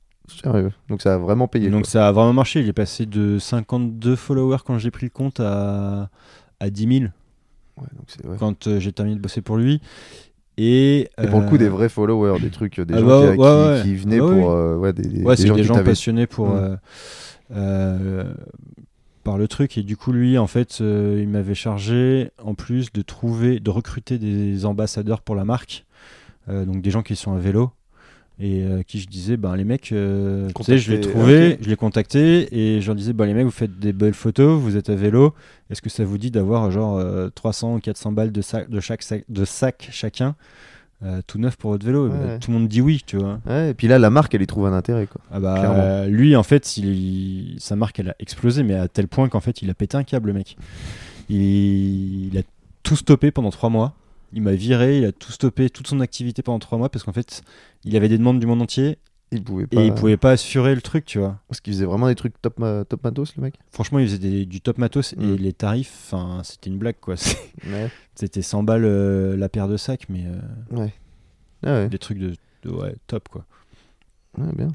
[0.43, 0.71] Sérieux.
[0.89, 1.69] Donc ça a vraiment payé.
[1.69, 1.89] Donc quoi.
[1.89, 2.59] ça a vraiment marché.
[2.61, 6.09] Il est passé de 52 followers quand j'ai pris le compte à,
[6.59, 7.11] à 10 000
[7.77, 8.37] Ouais, donc ouais.
[8.37, 9.81] quand euh, j'ai terminé de bosser pour lui.
[10.61, 13.21] Et, Et pour le coup, euh, des vrais followers, des trucs, des ah gens bah,
[13.21, 13.81] qui, ouais, qui- ouais.
[13.83, 14.51] qui venaient Ah bah pour.
[14.51, 16.57] euh, ouais, des, des- Ouais, des c'est gens des gens passionnés pour, Mm.
[16.57, 16.75] euh,
[17.55, 18.23] euh,
[19.23, 19.77] par le truc.
[19.77, 23.69] Et du coup, lui, en fait, euh, il m'avait chargé, en plus, de trouver, de
[23.69, 25.85] recruter des ambassadeurs pour la marque.
[26.49, 27.71] Euh, donc des gens qui sont à vélo.
[28.41, 31.67] Et euh, qui je disais, ben les mecs, euh, tu sais, je les trouvais, je
[31.67, 34.77] les contactais et je leur disais, ben les mecs, vous faites des belles photos, vous
[34.77, 35.33] êtes à vélo,
[35.69, 38.79] est-ce que ça vous dit d'avoir genre euh, 300 ou 400 balles de, sac, de,
[38.79, 40.35] chaque sac, de sac chacun,
[41.03, 42.07] euh, tout neuf pour votre vélo?
[42.07, 42.39] Ouais, Ben, ouais.
[42.39, 43.41] Tout le monde dit oui, tu vois.
[43.45, 45.07] Ouais, et puis là, la marque, elle y trouve un intérêt.
[45.07, 45.19] Quoi.
[45.31, 49.09] Ah bah, euh, lui, en fait, il, sa marque, elle a explosé, mais à tel
[49.09, 50.55] point qu'en fait, il a pété un câble, le mec.
[51.29, 52.41] Il, il a
[52.83, 53.95] tout stoppé pendant trois mois.
[54.33, 57.13] Il m'a viré, il a tout stoppé, toute son activité pendant trois mois, parce qu'en
[57.13, 57.41] fait,
[57.83, 58.97] il avait des demandes du monde entier.
[59.31, 59.81] Il pouvait pas.
[59.81, 61.39] Et il pouvait pas assurer le truc, tu vois.
[61.47, 63.55] Parce qu'il faisait vraiment des trucs top, ma- top matos, le mec.
[63.71, 65.21] Franchement, il faisait des- du top matos Mm.
[65.23, 67.15] et les tarifs, c'était une blague quoi.
[67.17, 67.37] C'est-
[67.67, 67.89] Ouais.
[68.15, 70.93] C'était 100 balles euh, la paire de sacs, mais euh, Ouais.
[71.63, 71.89] Ah ouais.
[71.89, 72.33] des trucs de,
[72.63, 73.45] de- ouais, top quoi.
[74.37, 74.69] Ouais, bien.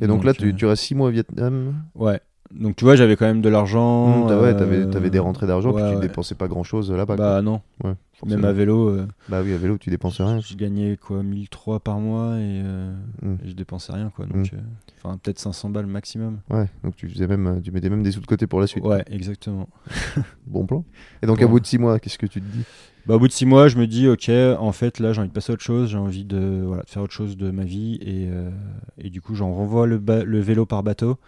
[0.00, 1.74] Et donc, là, euh, tu, tu restes 6 mois au Vietnam.
[1.94, 2.20] Ouais.
[2.50, 4.24] Donc tu vois, j'avais quand même de l'argent.
[4.24, 4.54] Mmh, t'as- ouais,
[4.90, 6.02] t'avais, des rentrées d'argent, ouais, puis tu ouais.
[6.08, 7.16] dépensais pas grand chose là-bas.
[7.16, 7.62] Bah non.
[7.80, 7.96] quoi.
[8.26, 10.40] Même à vélo, euh, Bah oui, à vélo, tu dépenses rien.
[10.40, 13.34] je gagnais quoi 1003 par mois et, euh, Mm.
[13.44, 14.26] et je dépensais rien quoi.
[14.26, 14.58] Donc, euh,
[15.02, 16.38] enfin peut-être 500 balles maximum.
[16.50, 18.84] Ouais, donc tu faisais même, tu mettais même des sous de côté pour la suite.
[18.84, 19.68] Ouais, exactement.
[20.46, 20.84] Bon plan.
[21.22, 21.44] Et donc, Bon.
[21.44, 22.64] à bout de 6 mois, qu'est-ce que tu te dis?
[23.06, 25.28] Bah, au bout de six mois, je me dis, ok, en fait, là, j'ai envie
[25.28, 27.64] de passer à autre chose, j'ai envie de, voilà, de faire autre chose de ma
[27.64, 28.48] vie, et, euh,
[28.96, 31.18] et du coup, j'en renvoie le vélo par bateau,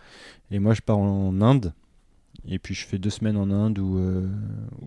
[0.50, 1.74] et moi, je pars en Inde,
[2.48, 4.28] et puis je fais deux semaines en Inde où, euh,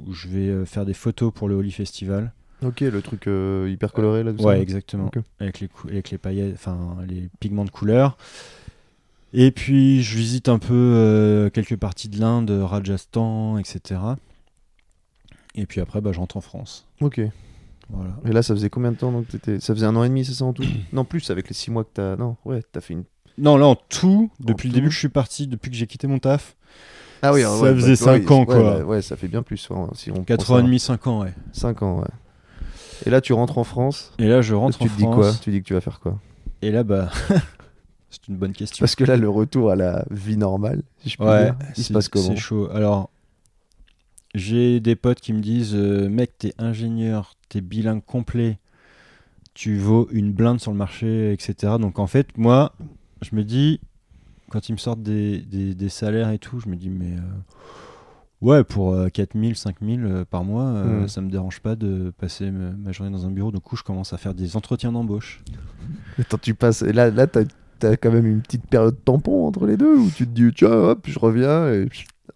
[0.07, 2.33] où je vais euh, faire des photos pour le Holi Festival.
[2.63, 4.33] Ok, le truc euh, hyper coloré là.
[4.33, 5.09] tout Ouais, ça exactement,
[5.39, 8.17] avec les, avec les paillettes, enfin, les pigments de couleur.
[9.33, 14.01] Et puis, je visite un peu euh, quelques parties de l'Inde, Rajasthan, etc.
[15.55, 16.87] Et puis après, bah, je rentre en France.
[16.99, 17.21] Ok.
[17.89, 18.15] Voilà.
[18.25, 19.25] Et là, ça faisait combien de temps donc.
[19.59, 20.63] Ça faisait un an et demi, c'est ça en tout?
[20.93, 22.15] Non, plus avec les 6 mois que t'as.
[22.15, 23.03] Non, ouais, t'as fait une.
[23.37, 26.07] Non, là, en tout, depuis le début que je suis parti, depuis que j'ai quitté
[26.07, 26.55] mon taf,
[27.21, 28.77] Ah Ça faisait cinq ans, quoi.
[28.77, 29.67] Ouais, ouais, ça fait bien plus.
[29.71, 31.33] hein, si on 4 ans et demi, 5 ans, ouais.
[31.51, 32.07] 5 ans, ouais.
[33.05, 34.13] Et là, tu rentres en France.
[34.19, 35.15] Et là, je rentre tu en te dis France.
[35.15, 36.19] quoi Tu dis que tu vas faire quoi?
[36.61, 37.09] Et là, bah,
[38.09, 38.83] c'est une bonne question.
[38.83, 41.83] Parce que là, le retour à la vie normale, si je puis Ouais, dire, il
[41.83, 42.25] se passe comment?
[42.27, 42.69] C'est chaud.
[42.73, 43.09] Alors,
[44.35, 48.59] j'ai des potes qui me disent euh, Mec, t'es ingénieur, t'es bilingue complet,
[49.53, 51.73] tu vaux une blinde sur le marché, etc.
[51.79, 52.73] Donc, en fait, moi,
[53.21, 53.79] je me dis,
[54.49, 57.13] quand ils me sortent des, des, des salaires et tout, je me dis Mais.
[57.15, 57.21] euh,
[58.41, 61.07] Ouais, pour euh, 4000, 5000 euh, par mois, euh, Hmm.
[61.09, 63.51] ça me dérange pas de passer ma journée dans un bureau.
[63.51, 65.43] Du coup, je commence à faire des entretiens d'embauche.
[66.19, 66.81] Attends, tu passes.
[66.83, 67.43] Et là, là t'as,
[67.79, 70.69] t'as quand même une petite période tampon entre les deux où tu te dis, tiens,
[70.71, 71.67] hop, je reviens.
[71.73, 71.89] Et...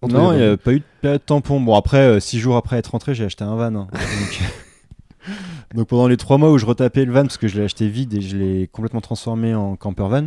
[0.10, 1.62] non, il n'y a pas eu de période tampon.
[1.62, 3.74] Bon, après, euh, six jours après être rentré, j'ai acheté un van.
[3.74, 3.88] hein.
[3.94, 4.42] Donc,
[5.76, 7.88] donc pendant les trois mois où je retapais le van, parce que je l'ai acheté
[7.88, 10.26] vide et je l'ai complètement transformé en camper van,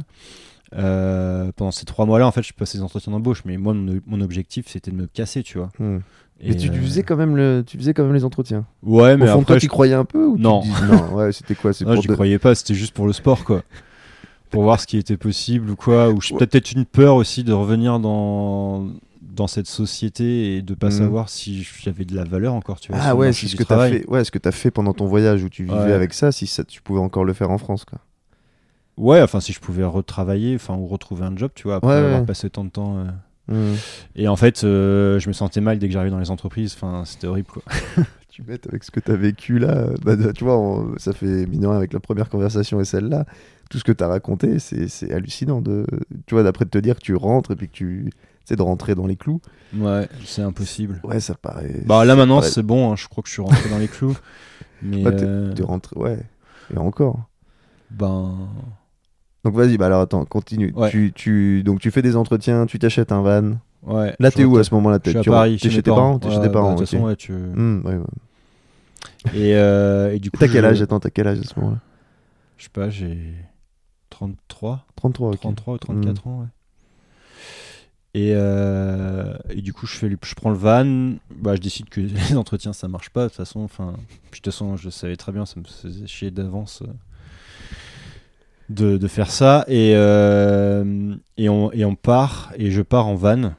[0.75, 3.43] euh, pendant ces trois mois-là, en fait, je passais des entretiens d'embauche.
[3.45, 5.71] Mais moi, mon, mon objectif, c'était de me casser, tu vois.
[5.79, 5.99] Hmm.
[6.41, 8.67] Et, Mais tu, tu euh, faisais quand même le, tu faisais quand même les entretiens.
[8.83, 9.61] Ouais, mais Au fond après, toi, je...
[9.61, 10.61] tu croyais un peu ou Non.
[10.61, 13.43] dis- non, ouais, c'était quoi non, j'y de- croyais pas, c'était juste pour le sport,
[13.45, 13.63] quoi.
[14.51, 16.11] pour voir ce qui était possible ou quoi.
[16.11, 16.39] Ou je- Ouais.
[16.47, 18.87] peut-être une peur aussi de revenir dans
[19.23, 20.93] dans cette société et de pas Mhm.
[20.93, 23.01] savoir si j'avais de la valeur encore, tu vois.
[23.03, 24.07] Ah ouais, c'est ce que t'as fait.
[24.09, 25.93] Ouais, ce que t'as fait pendant ton voyage où tu vivais Ouais.
[25.93, 27.99] avec ça, si ça, tu pouvais encore le faire en France, quoi.
[28.97, 31.95] Ouais, enfin si je pouvais retravailler, enfin ou retrouver un job, tu vois, après Ouais,
[31.97, 32.27] avoir ouais.
[32.27, 32.99] passé tant de temps.
[32.99, 33.05] euh.
[33.49, 33.77] Hmm.
[34.17, 36.75] Et en fait, euh, je me sentais mal dès que j'arrivais dans les entreprises.
[36.75, 37.63] Enfin, c'était horrible, quoi.
[38.29, 39.87] Tu m'aides avec ce que t'as vécu là.
[40.05, 43.25] bah, tu vois, on- ça fait rien avec la première conversation et celle-là.
[43.71, 45.63] Tout ce que t'as raconté, c'est c'est hallucinant.
[45.63, 45.87] De,
[46.27, 48.11] tu vois, d'après de te dire que tu rentres et puis que tu
[48.45, 49.41] sais de rentrer dans les clous.
[49.75, 51.01] Ouais, c'est impossible.
[51.03, 51.81] Ouais, ça paraît.
[51.87, 52.93] Bah là maintenant, paraît- c'est bon.
[52.93, 54.15] hein, je crois que je suis rentré dans les clous.
[54.83, 56.19] Mais Bah, T'es rentré, ouais.
[56.75, 57.31] Et encore.
[57.91, 58.35] ben
[59.47, 60.73] Donc vas-y, bah alors attends, continue.
[60.75, 60.91] Ouais.
[60.91, 63.59] Tu, tu, donc tu fais des entretiens, tu t'achètes un van.
[63.85, 64.13] ouais.
[64.19, 64.97] Là, t'es où à ce moment-là?
[64.97, 66.19] Je T'es suis à tu- Paris, T'es chez tes parents?
[66.19, 66.73] T'es chez tes bah, parents.
[66.75, 67.31] De toute façon, ouais, tu.
[67.33, 68.05] Hmm, ouais, ouais.
[69.35, 70.37] Et, euh, et du coup.
[70.39, 70.83] T'as quel âge?
[70.83, 71.79] Attends, t'as quel âge à ce moment-là?
[72.57, 73.35] Je sais pas, j'ai
[74.11, 75.41] 33, 33, ok.
[75.41, 76.47] 33 ou 34 ans, ouais.
[78.15, 81.15] Et, euh, et du coup, je, fais, je prends le van.
[81.31, 82.01] Bah, je décide que
[82.31, 83.25] les entretiens, ça marche pas.
[83.25, 86.33] De toute façon, enfin, de toute façon, je savais très bien, ça me faisait chier
[86.33, 86.91] d'avance euh,
[88.69, 89.65] de, de faire ça.
[89.69, 92.53] Et, euh, et, on, et on part.
[92.57, 93.53] Et je pars en van.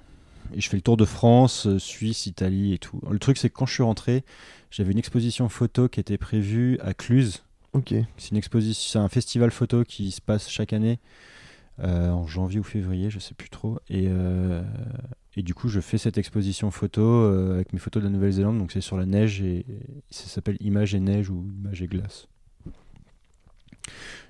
[0.55, 3.01] Et je fais le tour de France, euh, Suisse, Italie et tout.
[3.09, 4.23] Le truc, c'est que quand je suis rentré,
[4.71, 7.43] j'avais une exposition photo qui était prévue à Cluse.
[7.73, 7.93] Ok.
[8.17, 10.99] C'est une exposition, c'est un festival photo qui se passe chaque année
[11.79, 13.79] euh, en janvier ou février, je sais plus trop.
[13.89, 14.63] Et, euh,
[15.35, 18.57] et du coup, je fais cette exposition photo euh, avec mes photos de la Nouvelle-Zélande.
[18.57, 19.79] Donc c'est sur la neige et, et
[20.09, 22.27] ça s'appelle Image et neige ou Image et glace.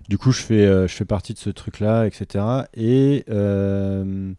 [0.10, 2.46] Du coup, je fais, euh, je fais partie de ce truc-là, etc.
[2.74, 4.32] Et, euh,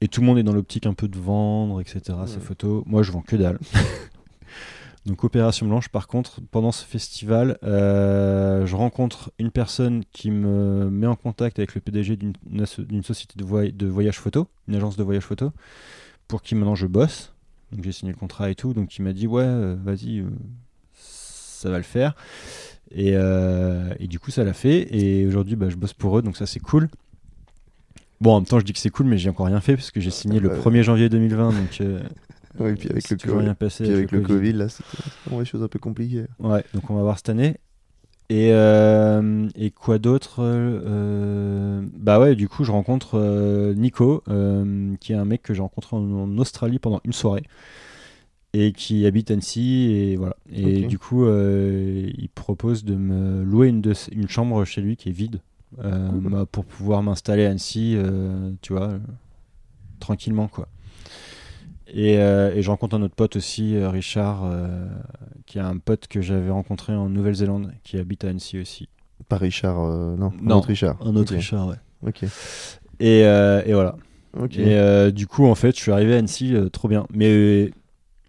[0.00, 2.00] et tout le monde est dans l'optique un peu de vendre, etc.
[2.26, 2.82] Ces photos.
[2.86, 3.58] Moi, je vends que dalle.
[5.06, 10.90] Donc Opération Blanche, par contre, pendant ce festival, euh, je rencontre une personne qui me
[10.90, 14.96] met en contact avec le PDG d'une société de, voy- de voyage photo, une agence
[14.96, 15.52] de voyage photo,
[16.26, 17.32] pour qui maintenant je bosse.
[17.70, 20.28] Donc j'ai signé le contrat et tout, donc il m'a dit ouais, euh, vas-y, euh,
[20.94, 22.16] ça va le faire.
[22.92, 26.22] Et, euh, et du coup ça l'a fait, et aujourd'hui bah, je bosse pour eux,
[26.22, 26.88] donc ça c'est cool.
[28.20, 29.90] Bon, en même temps, je dis que c'est cool, mais j'ai encore rien fait parce
[29.90, 30.58] que j'ai signé le Ouais.
[30.58, 32.00] 1er janvier 2020, donc euh,
[32.60, 33.84] et puis avec le Covid, rien passé.
[33.84, 34.88] puis avec le Covid, là, c'était
[35.26, 36.24] vraiment des choses un peu compliquées.
[36.38, 37.56] Ouais, donc on va voir cette année.
[38.28, 44.94] Et, euh, et quoi d'autre euh, Bah ouais, du coup, je rencontre euh, Nico, euh,
[45.00, 47.44] qui est un mec que j'ai rencontré en, en Australie pendant une soirée
[48.58, 50.36] et qui habite Annecy et voilà.
[50.52, 54.80] Et du coup, euh, il propose de me louer une, de ses- une chambre chez
[54.80, 55.40] lui qui est vide
[55.84, 56.30] euh, Cool.
[56.30, 58.94] bah, pour pouvoir m'installer à Annecy, euh, tu vois,
[60.00, 60.68] tranquillement quoi.
[61.88, 64.42] Et, et je rencontre un autre pote aussi, Richard,
[65.46, 68.88] qui est un pote que j'avais rencontré en Nouvelle-Zélande, qui habite à Annecy aussi.
[69.28, 70.96] Pas Richard, euh, non, un Non, autre Richard.
[71.00, 71.34] Un autre.
[71.34, 71.76] Richard, ouais.
[72.06, 72.24] Ok.
[72.98, 73.96] Et, et voilà.
[74.38, 74.56] Ok.
[74.58, 77.06] Et du coup, en fait, je suis arrivé à Annecy, trop bien.
[77.14, 77.70] Mais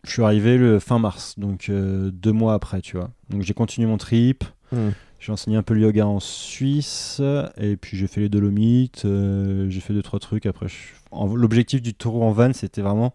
[0.08, 3.10] je suis arrivé le fin mars, donc euh, deux mois après, tu vois.
[3.30, 4.44] Donc j'ai continué mon trip.
[4.72, 4.90] Hmm.
[5.20, 7.22] J'ai enseigné un peu le yoga en Suisse,
[7.58, 10.46] et puis j'ai fait les Dolomites, euh, j'ai fait deux trois trucs.
[10.46, 10.76] Après, je-
[11.36, 13.14] l'objectif du tour en van, c'était vraiment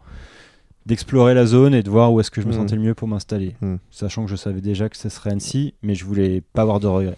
[0.84, 2.56] d'explorer la zone et de voir où est-ce que je me Mm.
[2.56, 3.54] sentais le mieux pour m'installer.
[3.60, 3.76] Mm.
[3.92, 6.88] Sachant que je savais déjà que ce serait Annecy, mais je voulais pas avoir de
[6.88, 7.16] regrets.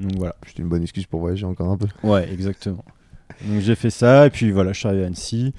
[0.00, 0.34] Donc voilà.
[0.46, 1.86] C'était une bonne excuse pour voyager encore un peu.
[2.02, 2.84] Ouais, exactement.
[3.46, 5.54] Donc j'ai fait ça, et puis voilà, je suis arrivé à Annecy.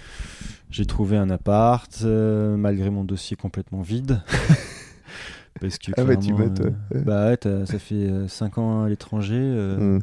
[0.71, 4.21] J'ai trouvé un appart, euh, malgré mon dossier complètement vide.
[5.59, 6.71] Parce que Ah ouais, tu euh.
[7.05, 9.99] Bah ouais, ça fait 5 ans à l'étranger, euh, Hmm.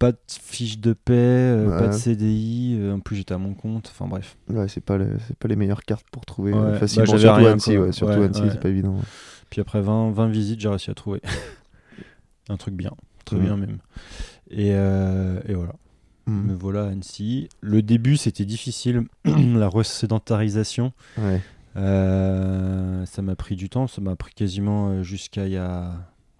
[0.00, 1.92] pas de fiche de paix, euh, pas de.
[1.92, 4.36] CDI, euh, en plus j'étais à mon compte, enfin bref.
[4.48, 7.04] Ouais, c'est pas, le- pas les meilleures cartes pour trouver Ouais, euh, bah, facilement.
[7.06, 8.96] j'avais surtout rien, Annecy, ouais, surtout Annecy, c'est pas évident.
[9.50, 11.20] Puis après 20, 20 visites, j'ai réussi à trouver.
[12.48, 12.92] un truc bien,
[13.24, 13.42] très Mhm.
[13.44, 13.78] bien même.
[14.50, 15.72] Et, euh, et voilà.
[16.28, 16.48] Hmm.
[16.50, 17.48] Me voilà à Annecy.
[17.62, 20.92] Le début, c'était difficile, la resédentarisation.
[21.16, 21.40] Ouais.
[21.76, 25.92] Euh, ça m'a pris du temps, ça m'a pris quasiment euh, jusqu'à il y a,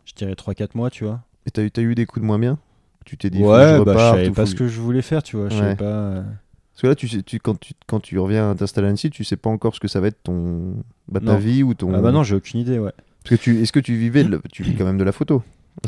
[0.05, 1.20] je dirais 3-4 mois, tu vois.
[1.47, 2.59] Et t'as eu, eu des coups de moins bien?
[3.06, 5.01] Tu t'es dit, ouais, je bah, je reparte, savais ou pas ce que- je voulais
[5.02, 5.48] faire, tu vois.
[5.48, 5.60] Je Ouais.
[5.60, 5.85] savais pas.
[5.85, 6.23] euh,
[6.74, 9.24] Parce que là, tu sais, tu, quand, tu, quand tu reviens t'installer à Annecy, tu
[9.24, 10.74] sais pas encore ce que ça va être ton,
[11.09, 11.39] bah, ta Non.
[11.39, 11.94] vie ou ton.
[11.94, 12.93] Ah bah non, j'ai aucune idée, ouais.
[13.24, 15.12] Parce que tu, est-ce que tu vivais, de la- tu vis quand même de la
[15.12, 15.43] photo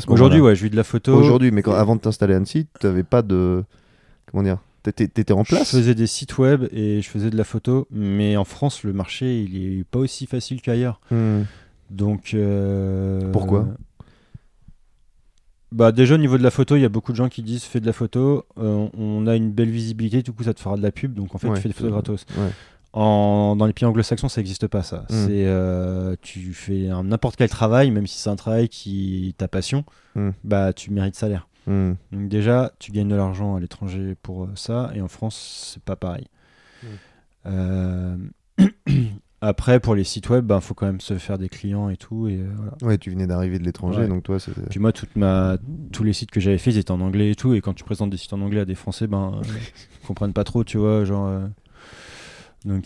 [0.07, 1.13] Aujourd'hui, ouais, je vis de la photo.
[1.13, 3.63] Aujourd'hui, mais quand, avant de t'installer à Annecy, t'avais pas de,
[4.31, 5.71] comment dire, t'étais, en place.
[5.71, 8.93] Je faisais des sites web et je faisais de la photo, mais en France, le
[8.93, 10.99] marché, il est pas aussi facile qu'ailleurs.
[11.11, 11.41] Hmm.
[11.89, 12.33] Donc.
[12.33, 13.67] euh, Pourquoi
[15.71, 17.63] Bah déjà au niveau de la photo, il y a beaucoup de gens qui disent
[17.63, 20.75] fais de la photo, euh, on a une belle visibilité, du coup ça te fera
[20.75, 22.25] de la pub, donc en fait Ouais, tu fais des photos gratos.
[22.37, 22.49] ouais.
[22.93, 25.05] En, dans les pays anglo-saxons, ça n'existe pas ça.
[25.09, 25.13] Mm.
[25.27, 29.47] C'est euh, tu fais n'importe quel travail, même si c'est un travail qui est ta
[29.47, 29.85] passion,
[30.15, 30.31] Mm.
[30.43, 31.47] bah tu mérites salaire.
[31.67, 31.93] Hmm.
[32.11, 35.83] Donc déjà, tu gagnes de l'argent à l'étranger pour euh, ça, et en France, c'est
[35.83, 36.27] pas pareil.
[36.83, 36.87] Mm.
[37.47, 38.17] Euh,
[39.43, 42.27] Après, pour les sites web, il faut quand même se faire des clients et tout.
[42.27, 42.73] Et, euh, voilà.
[42.83, 44.07] Ouais, tu venais d'arriver de l'étranger, Ouais.
[44.07, 44.61] donc toi, c'était.
[44.69, 45.57] Puis moi, toute ma...
[45.91, 47.55] tous les sites que j'avais faits, ils étaient en anglais et tout.
[47.55, 49.41] Et quand tu présentes des sites en anglais à des Français, ben, euh,
[50.03, 51.05] ils comprennent pas trop, tu vois.
[51.05, 51.47] Genre, euh,
[52.65, 52.85] Donc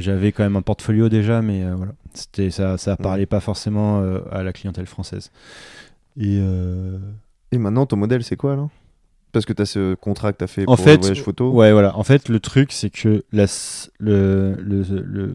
[0.00, 1.92] j'avais quand même un portfolio déjà, mais voilà.
[2.14, 5.30] C'était, ça, ça parlait pas forcément à la clientèle française.
[6.18, 6.40] Et
[7.52, 8.68] Et maintenant, ton modèle, c'est quoi, là
[9.32, 11.52] Parce que t'as ce contrat que t'as fait En pour fait, le voyage photo.
[11.52, 11.96] Ouais, voilà.
[11.96, 15.34] En fait, le truc, c'est que la, s- le, le, le-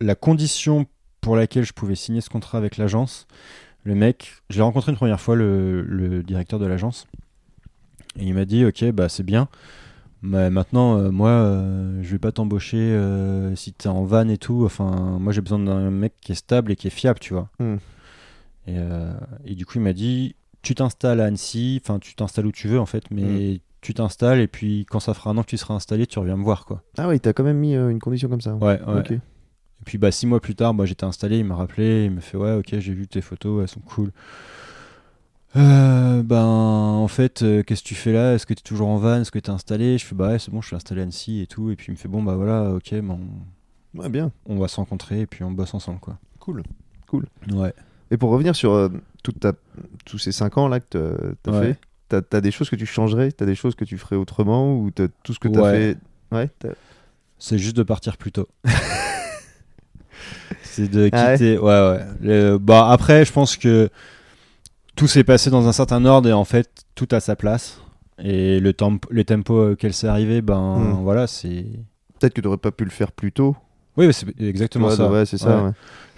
[0.00, 0.86] la condition
[1.20, 3.26] pour laquelle je pouvais signer ce contrat avec l'agence,
[3.84, 7.06] le mec, je l'ai rencontré une première fois, le, le directeur de l'agence,
[8.18, 9.48] et il m'a dit Ok, bah c'est bien.
[10.22, 14.36] Mais maintenant, euh, moi, euh, je vais pas t'embaucher euh, si t'es en van et
[14.36, 14.64] tout.
[14.66, 17.48] Enfin, moi, j'ai besoin d'un mec qui est stable et qui est fiable, tu vois.
[17.58, 17.76] Hmm.
[18.66, 19.12] Et, euh,
[19.44, 22.68] et du coup, il m'a dit tu t'installes à Annecy, enfin, tu t'installes où tu
[22.68, 25.56] veux en fait, mais tu t'installes et puis quand ça fera un an que tu
[25.56, 26.82] seras installé, tu reviens me voir quoi.
[26.98, 28.54] Ah ouais, il t'a quand même mis euh, une condition comme ça.
[28.56, 28.98] Ouais, ouais.
[29.00, 29.10] Ok.
[29.12, 29.20] Et
[29.86, 32.36] puis bah six mois plus tard, moi j'étais installé, il m'a rappelé, il me fait
[32.36, 34.12] ouais, ok, j'ai vu tes photos, elles sont cool.
[35.56, 38.34] Euh, ben en fait, euh, qu'est-ce que tu fais là?
[38.34, 39.20] Est-ce que tu es toujours en van?
[39.22, 39.96] Est-ce que tu es installé?
[39.98, 41.70] Je fais bah ouais, c'est bon, je suis installé à Annecy et tout.
[41.70, 43.18] Et puis il me fait bon bah voilà, ok, ben,
[43.94, 44.30] on, Ouais, bien.
[44.46, 46.18] on va se rencontrer et puis on bosse ensemble quoi.
[46.38, 46.62] Cool.
[47.52, 47.72] Ouais.
[48.10, 48.88] Et pour revenir sur euh,
[49.22, 49.52] toute ta-
[50.04, 51.76] tous ces 5 ans là que t'as Ouais.
[52.08, 54.74] fait, t'as as des choses que tu changerais T'as des choses que tu ferais autrement
[54.76, 54.90] Ou
[55.22, 55.72] tout ce que t'as Ouais.
[55.72, 55.96] fait
[56.36, 56.50] Ouais,
[57.38, 58.46] C'est juste de partir plus tôt.
[60.62, 61.58] c'est de Ah ouais quitter.
[61.58, 62.00] ouais, ouais.
[62.20, 63.88] Le- bah, après, je pense que
[64.96, 67.80] tout s'est passé dans un certain ordre et en fait, tout a sa place.
[68.22, 71.02] Et le, temp le tempo auquel c'est arrivé, ben Hmm.
[71.02, 71.64] voilà, c'est.
[72.18, 73.56] peut-être que t'aurais pas pu le faire plus tôt.
[73.96, 75.10] Oui, c'est exactement Ouais, ça.
[75.10, 75.64] Ouais, c'est ça.
[75.64, 75.70] Ouais.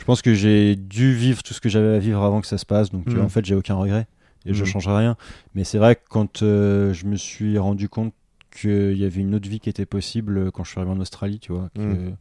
[0.03, 2.59] Je pense que j'ai dû vivre tout ce que j'avais à vivre avant que ça
[2.59, 3.21] se passe, donc Hmm.
[3.21, 4.09] en fait, j'ai aucun regret
[4.45, 4.67] et je Hmm.
[4.67, 5.17] changerai rien.
[5.55, 8.13] Mais c'est vrai que quand euh, je me suis rendu compte
[8.51, 10.99] qu'il y avait une autre vie qui était possible euh, quand je suis arrivé en
[11.01, 12.17] Australie, tu vois, que Hmm.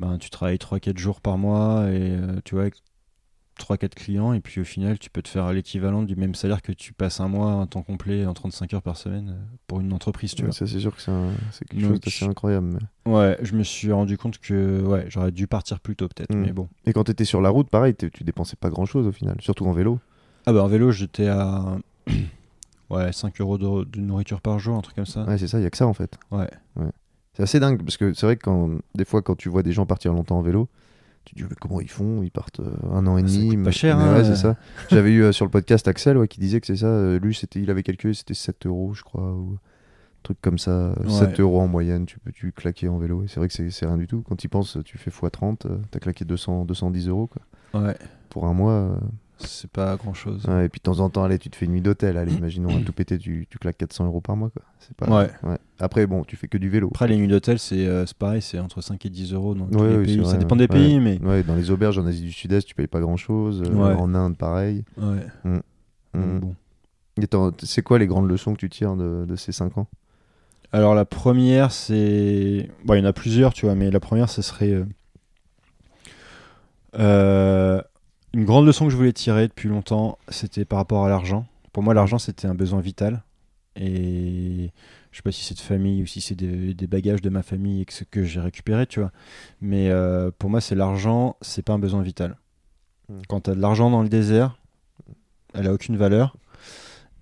[0.00, 2.66] ben, tu travailles 3-4 jours par mois et euh, tu vois,
[3.58, 6.72] 3-4 clients et puis au final tu peux te faire l'équivalent du même salaire que
[6.72, 9.92] tu passes un mois un temps complet en 35 heures par semaine euh, pour une
[9.92, 10.54] entreprise tu Ouais, vois.
[10.54, 11.30] ça, c'est sûr que c'est un-
[11.68, 12.78] quelque Donc- chose d'assez incroyable.
[13.06, 16.34] mais- Ouais, je me suis rendu compte que ouais, j'aurais dû partir plus tôt peut-être
[16.34, 16.40] Mm.
[16.40, 16.68] mais bon.
[16.84, 19.36] Et quand tu étais sur la route, pareil, tu dépensais pas grand chose au final,
[19.40, 19.98] surtout en vélo.
[20.46, 21.78] Ah bah en vélo j'étais à
[22.90, 25.24] ouais, 5 euros de, de nourriture par jour, un truc comme ça.
[25.24, 26.18] Ouais, c'est ça, il y a que ça en fait.
[26.30, 26.48] Ouais.
[27.34, 29.72] C'est assez dingue parce que c'est vrai que quand, des fois, quand tu vois des
[29.72, 30.68] gens partir longtemps en vélo,
[31.26, 32.22] tu te dis mais comment ils font?
[32.22, 33.50] Ils partent euh, un an et Ça demi.
[33.56, 34.24] coûte pas cher, mais hein, ouais, euh.
[34.24, 34.56] c'est ça.
[34.90, 36.86] J'avais eu euh, sur le podcast Axel ouais, qui disait que c'est ça.
[36.86, 40.58] euh, lui, c'était, il avait calculé, c'était 7 euros, je crois, ou un truc comme
[40.58, 40.94] ça.
[41.04, 41.10] Ouais.
[41.10, 43.24] 7 euros en moyenne, tu peux tu claquer en vélo.
[43.28, 44.22] C'est vrai que c'est, rien du tout.
[44.28, 47.82] Quand tu penses, tu fais x30, euh, t'as claqué 200, 210 euros quoi.
[47.82, 47.96] Ouais,
[48.30, 48.98] pour un mois.
[49.40, 50.44] Euh, c'est pas grand chose.
[50.46, 52.16] ouais, et puis de temps en temps, allez, tu te fais une nuit d'hôtel.
[52.16, 54.50] Allez, imaginons à tout péter, tu, tu claques 400 euros par mois.
[54.50, 54.62] Quoi.
[54.80, 55.06] C'est pas,
[55.42, 55.58] Ouais.
[55.78, 56.88] Après, bon, tu fais que du vélo.
[56.92, 59.66] Après, les nuits d'hôtel, c'est euh, c'est pareil, c'est entre 5 et 10 euros dans
[59.66, 60.24] tous les pays.
[60.26, 61.18] Ça dépend des pays, mais.
[61.18, 63.62] Dans les auberges en Asie du Sud-Est, tu payes pas grand chose.
[63.62, 63.94] Ouais.
[63.94, 64.84] En Inde, pareil.
[64.96, 65.26] Ouais.
[65.44, 65.58] Mm.
[66.14, 67.52] Donc, bon.
[67.62, 69.86] C'est quoi les grandes leçons que tu tires de, de ces 5 ans?
[70.72, 72.68] Alors, la première, c'est.
[72.84, 74.72] Bon, il y en a plusieurs, tu vois, mais la première, ce serait.
[74.72, 74.84] euh,
[76.98, 77.80] euh,
[78.36, 81.46] Une grande leçon que je voulais tirer depuis longtemps, c'était par rapport à l'argent.
[81.72, 83.22] Pour moi, l'argent, c'était un besoin vital.
[83.76, 84.72] Et
[85.10, 87.42] je sais pas si c'est de famille ou si c'est des, des bagages de ma
[87.42, 89.10] famille et que j'ai récupéré, tu vois.
[89.62, 92.36] Mais euh, pour moi, c'est l'argent, c'est pas un besoin vital.
[93.08, 93.14] Mm.
[93.26, 94.58] Quand tu as de l'argent dans le désert,
[95.54, 96.36] elle a aucune valeur.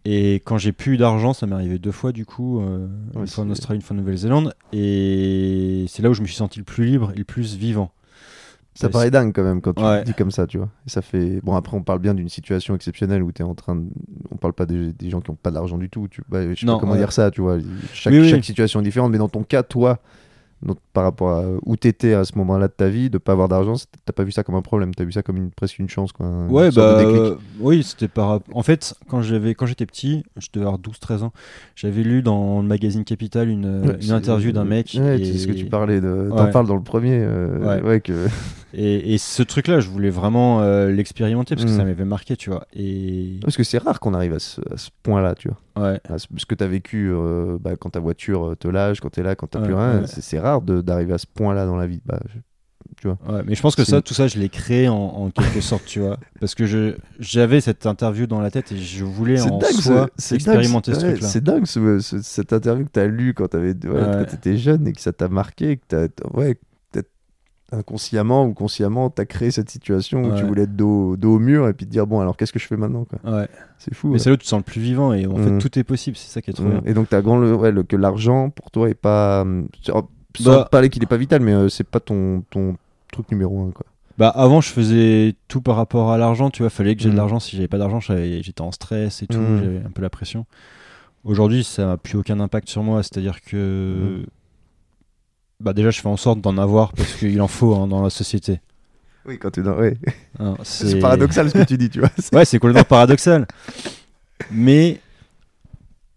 [0.04, 3.28] Et quand j'ai plus d'argent, ça m'est arrivé deux fois du coup, euh, Ouais, une
[3.28, 4.52] fois en Australie, une fois en Nouvelle-Zélande.
[4.72, 7.92] Et c'est là où je me suis senti le plus libre et le plus vivant.
[8.74, 9.98] Ça paraît dingue quand même quand tu Ouais.
[9.98, 10.68] le dis comme ça, tu vois.
[10.86, 11.40] Et ça fait.
[11.42, 13.84] Bon, après, on parle bien d'une situation exceptionnelle où tu es en train de.
[14.32, 16.08] On parle pas des, des gens qui ont pas d'argent du tout.
[16.08, 16.22] Tu...
[16.28, 16.98] bah, je sais Non, pas comment ouais.
[16.98, 17.58] dire ça, tu vois.
[17.92, 18.28] Chaque, Oui, oui.
[18.30, 20.00] chaque situation est différente, mais dans ton cas, toi,
[20.92, 23.74] par rapport à où t'étais à ce moment-là de ta vie, de pas avoir d'argent,
[24.04, 26.12] t'as pas vu ça comme un problème, t'as vu ça comme une, presque une chance,
[26.12, 26.26] quoi.
[26.26, 30.48] une Ouais, bah euh, oui, c'était par En fait, quand j'avais quand j'étais petit, je
[30.52, 31.32] devais avoir 12-13 ans,
[31.76, 34.96] j'avais lu dans le magazine Capital une, Ouais, une interview d'un mec.
[34.98, 35.24] Ouais, et...
[35.24, 36.28] c'est ce que tu parlais de.
[36.30, 36.50] T'en Ouais.
[36.50, 37.18] parles dans le premier.
[37.20, 37.82] euh, Ouais.
[37.82, 38.26] ouais, que.
[38.76, 42.50] Et, et ce truc-là, je voulais vraiment euh, l'expérimenter parce que ça m'avait marqué, tu
[42.50, 42.66] vois.
[42.74, 45.58] Et Parce que c'est rare qu'on arrive à ce, à ce point-là, tu vois.
[45.76, 49.00] Ouais, à ce, que tu as vécu euh, bah, quand ta voiture euh, te lâche,
[49.00, 50.06] quand tu es là, quand tu Ouais, plus rien, ouais.
[50.06, 52.00] c'est rare d'arriver à ce point-là dans la vie.
[52.04, 55.30] Bah, je- ouais, mais je pense que ça, tout ça, je l'ai créé en, en
[55.30, 56.18] quelque sorte, tu vois.
[56.40, 56.64] Parce que
[57.18, 61.00] j'avais cette interview dans la tête et je voulais en soi ce- c'est expérimenter dingue,
[61.00, 61.28] ce truc-là.
[61.28, 64.92] C'est dingue ce- ce- cette interview que tu as lue quand tu étais jeune et
[64.92, 66.56] que ça t'a marqué, que ouais,
[67.74, 71.38] inconsciemment ou consciemment, tu as créé cette situation où tu voulais être dos, dos au
[71.38, 73.18] mur et puis te dire bon, alors qu'est-ce que je fais maintenant quoi?
[73.38, 73.48] Ouais.
[73.78, 74.08] C'est fou.
[74.08, 74.18] Mais ouais.
[74.18, 75.58] c'est là où tu te sens le plus vivant et en fait Mm.
[75.58, 76.70] tout est possible, c'est ça qui est trop Mm.
[76.70, 76.82] bien.
[76.86, 79.42] Et donc, tu as grand le, ouais, le- que l'argent pour toi est pas.
[79.42, 80.08] hum, Sans
[80.44, 82.76] Bah- parler qu'il est pas vital, mais euh, c'est pas ton, ton
[83.12, 83.86] truc numéro un quoi.
[84.18, 87.14] Bah avant je faisais tout par rapport à l'argent, tu vois, fallait que j'ai de
[87.14, 87.18] Mm.
[87.18, 90.46] l'argent, si j'avais pas d'argent, j'étais en stress et tout, j'avais un peu la pression.
[91.24, 94.24] Aujourd'hui, ça n'a plus aucun impact sur moi, c'est-à-dire que.
[95.60, 98.10] Bah déjà je fais en sorte d'en avoir parce qu'il en faut hein, dans la
[98.10, 98.60] société.
[99.26, 99.78] Oui, quand tu es dans.
[99.78, 99.96] Ouais.
[100.38, 102.10] Hein, C'est paradoxal ce que tu dis, tu vois.
[102.32, 103.46] Ouais, c'est complètement paradoxal.
[104.50, 105.00] Mais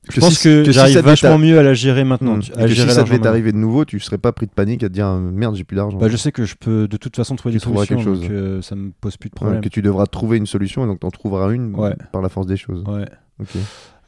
[0.09, 2.35] je pense si- que, que j'arrive vachement mieux à la gérer maintenant.
[2.37, 2.41] Mm.
[2.57, 4.89] à que si ça devait t'arriver de nouveau, tu serais pas pris de panique à
[4.89, 5.97] te dire euh, merde, j'ai plus d'argent.
[5.97, 8.21] Bah, je sais que je peux de toute façon trouver Tu des solutions, quelque chose.
[8.21, 9.61] donc euh, ça me pose plus de Ouais, problème.
[9.61, 11.95] que tu devras trouver une solution et donc t'en trouveras une Ouais.
[12.11, 12.83] par la force des choses.
[12.87, 13.05] Ouais.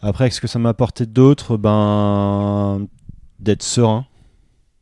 [0.01, 1.55] Après, est-ce que ça m'a apporté d'autres?
[1.57, 2.85] Ben,
[3.39, 4.05] d'être serein.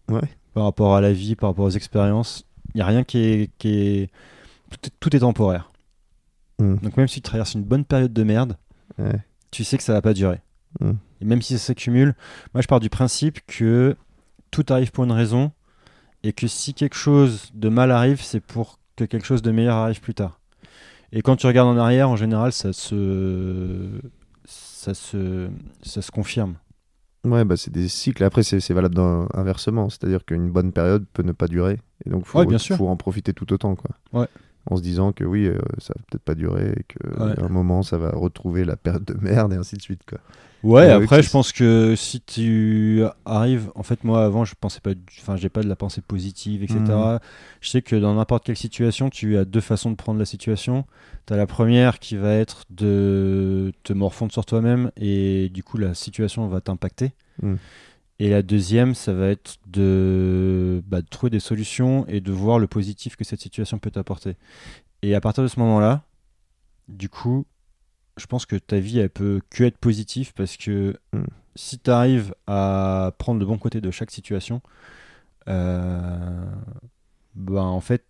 [0.10, 0.22] Ouais.
[0.58, 2.44] Par rapport à la vie, par rapport aux expériences.
[2.74, 3.52] Il n'y a rien qui est.
[3.60, 4.12] Qui est...
[4.72, 5.72] Tout, est, tout est temporaire.
[6.58, 6.78] Mm.
[6.78, 8.58] Donc, même si tu traverses une bonne période de merde,
[8.98, 9.20] Ouais.
[9.52, 10.42] tu sais que ça va pas durer.
[10.80, 10.94] Mm.
[11.22, 12.16] Et même si ça s'accumule,
[12.56, 13.96] moi je pars du principe que
[14.50, 15.52] tout arrive pour une raison
[16.24, 19.76] et que si quelque chose de mal arrive, c'est pour que quelque chose de meilleur
[19.76, 20.40] arrive plus tard.
[21.12, 24.02] Et quand tu regardes en arrière, en général, ça se,
[24.46, 25.50] ça se,
[25.84, 26.56] ça se confirme.
[27.26, 28.24] Ouais, bah c'est des cycles.
[28.24, 29.90] Après, c'est c'est valable dans- inversement.
[29.90, 31.80] C'est-à-dire qu'une bonne période peut ne pas durer.
[32.06, 32.78] Et donc, faut, Ouais, bien sûr.
[32.78, 33.76] faut en profiter tout autant.
[33.76, 33.92] Quoi.
[34.14, 34.28] Ouais.
[34.70, 37.40] En se disant que oui, euh, ça va peut-être pas durer et qu'à Ouais.
[37.44, 40.02] un moment, ça va retrouver la période de merde et ainsi de suite.
[40.08, 40.20] Quoi.
[40.64, 44.92] Ouais, après, je pense que si tu arrives, en fait, moi avant, je pensais pas,
[45.20, 46.80] enfin, j'ai pas de la pensée positive, etc.
[46.80, 47.20] Mhm.
[47.62, 50.86] Je sais que dans n'importe quelle situation, tu as deux façons de prendre la situation.
[51.26, 55.78] Tu as la première qui va être de te morfondre sur toi-même et du coup,
[55.78, 57.12] la situation va t'impacter.
[57.42, 57.58] Mhm.
[58.20, 62.58] Et la deuxième, ça va être de, bah, de trouver des solutions et de voir
[62.58, 64.36] le positif que cette situation peut t'apporter.
[65.04, 66.04] Et à partir de ce moment-là,
[66.88, 67.46] du coup,
[68.18, 71.24] je pense que ta vie, elle peut que être positive parce que Mm.
[71.56, 74.62] si tu arrives à prendre le bon côté de chaque situation,
[75.48, 76.46] euh,
[77.36, 78.04] ben en fait,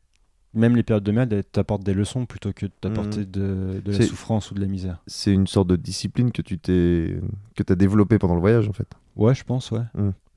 [0.53, 3.91] même les périodes de merde, elles t'apportent des leçons plutôt que de t'apporter de, de
[3.91, 5.01] la souffrance ou de la misère.
[5.07, 7.19] C'est une sorte de discipline que tu t'es
[7.55, 8.87] que t'as développée pendant le voyage en fait.
[9.15, 9.81] Ouais, je pense, ouais.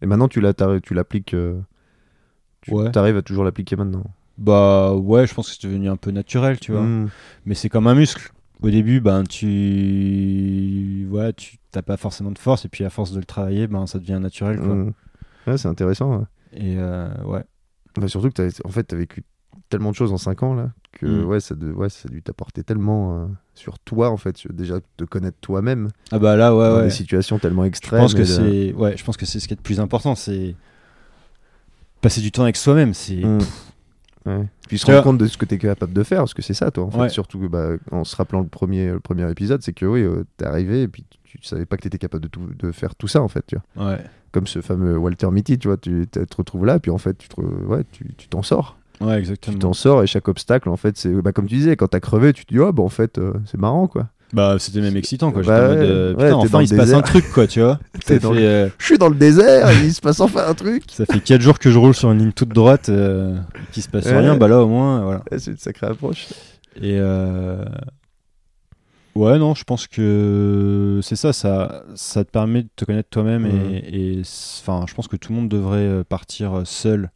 [0.02, 1.34] Et maintenant tu l'as t'arri- tu l'appliques.
[1.34, 1.60] euh,
[2.62, 2.94] Tu Ouais.
[2.99, 4.05] arrives à toujours l'appliquer maintenant.
[4.36, 6.82] Bah ouais, je pense que c'est devenu un peu naturel, tu vois.
[6.82, 7.08] Mm.
[7.47, 8.31] Mais c'est comme un muscle.
[8.63, 13.13] Au début, ben tu voilà, tu t'as pas forcément de force et puis à force
[13.13, 14.75] de le travailler, ben ça devient naturel quoi.
[14.75, 14.93] Mm.
[15.47, 16.19] Ouais, c'est intéressant.
[16.19, 16.25] ouais.
[16.53, 17.45] Et euh, ouais.
[17.97, 19.25] Bah, surtout que t'as, en fait, tu as vécu
[19.69, 21.25] tellement de choses en 5 ans là que Mm.
[21.25, 24.53] ouais, ça, de, ouais, ça a dû t'apporter tellement euh, sur toi en fait, sur-
[24.53, 26.85] déjà te connaître toi-même Ah bah là ouais dans ouais.
[26.85, 28.01] des situations tellement Je extrêmes.
[28.01, 29.81] pense que et de- c'est ouais, je pense que c'est ce qui est le plus
[29.81, 30.55] important, c'est
[32.01, 33.39] passer du temps avec soi-même, c'est Mm.
[34.26, 34.47] Ouais.
[34.68, 36.42] Puis se Tu rendre compte de ce que tu es capable de faire, parce que
[36.42, 36.99] c'est ça, toi, en fait.
[36.99, 37.08] Ouais.
[37.08, 40.44] Surtout bah, en se rappelant le premier, le premier épisode, c'est que oui, euh, t'es
[40.44, 42.94] arrivé et puis tu, tu savais pas que tu étais capable de, tout, de faire
[42.94, 43.44] tout ça, en fait.
[43.47, 43.90] Tu vois.
[43.92, 43.99] ouais.
[44.32, 47.28] Comme ce fameux Walter Mitty, tu vois, tu te retrouves là, puis en fait, tu
[47.28, 48.76] te, re- ouais, tu tu t'en sors.
[49.00, 51.89] Ouais, Tu t'en sors et chaque obstacle, en fait, c'est bah, comme tu disais, quand
[51.89, 54.08] t'as crevé, tu te dis, oh, bah, en fait, euh, c'est marrant, quoi.
[54.33, 55.42] Bah, c'était même excitant quoi.
[55.42, 57.60] Bah J'étais en mode, ouais, euh, putain, enfin il se passe un truc quoi, tu
[57.60, 57.78] vois.
[58.10, 60.84] Euh, Je suis dans le désert, il se passe enfin un truc.
[60.91, 63.36] ça fait 4 jours que je roule sur une ligne toute droite euh,
[63.73, 64.18] qui se passe Ouais.
[64.18, 65.23] rien, bah là au moins voilà.
[65.31, 66.28] Ouais, c'est une sacrée approche.
[66.76, 67.65] Et euh,
[69.15, 73.42] ouais, non, je pense que c'est ça, ça, ça te permet de te connaître toi-même
[73.42, 73.73] Mhm.
[73.73, 77.10] et, c- enfin, je pense que tout le monde devrait euh, partir euh, seul,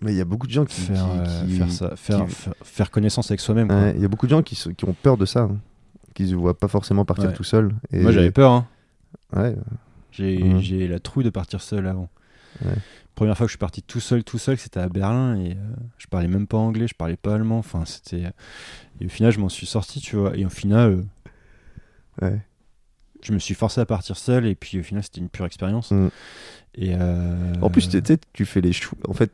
[0.00, 0.80] Mais il y a beaucoup de gens qui.
[0.80, 3.70] faire, qui- euh, qui- faire ça, faire, qui- faire, connaissance avec soi-même.
[3.70, 4.56] Ouais, Il y a beaucoup de gens qui
[4.86, 5.56] ont peur de ça, hein,
[6.14, 7.34] qui se voient pas forcément partir Ouais.
[7.34, 7.74] tout seul.
[7.92, 8.00] Et...
[8.00, 8.66] Moi j'avais peur, hein.
[9.34, 9.54] Ouais,
[10.12, 10.60] j'ai Mhm.
[10.60, 12.08] j'ai la trouille de partir seul avant.
[12.64, 12.72] Ouais.
[13.16, 15.56] Première fois que je suis parti tout seul, tout seul, c'était à Berlin et euh,
[15.98, 17.58] je parlais même pas anglais, je parlais pas allemand.
[17.58, 18.24] Enfin, c'était.
[19.00, 20.36] Et au final, je m'en suis sorti, tu vois.
[20.36, 21.04] Et au final,
[22.22, 22.40] euh, ouais.
[23.22, 25.90] je me suis forcé à partir seul et puis au final, c'était une pure expérience.
[25.92, 26.10] Mhm.
[26.76, 27.88] Et euh, En plus,
[28.32, 28.98] tu fais les choix.
[29.08, 29.30] En fait,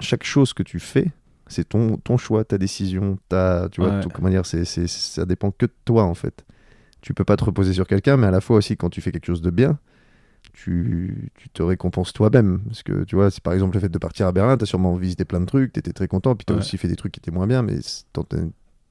[0.00, 1.06] chaque chose que tu fais,
[1.48, 4.00] c'est ton, ton choix, ta décision, ta, tu vois, Ouais.
[4.00, 6.44] tout- comment dire, c'est, c'est- ça dépend que de toi en fait.
[7.00, 9.12] Tu peux pas te reposer sur quelqu'un, mais à la fois aussi quand tu fais
[9.12, 9.78] quelque chose de bien,
[10.52, 12.60] tu, tu te récompenses toi-même.
[12.66, 14.66] Parce que tu vois, c'est par exemple le fait de partir à Berlin, tu as
[14.66, 16.60] sûrement visité plein de trucs, tu étais très content, puis tu as Ouais.
[16.62, 17.78] aussi fait des trucs qui étaient moins bien, mais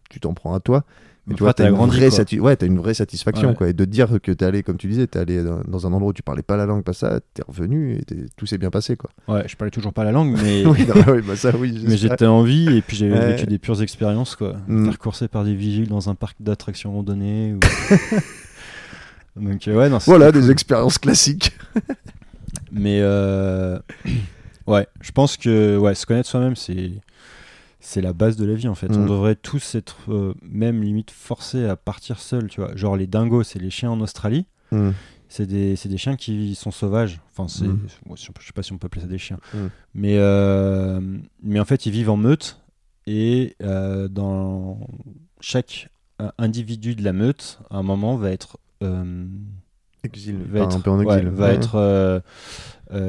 [0.10, 0.84] tu t'en prends à toi.
[1.28, 2.18] Enfin, tu vois, t'as une, grandi, vraie quoi.
[2.18, 3.50] sati- ouais, t'as une vraie satisfaction.
[3.50, 3.56] Ouais.
[3.56, 3.70] Quoi.
[3.70, 6.10] Et de te dire que t'es allé, comme tu disais, t'es allé dans, un endroit
[6.12, 8.04] où tu parlais pas la langue, pas ça, t'es revenu et
[8.38, 8.96] tout s'est bien passé.
[8.96, 9.10] Quoi.
[9.28, 11.84] Ouais, je parlais toujours pas la langue, mais, oui, non, oui, bah ça, oui.
[11.88, 13.34] mais j'étais en vie et puis j'avais Ouais.
[13.34, 14.56] vécu des pures expériences, quoi.
[14.68, 14.86] Mm.
[14.86, 17.54] Faire courser par des vigiles dans un parc d'attractions randonnées.
[17.56, 17.60] Ou...
[19.42, 20.42] Donc, euh, ouais, non, Voilà, cool.
[20.42, 21.58] des expériences classiques.
[22.72, 23.80] Mais euh,
[24.68, 26.92] ouais, je pense que ouais, se connaître soi-même, c'est
[27.86, 28.92] c'est la base de la vie en fait.
[28.92, 29.08] On Mm.
[29.10, 32.76] devrait tous être euh, même limite forcés à partir seuls, tu vois.
[32.76, 34.46] Genre les dingos, c'est les chiens en Australie.
[34.72, 34.90] Mm.
[35.30, 37.20] C'est des, c'est des chiens qui sont sauvages.
[37.32, 37.80] Enfin, c'est, Mm.
[38.16, 39.40] je sais pas si on peut appeler ça des chiens.
[39.94, 41.00] Mais, euh,
[41.44, 42.60] mais en fait, ils vivent en meute.
[43.08, 44.80] Et euh, dans
[45.40, 45.90] chaque
[46.40, 48.58] individu de la meute, à un moment, va être,
[50.04, 51.30] Exil, va enfin, être, un peu en ouais, exil.
[51.30, 51.56] va Ouais.
[51.56, 52.24] être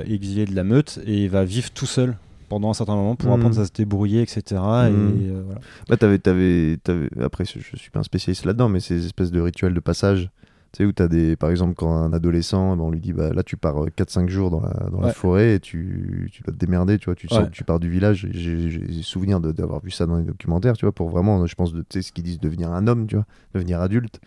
[0.06, 2.16] exilé de la meute et va vivre tout seul
[2.49, 3.34] pendant un certain moment pour Mm.
[3.41, 4.41] apprendre à se débrouiller, etc.
[4.50, 4.57] Et
[4.91, 4.92] Mm.
[4.92, 5.60] euh, voilà.
[5.89, 9.31] Bah, t'avais, t'avais, t'avais- Après, je je suis pas un spécialiste là-dedans, mais ces espèces
[9.31, 10.31] de rituels de passage.
[10.73, 11.36] Tu sais, où t'as des.
[11.36, 14.28] Par exemple, quand un adolescent, ben, on lui dit, bah, là, tu pars euh, 4-5
[14.28, 17.15] jours dans, la, dans la forêt et tu, tu dois te démerder, tu vois.
[17.15, 18.26] Tu, sors- tu pars du village.
[18.33, 21.73] J'ai, souvenir de- d'avoir vu ça dans les documentaires, tu vois, pour vraiment, je pense,
[21.73, 24.20] de, tu sais, ce qu'ils disent, devenir un homme, tu vois, devenir adulte.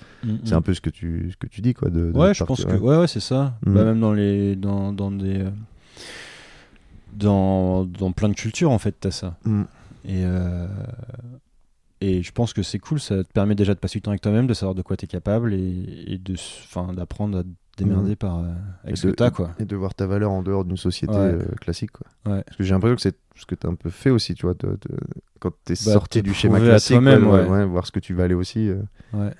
[0.46, 1.90] C'est un peu ce que tu, ce que tu dis, quoi.
[1.90, 3.54] De, de Ouais, je pense que ouais, ouais, c'est ça.
[3.68, 3.74] Mm.
[3.74, 5.50] Bah, même dans les dans, dans des euh,
[7.14, 9.38] dans, dans plein de cultures en fait, t'as ça.
[9.46, 9.64] Mm.
[10.06, 10.68] Et euh,
[12.02, 14.22] et je pense que c'est cool, ça te permet déjà de passer du temps avec
[14.22, 16.36] toi-même, de savoir de quoi t'es capable et, et de
[16.94, 17.48] d'apprendre à te
[17.78, 18.16] démerder Mm.
[18.16, 18.44] par euh,
[18.84, 19.52] Et avec ce de- que t'as quoi.
[19.60, 21.20] Et de voir ta valeur en dehors d'une société Ouais.
[21.20, 22.08] euh, classique, quoi.
[22.26, 22.44] Ouais.
[22.44, 24.46] Parce que j'ai l'impression que c'est ce que tu as un peu fait aussi, tu
[24.46, 24.98] vois, de, de-
[25.40, 28.70] quand tu es Bah, sorti du schéma classique, ouais, voir ce que tu aller aussi.
[29.14, 29.32] Ouais.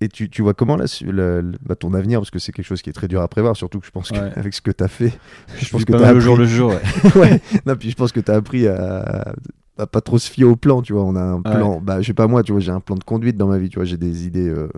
[0.00, 2.52] Et tu, tu vois comment là, su- le- le- bah, ton avenir, parce que c'est
[2.52, 4.18] quelque chose qui est très dur à prévoir, surtout que je pense Ouais.
[4.34, 5.12] qu'avec ce que tu as fait,
[5.56, 6.70] Je pense pense que mal le appris- jour le jour.
[7.16, 7.16] Ouais.
[7.20, 9.34] ouais, non, puis je pense que tu as appris à,
[9.76, 11.02] à pas trop se fier au plan, tu vois.
[11.04, 13.02] On a un plan, bah, je sais pas moi, tu vois, j'ai un plan de
[13.02, 14.68] conduite dans ma vie, tu vois, j'ai des idées, euh,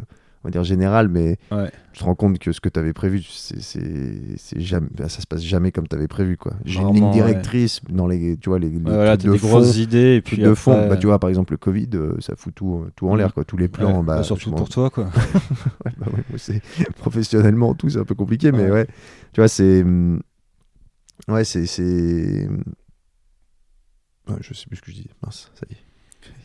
[0.43, 1.71] on va dire générales, mais Ouais.
[1.93, 5.21] tu te rends compte que ce que tu avais prévu, c'est, c'est, jamais, bah, ça
[5.21, 6.55] se passe jamais comme tu avais prévu, quoi.
[6.65, 7.11] J'ai une ligne ouais.
[7.13, 10.55] directrice dans les, tu vois, les, voilà, de des fond, grosses idées et puis de
[10.55, 10.89] fond.
[10.89, 13.19] Bah, tu vois, par exemple, le Covid, euh, ça fout tout, tout en Mm.
[13.19, 13.45] l'air, quoi.
[13.45, 15.11] Tous les plans, ouais, bah, surtout pour toi quoi.
[15.99, 16.07] Bah
[16.39, 16.63] c'est
[16.97, 18.87] professionnellement tout, c'est un peu compliqué, mais Ouais.
[19.33, 19.83] tu vois, c'est.
[19.83, 20.23] hum,
[21.29, 21.67] Ouais, c'est.
[21.67, 22.49] c'est...
[24.29, 25.79] Ouais, je sais plus ce que je dis, mince, ça y est.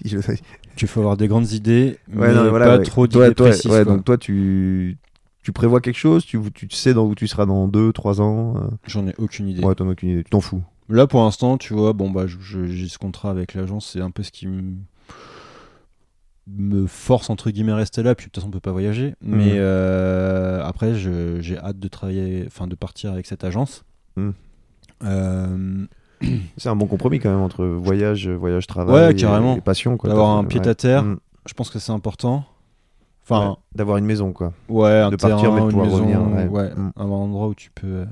[0.76, 2.84] Tu faut avoir des grandes idées, Ouais, mais non, voilà, pas ouais.
[2.84, 3.72] trop d'idées précises.
[3.72, 4.98] ouais, donc toi, tu.
[5.44, 8.56] Tu prévois quelque chose tu, tu sais dans où tu seras dans 2, 3 ans
[8.58, 9.64] euh, J'en ai aucune idée.
[9.64, 10.64] Ouais, t'en as aucune idée, tu t'en fous.
[10.90, 14.24] Là, pour l'instant, tu vois, bon, bah, j'ai ce contrat avec l'agence, c'est un peu
[14.24, 14.74] ce qui me
[16.48, 19.16] me force entre guillemets à rester là puis de toute façon on peut pas voyager
[19.20, 19.58] mais Mhm.
[19.58, 23.84] euh, après j'ai hâte de travailler enfin de partir avec cette agence
[24.16, 24.34] Mhm.
[25.04, 25.86] Euh,
[26.58, 29.56] C'est un bon compromis quand même entre voyage, voyage, travail Ouais, et- carrément.
[29.58, 29.98] et passion.
[30.04, 30.68] D'avoir un pied ouais.
[30.68, 31.04] à terre.
[31.04, 31.18] Mm.
[31.48, 32.44] je pense que c'est important
[33.24, 34.54] enfin Ouais, D'avoir une maison, quoi.
[34.70, 36.48] ouais, un de partir, mais de pouvoir maison, revenir, ouais.
[36.48, 36.92] ouais, Mm.
[36.96, 38.06] avoir un endroit où tu peux euh,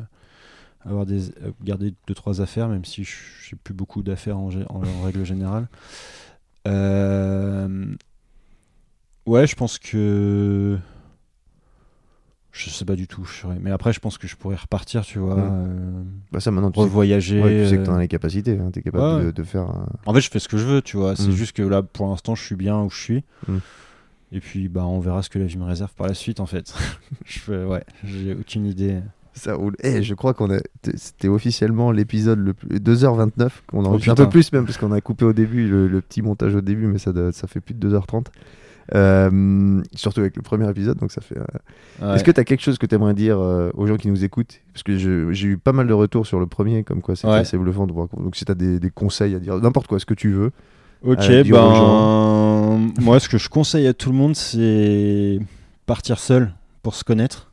[0.86, 3.16] avoir des euh, garder deux trois affaires même si je
[3.48, 5.68] j'ai plus beaucoup d'affaires en, gé- en- en règle générale
[6.68, 7.86] Euh,
[9.26, 10.78] ouais je pense que
[12.54, 15.02] je sais pas du tout je serais- mais après je pense que je pourrais repartir
[15.04, 15.40] tu vois Mm.
[15.52, 18.08] euh, Bah, ça, maintenant, tu sais, revoyager ouais, tu sais que t'en euh, as les
[18.08, 18.58] capacités.
[18.60, 19.26] hein, T'es capable ouais.
[19.26, 19.64] de, de faire.
[19.64, 21.16] un- En fait, je fais ce que je veux, tu vois.
[21.16, 21.32] C'est Mm.
[21.32, 23.24] juste que là, pour l'instant, je suis bien où je suis.
[23.48, 23.58] Mm.
[24.34, 26.46] Et puis, bah, on verra ce que la vie me réserve par la suite, en
[26.48, 26.74] fait.
[27.26, 29.00] je fais, ouais, j'ai aucune idée.
[29.36, 29.76] Ça roule.
[29.84, 30.60] Eh, je crois qu'on a.
[30.96, 32.68] C'était officiellement l'épisode le plus.
[32.80, 33.50] 2h29.
[33.74, 34.26] On enregistre un putain.
[34.26, 36.86] peu plus même, parce qu'on a coupé au début le, le petit montage au début,
[36.88, 38.28] mais ça, ça fait plus de 2h30.
[38.94, 41.38] Euh, surtout avec le premier épisode, donc ça fait.
[41.38, 41.44] euh,
[42.02, 42.16] Ouais.
[42.16, 44.24] Est-ce que tu as quelque chose que tu aimerais dire euh, aux gens qui nous
[44.26, 44.60] écoutent?
[44.74, 47.30] Parce que j'ai eu pas mal de retours sur le premier, comme quoi Ouais.
[47.36, 48.08] assez bluffant de voir.
[48.18, 50.52] Donc si tu as des, des conseils à dire, n'importe quoi, ce que tu veux.
[51.04, 55.40] Ok, ben, moi, ce que je conseille à tout le monde, c'est
[55.86, 57.52] partir seul pour se connaître.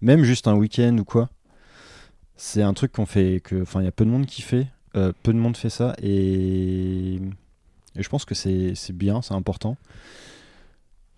[0.00, 1.28] Même juste un week-end ou quoi.
[2.36, 4.66] C'est un truc qu'on fait, que, enfin, il y a peu de monde qui fait.
[4.94, 5.94] Peu de monde fait ça.
[6.02, 9.76] Et, et je pense que c'est c'est bien, c'est important.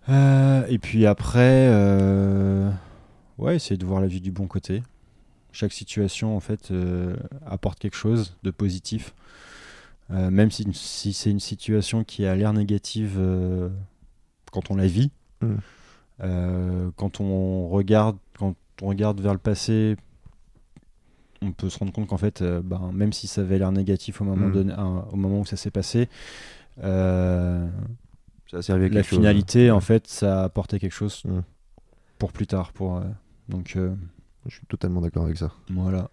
[0.09, 2.71] Euh, et puis après, euh,
[3.37, 4.83] ouais, essayer de voir la vie du bon côté.
[5.51, 7.15] Chaque situation, en fait, euh,
[7.45, 9.13] apporte quelque chose de positif.
[10.11, 13.19] Euh, même si, si c'est une situation qui a l'air négative
[14.51, 15.55] quand on la vit, Mm.
[16.23, 19.95] euh, quand on regarde, quand on regarde vers le passé,
[21.41, 24.25] on peut se rendre compte qu'en fait, ben, même si ça avait l'air négatif au
[24.25, 24.51] moment, Mm.
[24.51, 24.73] donné-
[25.11, 26.09] au moment où ça s'est passé,
[28.51, 29.17] Ça a servi à la chose.
[29.19, 31.39] finalité, en fait, ça a apporté quelque chose Mm.
[32.19, 32.73] pour plus tard.
[32.73, 33.01] Pour, euh,
[33.49, 33.93] donc euh,
[34.47, 35.51] Je suis totalement d'accord avec ça.
[35.69, 36.09] voilà.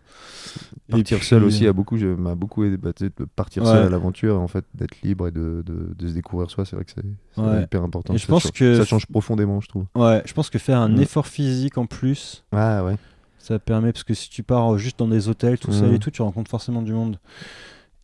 [0.91, 2.77] Partir Et puis, seul aussi a beaucoup, m'a beaucoup aidé.
[2.77, 3.71] bah, tu sais, de partir Ouais.
[3.71, 6.77] seul à l'aventure, en fait, d'être libre et de, de, de se découvrir soi, c'est
[6.77, 7.63] vrai que c'est Ouais.
[7.63, 8.13] hyper important.
[8.13, 9.87] Et je Ça pense change- que- ça change profondément, je trouve.
[9.95, 11.01] Ouais, je pense que faire un Mm.
[11.01, 12.97] effort physique en plus, Ah ouais.
[13.39, 16.11] Ça permet, parce que si tu pars juste dans des hôtels tout seul et tout,
[16.11, 17.19] tu rencontres forcément du monde.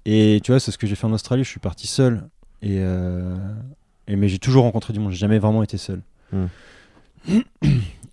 [0.07, 2.27] Et tu vois, c'est ce que j'ai fait en Australie, je suis parti seul.
[2.63, 3.37] Et, euh,
[4.09, 6.03] et mais j'ai toujours rencontré du monde, j'ai jamais vraiment été seul.
[6.33, 6.49] Mhm.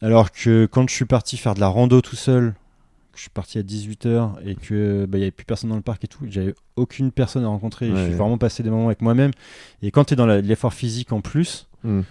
[0.01, 2.53] Alors que quand je suis parti faire de la rando tout seul,
[3.11, 5.81] que je suis parti à 18h et que bah, y avait plus personne dans le
[5.81, 7.87] parc et tout, j'avais aucune personne à rencontrer.
[7.87, 8.05] Je Ouais.
[8.05, 9.31] suis vraiment passé des moments avec moi-même.
[9.81, 12.01] Et quand tu es dans l'effort physique en plus, Mm.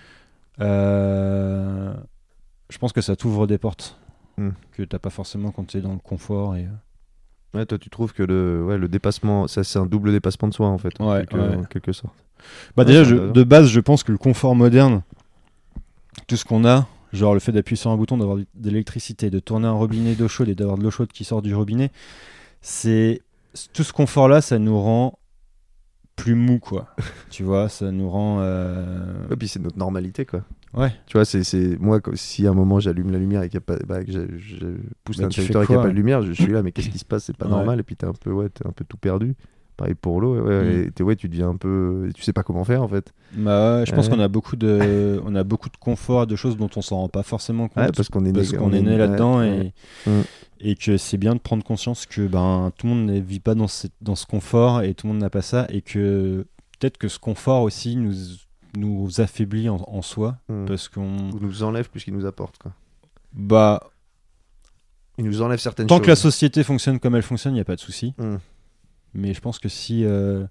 [0.60, 1.94] euh,
[2.68, 3.96] je pense que ça t'ouvre des portes
[4.36, 4.50] Mm.
[4.72, 6.56] que t'as pas forcément quand tu es dans le confort.
[6.56, 6.66] Et...
[7.54, 10.54] Ouais, toi, tu trouves que le, ouais, le dépassement, ça, c'est un double dépassement de
[10.54, 11.56] soi, en fait, en, Ouais, quelque, ouais.
[11.56, 12.14] en quelque sorte.
[12.76, 15.02] Bah déjà, je- de base, je pense que le confort moderne,
[16.26, 19.40] tout ce qu'on a, genre le fait d'appuyer sur un bouton, d'avoir de l'électricité, de
[19.40, 21.90] tourner un robinet d'eau chaude et d'avoir de l'eau chaude qui sort du robinet,
[22.62, 23.20] c'est
[23.72, 25.18] tout ce confort-là, ça nous rend
[26.16, 26.86] plus mou, quoi.
[27.30, 28.38] tu vois, ça nous rend.
[28.40, 30.42] euh, Et puis c'est notre normalité, quoi.
[30.74, 30.92] Ouais.
[31.06, 33.60] Tu vois, c'est, moi, si à un moment j'allume la lumière et qu'il y a
[33.60, 34.66] pas, bah, que je, je
[35.04, 36.70] pousse Bah, l'interrupteur et qu'il n'y a pas de lumière, je, je suis là, mais
[36.72, 37.24] qu'est-ce qui se passe?
[37.24, 37.50] C'est pas Ouais.
[37.52, 37.80] normal.
[37.80, 39.34] Et puis t'es un peu, ouais, t'es un peu tout perdu.
[39.76, 41.02] Pareil pour l'eau, ouais, Mm.
[41.04, 43.14] ouais, tu deviens un peu, tu sais pas comment faire en fait.
[43.34, 46.68] Bah je pense qu'on a beaucoup de, on a beaucoup de confort, de choses dont
[46.76, 47.96] on s'en rend pas forcément compte.
[47.96, 49.72] Parce qu'on est né, qu'on est là-dedans et,
[50.06, 50.10] Mm.
[50.60, 53.54] et que c'est bien de prendre conscience que ben tout le monde ne vit pas
[53.54, 53.66] dans,
[54.02, 56.46] dans ce confort et tout le monde n'a pas ça et que
[56.78, 58.12] peut-être que ce confort aussi nous,
[58.76, 60.66] nous affaiblit en, en soi Mm.
[60.66, 62.58] parce qu'on nous enlève plus qu'il nous apporte.
[62.58, 62.72] Quoi.
[63.32, 63.80] bah
[65.18, 66.04] Il nous enlève certaines tant choses.
[66.06, 68.14] que la société fonctionne comme elle fonctionne, il n'y a pas de souci.
[68.18, 68.36] Mm.
[69.14, 70.46] Mais je pense que si, euh,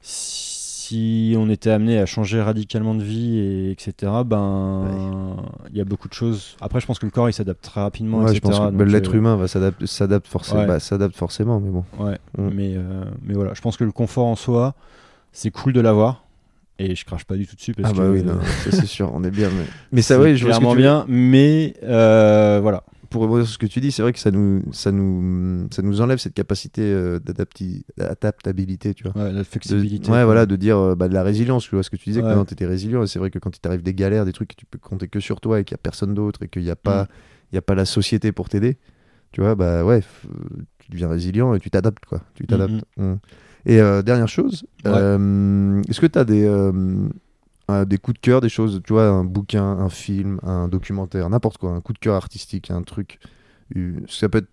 [0.00, 5.36] si on était amené à changer radicalement de vie, et etc., ben
[5.70, 6.56] il y a beaucoup de choses.
[6.60, 8.42] Après, je pense que le corps il s'adapte très rapidement, Ouais, je etc.
[8.42, 10.66] pense que donc, bah, l'être euh, humain va s'adapte forcément, Ouais.
[10.66, 11.84] bah, s'adapte forcément, mais bon.
[11.98, 12.50] Ouais, Mm.
[12.54, 14.74] mais, euh, mais voilà, je pense que le confort en soi,
[15.32, 16.22] c'est cool de l'avoir.
[16.78, 18.86] Et je crache pas du tout dessus parce Ah que bah oui, non, ça, c'est
[18.86, 19.48] sûr, on est bien.
[19.50, 21.04] Mais, mais ça, ouais, je vois que clairement veux- bien.
[21.08, 24.62] Mais euh, voilà, Pour rebondir sur ce que tu dis, c'est vrai que ça nous,
[24.72, 27.18] ça nous, ça nous enlève cette capacité euh,
[27.98, 29.16] d'adaptabilité, tu vois.
[29.22, 30.10] ouais, la De- flexibilité.
[30.10, 30.24] ouais, quoi.
[30.26, 32.34] voilà, de dire euh, bah, de la résilience, tu vois ce que tu disais, Ouais.
[32.34, 34.48] que tu étais résilient, et c'est vrai que quand il t'arrive des galères, des trucs
[34.50, 36.62] que tu peux compter que sur toi et qu'il n'y a personne d'autre et qu'il
[36.62, 37.08] n'y a, pas, Mm.
[37.52, 38.76] il y a pas la société pour t'aider,
[39.32, 40.02] tu vois, bah ouais,
[40.78, 42.20] tu deviens résilient et tu t'adaptes, quoi.
[42.34, 42.84] Tu t'adaptes.
[42.98, 43.14] Mm.
[43.66, 44.92] Et euh, dernière chose, Ouais.
[44.94, 49.08] euh, est-ce que tu as des, euh, des coups de cœur, des choses, tu vois,
[49.08, 53.18] un bouquin, un film, un documentaire, n'importe quoi, un coup de cœur artistique, un truc,
[54.08, 54.48] ça peut être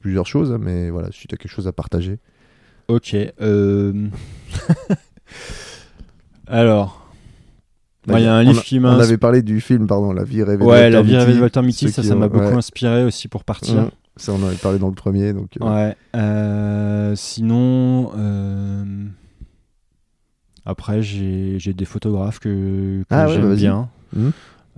[0.00, 2.18] plusieurs choses, hein, mais voilà, si tu as quelque chose à partager.
[2.88, 3.16] Ok.
[3.40, 4.08] euh,
[6.46, 7.02] Alors.
[8.06, 8.94] Moi, il y a un livre qui m'a.
[8.96, 11.26] On avait parlé du film, pardon, La vie rêvée de Ouais, Walter La vie rêvée
[11.26, 11.40] de Mitty.
[11.42, 12.52] Walter Mitty, ça, qui ça m'a beaucoup ouais.
[12.54, 13.74] inspiré aussi pour partir.
[13.82, 13.90] Mmh.
[14.16, 15.32] Ça, on en avait parlé dans le premier.
[15.32, 15.96] Donc, euh, Ouais.
[16.16, 18.84] euh, sinon, euh,
[20.64, 23.88] après, j'ai des photographes que, que Ah ouais, j'aime bah bien.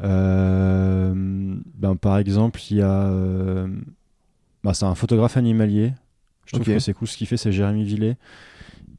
[0.00, 3.10] Euh, ben, par exemple, il y a.
[4.62, 5.92] bah, c'est un photographe animalier.
[6.46, 8.16] Je trouve que c'est cool ce qu'il fait, c'est Jérémy Villet.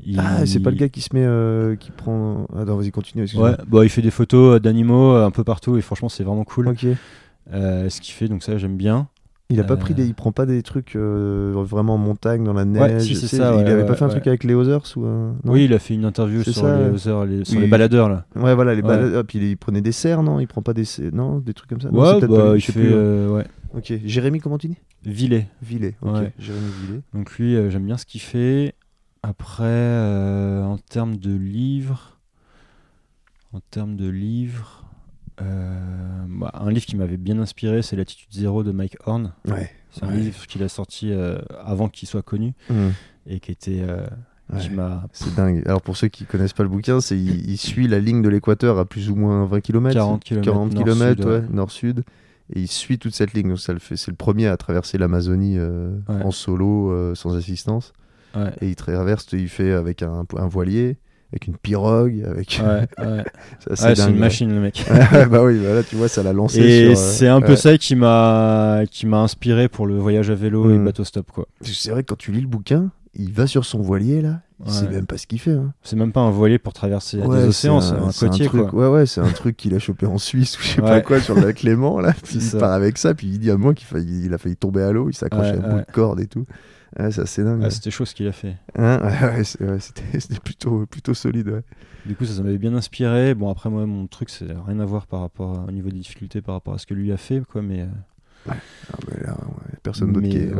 [0.05, 1.25] Il- Ah, c'est pas le gars qui se met.
[1.25, 2.45] euh, qui prend.
[2.55, 3.25] Attends, vas-y, continue.
[3.35, 6.69] Ouais, bah, il fait des photos d'animaux un peu partout et franchement, c'est vraiment cool
[6.69, 6.85] Ok.
[7.51, 9.07] euh, ce qu'il fait, donc ça, j'aime bien.
[9.51, 12.43] Il a pas Euh, pris des, il prend pas des trucs euh, vraiment en montagne
[12.43, 13.01] dans la neige.
[13.01, 14.53] si, c'est tu sais, ça, Il ouais, avait ouais, pas fait un truc avec les
[14.53, 16.85] Others ou non Oui, il a fait une interview sur, ça, les.
[17.07, 17.63] Others, les- sur Oui.
[17.63, 18.25] les baladeurs là.
[18.35, 19.13] Ouais, voilà, les balades.
[19.15, 20.39] Ah, puis il prenait des cerfs, non?
[20.39, 21.89] Il prend pas des cerfs, non Des trucs comme ça?
[21.89, 22.73] Ouais, bah, il fait.
[22.73, 22.97] plus, hein.
[22.97, 23.45] euh, ouais.
[23.75, 23.91] Ok.
[24.05, 24.77] Jérémy, comment tu dis?
[25.03, 25.47] Villet.
[25.63, 25.95] Villet.
[26.03, 26.31] Ok.
[26.37, 27.01] Jérémy Villet.
[27.15, 28.75] Donc lui, euh, j'aime bien ce qu'il fait.
[29.23, 32.19] Après, euh, en termes de livres,
[33.51, 34.78] en termes de livres,
[35.41, 39.33] euh, bah, un livre qui m'avait bien inspiré, c'est L'attitude zéro de Mike Horn.
[39.47, 39.69] Ouais.
[39.91, 40.17] C'est un Ouais.
[40.17, 42.87] livre qu'il a sorti euh, avant qu'il soit connu Mmh.
[43.27, 44.05] et qui était, euh,
[44.53, 44.69] Ouais.
[44.69, 45.61] m'a C'est dingue.
[45.65, 48.29] Alors pour ceux qui connaissent pas le bouquin, c'est il, il suit la ligne de
[48.29, 49.93] l'équateur à plus ou moins 20 km.
[49.93, 51.43] 40 kilomètres 40 nord-sud, kilomètres, ouais, ouais.
[51.51, 52.03] nord-sud.
[52.55, 53.49] Et il suit toute cette ligne.
[53.49, 53.95] Donc ça le fait.
[53.95, 55.57] C'est le premier à traverser l'Amazonie
[56.07, 57.93] en solo, sans assistance.
[58.61, 60.97] Et il traverse, il fait avec un, un voilier,
[61.31, 62.59] avec une pirogue, avec.
[62.63, 63.23] ouais, ouais.
[63.75, 64.83] c'est Ouais, une machine le mec.
[65.29, 66.59] Bah oui, voilà, tu vois, ça l'a lancé.
[66.61, 70.35] Et euh, c'est un peu ça qui m'a qui m'a inspiré pour le voyage à
[70.35, 70.85] vélo et Mm.
[70.85, 71.47] bateau stop quoi.
[71.61, 74.71] C'est vrai que quand tu lis le bouquin, il va sur son voilier là, il
[74.71, 75.51] sait même pas ce qu'il fait.
[75.51, 75.73] hein.
[75.83, 78.89] C'est même pas un voilier pour traverser des océans, c'est un, côtier truc, quoi.
[78.89, 81.19] Ouais, ouais, c'est un truc qu'il a chopé en Suisse ou je sais pas quoi
[81.19, 82.13] sur le lac Léman là.
[82.23, 82.57] Puis il ça.
[82.57, 83.87] part avec ça, puis il dit à moi qu'il
[84.25, 86.45] il a failli tomber à l'eau, il s'accroche à un bout de corde et tout.
[86.97, 87.59] Ouais, c'est assez dingue.
[87.61, 87.69] Ah, ouais.
[87.69, 88.55] c'était chaud ce qu'il a fait.
[88.77, 89.43] Hein Ouais,
[89.79, 91.61] c'était plutôt, plutôt solide.
[92.05, 93.35] Du coup, ça, ça m'avait bien inspiré.
[93.35, 95.97] Bon, après, moi, mon truc, c'est rien à voir par rapport à- au niveau des
[95.99, 97.61] difficultés par rapport à ce que lui a fait, quoi.
[97.61, 97.85] Mais, euh,
[98.49, 98.53] Ah,
[99.21, 100.51] là, ouais, personne d'autre qui est.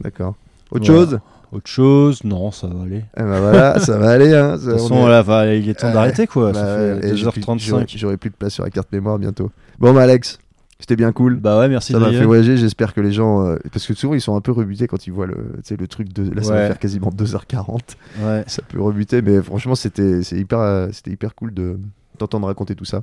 [0.00, 0.34] D'accord.
[0.70, 1.00] Autre Voilà.
[1.10, 1.20] chose?
[1.52, 3.04] Autre chose, non, ça va aller.
[3.16, 4.32] Eh ben voilà, ça va aller.
[4.34, 6.52] Hein, De toute façon, va- il est temps d'arrêter, quoi.
[6.52, 7.98] Bah ça fait et j'ai plus- j'aurai- 2h35.
[7.98, 9.50] J'aurai plus de place sur la carte mémoire bientôt.
[9.80, 10.38] Bon, bah Alex,
[10.80, 11.36] c'était bien cool.
[11.36, 12.56] Bah ouais, merci ça m'a fait voyager.
[12.56, 13.46] J'espère que les gens.
[13.46, 15.36] euh, parce que souvent, ils sont un peu rebutés quand ils voient le,
[15.78, 16.28] le truc de.
[16.34, 17.78] Là, ça va faire quasiment 2h40.
[18.22, 18.44] Ouais.
[18.46, 21.78] Ça peut rebuter, mais franchement, c'était hyper, euh, c'était hyper cool de
[22.18, 23.02] t'entendre raconter tout ça.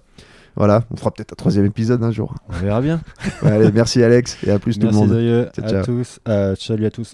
[0.56, 2.34] Voilà, on fera peut-être un troisième épisode un jour.
[2.50, 3.00] On verra bien.
[3.44, 5.50] Ouais, allez, merci Alex et à plus tout le merci monde.
[5.54, 5.86] Ciao, À ciao.
[5.86, 6.20] tous.
[6.28, 7.14] Euh, salut à tous.